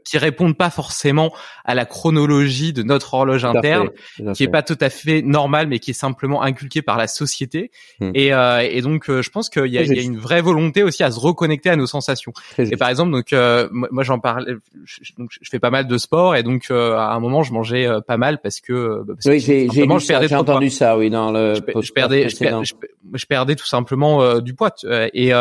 qui 0.05 0.19
répondent 0.19 0.57
pas 0.57 0.71
forcément 0.71 1.33
à 1.65 1.75
la 1.75 1.87
chronologie 1.87 2.73
de 2.73 2.83
notre 2.83 3.15
horloge 3.15 3.45
interne, 3.45 3.89
qui 4.35 4.45
est 4.45 4.49
pas 4.49 4.63
tout 4.63 4.77
à 4.81 4.91
fait 4.91 5.23
normal, 5.23 5.67
mais 5.67 5.79
qui 5.79 5.91
est 5.91 5.95
simplement 5.95 6.43
inculqué 6.43 6.83
par 6.83 6.99
la 6.99 7.07
société. 7.07 7.71
Hmm. 8.01 8.11
Et, 8.15 8.33
euh, 8.33 8.61
et, 8.61 8.83
donc, 8.83 9.09
euh, 9.09 9.23
je 9.23 9.31
pense 9.31 9.49
qu'il 9.49 9.67
y, 9.67 9.79
a, 9.79 9.83
y 9.83 9.99
a 9.99 10.03
une 10.03 10.19
vraie 10.19 10.43
volonté 10.43 10.83
aussi 10.83 11.03
à 11.03 11.11
se 11.11 11.19
reconnecter 11.19 11.71
à 11.71 11.77
nos 11.77 11.87
sensations. 11.87 12.33
et 12.59 12.77
par 12.77 12.91
exemple, 12.91 13.13
donc 13.13 13.33
euh, 13.33 13.69
moi 13.73 14.05
j'en 14.05 14.19
parle, 14.19 14.59
je, 14.85 15.13
donc, 15.17 15.31
je 15.41 15.49
fais 15.49 15.59
pas 15.59 15.71
mal 15.71 15.87
de 15.87 15.99
sport 15.99 16.37
et 16.37 16.43
donc 16.43 16.67
euh, 16.71 16.97
à 16.97 17.15
un 17.15 17.21
moment 17.21 17.43
je 17.43 17.53
mangeais 17.53 17.89
pas 18.07 18.17
mal 18.17 18.41
parce 18.41 18.61
que, 18.61 19.03
bah, 19.05 19.15
parce 19.15 19.27
oui, 19.27 19.41
j'ai 19.41 19.69
j'ai 19.71 20.37
entendu 20.37 20.71
ça, 20.71 20.99
oui, 20.99 21.11
dans 21.11 21.31
le. 21.31 21.55
Je, 21.55 21.93
perdais, 21.93 22.29
je, 22.29 23.27
perdais 23.27 23.57
tout 23.57 23.67
simplement 23.67 24.41
du 24.41 24.55
poids 24.55 24.75
et 25.13 25.33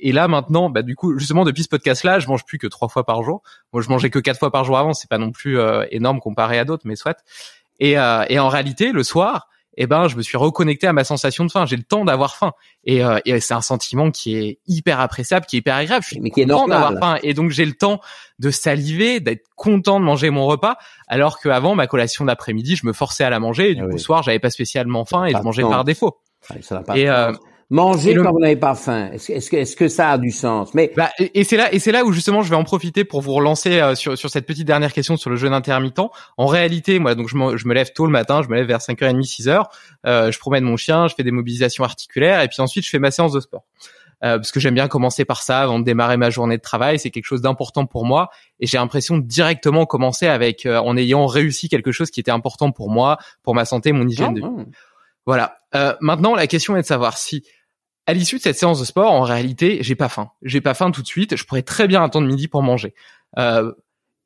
et 0.00 0.12
là 0.12 0.28
maintenant, 0.28 0.70
bah 0.70 0.82
du 0.82 0.96
coup, 0.96 1.18
justement 1.18 1.44
depuis 1.44 1.62
ce 1.62 1.68
podcast-là, 1.68 2.18
je 2.18 2.26
mange 2.26 2.44
plus 2.44 2.58
que 2.58 2.66
trois 2.66 2.88
fois 2.88 3.06
par 3.06 3.22
jour. 3.22 3.42
Moi, 3.72 3.82
je 3.82 3.88
mangeais 3.94 4.10
que 4.10 4.18
quatre 4.18 4.38
fois 4.38 4.50
par 4.50 4.64
jour 4.64 4.78
avant, 4.78 4.92
c'est 4.92 5.08
pas 5.08 5.18
non 5.18 5.32
plus 5.32 5.58
euh, 5.58 5.84
énorme 5.90 6.20
comparé 6.20 6.58
à 6.58 6.64
d'autres, 6.64 6.84
mais 6.86 6.96
soit. 6.96 7.18
Et, 7.80 7.98
euh, 7.98 8.24
et 8.28 8.38
en 8.38 8.48
réalité, 8.48 8.92
le 8.92 9.02
soir, 9.02 9.48
eh 9.76 9.86
ben, 9.86 10.06
je 10.08 10.16
me 10.16 10.22
suis 10.22 10.36
reconnecté 10.36 10.86
à 10.86 10.92
ma 10.92 11.04
sensation 11.04 11.44
de 11.44 11.50
faim. 11.50 11.66
J'ai 11.66 11.76
le 11.76 11.82
temps 11.82 12.04
d'avoir 12.04 12.36
faim, 12.36 12.52
et, 12.84 13.04
euh, 13.04 13.18
et 13.24 13.40
c'est 13.40 13.54
un 13.54 13.60
sentiment 13.60 14.10
qui 14.10 14.36
est 14.36 14.58
hyper 14.66 15.00
appréciable, 15.00 15.46
qui 15.46 15.56
est 15.56 15.58
hyper 15.60 15.74
agréable. 15.74 16.04
Je 16.04 16.10
suis 16.10 16.20
mais 16.20 16.30
qui 16.30 16.42
est 16.42 16.46
d'avoir 16.46 16.92
faim, 16.98 17.18
et 17.22 17.34
donc 17.34 17.50
j'ai 17.50 17.64
le 17.64 17.72
temps 17.72 18.00
de 18.38 18.50
saliver, 18.50 19.20
d'être 19.20 19.46
content 19.56 19.98
de 19.98 20.04
manger 20.04 20.30
mon 20.30 20.46
repas, 20.46 20.76
alors 21.08 21.40
qu'avant 21.40 21.74
ma 21.74 21.86
collation 21.86 22.24
d'après-midi, 22.24 22.76
je 22.76 22.86
me 22.86 22.92
forçais 22.92 23.24
à 23.24 23.30
la 23.30 23.40
manger, 23.40 23.72
et 23.72 23.74
du 23.74 23.82
ah 23.82 23.88
coup, 23.88 23.98
soir, 23.98 24.22
j'avais 24.22 24.38
pas 24.38 24.50
spécialement 24.50 25.04
faim 25.04 25.24
et 25.24 25.32
je 25.32 25.38
mangeais 25.38 25.62
par 25.62 25.84
défaut. 25.84 26.18
ça 26.62 26.80
pas 26.80 26.96
et, 26.96 27.08
Manger 27.70 28.14
quand 28.14 28.30
vous 28.30 28.40
n'avez 28.40 28.56
pas 28.56 28.74
faim. 28.74 29.10
Est-ce 29.12 29.32
est 29.32 29.50
que, 29.50 29.56
est 29.56 29.74
que 29.76 29.88
ça 29.88 30.12
a 30.12 30.18
du 30.18 30.30
sens? 30.30 30.74
Mais 30.74 30.92
bah, 30.96 31.10
et, 31.18 31.44
c'est 31.44 31.56
là 31.56 31.72
et 31.72 31.78
c'est 31.78 31.92
là 31.92 32.04
où 32.04 32.12
justement 32.12 32.42
je 32.42 32.50
vais 32.50 32.56
en 32.56 32.64
profiter 32.64 33.04
pour 33.04 33.20
vous 33.20 33.32
relancer 33.32 33.80
euh, 33.80 33.94
sur, 33.94 34.18
sur 34.18 34.30
cette 34.30 34.46
petite 34.46 34.66
dernière 34.66 34.92
question 34.92 35.16
sur 35.16 35.30
le 35.30 35.36
jeûne 35.36 35.54
intermittent. 35.54 36.00
En 36.36 36.46
réalité, 36.46 36.98
moi 36.98 37.14
donc 37.14 37.28
je 37.28 37.36
me, 37.36 37.56
je 37.56 37.66
me 37.66 37.74
lève 37.74 37.92
tôt 37.92 38.06
le 38.06 38.12
matin, 38.12 38.42
je 38.42 38.48
me 38.48 38.54
lève 38.54 38.66
vers 38.66 38.80
5h30, 38.80 39.22
6h, 39.22 39.64
euh, 40.06 40.30
je 40.30 40.38
promène 40.38 40.64
mon 40.64 40.76
chien, 40.76 41.08
je 41.08 41.14
fais 41.14 41.22
des 41.22 41.30
mobilisations 41.30 41.84
articulaires 41.84 42.42
et 42.42 42.48
puis 42.48 42.60
ensuite 42.60 42.84
je 42.84 42.90
fais 42.90 42.98
ma 42.98 43.10
séance 43.10 43.32
de 43.32 43.40
sport. 43.40 43.64
Euh, 44.22 44.36
parce 44.36 44.52
que 44.52 44.60
j'aime 44.60 44.74
bien 44.74 44.88
commencer 44.88 45.24
par 45.24 45.42
ça 45.42 45.60
avant 45.60 45.78
de 45.78 45.84
démarrer 45.84 46.16
ma 46.16 46.30
journée 46.30 46.56
de 46.56 46.62
travail, 46.62 46.98
c'est 46.98 47.10
quelque 47.10 47.26
chose 47.26 47.42
d'important 47.42 47.84
pour 47.84 48.06
moi 48.06 48.30
et 48.60 48.66
j'ai 48.66 48.78
l'impression 48.78 49.18
de 49.18 49.22
directement 49.22 49.84
commencer 49.84 50.26
avec 50.26 50.64
euh, 50.66 50.78
en 50.78 50.96
ayant 50.96 51.26
réussi 51.26 51.68
quelque 51.68 51.92
chose 51.92 52.10
qui 52.10 52.20
était 52.20 52.30
important 52.30 52.70
pour 52.70 52.90
moi, 52.90 53.18
pour 53.42 53.54
ma 53.54 53.64
santé, 53.64 53.92
mon 53.92 54.06
hygiène 54.06 54.34
de 54.34 54.40
vie. 54.40 54.46
Voilà. 55.26 55.58
Euh, 55.74 55.94
maintenant, 56.00 56.34
la 56.34 56.46
question 56.46 56.76
est 56.76 56.82
de 56.82 56.86
savoir 56.86 57.18
si 57.18 57.44
à 58.06 58.12
l'issue 58.12 58.36
de 58.36 58.42
cette 58.42 58.58
séance 58.58 58.80
de 58.80 58.84
sport, 58.84 59.12
en 59.12 59.22
réalité, 59.22 59.78
j'ai 59.80 59.94
pas 59.94 60.08
faim. 60.08 60.30
J'ai 60.42 60.60
pas 60.60 60.74
faim 60.74 60.90
tout 60.90 61.02
de 61.02 61.06
suite. 61.06 61.36
Je 61.36 61.44
pourrais 61.44 61.62
très 61.62 61.86
bien 61.86 62.02
attendre 62.02 62.26
midi 62.26 62.48
pour 62.48 62.62
manger. 62.62 62.94
Euh, 63.38 63.72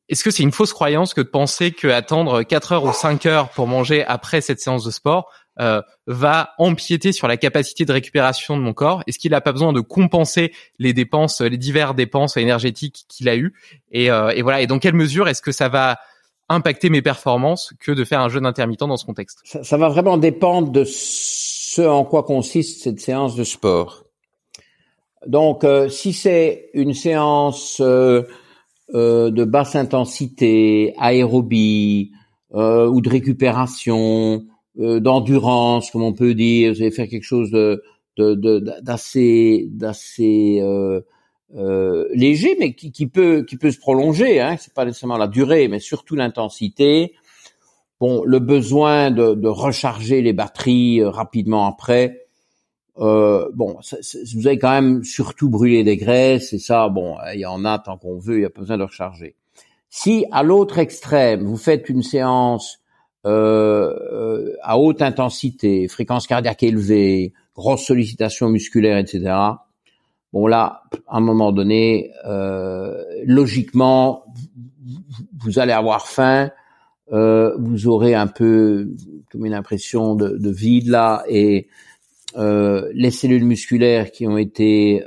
est-ce 0.09 0.25
que 0.25 0.31
c'est 0.31 0.43
une 0.43 0.53
fausse 0.53 0.73
croyance 0.73 1.15
que 1.15 1.21
de 1.21 1.29
penser 1.29 1.71
que 1.71 1.87
attendre 1.87 2.43
4 2.43 2.73
heures 2.73 2.85
ou 2.85 2.93
5 2.93 3.27
heures 3.27 3.51
pour 3.51 3.67
manger 3.67 4.05
après 4.05 4.41
cette 4.41 4.59
séance 4.59 4.85
de 4.85 4.91
sport 4.91 5.31
euh, 5.61 5.83
va 6.07 6.55
empiéter 6.59 7.13
sur 7.13 7.29
la 7.29 7.37
capacité 7.37 7.85
de 7.85 7.93
récupération 7.93 8.57
de 8.57 8.63
mon 8.63 8.73
corps? 8.73 9.03
Est-ce 9.07 9.19
qu'il 9.19 9.33
n'a 9.33 9.41
pas 9.41 9.53
besoin 9.53 9.73
de 9.73 9.81
compenser 9.81 10.53
les 10.79 10.93
dépenses, 10.93 11.41
les 11.41 11.59
diverses 11.59 11.95
dépenses 11.95 12.37
énergétiques 12.37 13.05
qu'il 13.09 13.29
a 13.29 13.37
eues? 13.37 13.55
Et, 13.93 14.11
euh, 14.11 14.31
et 14.31 14.43
voilà. 14.43 14.63
Et 14.63 14.67
dans 14.67 14.79
quelle 14.79 14.95
mesure 14.95 15.29
est-ce 15.29 15.43
que 15.43 15.53
ça 15.53 15.69
va 15.69 15.99
impacter 16.49 16.91
mes 16.91 17.03
performances 17.03 17.75
que 17.81 17.93
de 17.93 18.05
faire 18.05 18.21
un 18.21 18.29
jeûne 18.29 18.47
intermittent 18.47 18.81
dans 18.81 18.97
ce 18.97 19.05
contexte 19.05 19.41
ça, 19.45 19.77
va 19.77 19.89
vraiment 19.89 20.17
dépendre 20.17 20.71
de 20.71 20.85
ce 20.87 21.83
en 21.83 22.05
quoi 22.05 22.23
consiste 22.23 22.83
cette 22.83 23.01
séance 23.01 23.37
de 23.37 23.45
sport. 23.45 24.05
Donc, 25.27 25.65
euh, 25.65 25.89
si 25.89 26.13
c'est 26.13 26.71
une 26.75 26.95
séance 26.95 27.81
euh, 27.81 28.23
euh, 28.95 29.31
de 29.31 29.45
basse 29.45 29.77
intensité, 29.77 30.95
aérobie 30.99 32.13
ou 32.51 33.01
de 33.03 33.11
récupération, 33.11 34.47
d'endurance, 34.75 35.91
comme 35.91 36.03
on 36.03 36.15
peut 36.15 36.35
dire, 36.35 36.73
vous 36.73 36.81
allez 36.81 36.91
faire 36.91 37.09
quelque 37.09 37.25
chose 37.25 37.51
de 37.51 37.83
d'assez 38.81 39.69
d'assez 39.71 40.63
léger, 41.51 42.57
mais 42.59 42.75
qui, 42.75 42.93
qui, 42.93 43.07
peut 43.07 43.45
qui 43.49 43.57
peut 43.57 43.71
se 43.71 43.79
prolonger. 43.79 44.41
Hein, 44.41 44.57
c'est 44.59 44.75
pas 44.75 44.85
nécessairement 44.85 45.17
la 45.17 45.29
durée, 45.29 45.69
mais 45.69 45.81
surtout 45.81 46.15
l'intensité 46.15 47.15
bon, 48.01 48.23
le 48.25 48.39
besoin 48.39 49.11
de, 49.11 49.35
de 49.35 49.49
recharger 49.49 50.23
les 50.23 50.33
batteries 50.33 51.01
euh, 51.01 51.11
rapidement 51.11 51.67
après, 51.67 52.27
euh, 52.99 53.49
bon, 53.55 53.79
vous 54.35 54.47
avez 54.47 54.59
quand 54.59 54.71
même 54.71 55.05
surtout 55.05 55.49
brûlé 55.49 55.85
des 55.85 55.97
graisses 55.97 56.53
et 56.53 56.59
ça, 56.59 56.89
bon, 56.89 57.17
il 57.33 57.41
y 57.41 57.47
en 57.47 57.65
a 57.65 57.79
tant 57.79 57.97
qu'on 57.97 58.19
veut, 58.19 58.37
il 58.37 58.41
n'y 58.41 58.45
a 58.45 58.51
pas 58.51 58.61
besoin 58.61 58.79
de 58.79 58.83
recharger. 58.83 59.37
Si 59.89 60.27
à 60.33 60.43
l'autre 60.43 60.79
extrême, 60.79 61.45
vous 61.45 61.57
faites 61.57 61.89
une 61.89 62.03
séance 62.03 62.81
euh, 63.25 63.95
euh, 64.13 64.57
à 64.63 64.79
haute 64.79 65.01
intensité, 65.01 65.87
fréquence 65.89 66.27
cardiaque 66.27 66.63
élevée, 66.63 67.33
grosse 67.55 67.85
sollicitation 67.85 68.49
musculaire, 68.49 68.99
etc. 68.99 69.35
Bon 70.33 70.47
là, 70.47 70.83
à 71.07 71.17
un 71.17 71.21
moment 71.21 71.53
donné, 71.53 72.13
euh, 72.27 73.03
logiquement, 73.25 74.27
vous 75.41 75.59
allez 75.59 75.73
avoir 75.73 76.07
faim, 76.07 76.51
euh, 77.13 77.57
vous 77.59 77.89
aurez 77.89 78.15
un 78.15 78.27
peu 78.27 78.95
comme 79.33 79.47
une 79.47 79.55
impression 79.55 80.15
de, 80.15 80.37
de 80.37 80.51
vide 80.51 80.89
là 80.89 81.25
et 81.29 81.69
euh, 82.37 82.91
les 82.93 83.11
cellules 83.11 83.45
musculaires 83.45 84.11
qui 84.11 84.27
ont 84.27 84.37
été 84.37 85.03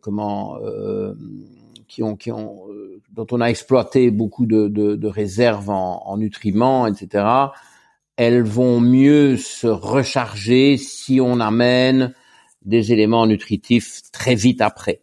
comment 0.00 0.58
qui 1.88 2.02
ont 2.02 2.16
qui 2.16 2.32
ont 2.32 2.62
dont 3.12 3.26
on 3.30 3.42
a 3.42 3.46
exploité 3.48 4.10
beaucoup 4.10 4.46
de, 4.46 5.06
réserves 5.06 5.68
en, 5.68 6.16
nutriments 6.16 6.86
etc 6.86 7.26
elles 8.16 8.42
vont 8.42 8.80
mieux 8.80 9.36
se 9.36 9.66
recharger 9.66 10.78
si 10.78 11.20
on 11.20 11.40
amène 11.40 12.14
des 12.66 12.92
éléments 12.92 13.26
nutritifs 13.26 14.02
très 14.12 14.34
vite 14.34 14.60
après 14.60 15.00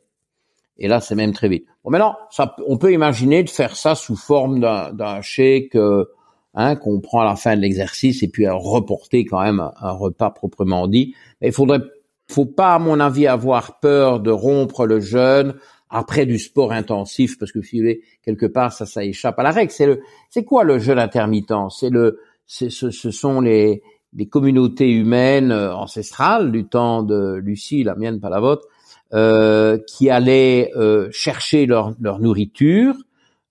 et 0.77 0.87
là 0.87 1.01
c'est 1.01 1.15
même 1.15 1.33
très 1.33 1.49
vite 1.49 1.65
Bon, 1.83 1.91
maintenant, 1.91 2.15
ça, 2.31 2.55
on 2.65 2.77
peut 2.77 2.93
imaginer 2.93 3.43
de 3.43 3.49
faire 3.49 3.75
ça 3.75 3.95
sous 3.95 4.15
forme 4.15 4.59
d'un 4.61 5.21
chèque 5.21 5.75
euh, 5.75 6.05
hein, 6.53 6.75
qu'on 6.75 7.01
prend 7.01 7.21
à 7.21 7.25
la 7.25 7.35
fin 7.35 7.55
de 7.57 7.61
l'exercice 7.61 8.23
et 8.23 8.29
puis 8.29 8.47
reporter 8.47 9.25
quand 9.25 9.41
même 9.41 9.59
un, 9.59 9.91
repas 9.91 10.29
proprement 10.29 10.87
dit. 10.87 11.13
Mais 11.41 11.49
il 11.49 11.53
faudrait, 11.53 11.81
faut 12.29 12.45
pas, 12.45 12.75
à 12.75 12.79
mon 12.79 13.01
avis, 13.01 13.27
avoir 13.27 13.79
peur 13.81 14.21
de 14.21 14.31
rompre 14.31 14.85
le 14.85 15.01
jeûne 15.01 15.55
après 15.89 16.25
du 16.25 16.39
sport 16.39 16.71
intensif 16.71 17.37
parce 17.37 17.51
que 17.51 17.61
si 17.61 17.83
quelque 18.23 18.45
part 18.45 18.71
ça, 18.71 18.85
ça 18.85 19.03
échappe 19.03 19.37
à 19.37 19.43
la 19.43 19.51
règle. 19.51 19.71
C'est 19.71 19.85
le, 19.85 20.01
c'est 20.29 20.45
quoi 20.45 20.63
le 20.63 20.79
jeûne 20.79 20.99
intermittent? 20.99 21.53
C'est 21.69 21.89
le, 21.89 22.19
ce, 22.45 22.69
ce 22.69 23.11
sont 23.11 23.41
les, 23.41 23.83
les 24.15 24.27
communautés 24.27 24.91
humaines 24.91 25.51
euh, 25.51 25.75
ancestrales 25.75 26.51
du 26.51 26.65
temps 26.65 27.03
de 27.03 27.35
Lucie, 27.35 27.83
la 27.83 27.95
mienne, 27.95 28.19
pas 28.19 28.29
la 28.29 28.39
vôtre, 28.39 28.67
euh, 29.13 29.77
qui 29.85 30.09
allaient 30.09 30.71
euh, 30.75 31.07
chercher 31.11 31.67
leur, 31.67 31.93
leur 32.01 32.19
nourriture, 32.19 32.95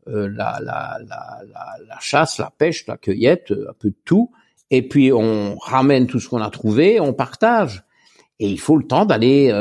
euh, 0.09 0.29
la, 0.29 0.59
la, 0.61 0.99
la, 1.07 1.39
la, 1.87 1.99
chasse, 2.01 2.39
la 2.39 2.51
pêche, 2.51 2.85
la 2.89 2.97
cueillette, 2.97 3.53
un 3.53 3.73
peu 3.79 3.91
de 3.91 3.97
tout, 4.05 4.33
et 4.73 4.83
puis 4.83 5.13
on 5.13 5.57
ramène 5.59 6.09
tout 6.09 6.19
ce 6.19 6.29
qu'on 6.29 6.41
a 6.41 6.51
trouvé, 6.51 6.99
on 6.99 7.13
partage. 7.13 7.85
Et 8.41 8.49
il 8.49 8.59
faut 8.59 8.77
le 8.77 8.85
temps 8.89 9.05
d'aller 9.05 9.53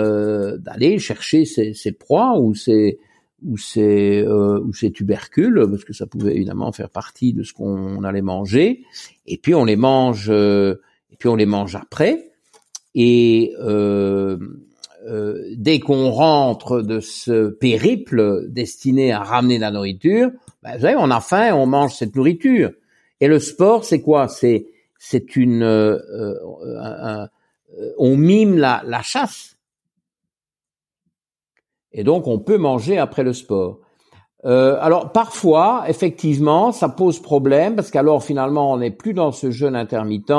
d'aller 0.57 0.97
chercher 0.97 1.45
ces, 1.45 1.75
ces, 1.75 1.91
proies 1.91 2.39
ou 2.39 2.55
ces 2.55 2.97
ou 3.45 3.57
ces 3.57 4.25
ou 4.25 4.73
ces 4.73 4.91
tubercules 4.91 5.67
parce 5.69 5.83
que 5.83 5.93
ça 5.93 6.07
pouvait 6.07 6.35
évidemment 6.35 6.71
faire 6.71 6.89
partie 6.89 7.33
de 7.33 7.43
ce 7.43 7.53
qu'on 7.53 8.03
allait 8.03 8.23
manger. 8.23 8.85
Et 9.27 9.37
puis 9.37 9.53
on 9.53 9.65
les 9.65 9.75
mange 9.75 10.31
et 11.11 11.15
puis 11.17 11.29
on 11.29 11.35
les 11.35 11.45
mange 11.45 11.75
après. 11.75 12.31
Et 12.95 13.53
euh, 13.59 14.37
euh, 15.07 15.43
dès 15.55 15.79
qu'on 15.79 16.11
rentre 16.11 16.81
de 16.81 16.99
ce 16.99 17.49
périple 17.49 18.47
destiné 18.49 19.11
à 19.11 19.19
ramener 19.23 19.57
la 19.57 19.71
nourriture, 19.71 20.29
ben, 20.61 20.75
vous 20.75 20.81
savez, 20.81 20.95
on 20.95 21.09
a 21.09 21.21
faim, 21.21 21.55
on 21.55 21.65
mange 21.65 21.95
cette 21.95 22.15
nourriture. 22.15 22.71
Et 23.19 23.27
le 23.27 23.39
sport, 23.39 23.83
c'est 23.83 24.01
quoi? 24.01 24.27
C'est 24.27 24.67
c'est 24.99 25.35
une 25.35 25.63
euh, 25.63 25.97
euh, 26.13 27.27
on 27.97 28.15
mime 28.15 28.57
la, 28.57 28.83
la 28.85 29.01
chasse. 29.01 29.57
Et 31.93 32.03
donc 32.03 32.27
on 32.27 32.37
peut 32.37 32.57
manger 32.57 32.99
après 32.99 33.23
le 33.23 33.33
sport. 33.33 33.79
alors 34.43 35.11
parfois, 35.11 35.85
effectivement, 35.87 36.71
ça 36.71 36.89
pose 36.89 37.19
problème 37.19 37.75
parce 37.75 37.89
qu'alors 37.89 38.23
finalement 38.23 38.71
on 38.71 38.77
n'est 38.77 38.91
plus 38.91 39.13
dans 39.13 39.31
ce 39.31 39.49
jeûne 39.49 39.75
intermittent 39.75 40.31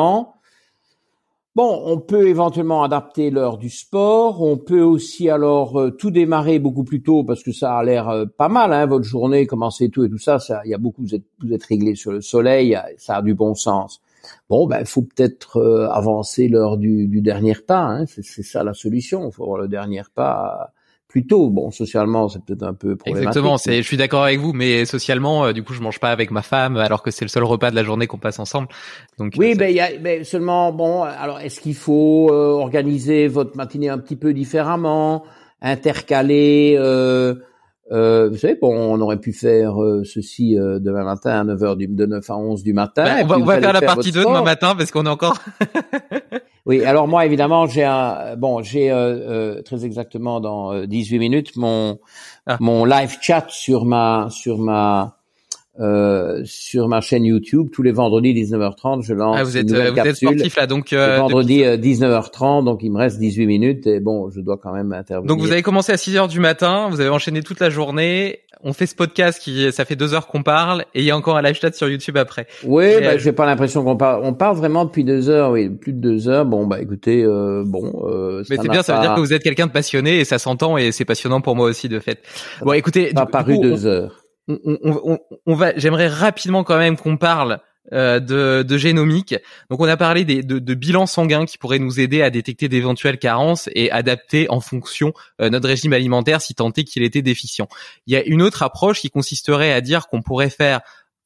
Bon, 1.55 1.83
on 1.85 2.01
peut 2.01 2.29
éventuellement 2.29 2.83
adapter 2.83 3.31
l'heure 3.31 3.59
du 3.59 3.69
sport. 3.69 4.41
On 4.41 4.57
peut 4.57 4.81
aussi 4.81 5.29
alors 5.29 5.79
euh, 5.79 5.91
tout 5.91 6.11
démarrer 6.11 6.59
beaucoup 6.59 6.83
plus 6.83 7.03
tôt 7.03 7.25
parce 7.25 7.43
que 7.43 7.53
ça 7.53 7.77
a 7.77 7.85
l'air 7.85 8.09
euh, 8.09 8.25
pas 8.25 8.49
mal, 8.49 8.73
hein, 8.73 8.87
votre 8.87 9.05
journée, 9.05 9.47
commencer 9.47 9.91
tout 9.91 10.03
et 10.03 10.09
tout 10.09 10.17
ça. 10.17 10.39
Ça, 10.39 10.63
il 10.65 10.71
y 10.71 10.75
a 10.75 10.79
beaucoup, 10.79 11.03
vous 11.03 11.15
êtes, 11.15 11.27
vous 11.43 11.53
êtes 11.53 11.65
réglé 11.65 11.95
sur 11.95 12.11
le 12.11 12.23
soleil, 12.23 12.79
ça 12.97 13.17
a 13.17 13.23
du 13.23 13.35
bon 13.35 13.55
sens. 13.55 14.01
Bon, 14.49 14.67
ben, 14.67 14.87
faut 14.87 15.03
peut-être 15.03 15.59
euh, 15.59 15.91
avancer 15.91 16.49
l'heure 16.49 16.79
du, 16.79 17.07
du, 17.07 17.21
dernier 17.21 17.55
pas. 17.55 17.83
Hein, 17.83 18.07
c'est 18.07 18.43
ça 18.43 18.65
la 18.65 18.73
solution. 18.73 19.29
Il 19.29 19.33
faut 19.33 19.43
avoir 19.45 19.59
le 19.59 19.69
dernier 19.69 20.03
pas 20.15 20.73
plutôt 21.13 21.51
bon 21.51 21.71
socialement 21.71 22.31
c'est 22.31 22.43
peut-être 22.43 22.63
un 22.63 22.73
peu 22.73 22.97
problématique. 22.97 23.29
Exactement, 23.29 23.59
c'est 23.59 23.83
je 23.83 23.87
suis 23.87 23.99
d'accord 23.99 24.25
avec 24.25 24.41
vous 24.41 24.55
mais 24.55 24.87
socialement 24.87 25.45
euh, 25.45 25.53
du 25.53 25.63
coup 25.63 25.75
je 25.75 25.83
mange 25.83 26.01
pas 26.01 26.11
avec 26.11 26.31
ma 26.31 26.41
femme 26.41 26.79
alors 26.79 27.03
que 27.03 27.11
c'est 27.11 27.27
le 27.27 27.29
seul 27.29 27.45
repas 27.45 27.71
de 27.71 27.77
la 27.77 27.85
journée 27.85 28.07
qu'on 28.07 28.17
passe 28.17 28.39
ensemble. 28.39 28.69
Donc 29.19 29.35
Oui, 29.37 29.55
ben 29.55 29.69
il 29.69 29.77
y 29.77 29.81
a 29.81 29.91
ben, 30.01 30.25
seulement 30.25 30.73
bon 30.73 31.03
alors 31.03 31.39
est-ce 31.39 31.61
qu'il 31.61 31.75
faut 31.75 32.31
euh, 32.33 32.53
organiser 32.53 33.29
votre 33.29 33.59
matinée 33.59 33.91
un 33.91 33.99
petit 33.99 34.17
peu 34.17 34.33
différemment, 34.33 35.25
intercaler 35.61 36.77
euh, 36.79 37.35
euh, 37.93 38.31
vous 38.31 38.39
savez, 38.39 38.57
bon, 38.61 38.75
on 38.75 39.01
aurait 39.01 39.19
pu 39.19 39.33
faire 39.33 39.83
euh, 39.83 40.03
ceci 40.05 40.59
euh, 40.59 40.79
demain 40.79 41.05
matin 41.05 41.41
à 41.41 41.45
9h 41.45 41.77
du, 41.77 41.87
de 41.89 42.07
9 42.07 42.31
à 42.31 42.37
11 42.37 42.63
du 42.63 42.73
matin. 42.73 43.05
Bah, 43.05 43.17
on 43.23 43.27
va, 43.27 43.39
on 43.39 43.45
va 43.45 43.61
faire 43.61 43.73
la 43.73 43.83
partie 43.83 44.13
2 44.13 44.25
demain 44.25 44.43
matin 44.43 44.75
parce 44.77 44.91
qu'on 44.91 45.05
est 45.05 45.11
encore... 45.11 45.37
oui, 46.67 46.85
alors 46.85 47.07
moi, 47.07 47.27
évidemment, 47.27 47.67
j'ai 47.67 47.85
un... 47.85 48.37
Bon, 48.37 48.63
j'ai 48.63 48.89
très 49.65 49.85
exactement 49.85 50.41
dans 50.41 50.85
18 50.87 51.19
minutes 51.19 51.57
mon, 51.57 51.99
ah. 52.47 52.57
mon 52.61 52.85
live 52.85 53.19
chat 53.21 53.47
sur 53.49 53.85
ma... 53.85 54.29
Sur 54.31 54.59
ma 54.59 55.19
euh, 55.81 56.43
sur 56.45 56.87
ma 56.89 57.01
chaîne 57.01 57.25
YouTube. 57.25 57.69
Tous 57.73 57.83
les 57.83 57.93
vendredis 57.93 58.35
19h30 58.35 59.03
je 59.03 59.15
lance 59.15 59.37
ah, 59.39 59.43
vous 59.43 59.57
êtes, 59.57 59.71
une 59.71 59.77
vous 59.77 59.99
êtes 60.01 60.17
sportif 60.17 60.57
là 60.57 60.67
donc 60.67 60.93
euh, 60.93 61.17
vendredi 61.17 61.63
19h30 61.63 62.65
donc 62.65 62.83
il 62.83 62.93
me 62.93 62.99
reste 62.99 63.19
18 63.19 63.47
minutes 63.47 63.87
et 63.87 63.99
bon 63.99 64.29
je 64.29 64.41
dois 64.41 64.59
quand 64.59 64.75
même 64.75 64.93
intervenir. 64.93 65.35
Donc 65.35 65.41
vous 65.41 65.51
avez 65.51 65.63
commencé 65.63 65.91
à 65.91 65.97
6h 65.97 66.29
du 66.29 66.41
matin 66.41 66.89
vous 66.91 67.01
avez 67.01 67.09
enchaîné 67.09 67.43
toute 67.43 67.61
la 67.61 67.71
journée. 67.71 68.41
On 68.65 68.75
fait 68.75 68.87
ce 68.87 68.95
podcast 68.95 69.41
qui 69.41 69.73
ça 69.73 69.87
fait 69.87 69.97
deux 69.97 70.13
heures 70.13 70.27
qu'on 70.27 70.43
parle 70.43 70.83
et 70.95 71.01
il 71.01 71.05
y 71.05 71.11
a 71.11 71.17
encore 71.17 71.39
un 71.39 71.43
live 71.43 71.59
chat 71.59 71.75
sur 71.75 71.89
YouTube 71.89 72.19
après. 72.19 72.47
Oui 72.65 73.01
bah, 73.01 73.17
j'ai 73.17 73.33
pas 73.33 73.47
l'impression 73.47 73.83
qu'on 73.83 73.97
parle 73.97 74.21
on 74.25 74.35
parle 74.35 74.59
vraiment 74.59 74.85
depuis 74.85 75.05
deux 75.05 75.31
heures 75.31 75.53
oui 75.53 75.71
plus 75.71 75.95
de 75.95 76.01
deux 76.01 76.29
heures. 76.29 76.45
Bon 76.45 76.67
bah 76.67 76.83
écoutez 76.83 77.25
euh, 77.25 77.65
bon 77.65 78.05
euh, 78.05 78.45
mais 78.51 78.57
c'est 78.61 78.69
bien 78.69 78.83
ça 78.83 78.97
veut 78.97 79.01
dire 79.01 79.15
que 79.15 79.21
vous 79.21 79.33
êtes 79.33 79.43
quelqu'un 79.43 79.69
de 79.69 79.73
passionné 79.73 80.21
et 80.21 80.27
ça 80.27 80.39
s'entend 80.39 80.77
et 80.77 80.93
c'est 80.93 81.07
passionnant 81.07 81.41
pour 81.41 81.57
moi 81.57 81.67
aussi 81.67 81.89
de 81.89 81.99
fait. 81.99 82.19
Bon 82.61 82.75
écoutez 82.75 83.15
pas 83.15 83.25
paru 83.25 83.59
deux 83.59 83.87
heures 83.87 84.22
on, 84.49 85.55
va, 85.55 85.77
j'aimerais 85.77 86.09
rapidement 86.09 86.65
quand 86.65 86.79
même 86.79 86.97
qu'on 86.97 87.17
parle 87.17 87.61
euh, 87.93 88.21
de, 88.21 88.63
de, 88.63 88.79
génomique. 88.79 89.35
Donc 89.69 89.81
on 89.81 89.89
a 89.89 89.97
parlé 89.97 90.25
des, 90.25 90.43
de, 90.43 90.61
de 90.61 90.75
bilan 90.75 91.07
sanguin 91.07 91.47
qui 91.47 91.59
pourrait 91.59 91.81
nous 91.81 91.99
aider 91.99 92.23
à 92.23 92.31
détecter 92.31 92.69
d'éventuelles 92.69 93.19
carences 93.19 93.69
et 93.75 93.91
adapter 93.91 94.49
en 94.51 94.61
fonction 94.61 95.13
euh, 95.41 95.51
notre 95.51 95.69
régime 95.69 95.93
alimentaire 95.93 96.41
si 96.41 96.55
tant 96.55 96.73
est 96.73 96.85
qu'il 96.85 97.03
était 97.03 97.23
déficient. 97.23 97.69
Il 98.07 98.15
y 98.15 98.17
a 98.17 98.23
une 98.23 98.41
autre 98.41 98.63
approche 98.63 99.01
qui 99.01 99.11
consisterait 99.11 99.73
à 99.73 99.81
dire 99.81 100.07
qu'on 100.07 100.23
pourrait 100.23 100.49
faire 100.49 100.81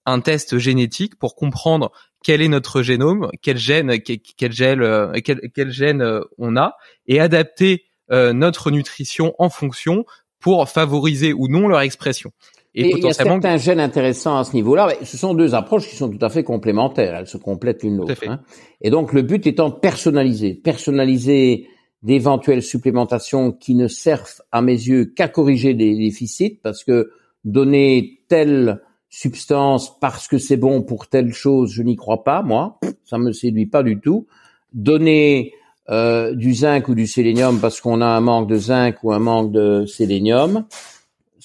un 0.06 0.20
test 0.20 0.56
génétique 0.56 1.18
pour 1.18 1.36
comprendre 1.36 1.92
quel 2.24 2.40
est 2.40 2.48
notre 2.48 2.80
génome, 2.80 3.30
quel 3.42 3.58
gène, 3.58 4.00
quel, 4.00 4.18
quel 4.18 4.52
gène, 4.52 4.80
euh, 4.80 5.12
quel, 5.22 5.40
quel 5.54 5.70
gène 5.70 6.00
euh, 6.00 6.22
on 6.38 6.56
a, 6.56 6.76
et 7.06 7.20
adapter 7.20 7.84
notre 8.08 8.70
nutrition 8.70 9.34
en 9.40 9.50
fonction 9.50 10.04
pour 10.38 10.68
favoriser 10.68 11.32
ou 11.32 11.48
non 11.48 11.66
leur 11.66 11.80
expression. 11.80 12.30
Et, 12.78 12.90
il 12.90 13.02
y 13.02 13.08
a 13.08 13.14
certains 13.14 13.56
gènes 13.56 13.80
intéressants 13.80 14.36
à 14.36 14.44
ce 14.44 14.52
niveau-là. 14.52 14.90
Ce 15.02 15.16
sont 15.16 15.32
deux 15.32 15.54
approches 15.54 15.88
qui 15.88 15.96
sont 15.96 16.10
tout 16.10 16.22
à 16.24 16.28
fait 16.28 16.44
complémentaires. 16.44 17.14
Elles 17.14 17.26
se 17.26 17.38
complètent 17.38 17.82
l'une 17.82 17.96
l'autre. 17.96 18.22
Hein. 18.28 18.40
Et 18.82 18.90
donc 18.90 19.14
le 19.14 19.22
but 19.22 19.46
étant 19.46 19.70
personnaliser, 19.70 20.54
personnaliser 20.54 21.68
d'éventuelles 22.02 22.62
supplémentations 22.62 23.50
qui 23.50 23.74
ne 23.74 23.88
servent 23.88 24.42
à 24.52 24.60
mes 24.60 24.74
yeux 24.74 25.06
qu'à 25.06 25.28
corriger 25.28 25.72
des 25.72 25.96
déficits, 25.96 26.60
parce 26.62 26.84
que 26.84 27.10
donner 27.44 28.20
telle 28.28 28.82
substance 29.08 29.98
parce 29.98 30.28
que 30.28 30.36
c'est 30.36 30.58
bon 30.58 30.82
pour 30.82 31.08
telle 31.08 31.32
chose, 31.32 31.72
je 31.72 31.82
n'y 31.82 31.96
crois 31.96 32.24
pas, 32.24 32.42
moi, 32.42 32.78
ça 33.04 33.16
me 33.16 33.32
séduit 33.32 33.66
pas 33.66 33.82
du 33.82 33.98
tout. 33.98 34.26
Donner 34.74 35.54
euh, 35.88 36.34
du 36.34 36.52
zinc 36.52 36.88
ou 36.88 36.94
du 36.94 37.06
sélénium 37.06 37.58
parce 37.60 37.80
qu'on 37.80 38.02
a 38.02 38.06
un 38.06 38.20
manque 38.20 38.48
de 38.48 38.56
zinc 38.56 38.96
ou 39.02 39.12
un 39.12 39.18
manque 39.18 39.52
de 39.52 39.86
sélénium, 39.86 40.66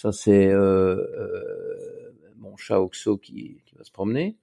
ça 0.01 0.11
c'est 0.11 0.47
euh, 0.47 0.95
euh, 0.95 2.13
mon 2.39 2.57
chat 2.57 2.81
Oxo 2.81 3.17
qui, 3.17 3.57
qui 3.65 3.75
va 3.77 3.83
se 3.83 3.91
promener. 3.91 4.35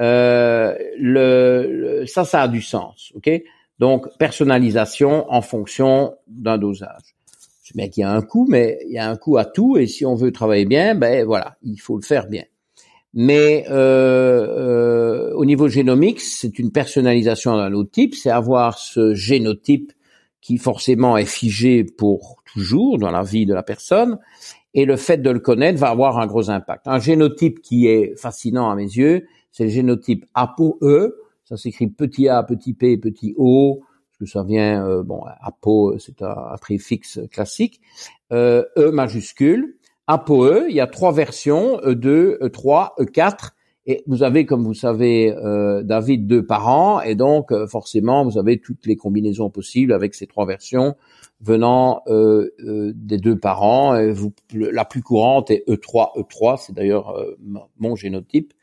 Euh, 0.00 0.74
le, 0.98 2.04
ça, 2.06 2.24
ça 2.24 2.42
a 2.42 2.48
du 2.48 2.62
sens, 2.62 3.12
ok? 3.14 3.30
Donc 3.78 4.06
personnalisation 4.18 5.30
en 5.30 5.42
fonction 5.42 6.14
d'un 6.26 6.56
dosage. 6.56 7.14
Sais 7.62 7.74
bien 7.74 7.88
qu'il 7.88 8.00
y 8.00 8.04
a 8.04 8.12
un 8.12 8.22
coût, 8.22 8.46
mais 8.48 8.78
il 8.86 8.92
y 8.92 8.98
a 8.98 9.10
un 9.10 9.16
coût 9.16 9.36
à 9.36 9.44
tout, 9.44 9.76
et 9.76 9.86
si 9.86 10.06
on 10.06 10.14
veut 10.14 10.32
travailler 10.32 10.64
bien, 10.64 10.94
ben 10.94 11.24
voilà, 11.26 11.56
il 11.62 11.76
faut 11.76 11.96
le 11.96 12.02
faire 12.02 12.26
bien. 12.26 12.44
Mais 13.12 13.66
euh, 13.70 15.30
euh, 15.30 15.34
au 15.34 15.44
niveau 15.44 15.68
génomique, 15.68 16.20
c'est 16.20 16.58
une 16.58 16.72
personnalisation 16.72 17.56
d'un 17.56 17.72
autre 17.74 17.90
type, 17.90 18.14
c'est 18.14 18.30
avoir 18.30 18.78
ce 18.78 19.14
génotype 19.14 19.92
qui 20.40 20.58
forcément 20.58 21.16
est 21.16 21.24
figé 21.26 21.84
pour 21.84 22.42
toujours 22.52 22.98
dans 22.98 23.10
la 23.10 23.22
vie 23.22 23.46
de 23.46 23.54
la 23.54 23.62
personne, 23.62 24.18
et 24.74 24.84
le 24.84 24.96
fait 24.96 25.18
de 25.18 25.30
le 25.30 25.38
connaître 25.38 25.78
va 25.78 25.88
avoir 25.88 26.18
un 26.18 26.26
gros 26.26 26.50
impact. 26.50 26.86
Un 26.86 26.98
génotype 26.98 27.62
qui 27.62 27.86
est 27.86 28.18
fascinant 28.18 28.70
à 28.70 28.74
mes 28.74 28.82
yeux, 28.82 29.26
c'est 29.52 29.64
le 29.64 29.70
génotype 29.70 30.26
ApoE, 30.34 31.14
ça 31.44 31.56
s'écrit 31.56 31.86
petit 31.86 32.28
a, 32.28 32.42
petit 32.42 32.74
p, 32.74 32.96
petit 32.96 33.34
o, 33.36 33.82
parce 34.18 34.18
que 34.30 34.38
ça 34.38 34.44
vient, 34.44 34.86
euh, 34.86 35.02
bon, 35.02 35.22
APO, 35.40 35.98
c'est 35.98 36.22
un, 36.22 36.52
un, 36.52 36.56
préfixe 36.56 37.20
classique, 37.30 37.80
euh, 38.32 38.64
E 38.76 38.90
majuscule, 38.90 39.76
ApoE, 40.06 40.66
il 40.68 40.74
y 40.74 40.80
a 40.80 40.86
trois 40.86 41.12
versions, 41.12 41.78
E2, 41.78 42.38
E3, 42.40 42.94
E4, 42.98 43.50
et 43.86 44.02
vous 44.06 44.22
avez, 44.22 44.46
comme 44.46 44.64
vous 44.64 44.74
savez, 44.74 45.30
euh, 45.30 45.82
David 45.82 46.26
deux 46.26 46.44
parents, 46.44 47.02
et 47.02 47.14
donc 47.14 47.52
euh, 47.52 47.66
forcément, 47.66 48.24
vous 48.24 48.38
avez 48.38 48.58
toutes 48.58 48.86
les 48.86 48.96
combinaisons 48.96 49.50
possibles 49.50 49.92
avec 49.92 50.14
ces 50.14 50.26
trois 50.26 50.46
versions 50.46 50.94
venant 51.42 52.00
euh, 52.06 52.48
euh 52.64 52.92
des 52.94 53.18
deux 53.18 53.38
parents. 53.38 53.94
La 54.52 54.84
plus 54.86 55.02
courante 55.02 55.50
est 55.50 55.64
E3, 55.68 56.18
E3, 56.18 56.62
c'est 56.64 56.74
d'ailleurs 56.74 57.10
euh, 57.10 57.36
mon 57.78 57.94
génotype. 57.94 58.54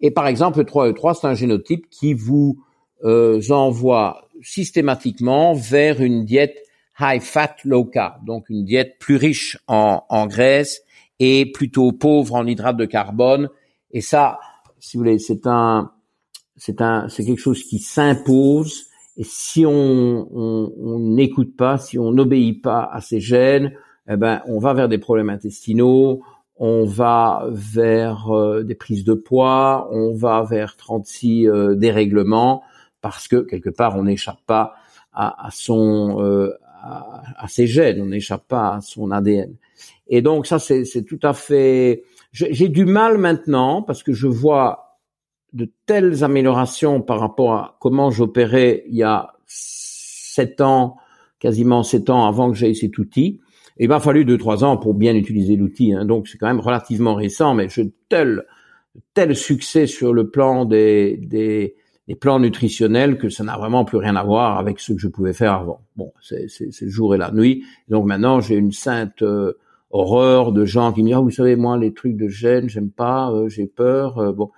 Et 0.00 0.10
par 0.10 0.26
exemple, 0.26 0.62
E3, 0.62 0.92
E3, 0.92 1.18
c'est 1.20 1.26
un 1.26 1.34
génotype 1.34 1.90
qui 1.90 2.14
vous 2.14 2.58
envoie 3.04 4.28
systématiquement 4.42 5.52
vers 5.54 6.00
une 6.00 6.24
diète 6.24 6.56
high 6.98 7.20
fat, 7.20 7.56
low 7.64 7.84
carb, 7.84 8.24
donc 8.24 8.48
une 8.48 8.64
diète 8.64 8.96
plus 9.00 9.16
riche 9.16 9.58
en, 9.66 10.04
en 10.08 10.26
graisse 10.26 10.82
et 11.18 11.50
plutôt 11.50 11.92
pauvre 11.92 12.34
en 12.34 12.46
hydrates 12.46 12.76
de 12.76 12.84
carbone. 12.84 13.48
Et 13.90 14.00
ça, 14.00 14.38
si 14.82 14.96
vous 14.96 15.04
voulez, 15.04 15.20
c'est 15.20 15.46
un, 15.46 15.92
c'est 16.56 16.80
un, 16.80 17.08
c'est 17.08 17.24
quelque 17.24 17.40
chose 17.40 17.62
qui 17.62 17.78
s'impose. 17.78 18.86
Et 19.16 19.22
si 19.24 19.64
on 19.64 20.72
n'écoute 20.98 21.56
pas, 21.56 21.78
si 21.78 21.98
on 22.00 22.10
n'obéit 22.10 22.60
pas 22.60 22.90
à 22.92 23.00
ces 23.00 23.20
gènes, 23.20 23.72
eh 24.08 24.16
ben, 24.16 24.42
on 24.46 24.58
va 24.58 24.74
vers 24.74 24.88
des 24.88 24.98
problèmes 24.98 25.30
intestinaux, 25.30 26.22
on 26.56 26.84
va 26.84 27.46
vers 27.50 28.34
euh, 28.34 28.64
des 28.64 28.74
prises 28.74 29.04
de 29.04 29.14
poids, 29.14 29.88
on 29.92 30.14
va 30.14 30.42
vers 30.42 30.76
36 30.76 31.46
euh, 31.46 31.74
dérèglements 31.76 32.64
parce 33.00 33.28
que 33.28 33.36
quelque 33.36 33.70
part 33.70 33.96
on 33.96 34.04
n'échappe 34.04 34.40
pas 34.46 34.74
à, 35.12 35.46
à 35.46 35.50
son 35.52 36.20
euh, 36.20 36.50
à, 36.82 37.46
ses 37.46 37.68
gènes, 37.68 38.00
on 38.00 38.06
n'échappe 38.06 38.48
pas 38.48 38.74
à 38.74 38.80
son 38.80 39.12
ADN. 39.12 39.54
Et 40.08 40.22
donc 40.22 40.46
ça, 40.46 40.58
c'est 40.58 41.04
tout 41.06 41.20
à 41.22 41.32
fait. 41.32 42.02
J'ai 42.32 42.68
du 42.68 42.86
mal 42.86 43.18
maintenant 43.18 43.82
parce 43.82 44.02
que 44.02 44.12
je 44.12 44.26
vois 44.26 44.98
de 45.52 45.70
telles 45.84 46.24
améliorations 46.24 47.02
par 47.02 47.20
rapport 47.20 47.52
à 47.52 47.76
comment 47.78 48.10
j'opérais 48.10 48.84
il 48.88 48.96
y 48.96 49.02
a 49.02 49.34
sept 49.46 50.62
ans, 50.62 50.96
quasiment 51.38 51.82
sept 51.82 52.08
ans 52.08 52.26
avant 52.26 52.50
que 52.50 52.56
j'aie 52.56 52.72
cet 52.72 52.96
outil. 52.96 53.40
il 53.76 53.88
m'a 53.88 54.00
fallu 54.00 54.24
deux 54.24 54.38
trois 54.38 54.64
ans 54.64 54.78
pour 54.78 54.94
bien 54.94 55.14
utiliser 55.14 55.56
l'outil. 55.56 55.92
Hein. 55.92 56.06
Donc 56.06 56.26
c'est 56.26 56.38
quand 56.38 56.46
même 56.46 56.60
relativement 56.60 57.14
récent, 57.14 57.54
mais 57.54 57.68
je 57.68 57.82
tel 58.08 58.44
tel 59.12 59.36
succès 59.36 59.86
sur 59.86 60.14
le 60.14 60.30
plan 60.30 60.64
des, 60.64 61.18
des 61.18 61.76
les 62.08 62.14
plans 62.14 62.40
nutritionnels 62.40 63.16
que 63.16 63.28
ça 63.28 63.44
n'a 63.44 63.56
vraiment 63.56 63.84
plus 63.84 63.98
rien 63.98 64.16
à 64.16 64.24
voir 64.24 64.58
avec 64.58 64.80
ce 64.80 64.92
que 64.92 64.98
je 64.98 65.08
pouvais 65.08 65.32
faire 65.32 65.52
avant. 65.52 65.80
Bon, 65.96 66.12
c'est 66.20 66.46
le 66.80 66.88
jour 66.88 67.14
et 67.14 67.18
la 67.18 67.30
nuit. 67.30 67.64
Donc 67.88 68.06
maintenant, 68.06 68.40
j'ai 68.40 68.56
une 68.56 68.72
sainte 68.72 69.22
euh, 69.22 69.52
horreur 69.92 70.52
de 70.52 70.64
gens 70.64 70.92
qui 70.92 71.02
me 71.02 71.08
disent, 71.08 71.16
ah, 71.16 71.20
vous 71.20 71.30
savez, 71.30 71.56
moi, 71.56 71.78
les 71.78 71.92
trucs 71.94 72.16
de 72.16 72.28
gène, 72.28 72.68
j'aime 72.68 72.90
pas, 72.90 73.30
euh, 73.30 73.48
j'ai 73.48 73.66
peur. 73.66 74.18
Euh, 74.18 74.32
bon, 74.32 74.50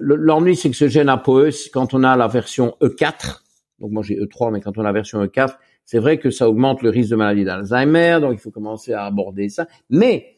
l'ennui, 0.00 0.56
c'est 0.56 0.70
que 0.70 0.76
ce 0.76 0.88
gène 0.88 1.08
ApoE, 1.08 1.50
quand 1.72 1.94
on 1.94 2.02
a 2.02 2.16
la 2.16 2.28
version 2.28 2.74
E4, 2.82 3.42
donc 3.78 3.90
moi 3.90 4.02
j'ai 4.02 4.16
E3, 4.16 4.52
mais 4.52 4.60
quand 4.60 4.78
on 4.78 4.80
a 4.80 4.84
la 4.84 4.92
version 4.92 5.24
E4, 5.24 5.56
c'est 5.84 5.98
vrai 5.98 6.18
que 6.18 6.30
ça 6.30 6.48
augmente 6.48 6.82
le 6.82 6.90
risque 6.90 7.10
de 7.10 7.16
maladie 7.16 7.44
d'Alzheimer, 7.44 8.18
donc 8.20 8.32
il 8.34 8.38
faut 8.38 8.50
commencer 8.50 8.92
à 8.92 9.04
aborder 9.04 9.48
ça. 9.48 9.66
Mais 9.90 10.34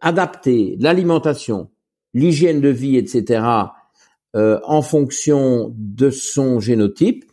adapter 0.00 0.76
l'alimentation, 0.80 1.70
l'hygiène 2.14 2.60
de 2.60 2.68
vie, 2.68 2.96
etc., 2.96 3.44
euh, 4.36 4.58
en 4.64 4.82
fonction 4.82 5.72
de 5.76 6.10
son 6.10 6.58
génotype. 6.58 7.24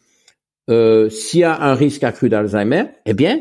Euh, 0.69 1.09
S'il 1.09 1.39
y 1.39 1.43
a 1.43 1.59
un 1.59 1.73
risque 1.73 2.03
accru 2.03 2.29
d'Alzheimer, 2.29 2.85
eh 3.05 3.13
bien, 3.13 3.39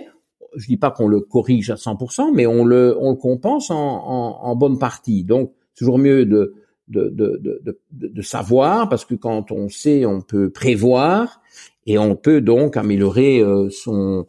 je 0.57 0.67
dis 0.67 0.77
pas 0.77 0.91
qu'on 0.91 1.09
le 1.09 1.21
corrige 1.21 1.71
à 1.71 1.77
100%, 1.77 2.33
mais 2.35 2.47
on 2.47 2.65
le, 2.65 2.97
on 2.99 3.11
le 3.11 3.17
compense 3.17 3.71
en, 3.71 3.77
en, 3.77 4.39
en 4.43 4.57
bonne 4.57 4.79
partie. 4.79 5.25
Donc, 5.25 5.53
toujours 5.75 5.99
mieux 5.99 6.27
de, 6.27 6.55
de, 6.89 7.09
de, 7.09 7.61
de, 7.63 7.81
de, 7.93 8.23
savoir, 8.23 8.89
parce 8.89 9.05
que 9.05 9.15
quand 9.15 9.53
on 9.53 9.69
sait, 9.69 10.05
on 10.07 10.21
peut 10.21 10.51
prévoir, 10.51 11.41
et 11.87 11.99
on 11.99 12.17
peut 12.17 12.41
donc 12.41 12.77
améliorer 12.77 13.41
euh, 13.41 13.71
son, 13.71 14.27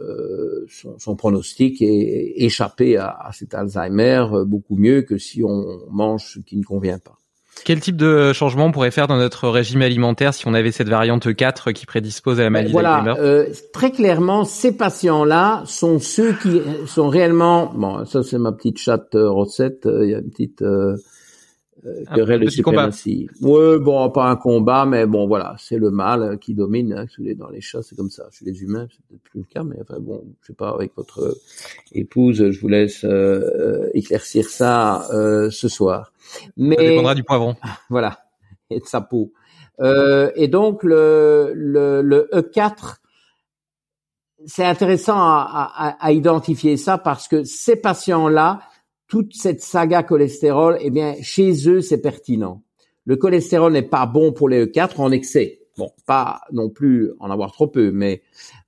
euh, 0.00 0.66
son, 0.68 0.98
son, 0.98 1.16
pronostic 1.16 1.80
et 1.82 2.44
échapper 2.44 2.96
à, 2.96 3.08
à 3.08 3.32
cet 3.32 3.54
Alzheimer 3.54 4.26
euh, 4.32 4.44
beaucoup 4.44 4.76
mieux 4.76 5.02
que 5.02 5.18
si 5.18 5.42
on 5.42 5.80
mange 5.90 6.34
ce 6.34 6.40
qui 6.40 6.56
ne 6.56 6.64
convient 6.64 6.98
pas. 6.98 7.18
Quel 7.64 7.80
type 7.80 7.96
de 7.96 8.32
changement 8.32 8.66
on 8.66 8.72
pourrait 8.72 8.90
faire 8.90 9.06
dans 9.06 9.16
notre 9.16 9.48
régime 9.48 9.82
alimentaire 9.82 10.34
si 10.34 10.46
on 10.48 10.54
avait 10.54 10.72
cette 10.72 10.88
variante 10.88 11.32
4 11.34 11.70
qui 11.72 11.86
prédispose 11.86 12.40
à 12.40 12.44
la 12.44 12.50
maladie 12.50 12.72
Voilà, 12.72 13.16
euh, 13.18 13.46
très 13.72 13.92
clairement, 13.92 14.44
ces 14.44 14.76
patients-là 14.76 15.62
sont 15.66 15.98
ceux 16.00 16.32
qui 16.32 16.60
sont 16.86 17.08
réellement... 17.08 17.72
Bon, 17.74 18.04
ça 18.04 18.22
c'est 18.22 18.38
ma 18.38 18.52
petite 18.52 18.78
chatte 18.78 19.14
euh, 19.14 19.30
recette, 19.30 19.86
euh, 19.86 20.04
il 20.04 20.10
y 20.10 20.14
a 20.14 20.18
une 20.18 20.30
petite 20.30 20.62
euh 20.62 20.96
querelle 22.14 22.40
de 22.40 22.50
suprématie. 22.50 23.28
Oui, 23.40 23.78
bon, 23.80 24.10
pas 24.10 24.30
un 24.30 24.36
combat, 24.36 24.86
mais 24.86 25.06
bon, 25.06 25.26
voilà, 25.26 25.56
c'est 25.58 25.78
le 25.78 25.90
mal 25.90 26.38
qui 26.38 26.54
domine. 26.54 26.92
Hein, 26.92 27.06
dans 27.36 27.48
les 27.48 27.60
chats, 27.60 27.82
c'est 27.82 27.96
comme 27.96 28.10
ça. 28.10 28.28
Chez 28.30 28.44
les 28.44 28.62
humains, 28.62 28.86
c'est 28.90 29.04
peut-être 29.06 29.22
plus 29.22 29.40
le 29.40 29.46
cas, 29.46 29.62
mais 29.62 29.76
enfin 29.80 30.00
bon, 30.00 30.22
je 30.42 30.48
sais 30.48 30.54
pas, 30.54 30.70
avec 30.70 30.92
votre 30.96 31.36
épouse, 31.92 32.50
je 32.50 32.60
vous 32.60 32.68
laisse 32.68 33.04
éclaircir 33.94 34.46
ça 34.48 35.06
ce 35.10 35.68
soir. 35.68 36.12
Mais, 36.56 36.76
ça 36.76 36.82
dépendra 36.82 37.14
du 37.14 37.24
poivron. 37.24 37.56
Voilà, 37.90 38.18
et 38.70 38.80
de 38.80 38.86
sa 38.86 39.00
peau. 39.00 39.32
Euh, 39.80 40.30
et 40.36 40.48
donc 40.48 40.82
le, 40.82 41.52
le, 41.54 42.02
le 42.02 42.28
E4, 42.32 42.96
c'est 44.46 44.64
intéressant 44.64 45.16
à, 45.16 45.70
à, 45.74 46.06
à, 46.06 46.12
identifier 46.12 46.76
ça 46.76 46.98
parce 46.98 47.28
que 47.28 47.44
ces 47.44 47.76
patients-là, 47.76 48.60
toute 49.12 49.34
cette 49.34 49.60
saga 49.60 50.02
cholestérol, 50.02 50.78
eh 50.80 50.88
bien, 50.88 51.16
chez 51.20 51.68
eux, 51.68 51.82
c'est 51.82 52.00
pertinent. 52.00 52.62
Le 53.04 53.16
cholestérol 53.16 53.70
n'est 53.70 53.82
pas 53.82 54.06
bon 54.06 54.32
pour 54.32 54.48
les 54.48 54.64
E4 54.64 55.02
en 55.02 55.10
excès. 55.12 55.60
Bon, 55.76 55.90
pas 56.06 56.40
non 56.50 56.70
plus 56.70 57.10
en 57.20 57.30
avoir 57.30 57.52
trop 57.52 57.66
peu, 57.66 57.90
mais 57.90 58.22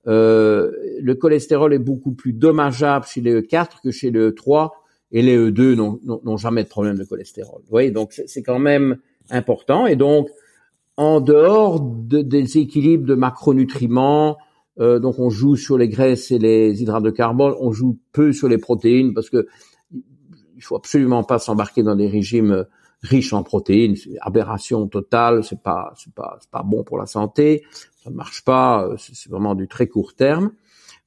euh, 0.05 0.71
le 1.01 1.15
cholestérol 1.15 1.73
est 1.73 1.79
beaucoup 1.79 2.11
plus 2.11 2.31
dommageable 2.31 3.07
chez 3.07 3.21
les 3.21 3.41
E4 3.41 3.81
que 3.83 3.89
chez 3.89 4.11
les 4.11 4.29
E3 4.29 4.69
et 5.11 5.23
les 5.23 5.35
E2 5.35 5.73
n'ont 5.73 6.37
jamais 6.37 6.63
de 6.63 6.69
problème 6.69 6.99
de 6.99 7.05
cholestérol. 7.05 7.61
Vous 7.63 7.71
voyez, 7.71 7.89
donc 7.89 8.13
c'est 8.13 8.43
quand 8.43 8.59
même 8.59 8.97
important. 9.31 9.87
Et 9.87 9.95
donc, 9.95 10.29
en 10.95 11.21
dehors 11.21 11.79
de, 11.81 12.21
des 12.21 12.59
équilibres 12.59 13.07
de 13.07 13.15
macronutriments, 13.15 14.37
euh, 14.79 14.99
donc 14.99 15.17
on 15.17 15.31
joue 15.31 15.55
sur 15.55 15.79
les 15.79 15.89
graisses 15.89 16.29
et 16.29 16.37
les 16.37 16.83
hydrates 16.83 17.01
de 17.01 17.09
carbone, 17.09 17.55
on 17.59 17.71
joue 17.71 17.97
peu 18.11 18.31
sur 18.31 18.47
les 18.47 18.59
protéines 18.59 19.15
parce 19.15 19.31
que 19.31 19.47
faut 20.65 20.75
absolument 20.75 21.23
pas 21.23 21.39
s'embarquer 21.39 21.83
dans 21.83 21.95
des 21.95 22.07
régimes 22.07 22.65
riche 23.01 23.33
en 23.33 23.43
protéines, 23.43 23.95
aberration 24.21 24.87
totale, 24.87 25.43
c'est 25.43 25.61
pas 25.61 25.93
c'est 25.97 26.13
pas 26.13 26.37
c'est 26.41 26.49
pas 26.49 26.63
bon 26.63 26.83
pour 26.83 26.97
la 26.97 27.05
santé, 27.05 27.63
ça 28.03 28.09
ne 28.09 28.15
marche 28.15 28.43
pas, 28.43 28.89
c'est 28.97 29.29
vraiment 29.29 29.55
du 29.55 29.67
très 29.67 29.87
court 29.87 30.15
terme. 30.15 30.51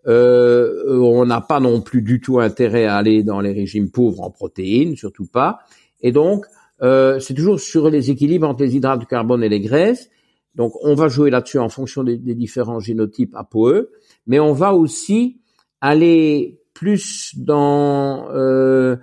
Euh, 0.06 0.98
on 1.00 1.26
n'a 1.26 1.40
pas 1.40 1.60
non 1.60 1.80
plus 1.80 2.02
du 2.02 2.20
tout 2.20 2.40
intérêt 2.40 2.86
à 2.86 2.96
aller 2.96 3.22
dans 3.22 3.40
les 3.40 3.52
régimes 3.52 3.90
pauvres 3.90 4.22
en 4.22 4.30
protéines, 4.30 4.96
surtout 4.96 5.26
pas. 5.26 5.58
Et 6.00 6.12
donc, 6.12 6.46
euh, 6.82 7.18
c'est 7.18 7.34
toujours 7.34 7.60
sur 7.60 7.90
les 7.90 8.10
équilibres 8.10 8.48
entre 8.48 8.62
les 8.62 8.76
hydrates 8.76 9.00
de 9.00 9.04
carbone 9.04 9.42
et 9.42 9.48
les 9.48 9.60
graisses. 9.60 10.08
Donc, 10.54 10.72
on 10.82 10.94
va 10.94 11.08
jouer 11.08 11.30
là-dessus 11.30 11.58
en 11.58 11.68
fonction 11.68 12.04
des, 12.04 12.16
différents 12.16 12.80
génotypes 12.80 13.34
ApoE, 13.34 13.88
mais 14.26 14.40
on 14.40 14.52
va 14.52 14.74
aussi 14.74 15.40
aller 15.80 16.60
plus 16.74 17.34
dans 17.36 18.28
euh, 18.30 18.96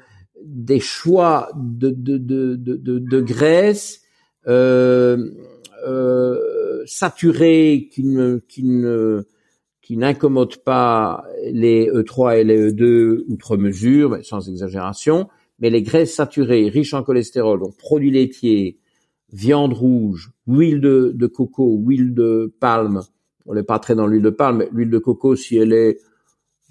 des 0.46 0.80
choix 0.80 1.50
de, 1.56 1.90
de, 1.90 2.18
de, 2.18 2.56
de, 2.56 3.00
de 3.00 3.22
graisses 3.22 4.02
euh, 4.48 5.32
euh, 5.88 6.84
saturées 6.86 7.90
qui 7.92 8.04
ne, 8.04 8.38
qui 8.48 8.64
ne 8.64 9.24
qui 9.82 9.98
n'incommodent 9.98 10.58
pas 10.58 11.24
les 11.52 11.92
E3 11.92 12.40
et 12.40 12.44
les 12.44 12.72
E2 12.72 13.24
outre 13.28 13.56
mesure, 13.56 14.18
sans 14.24 14.50
exagération, 14.50 15.30
mais 15.60 15.70
les 15.70 15.84
graisses 15.84 16.16
saturées, 16.16 16.70
riches 16.70 16.96
en 16.96 17.04
cholestérol, 17.04 17.60
donc 17.60 17.78
produits 17.78 18.10
laitiers, 18.10 18.80
viande 19.32 19.74
rouge, 19.74 20.32
huile 20.48 20.82
de, 20.82 21.12
de 21.14 21.28
coco, 21.28 21.80
huile 21.86 22.16
de 22.16 22.52
palme. 22.60 23.02
On 23.46 23.54
n'est 23.54 23.62
pas 23.62 23.78
très 23.78 23.94
dans 23.94 24.08
l'huile 24.08 24.24
de 24.24 24.32
palme, 24.32 24.58
mais 24.58 24.70
l'huile 24.72 24.90
de 24.90 24.98
coco, 24.98 25.36
si 25.36 25.56
elle 25.56 25.72
est 25.72 26.00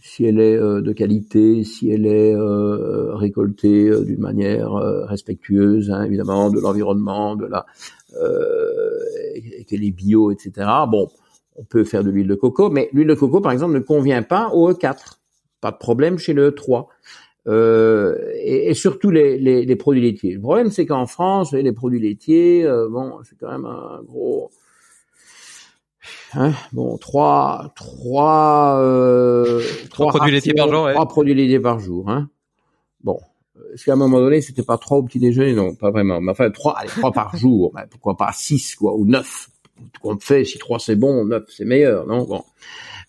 si 0.07 0.27
elle 0.27 0.39
est 0.39 0.55
euh, 0.55 0.83
de 0.83 0.93
qualité, 0.93 1.65
si 1.65 1.91
elle 1.91 2.07
est 2.07 2.35
euh, 2.35 3.15
récoltée 3.15 3.89
euh, 3.89 4.05
d'une 4.05 4.21
manière 4.21 4.75
respectueuse, 4.75 5.91
hein, 5.91 6.05
évidemment, 6.05 6.51
de 6.51 6.61
l'environnement, 6.61 7.37
de 7.37 7.47
la 7.47 7.65
qu'elle 9.67 9.83
est 9.83 9.91
bio, 9.91 10.31
etc. 10.31 10.69
Bon, 10.89 11.09
on 11.57 11.65
peut 11.65 11.83
faire 11.83 12.05
de 12.05 12.11
l'huile 12.11 12.29
de 12.29 12.37
coco, 12.37 12.71
mais 12.71 12.89
l'huile 12.93 13.09
de 13.09 13.15
coco, 13.15 13.41
par 13.41 13.51
exemple, 13.51 13.75
ne 13.75 13.81
convient 13.81 14.23
pas 14.23 14.51
au 14.51 14.71
E4. 14.71 15.19
Pas 15.61 15.73
de 15.73 15.79
problème 15.79 16.19
chez 16.19 16.33
le 16.33 16.51
E3. 16.51 16.87
Euh, 17.47 18.17
et, 18.43 18.73
surtout 18.75 19.11
les, 19.11 19.39
les, 19.39 19.77
produits 19.77 20.03
laitiers. 20.03 20.35
Le 20.35 20.41
problème, 20.41 20.71
c'est 20.71 20.87
qu'en 20.87 21.07
France, 21.07 21.53
les 21.53 21.73
produits 21.73 22.01
laitiers, 22.01 22.65
euh, 22.65 22.89
bon, 22.89 23.19
c'est 23.25 23.37
quand 23.39 23.51
même 23.51 23.67
un 23.67 24.01
gros... 24.05 24.51
Hein, 26.35 26.53
bon, 26.73 26.97
trois, 26.99 27.73
trois, 27.77 28.79
euh, 28.81 29.63
trois, 29.91 30.09
produits 30.09 30.33
laitiers 30.33 30.55
par 30.55 30.69
jour. 30.69 30.91
Trois 30.91 31.09
produits 31.09 31.35
laitiers 31.35 31.61
par 31.61 31.79
jour. 31.79 32.11
Hein. 32.11 32.29
Bon, 33.03 33.19
est-ce 33.73 33.85
qu'à 33.85 33.93
un 33.93 33.97
moment 33.97 34.19
donné, 34.19 34.41
c'était 34.41 34.63
pas 34.63 34.79
trois 34.79 34.99
au 34.99 35.03
petit 35.03 35.19
déjeuner? 35.19 35.53
Non, 35.53 35.75
pas 35.75 35.91
vraiment. 35.91 36.21
Mais 36.21 36.33
enfin, 36.33 36.51
trois, 36.51 36.75
allez, 36.79 36.89
trois 36.89 37.13
par 37.13 37.37
jour. 37.37 37.73
Ben, 37.75 37.85
pourquoi 37.91 38.17
pas 38.17 38.31
six, 38.33 38.75
quoi, 38.75 38.95
ou 38.95 39.05
neuf 39.05 39.49
qu'on 40.01 40.19
fait, 40.19 40.45
si 40.45 40.59
trois 40.59 40.79
c'est 40.79 40.97
bon, 40.97 41.25
neuf 41.25 41.45
c'est 41.49 41.65
meilleur, 41.65 42.07
non? 42.07 42.25
Bon. 42.25 42.45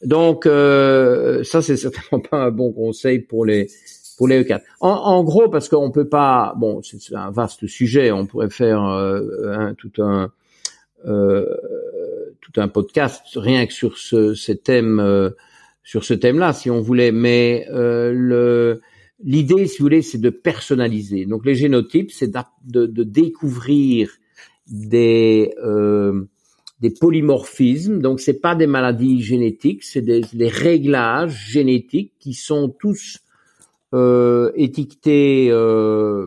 Donc 0.04 0.46
euh, 0.46 1.44
ça 1.44 1.62
c'est 1.62 1.78
certainement 1.78 2.20
pas 2.20 2.38
un 2.38 2.52
bon 2.52 2.72
conseil 2.72 3.20
pour 3.20 3.46
les 3.46 3.70
pour 4.18 4.28
les 4.28 4.44
E4. 4.44 4.62
En, 4.80 5.24
gros, 5.26 5.50
parce 5.50 5.68
qu'on 5.68 5.92
peut 5.92 6.08
pas, 6.08 6.54
bon, 6.56 6.82
c'est 6.82 7.16
un 7.16 7.32
vaste 7.32 7.68
sujet, 7.68 8.12
on 8.12 8.26
pourrait 8.26 8.50
faire 8.50 8.82
euh, 8.86 9.74
tout 9.78 9.92
un 10.02 10.32
euh, 11.06 11.46
tout 12.52 12.62
un 12.62 12.68
podcast 12.68 13.24
rien 13.36 13.66
que 13.66 13.74
sur 13.74 13.98
ce, 13.98 14.34
ces 14.34 14.58
thèmes, 14.58 15.00
euh, 15.00 15.32
sur 15.84 16.04
ce 16.04 16.14
thème-là, 16.14 16.54
si 16.54 16.70
on 16.70 16.82
voulait. 16.82 17.12
Mais 17.12 17.68
euh, 17.72 18.12
le 18.14 18.82
l'idée, 19.24 19.68
si 19.68 19.80
vous 19.80 19.86
voulez, 19.86 20.02
c'est 20.02 20.20
de 20.20 20.30
personnaliser. 20.30 21.26
Donc 21.26 21.46
les 21.46 21.56
génotypes, 21.56 22.12
c'est 22.12 22.32
de, 22.32 22.86
de, 22.86 23.04
découvrir 23.04 24.12
des 24.68 25.54
euh, 25.64 26.26
des 26.82 26.92
polymorphismes. 26.92 28.00
Donc, 28.00 28.20
c'est 28.20 28.42
pas 28.42 28.56
des 28.56 28.68
maladies 28.68 29.22
génétiques, 29.22 29.84
c'est 29.84 30.02
des, 30.02 30.48
réglages 30.48 31.48
génétiques 31.50 32.14
qui 32.20 32.34
sont 32.34 32.70
tous 32.70 33.20
euh, 33.94 34.52
étiquetés 34.56 35.48
euh, 35.52 36.26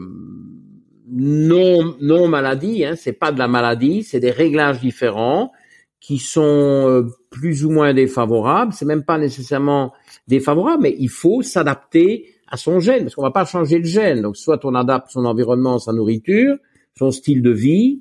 non 1.11 1.97
non 2.01 2.29
maladie. 2.29 2.85
Hein, 2.85 2.95
c'est 2.97 3.13
pas 3.13 3.33
de 3.33 3.39
la 3.39 3.49
maladie, 3.49 4.03
c'est 4.03 4.21
des 4.21 4.31
réglages 4.31 4.81
différents 4.81 5.53
qui 6.01 6.19
sont 6.19 6.43
euh, 6.43 7.03
plus 7.31 7.65
ou 7.65 7.71
moins 7.71 7.93
défavorables. 7.95 8.73
C'est 8.73 8.85
même 8.85 9.05
pas 9.05 9.19
nécessairement 9.19 9.93
défavorable, 10.27 10.83
mais 10.85 10.97
il 10.99 11.09
faut 11.09 11.43
s'adapter 11.43 12.27
à 12.51 12.57
son 12.57 12.81
gène 12.81 13.03
parce 13.05 13.15
qu'on 13.15 13.23
va 13.23 13.31
pas 13.31 13.45
changer 13.45 13.79
le 13.79 13.85
gène. 13.85 14.23
Donc, 14.23 14.37
soit 14.37 14.65
on 14.65 14.75
adapte 14.75 15.11
son 15.11 15.25
environnement, 15.25 15.79
sa 15.79 15.93
nourriture, 15.93 16.57
son 16.97 17.11
style 17.11 17.43
de 17.43 17.51
vie, 17.51 18.01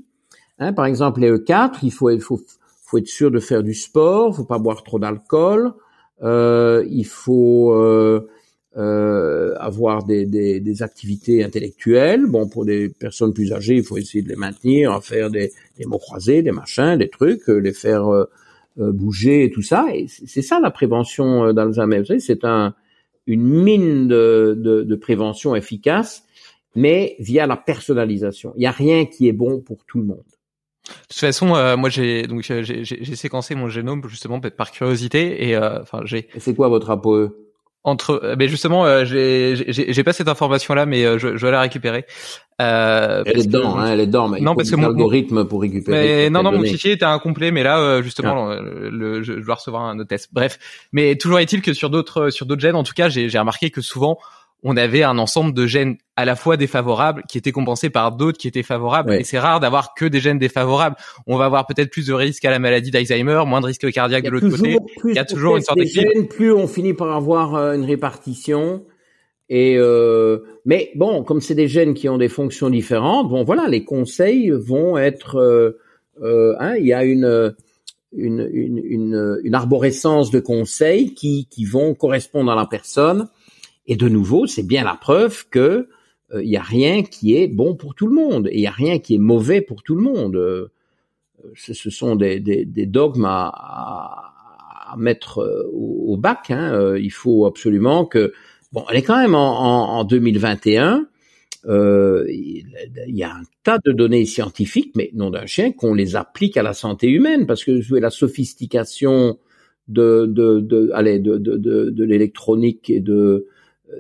Hein, 0.60 0.74
par 0.74 0.86
exemple, 0.86 1.22
les 1.22 1.32
E4, 1.32 1.80
il 1.84 1.92
faut, 1.92 2.10
il 2.10 2.22
faut, 2.22 2.40
faut 2.84 2.98
être 2.98 3.08
sûr 3.08 3.30
de 3.32 3.40
faire 3.40 3.64
du 3.64 3.74
sport, 3.74 4.36
faut 4.36 4.46
pas 4.46 4.58
boire 4.58 4.84
trop 4.84 5.00
d'alcool, 5.00 5.74
euh, 6.24 6.84
il 6.90 7.06
faut 7.06 7.74
euh, 7.74 8.28
euh, 8.78 9.56
avoir 9.58 10.04
des, 10.04 10.26
des, 10.26 10.60
des, 10.60 10.84
activités 10.84 11.44
intellectuelles. 11.44 12.28
Bon, 12.28 12.48
pour 12.48 12.66
des 12.66 12.90
personnes 12.90 13.34
plus 13.34 13.52
âgées, 13.52 13.76
il 13.76 13.84
faut 13.84 13.98
essayer 13.98 14.22
de 14.22 14.30
les 14.30 14.36
maintenir, 14.36 15.04
faire 15.04 15.30
des, 15.30 15.52
des 15.78 15.86
mots 15.86 15.98
croisés, 15.98 16.44
des 16.44 16.52
machins, 16.52 16.98
des 16.98 17.10
trucs, 17.10 17.50
euh, 17.50 17.58
les 17.58 17.74
faire 17.74 18.08
euh, 18.08 18.26
euh, 18.80 18.92
bouger 18.92 19.46
et 19.46 19.52
tout 19.52 19.64
ça. 19.64 19.88
Et 19.94 20.08
c'est 20.08 20.42
ça 20.42 20.60
la 20.60 20.72
prévention 20.72 21.54
d'Alzheimer. 21.54 22.00
Vous 22.00 22.06
savez, 22.06 22.20
c'est 22.20 22.44
un, 22.46 22.76
une 23.26 23.44
mine 23.44 24.08
de, 24.08 24.56
de, 24.58 24.84
de 24.84 24.96
prévention 24.96 25.56
efficace, 25.56 26.24
mais 26.76 27.16
via 27.20 27.48
la 27.48 27.58
personnalisation. 27.58 28.54
Il 28.56 28.60
n'y 28.60 28.68
a 28.68 28.72
rien 28.72 29.06
qui 29.06 29.28
est 29.28 29.34
bon 29.34 29.60
pour 29.60 29.86
tout 29.86 29.98
le 29.98 30.06
monde. 30.06 30.24
De 30.88 30.94
toute 31.10 31.20
façon, 31.20 31.56
euh, 31.56 31.76
moi 31.76 31.90
j'ai 31.90 32.28
donc 32.28 32.44
j'ai 32.44 33.16
séquencé 33.16 33.56
mon 33.56 33.68
génome 33.68 34.08
justement 34.08 34.40
par 34.40 34.72
curiosité 34.72 35.50
et 35.50 35.56
euh, 35.56 35.82
enfin 35.82 36.02
j'ai. 36.06 36.30
c'est 36.38 36.56
quoi 36.56 36.70
votre 36.70 36.90
ApoE 36.90 37.36
Entre, 37.88 38.20
euh, 38.22 38.36
mais 38.38 38.50
justement, 38.50 38.86
euh, 38.86 39.06
j'ai 39.06 40.04
pas 40.04 40.12
cette 40.12 40.28
information 40.28 40.74
là, 40.74 40.86
mais 40.86 41.04
je, 41.18 41.38
je 41.38 41.46
vais 41.46 41.52
la 41.54 41.62
récupérer. 41.62 42.06
elle 42.60 43.24
est 43.26 43.48
dedans, 43.48 43.78
hein, 43.78 43.94
elle 43.94 44.02
est 44.02 44.08
dedans. 44.08 44.28
Mais 44.28 44.42
non, 44.42 44.56
parce 44.56 44.70
que 44.70 44.76
mon 44.76 44.88
algorithme 44.88 45.46
pour 45.46 45.62
récupérer. 45.62 46.26
Mais, 46.26 46.30
non, 46.30 46.44
non, 46.44 46.52
mon 46.52 46.64
fichier 46.64 46.92
était 46.92 47.06
incomplet, 47.06 47.52
mais 47.52 47.64
là 47.64 48.02
justement, 48.02 48.50
ah. 48.50 48.60
le, 48.62 49.24
je, 49.24 49.34
dois 49.34 49.56
recevoir 49.56 49.84
un 49.84 49.98
autre 50.00 50.10
test. 50.10 50.32
Bref, 50.34 50.60
mais 50.92 51.16
toujours 51.16 51.40
est-il 51.40 51.62
que 51.62 51.72
sur 51.72 51.90
d'autres 51.90 52.30
sur 52.30 52.46
d'autres 52.46 52.62
gènes, 52.62 52.76
en 52.76 52.84
tout 52.84 52.94
cas, 52.94 53.08
j'ai 53.08 53.40
remarqué 53.40 53.70
que 53.70 53.80
souvent 53.80 54.20
on 54.64 54.76
avait 54.76 55.04
un 55.04 55.18
ensemble 55.18 55.54
de 55.54 55.68
gènes 55.68 55.98
à 56.16 56.26
la 56.26 56.36
fois 56.36 56.58
défavorables 56.58 57.24
qui 57.30 57.38
étaient 57.38 57.52
compensés 57.52 57.90
par 57.90 58.12
d'autres 58.12 58.38
qui 58.38 58.48
étaient 58.48 58.64
favorables 58.64 59.14
et 59.14 59.24
c'est 59.24 59.38
rare 59.38 59.60
d'avoir 59.60 59.94
que 59.94 60.06
des 60.06 60.20
gènes 60.20 60.40
défavorables. 60.40 60.96
On 61.28 61.38
va 61.38 61.46
avoir 61.46 61.68
peut-être 61.68 61.92
plus 61.92 62.08
de 62.08 62.14
risques 62.14 62.44
à 62.44 62.50
la 62.50 62.58
maladie 62.58 62.90
d'Alzheimer, 62.90 63.44
moins 63.46 63.62
de 63.62 63.68
risques 63.68 63.92
cardiaques 63.92 64.26
de 64.26 64.30
l'autre 64.30 64.50
côté. 64.50 64.78
il 65.06 65.16
y 65.16 65.20
a 65.20 65.26
toujours 65.26 65.58
une 65.58 65.64
sorte 65.64 65.78
d'équilibre. 65.78 66.28
Plus 66.30 66.52
on 66.52 66.68
finit 66.68 66.94
par 66.94 67.16
avoir 67.16 67.56
euh, 67.56 67.74
une 67.74 67.86
répartition 67.86 68.84
et 69.50 69.76
euh, 69.78 70.40
mais 70.66 70.92
bon, 70.96 71.24
comme 71.24 71.40
c'est 71.40 71.56
des 71.56 71.68
gènes 71.68 71.94
qui 71.94 72.10
ont 72.10 72.18
des 72.18 72.28
fonctions 72.28 72.70
différentes, 72.70 73.30
bon 73.30 73.44
voilà, 73.44 73.68
les 73.70 73.86
conseils 73.86 74.50
vont 74.50 74.98
être 74.98 75.36
euh, 75.36 75.80
euh 76.22 76.56
hein, 76.60 76.76
il 76.78 76.88
y 76.88 76.94
a 76.94 77.04
une 77.04 77.56
une, 78.12 78.50
une, 78.52 78.82
une, 78.84 79.40
une 79.44 79.56
arborescence 79.56 80.32
de 80.32 80.40
conseils 80.40 81.14
qui, 81.14 81.48
qui 81.52 81.66
vont 81.66 81.94
correspondre 81.94 82.52
à 82.52 82.56
la 82.56 82.66
personne 82.66 83.28
et 83.88 83.96
de 83.96 84.10
nouveau, 84.10 84.48
c'est 84.48 84.66
bien 84.66 84.84
la 84.84 84.96
preuve 84.96 85.48
que 85.50 85.88
il 86.34 86.38
euh, 86.38 86.44
n'y 86.44 86.58
a 86.58 86.62
rien 86.62 87.04
qui 87.04 87.36
est 87.36 87.48
bon 87.48 87.76
pour 87.76 87.96
tout 87.96 88.08
le 88.08 88.14
monde 88.14 88.48
et 88.48 88.56
il 88.56 88.60
n'y 88.60 88.68
a 88.68 88.72
rien 88.72 89.00
qui 89.00 89.16
est 89.16 89.20
mauvais 89.20 89.62
pour 89.62 89.82
tout 89.82 89.96
le 89.96 90.02
monde. 90.02 90.36
Euh, 90.36 90.72
ce, 91.56 91.74
ce, 91.74 91.90
sont 91.90 92.16
des, 92.16 92.40
des, 92.40 92.66
des 92.66 92.86
dogmes 92.86 93.26
à, 93.26 93.48
à, 94.92 94.96
mettre 94.98 95.40
euh, 95.40 95.64
au, 95.72 96.18
bac. 96.18 96.52
Hein. 96.52 96.98
Il 96.98 97.12
faut 97.12 97.46
absolument 97.46 98.06
que 98.06 98.34
bon, 98.74 98.84
elle 98.90 98.98
est 98.98 99.04
quand 99.04 99.18
même 99.18 99.36
en, 99.36 99.62
en, 99.62 100.00
en 100.00 100.04
2021. 100.04 101.08
Euh, 101.66 102.26
il 102.30 102.66
y 103.08 103.24
a 103.24 103.32
un 103.32 103.44
tas 103.64 103.80
de 103.84 103.92
données 103.92 104.26
scientifiques, 104.26 104.94
mais 104.96 105.12
non 105.14 105.30
d'un 105.30 105.46
chien, 105.46 105.72
qu'on 105.72 105.94
les 105.94 106.16
applique 106.16 106.56
à 106.56 106.64
la 106.64 106.74
santé 106.74 107.10
humaine, 107.10 107.46
parce 107.46 107.64
que 107.64 107.82
la 107.96 108.10
sophistication 108.10 109.38
de 109.88 110.26
de 110.28 110.60
de, 110.60 110.92
allez, 110.94 111.20
de, 111.20 111.38
de, 111.38 111.58
de, 111.58 111.90
de 111.90 112.04
l'électronique 112.04 112.90
et 112.90 113.00
de 113.00 113.48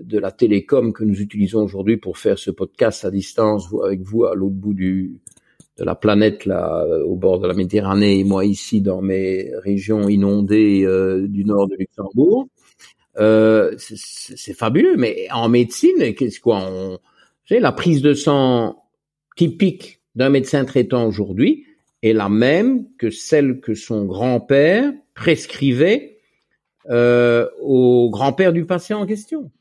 de 0.01 0.19
la 0.19 0.31
télécom 0.31 0.93
que 0.93 1.03
nous 1.03 1.21
utilisons 1.21 1.63
aujourd'hui 1.63 1.97
pour 1.97 2.17
faire 2.17 2.37
ce 2.37 2.51
podcast 2.51 3.05
à 3.05 3.11
distance 3.11 3.67
avec 3.83 4.01
vous 4.01 4.25
à 4.25 4.35
l'autre 4.35 4.55
bout 4.55 4.73
du 4.73 5.19
de 5.77 5.83
la 5.83 5.95
planète 5.95 6.45
là 6.45 6.83
au 7.05 7.15
bord 7.15 7.39
de 7.39 7.47
la 7.47 7.53
Méditerranée 7.53 8.19
et 8.19 8.23
moi 8.23 8.45
ici 8.45 8.81
dans 8.81 9.01
mes 9.01 9.51
régions 9.63 10.09
inondées 10.09 10.83
euh, 10.83 11.27
du 11.27 11.45
nord 11.45 11.67
de 11.67 11.75
Luxembourg 11.75 12.47
euh, 13.19 13.75
c'est 13.77 14.53
fabuleux 14.55 14.97
mais 14.97 15.27
en 15.31 15.49
médecine 15.49 16.15
qu'est-ce 16.15 16.39
la 17.59 17.71
prise 17.71 18.01
de 18.01 18.13
sang 18.13 18.83
typique 19.35 20.01
d'un 20.15 20.29
médecin 20.29 20.65
traitant 20.65 21.07
aujourd'hui 21.07 21.65
est 22.01 22.13
la 22.13 22.29
même 22.29 22.87
que 22.97 23.09
celle 23.09 23.59
que 23.59 23.73
son 23.73 24.05
grand-père 24.05 24.91
prescrivait 25.13 26.17
euh, 26.89 27.47
au 27.61 28.09
grand-père 28.09 28.53
du 28.53 28.65
patient 28.65 29.01
en 29.01 29.05
question. 29.05 29.51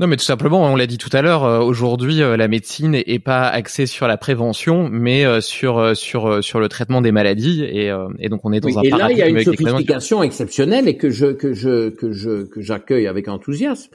Non, 0.00 0.08
mais 0.08 0.16
tout 0.16 0.24
simplement, 0.24 0.64
on 0.64 0.74
l'a 0.74 0.86
dit 0.86 0.98
tout 0.98 1.10
à 1.12 1.22
l'heure. 1.22 1.44
Euh, 1.44 1.60
aujourd'hui, 1.60 2.20
euh, 2.20 2.36
la 2.36 2.48
médecine 2.48 2.94
est, 2.94 3.18
pas 3.20 3.46
axée 3.46 3.86
sur 3.86 4.08
la 4.08 4.16
prévention, 4.16 4.88
mais 4.90 5.24
euh, 5.24 5.40
sur 5.40 5.96
sur 5.96 6.42
sur 6.42 6.58
le 6.58 6.68
traitement 6.68 7.00
des 7.00 7.12
maladies. 7.12 7.62
Et, 7.62 7.92
et 8.18 8.28
donc, 8.28 8.40
on 8.44 8.52
est 8.52 8.60
dans 8.60 8.78
un 8.78 8.82
et 8.82 8.90
là, 8.90 9.12
il 9.12 9.18
y 9.18 9.22
a 9.22 9.28
une 9.28 9.42
sophistication 9.42 10.22
exceptionnelle 10.22 10.88
et 10.88 10.96
que 10.96 11.10
je 11.10 11.26
que 11.26 11.52
je 11.52 11.90
que 11.90 12.12
je 12.12 12.44
que 12.44 12.60
j'accueille 12.60 13.06
avec 13.06 13.28
enthousiasme. 13.28 13.92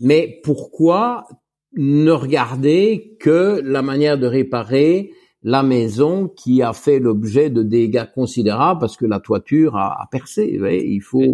Mais 0.00 0.40
pourquoi 0.44 1.26
ne 1.74 2.10
regarder 2.10 3.16
que 3.18 3.60
la 3.64 3.80
manière 3.80 4.18
de 4.18 4.26
réparer 4.26 5.12
la 5.42 5.62
maison 5.62 6.28
qui 6.28 6.62
a 6.62 6.74
fait 6.74 6.98
l'objet 6.98 7.48
de 7.48 7.62
dégâts 7.62 8.04
considérables 8.14 8.80
parce 8.80 8.96
que 8.96 9.06
la 9.06 9.18
toiture 9.18 9.76
a, 9.76 10.02
a 10.02 10.06
percé? 10.10 10.44
il 10.44 11.00
faut. 11.00 11.32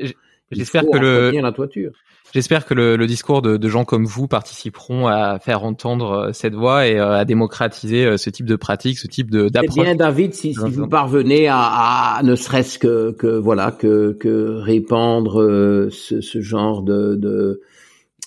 J'espère 0.52 0.84
que 0.90 0.98
le 0.98 1.30
la 1.30 1.52
toiture. 1.52 1.92
J'espère 2.34 2.66
que 2.66 2.74
le, 2.74 2.96
le 2.96 3.06
discours 3.06 3.40
de, 3.42 3.56
de, 3.56 3.68
gens 3.68 3.84
comme 3.84 4.04
vous 4.04 4.28
participeront 4.28 5.06
à 5.06 5.38
faire 5.38 5.64
entendre 5.64 6.10
euh, 6.10 6.32
cette 6.32 6.54
voix 6.54 6.86
et 6.86 6.98
euh, 6.98 7.16
à 7.16 7.24
démocratiser 7.24 8.04
euh, 8.04 8.16
ce 8.16 8.28
type 8.28 8.46
de 8.46 8.56
pratique, 8.56 8.98
ce 8.98 9.06
type 9.06 9.30
de 9.30 9.48
d'approche. 9.48 9.76
Eh 9.78 9.82
bien, 9.82 9.94
David, 9.94 10.34
si, 10.34 10.52
si 10.52 10.70
vous 10.70 10.88
parvenez 10.88 11.48
à, 11.48 11.58
à 11.58 12.22
ne 12.22 12.34
serait-ce 12.34 12.78
que, 12.78 13.12
que 13.12 13.26
voilà 13.26 13.70
que, 13.70 14.12
que 14.12 14.58
répandre 14.60 15.88
ce, 15.90 16.20
ce 16.20 16.40
genre 16.40 16.82
de, 16.82 17.14
de 17.14 17.62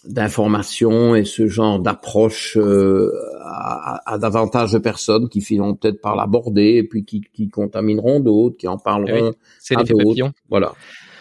d'informations 0.03 1.15
et 1.15 1.25
ce 1.25 1.45
genre 1.45 1.79
d'approche 1.79 2.57
à, 2.57 4.01
à, 4.11 4.17
davantage 4.17 4.71
de 4.71 4.79
personnes 4.79 5.29
qui 5.29 5.41
finiront 5.41 5.75
peut-être 5.75 6.01
par 6.01 6.15
l'aborder 6.15 6.77
et 6.77 6.83
puis 6.83 7.05
qui, 7.05 7.21
qui 7.33 7.49
contamineront 7.49 8.19
d'autres, 8.19 8.57
qui 8.57 8.67
en 8.67 8.79
parleront. 8.79 9.29
Oui, 9.29 9.35
c'est 9.59 9.75
l'effet 9.75 9.93
papillon. 9.93 10.31
Voilà. 10.49 10.73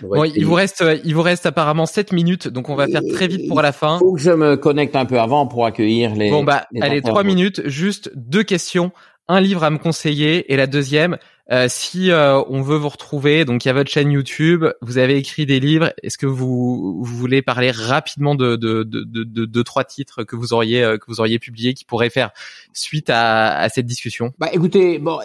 Bon, 0.02 0.24
il 0.24 0.44
vous 0.44 0.54
reste, 0.54 0.82
euh, 0.82 0.98
il 1.04 1.14
vous 1.14 1.22
reste 1.22 1.46
apparemment 1.46 1.86
7 1.86 2.12
minutes, 2.12 2.48
donc 2.48 2.68
on 2.68 2.74
va 2.74 2.86
faire 2.86 3.02
très 3.12 3.28
vite 3.28 3.48
pour 3.48 3.62
la 3.62 3.72
fin. 3.72 3.96
Il 3.96 4.00
faut 4.00 4.12
que 4.14 4.20
je 4.20 4.30
me 4.30 4.56
connecte 4.56 4.96
un 4.96 5.06
peu 5.06 5.20
avant 5.20 5.46
pour 5.46 5.66
accueillir 5.66 6.14
les. 6.14 6.30
Bon 6.30 6.44
bah, 6.44 6.66
allez, 6.80 7.02
3 7.02 7.22
minutes, 7.24 7.62
juste 7.66 8.10
deux 8.14 8.42
questions, 8.42 8.92
un 9.28 9.40
livre 9.40 9.64
à 9.64 9.70
me 9.70 9.78
conseiller 9.78 10.52
et 10.52 10.56
la 10.56 10.66
deuxième, 10.66 11.18
euh, 11.52 11.66
si 11.68 12.10
euh, 12.10 12.42
on 12.48 12.62
veut 12.62 12.76
vous 12.76 12.88
retrouver, 12.88 13.44
donc 13.44 13.64
il 13.64 13.68
y 13.68 13.70
a 13.70 13.74
votre 13.74 13.90
chaîne 13.90 14.10
YouTube, 14.12 14.64
vous 14.82 14.98
avez 14.98 15.16
écrit 15.16 15.46
des 15.46 15.58
livres. 15.60 15.92
Est-ce 16.02 16.16
que 16.16 16.26
vous, 16.26 17.02
vous 17.02 17.16
voulez 17.16 17.42
parler 17.42 17.70
rapidement 17.70 18.34
de 18.34 18.56
de, 18.56 18.84
de, 18.84 19.04
de, 19.04 19.44
de, 19.44 19.62
trois 19.62 19.84
titres 19.84 20.24
que 20.24 20.36
vous 20.36 20.52
auriez 20.52 20.96
que 21.00 21.04
vous 21.08 21.20
auriez 21.20 21.38
publiés 21.38 21.74
qui 21.74 21.84
pourraient 21.84 22.10
faire 22.10 22.30
suite 22.72 23.10
à, 23.10 23.56
à 23.58 23.68
cette 23.68 23.86
discussion? 23.86 24.32
Bah 24.38 24.48
écoutez, 24.52 24.98
bon, 24.98 25.18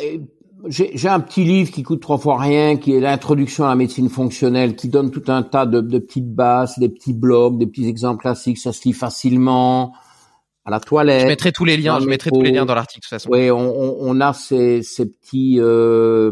j'ai 0.67 1.07
un 1.07 1.19
petit 1.19 1.43
livre 1.43 1.71
qui 1.71 1.83
coûte 1.83 2.01
trois 2.01 2.17
fois 2.17 2.39
rien, 2.39 2.77
qui 2.77 2.93
est 2.93 2.99
l'introduction 2.99 3.65
à 3.65 3.69
la 3.69 3.75
médecine 3.75 4.09
fonctionnelle, 4.09 4.75
qui 4.75 4.89
donne 4.89 5.11
tout 5.11 5.23
un 5.27 5.43
tas 5.43 5.65
de, 5.65 5.81
de, 5.81 5.99
petites 5.99 6.33
bases, 6.33 6.77
des 6.77 6.89
petits 6.89 7.13
blogs, 7.13 7.57
des 7.57 7.67
petits 7.67 7.87
exemples 7.87 8.21
classiques, 8.21 8.57
ça 8.57 8.71
se 8.71 8.83
lit 8.85 8.93
facilement 8.93 9.93
à 10.65 10.71
la 10.71 10.79
toilette. 10.79 11.21
Je 11.21 11.27
mettrai 11.27 11.51
tous 11.51 11.65
les 11.65 11.77
liens, 11.77 11.99
je 11.99 12.07
mettrai 12.07 12.31
tous 12.31 12.41
les 12.41 12.51
liens 12.51 12.65
dans 12.65 12.75
l'article 12.75 13.01
de 13.01 13.05
toute 13.05 13.09
façon. 13.09 13.29
Oui, 13.31 13.51
on, 13.51 13.97
on, 13.99 14.19
a 14.21 14.33
ces, 14.33 14.81
ces 14.81 15.05
petits. 15.05 15.57
Euh, 15.59 16.31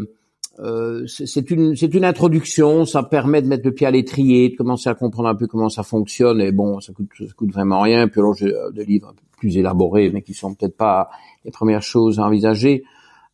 euh, 0.60 1.06
c'est 1.08 1.50
une 1.50 1.76
c'est 1.76 1.94
une 1.94 2.06
introduction, 2.06 2.86
ça 2.86 3.04
permet 3.04 3.42
de 3.42 3.48
mettre 3.48 3.66
le 3.66 3.74
pied 3.74 3.88
à 3.88 3.92
l'étrier, 3.92 4.50
de 4.50 4.56
commencer 4.56 4.90
à 4.90 4.96
comprendre 4.96 5.30
un 5.30 5.36
peu 5.36 5.48
comment 5.48 5.70
ça 5.70 5.84
fonctionne. 5.84 6.42
Et 6.42 6.52
bon, 6.52 6.80
ça 6.80 6.94
coûte 6.94 7.10
ça 7.18 7.26
coûte 7.36 7.52
vraiment 7.52 7.82
rien. 7.82 8.08
Puis 8.08 8.20
alors 8.20 8.34
j'ai 8.34 8.54
euh, 8.54 8.72
des 8.72 8.86
livres 8.86 9.10
un 9.10 9.14
peu 9.14 9.24
plus 9.38 9.58
élaborés, 9.58 10.10
mais 10.12 10.22
qui 10.22 10.34
sont 10.34 10.54
peut-être 10.54 10.78
pas 10.78 11.10
les 11.46 11.52
premières 11.52 11.84
choses 11.84 12.20
à 12.20 12.24
envisager 12.24 12.84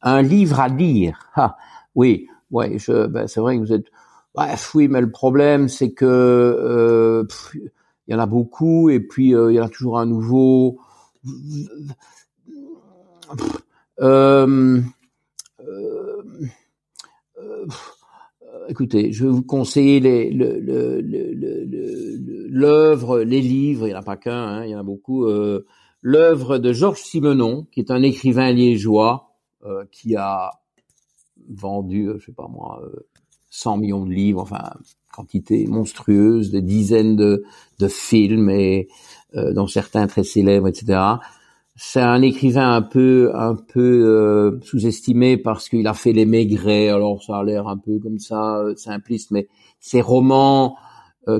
un 0.02 0.22
livre 0.22 0.60
à 0.60 0.68
lire. 0.68 1.32
Ah, 1.36 1.58
oui, 1.96 2.28
ben, 2.52 2.78
c'est 2.80 3.40
vrai 3.40 3.56
que 3.56 3.62
vous 3.62 3.74
êtes. 3.74 3.86
Bref, 4.36 4.74
oui, 4.76 4.88
mais 4.88 5.02
le 5.02 5.12
problème, 5.12 5.68
c'est 5.70 5.92
que 5.92 6.06
euh, 6.06 7.26
il 8.08 8.14
y 8.14 8.16
en 8.16 8.20
a 8.20 8.26
beaucoup, 8.26 8.90
et 8.90 9.00
puis 9.00 9.36
euh, 9.36 9.52
il 9.52 9.56
y 9.56 9.60
en 9.60 9.66
a 9.66 9.70
toujours 9.70 10.00
un 10.00 10.06
nouveau. 10.06 10.80
Euh, 14.02 14.82
écoutez, 18.70 19.12
je 19.12 19.26
vais 19.26 19.30
vous 19.30 19.44
conseiller 19.44 20.00
l'œuvre, 22.50 23.20
les 23.20 23.42
livres. 23.42 23.88
Il 23.88 23.90
n'y 23.90 23.96
en 23.96 24.00
a 24.00 24.04
pas 24.04 24.18
qu'un, 24.18 24.32
hein, 24.32 24.66
il 24.66 24.72
y 24.72 24.76
en 24.76 24.80
a 24.80 24.84
beaucoup. 24.84 25.28
l'œuvre 26.02 26.58
de 26.60 26.72
Georges 26.72 27.02
Simenon, 27.02 27.68
qui 27.72 27.82
est 27.82 27.92
un 27.92 28.02
écrivain 28.02 28.52
liégeois 28.52 29.29
euh, 29.66 29.84
qui 29.92 30.16
a 30.16 30.52
vendu, 31.50 32.08
euh, 32.08 32.18
je 32.18 32.28
sais 32.28 32.32
pas 32.32 32.48
moi, 32.48 32.82
100 33.50 33.74
euh, 33.74 33.82
millions 33.82 34.06
de 34.06 34.12
livres, 34.14 34.42
enfin 34.42 34.64
quantité 35.12 35.68
monstrueuse, 35.68 36.50
des 36.50 36.62
dizaines 36.62 37.18
de, 37.18 37.44
de 37.80 37.88
films 37.90 38.50
et 38.50 38.88
dont 39.34 39.68
certains 39.68 40.08
très 40.08 40.24
célèbres, 40.24 40.70
etc. 40.70 41.02
C'est 41.76 42.00
un 42.00 42.22
écrivain 42.22 42.74
un 42.74 42.82
peu 42.82 43.32
un 43.36 43.56
peu 43.56 44.60
sous-estimé 44.64 45.38
parce 45.38 45.68
qu'il 45.68 45.88
a 45.88 45.94
fait 45.94 46.14
les 46.14 46.26
Maigret. 46.26 46.88
Alors 46.90 47.22
ça 47.22 47.40
a 47.40 47.44
l'air 47.44 47.68
un 47.68 47.78
peu 47.78 48.00
comme 48.00 48.20
ça 48.20 48.64
simpliste, 48.78 49.32
mais 49.32 49.50
ces 49.80 50.02
romans 50.02 50.78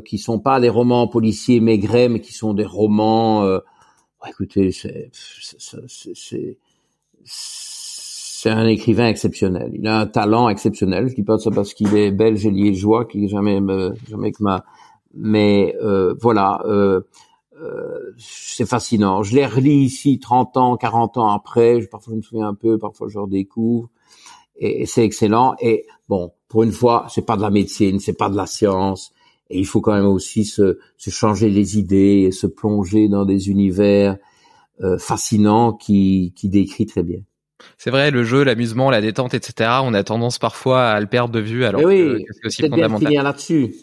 qui 0.06 0.18
sont 0.18 0.40
pas 0.40 0.60
des 0.60 0.70
romans 0.70 1.08
policiers 1.08 1.62
Maigret, 1.62 2.10
mais 2.10 2.20
qui 2.20 2.34
sont 2.34 2.54
des 2.54 2.66
romans. 2.66 3.48
écoutez, 4.28 4.72
c'est 4.72 5.10
c'est 8.42 8.50
un 8.50 8.68
écrivain 8.68 9.10
exceptionnel. 9.10 9.70
Il 9.74 9.86
a 9.86 10.00
un 10.00 10.08
talent 10.08 10.48
exceptionnel. 10.48 11.10
Je 11.10 11.16
dis 11.16 11.24
pas 11.24 11.38
ça 11.40 11.52
parce 11.52 11.74
qu'il 11.74 11.94
est 11.98 12.10
belge 12.10 12.46
et 12.46 12.52
liégeois, 12.52 13.04
qui 13.04 13.28
jamais 13.28 13.60
me, 13.60 13.94
jamais 14.10 14.32
que 14.32 14.42
ma, 14.42 14.64
mais 15.14 15.76
euh, 15.84 16.16
voilà, 16.22 16.62
euh, 16.66 17.02
euh, 17.62 18.14
c'est 18.18 18.66
fascinant. 18.66 19.24
Je 19.24 19.36
les 19.36 19.46
relis 19.46 19.84
ici 19.84 20.20
30 20.20 20.56
ans, 20.56 20.78
40 20.78 21.18
ans 21.18 21.28
après. 21.28 21.82
Parfois 21.92 22.14
je 22.14 22.18
me 22.18 22.22
souviens 22.22 22.48
un 22.48 22.54
peu, 22.54 22.78
parfois 22.78 23.10
je 23.10 23.20
redécouvre. 23.20 23.90
Et, 24.56 24.86
c'est 24.86 25.04
excellent. 25.04 25.56
Et 25.60 25.86
bon, 26.08 26.32
pour 26.48 26.64
une 26.64 26.72
fois, 26.72 27.08
c'est 27.10 27.26
pas 27.26 27.36
de 27.36 27.42
la 27.42 27.50
médecine, 27.50 28.00
c'est 28.00 28.18
pas 28.18 28.30
de 28.30 28.38
la 28.38 28.46
science. 28.46 29.12
Et 29.50 29.60
il 29.60 29.66
faut 29.66 29.82
quand 29.82 29.94
même 29.94 30.06
aussi 30.06 30.46
se, 30.46 30.80
se 30.96 31.10
changer 31.10 31.50
les 31.50 31.78
idées 31.78 32.28
et 32.28 32.32
se 32.32 32.48
plonger 32.48 33.10
dans 33.10 33.26
des 33.26 33.50
univers 33.50 34.18
euh, 34.82 34.98
fascinants 34.98 35.74
qui, 35.74 36.32
qui 36.38 36.48
décrit 36.48 36.86
très 36.86 37.04
bien. 37.04 37.20
C'est 37.78 37.92
vrai, 37.92 38.12
le 38.12 38.24
jeu, 38.24 38.44
l'amusement, 38.44 38.90
la 38.90 39.02
détente, 39.02 39.34
etc. 39.34 39.70
On 39.84 39.94
a 39.94 40.04
tendance 40.04 40.40
parfois 40.40 40.90
à 40.90 41.00
le 41.00 41.08
perdre 41.08 41.34
de 41.34 41.40
vue, 41.40 41.66
alors 41.66 41.84
oui, 41.84 42.24
que 42.26 42.34
c'est 42.34 42.46
aussi 42.46 42.70
fondamental. 42.70 43.10
Bien 43.10 43.24
là-dessus. 43.24 43.74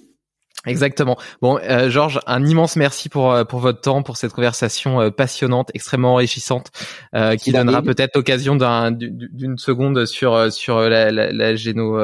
Exactement. 0.67 1.17
Bon, 1.41 1.59
euh, 1.63 1.91
Georges, 1.91 2.21
un 2.27 2.45
immense 2.45 2.75
merci 2.77 3.09
pour 3.09 3.33
euh, 3.33 3.45
pour 3.45 3.61
votre 3.61 3.81
temps, 3.81 4.03
pour 4.03 4.17
cette 4.17 4.33
conversation 4.33 5.01
euh, 5.01 5.11
passionnante, 5.11 5.71
extrêmement 5.75 6.15
enrichissante, 6.15 6.73
euh, 7.15 7.37
qui 7.37 7.53
donnera 7.53 7.83
peut-être 7.83 8.17
l'occasion 8.17 8.57
d'un 8.57 8.91
d'une 8.91 9.59
seconde 9.59 10.07
sur 10.07 10.53
sur 10.53 10.81
la, 10.81 11.13
la, 11.13 11.31
la 11.31 11.55
géno 11.55 11.97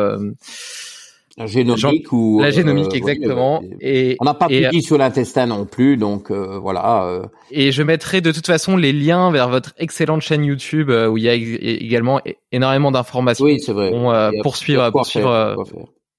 la 1.38 1.46
génomique 1.46 2.12
ou 2.12 2.40
la 2.40 2.50
génomique 2.50 2.92
euh, 2.92 2.96
exactement. 2.96 3.62
et 3.80 4.16
on 4.20 4.24
n'a 4.24 4.34
pas 4.34 4.46
et, 4.50 4.68
dit 4.68 4.82
sur 4.82 4.98
l'intestin 4.98 5.46
non 5.46 5.64
plus, 5.64 5.96
donc 5.96 6.30
euh, 6.30 6.58
voilà. 6.58 7.04
Euh. 7.04 7.22
Et 7.50 7.72
je 7.72 7.82
mettrai 7.82 8.20
de 8.20 8.32
toute 8.32 8.46
façon 8.46 8.76
les 8.76 8.92
liens 8.92 9.30
vers 9.30 9.48
votre 9.48 9.72
excellente 9.78 10.20
chaîne 10.20 10.44
YouTube 10.44 10.90
où 10.90 11.16
il 11.16 11.24
y 11.24 11.28
a 11.28 11.34
également 11.34 12.20
énormément 12.50 12.90
d'informations. 12.90 13.44
Oui, 13.44 13.60
c'est 13.60 13.72
vrai. 13.72 13.90
Pour 13.90 14.12
poursuivre, 14.42 14.90
poursuivre, 14.90 15.56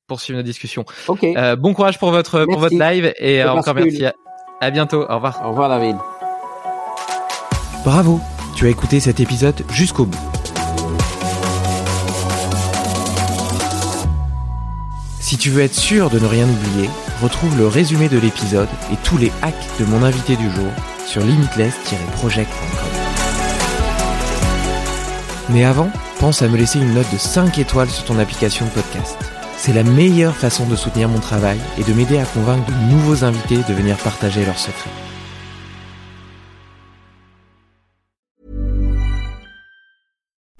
poursuivre 0.08 0.38
nos 0.38 0.44
discussions. 0.44 0.86
Ok. 1.08 1.26
bon 1.60 1.74
courage 1.74 2.00
pour 2.00 2.12
votre 2.12 2.46
pour 2.46 2.60
votre 2.60 2.78
live 2.78 3.14
et 3.20 3.44
encore 3.44 3.76
merci. 3.76 4.06
À, 4.06 4.14
à 4.62 4.72
bientôt. 4.72 5.04
Au 5.04 5.16
revoir. 5.16 5.42
Au 5.46 5.50
revoir 5.50 5.70
David. 5.70 5.98
Bravo, 7.86 8.20
tu 8.56 8.66
as 8.66 8.70
écouté 8.70 9.00
cet 9.00 9.20
épisode 9.20 9.62
jusqu'au 9.72 10.06
bout. 10.06 10.43
Si 15.24 15.38
tu 15.38 15.52
veux 15.52 15.62
être 15.62 15.74
sûr 15.74 16.10
de 16.10 16.20
ne 16.20 16.26
rien 16.26 16.46
oublier, 16.50 16.90
retrouve 17.22 17.58
le 17.58 17.66
résumé 17.66 18.10
de 18.10 18.20
l'épisode 18.20 18.68
et 18.92 18.98
tous 19.06 19.18
les 19.18 19.32
hacks 19.42 19.80
de 19.80 19.86
mon 19.86 20.04
invité 20.04 20.36
du 20.36 20.52
jour 20.52 20.70
sur 21.08 21.22
limitless-project.com. 21.22 22.50
Mais 25.48 25.64
avant, 25.64 25.90
pense 26.20 26.42
à 26.42 26.50
me 26.50 26.58
laisser 26.58 26.80
une 26.80 26.94
note 26.94 27.10
de 27.14 27.18
5 27.18 27.58
étoiles 27.58 27.90
sur 27.90 28.04
ton 28.04 28.20
application 28.20 28.66
de 28.66 28.72
podcast. 28.72 29.18
C'est 29.56 29.72
la 29.72 29.84
meilleure 29.84 30.36
façon 30.36 30.66
de 30.66 30.76
soutenir 30.76 31.08
mon 31.08 31.20
travail 31.20 31.60
et 31.78 31.86
de 31.86 31.94
m'aider 31.94 32.18
à 32.18 32.26
convaincre 32.26 32.70
de 32.70 32.92
nouveaux 32.94 33.24
invités 33.24 33.60
de 33.70 33.74
venir 33.74 33.96
partager 34.00 34.46
leurs 34.46 34.60
secrets. 34.60 34.92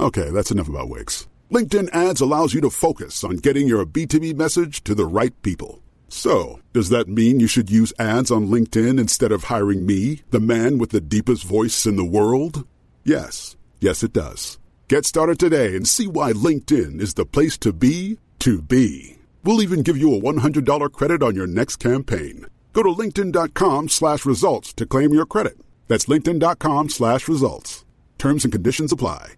Okay, 0.00 0.30
that's 0.30 0.50
enough 0.50 0.68
about 0.68 0.88
wigs. 0.88 1.26
LinkedIn 1.50 1.94
ads 1.94 2.20
allows 2.20 2.54
you 2.54 2.60
to 2.60 2.70
focus 2.70 3.24
on 3.24 3.36
getting 3.36 3.66
your 3.66 3.84
B2B 3.84 4.36
message 4.36 4.84
to 4.84 4.94
the 4.94 5.06
right 5.06 5.34
people. 5.42 5.82
So, 6.08 6.60
does 6.72 6.90
that 6.90 7.08
mean 7.08 7.40
you 7.40 7.48
should 7.48 7.70
use 7.70 7.92
ads 7.98 8.30
on 8.30 8.48
LinkedIn 8.48 9.00
instead 9.00 9.32
of 9.32 9.44
hiring 9.44 9.84
me, 9.84 10.22
the 10.30 10.40
man 10.40 10.78
with 10.78 10.90
the 10.90 11.00
deepest 11.00 11.42
voice 11.44 11.84
in 11.84 11.96
the 11.96 12.04
world? 12.04 12.66
Yes. 13.02 13.56
Yes, 13.80 14.02
it 14.02 14.12
does. 14.12 14.58
Get 14.88 15.04
started 15.04 15.38
today 15.38 15.74
and 15.74 15.88
see 15.88 16.06
why 16.06 16.32
LinkedIn 16.32 17.00
is 17.00 17.14
the 17.14 17.26
place 17.26 17.58
to 17.58 17.72
be 17.72 18.18
to 18.38 18.62
be. 18.62 19.18
We'll 19.42 19.62
even 19.62 19.82
give 19.82 19.96
you 19.96 20.14
a 20.14 20.20
$100 20.20 20.92
credit 20.92 21.22
on 21.22 21.34
your 21.34 21.46
next 21.46 21.76
campaign. 21.76 22.46
Go 22.72 22.82
to 22.82 22.90
linkedin.com 22.90 23.88
slash 23.88 24.24
results 24.24 24.72
to 24.74 24.86
claim 24.86 25.12
your 25.12 25.26
credit. 25.26 25.58
That's 25.88 26.06
linkedin.com 26.06 26.90
slash 26.90 27.26
results. 27.26 27.84
Terms 28.18 28.44
and 28.44 28.52
conditions 28.52 28.92
apply. 28.92 29.37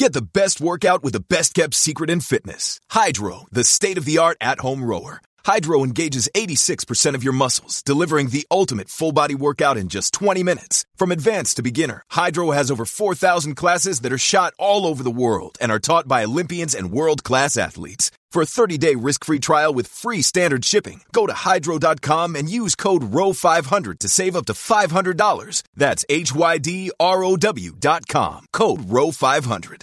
Get 0.00 0.14
the 0.14 0.22
best 0.22 0.62
workout 0.62 1.02
with 1.02 1.12
the 1.12 1.20
best 1.20 1.52
kept 1.52 1.74
secret 1.74 2.08
in 2.08 2.20
fitness. 2.20 2.80
Hydro, 2.90 3.44
the 3.52 3.64
state 3.64 3.98
of 3.98 4.06
the 4.06 4.16
art 4.16 4.38
at 4.40 4.60
home 4.60 4.82
rower. 4.82 5.20
Hydro 5.44 5.84
engages 5.84 6.26
86% 6.34 7.14
of 7.14 7.22
your 7.22 7.34
muscles, 7.34 7.82
delivering 7.82 8.28
the 8.28 8.46
ultimate 8.50 8.88
full 8.88 9.12
body 9.12 9.34
workout 9.34 9.76
in 9.76 9.88
just 9.88 10.14
20 10.14 10.42
minutes. 10.42 10.86
From 10.96 11.12
advanced 11.12 11.56
to 11.56 11.62
beginner, 11.62 12.02
Hydro 12.12 12.52
has 12.52 12.70
over 12.70 12.86
4,000 12.86 13.56
classes 13.56 14.00
that 14.00 14.10
are 14.10 14.16
shot 14.16 14.54
all 14.58 14.86
over 14.86 15.02
the 15.02 15.10
world 15.10 15.58
and 15.60 15.70
are 15.70 15.78
taught 15.78 16.08
by 16.08 16.24
Olympians 16.24 16.74
and 16.74 16.90
world 16.90 17.22
class 17.22 17.58
athletes. 17.58 18.10
For 18.32 18.40
a 18.40 18.46
30 18.46 18.78
day 18.78 18.94
risk 18.94 19.26
free 19.26 19.38
trial 19.38 19.74
with 19.74 19.86
free 19.86 20.22
standard 20.22 20.64
shipping, 20.64 21.02
go 21.12 21.26
to 21.26 21.34
hydro.com 21.34 22.36
and 22.36 22.48
use 22.48 22.74
code 22.74 23.02
ROW500 23.02 23.98
to 23.98 24.08
save 24.08 24.34
up 24.34 24.46
to 24.46 24.54
$500. 24.54 25.62
That's 25.76 26.06
H 26.08 26.34
Y 26.34 26.56
D 26.56 26.90
R 26.98 27.22
O 27.22 27.36
W.com. 27.36 28.46
Code 28.54 28.80
ROW500. 28.80 29.82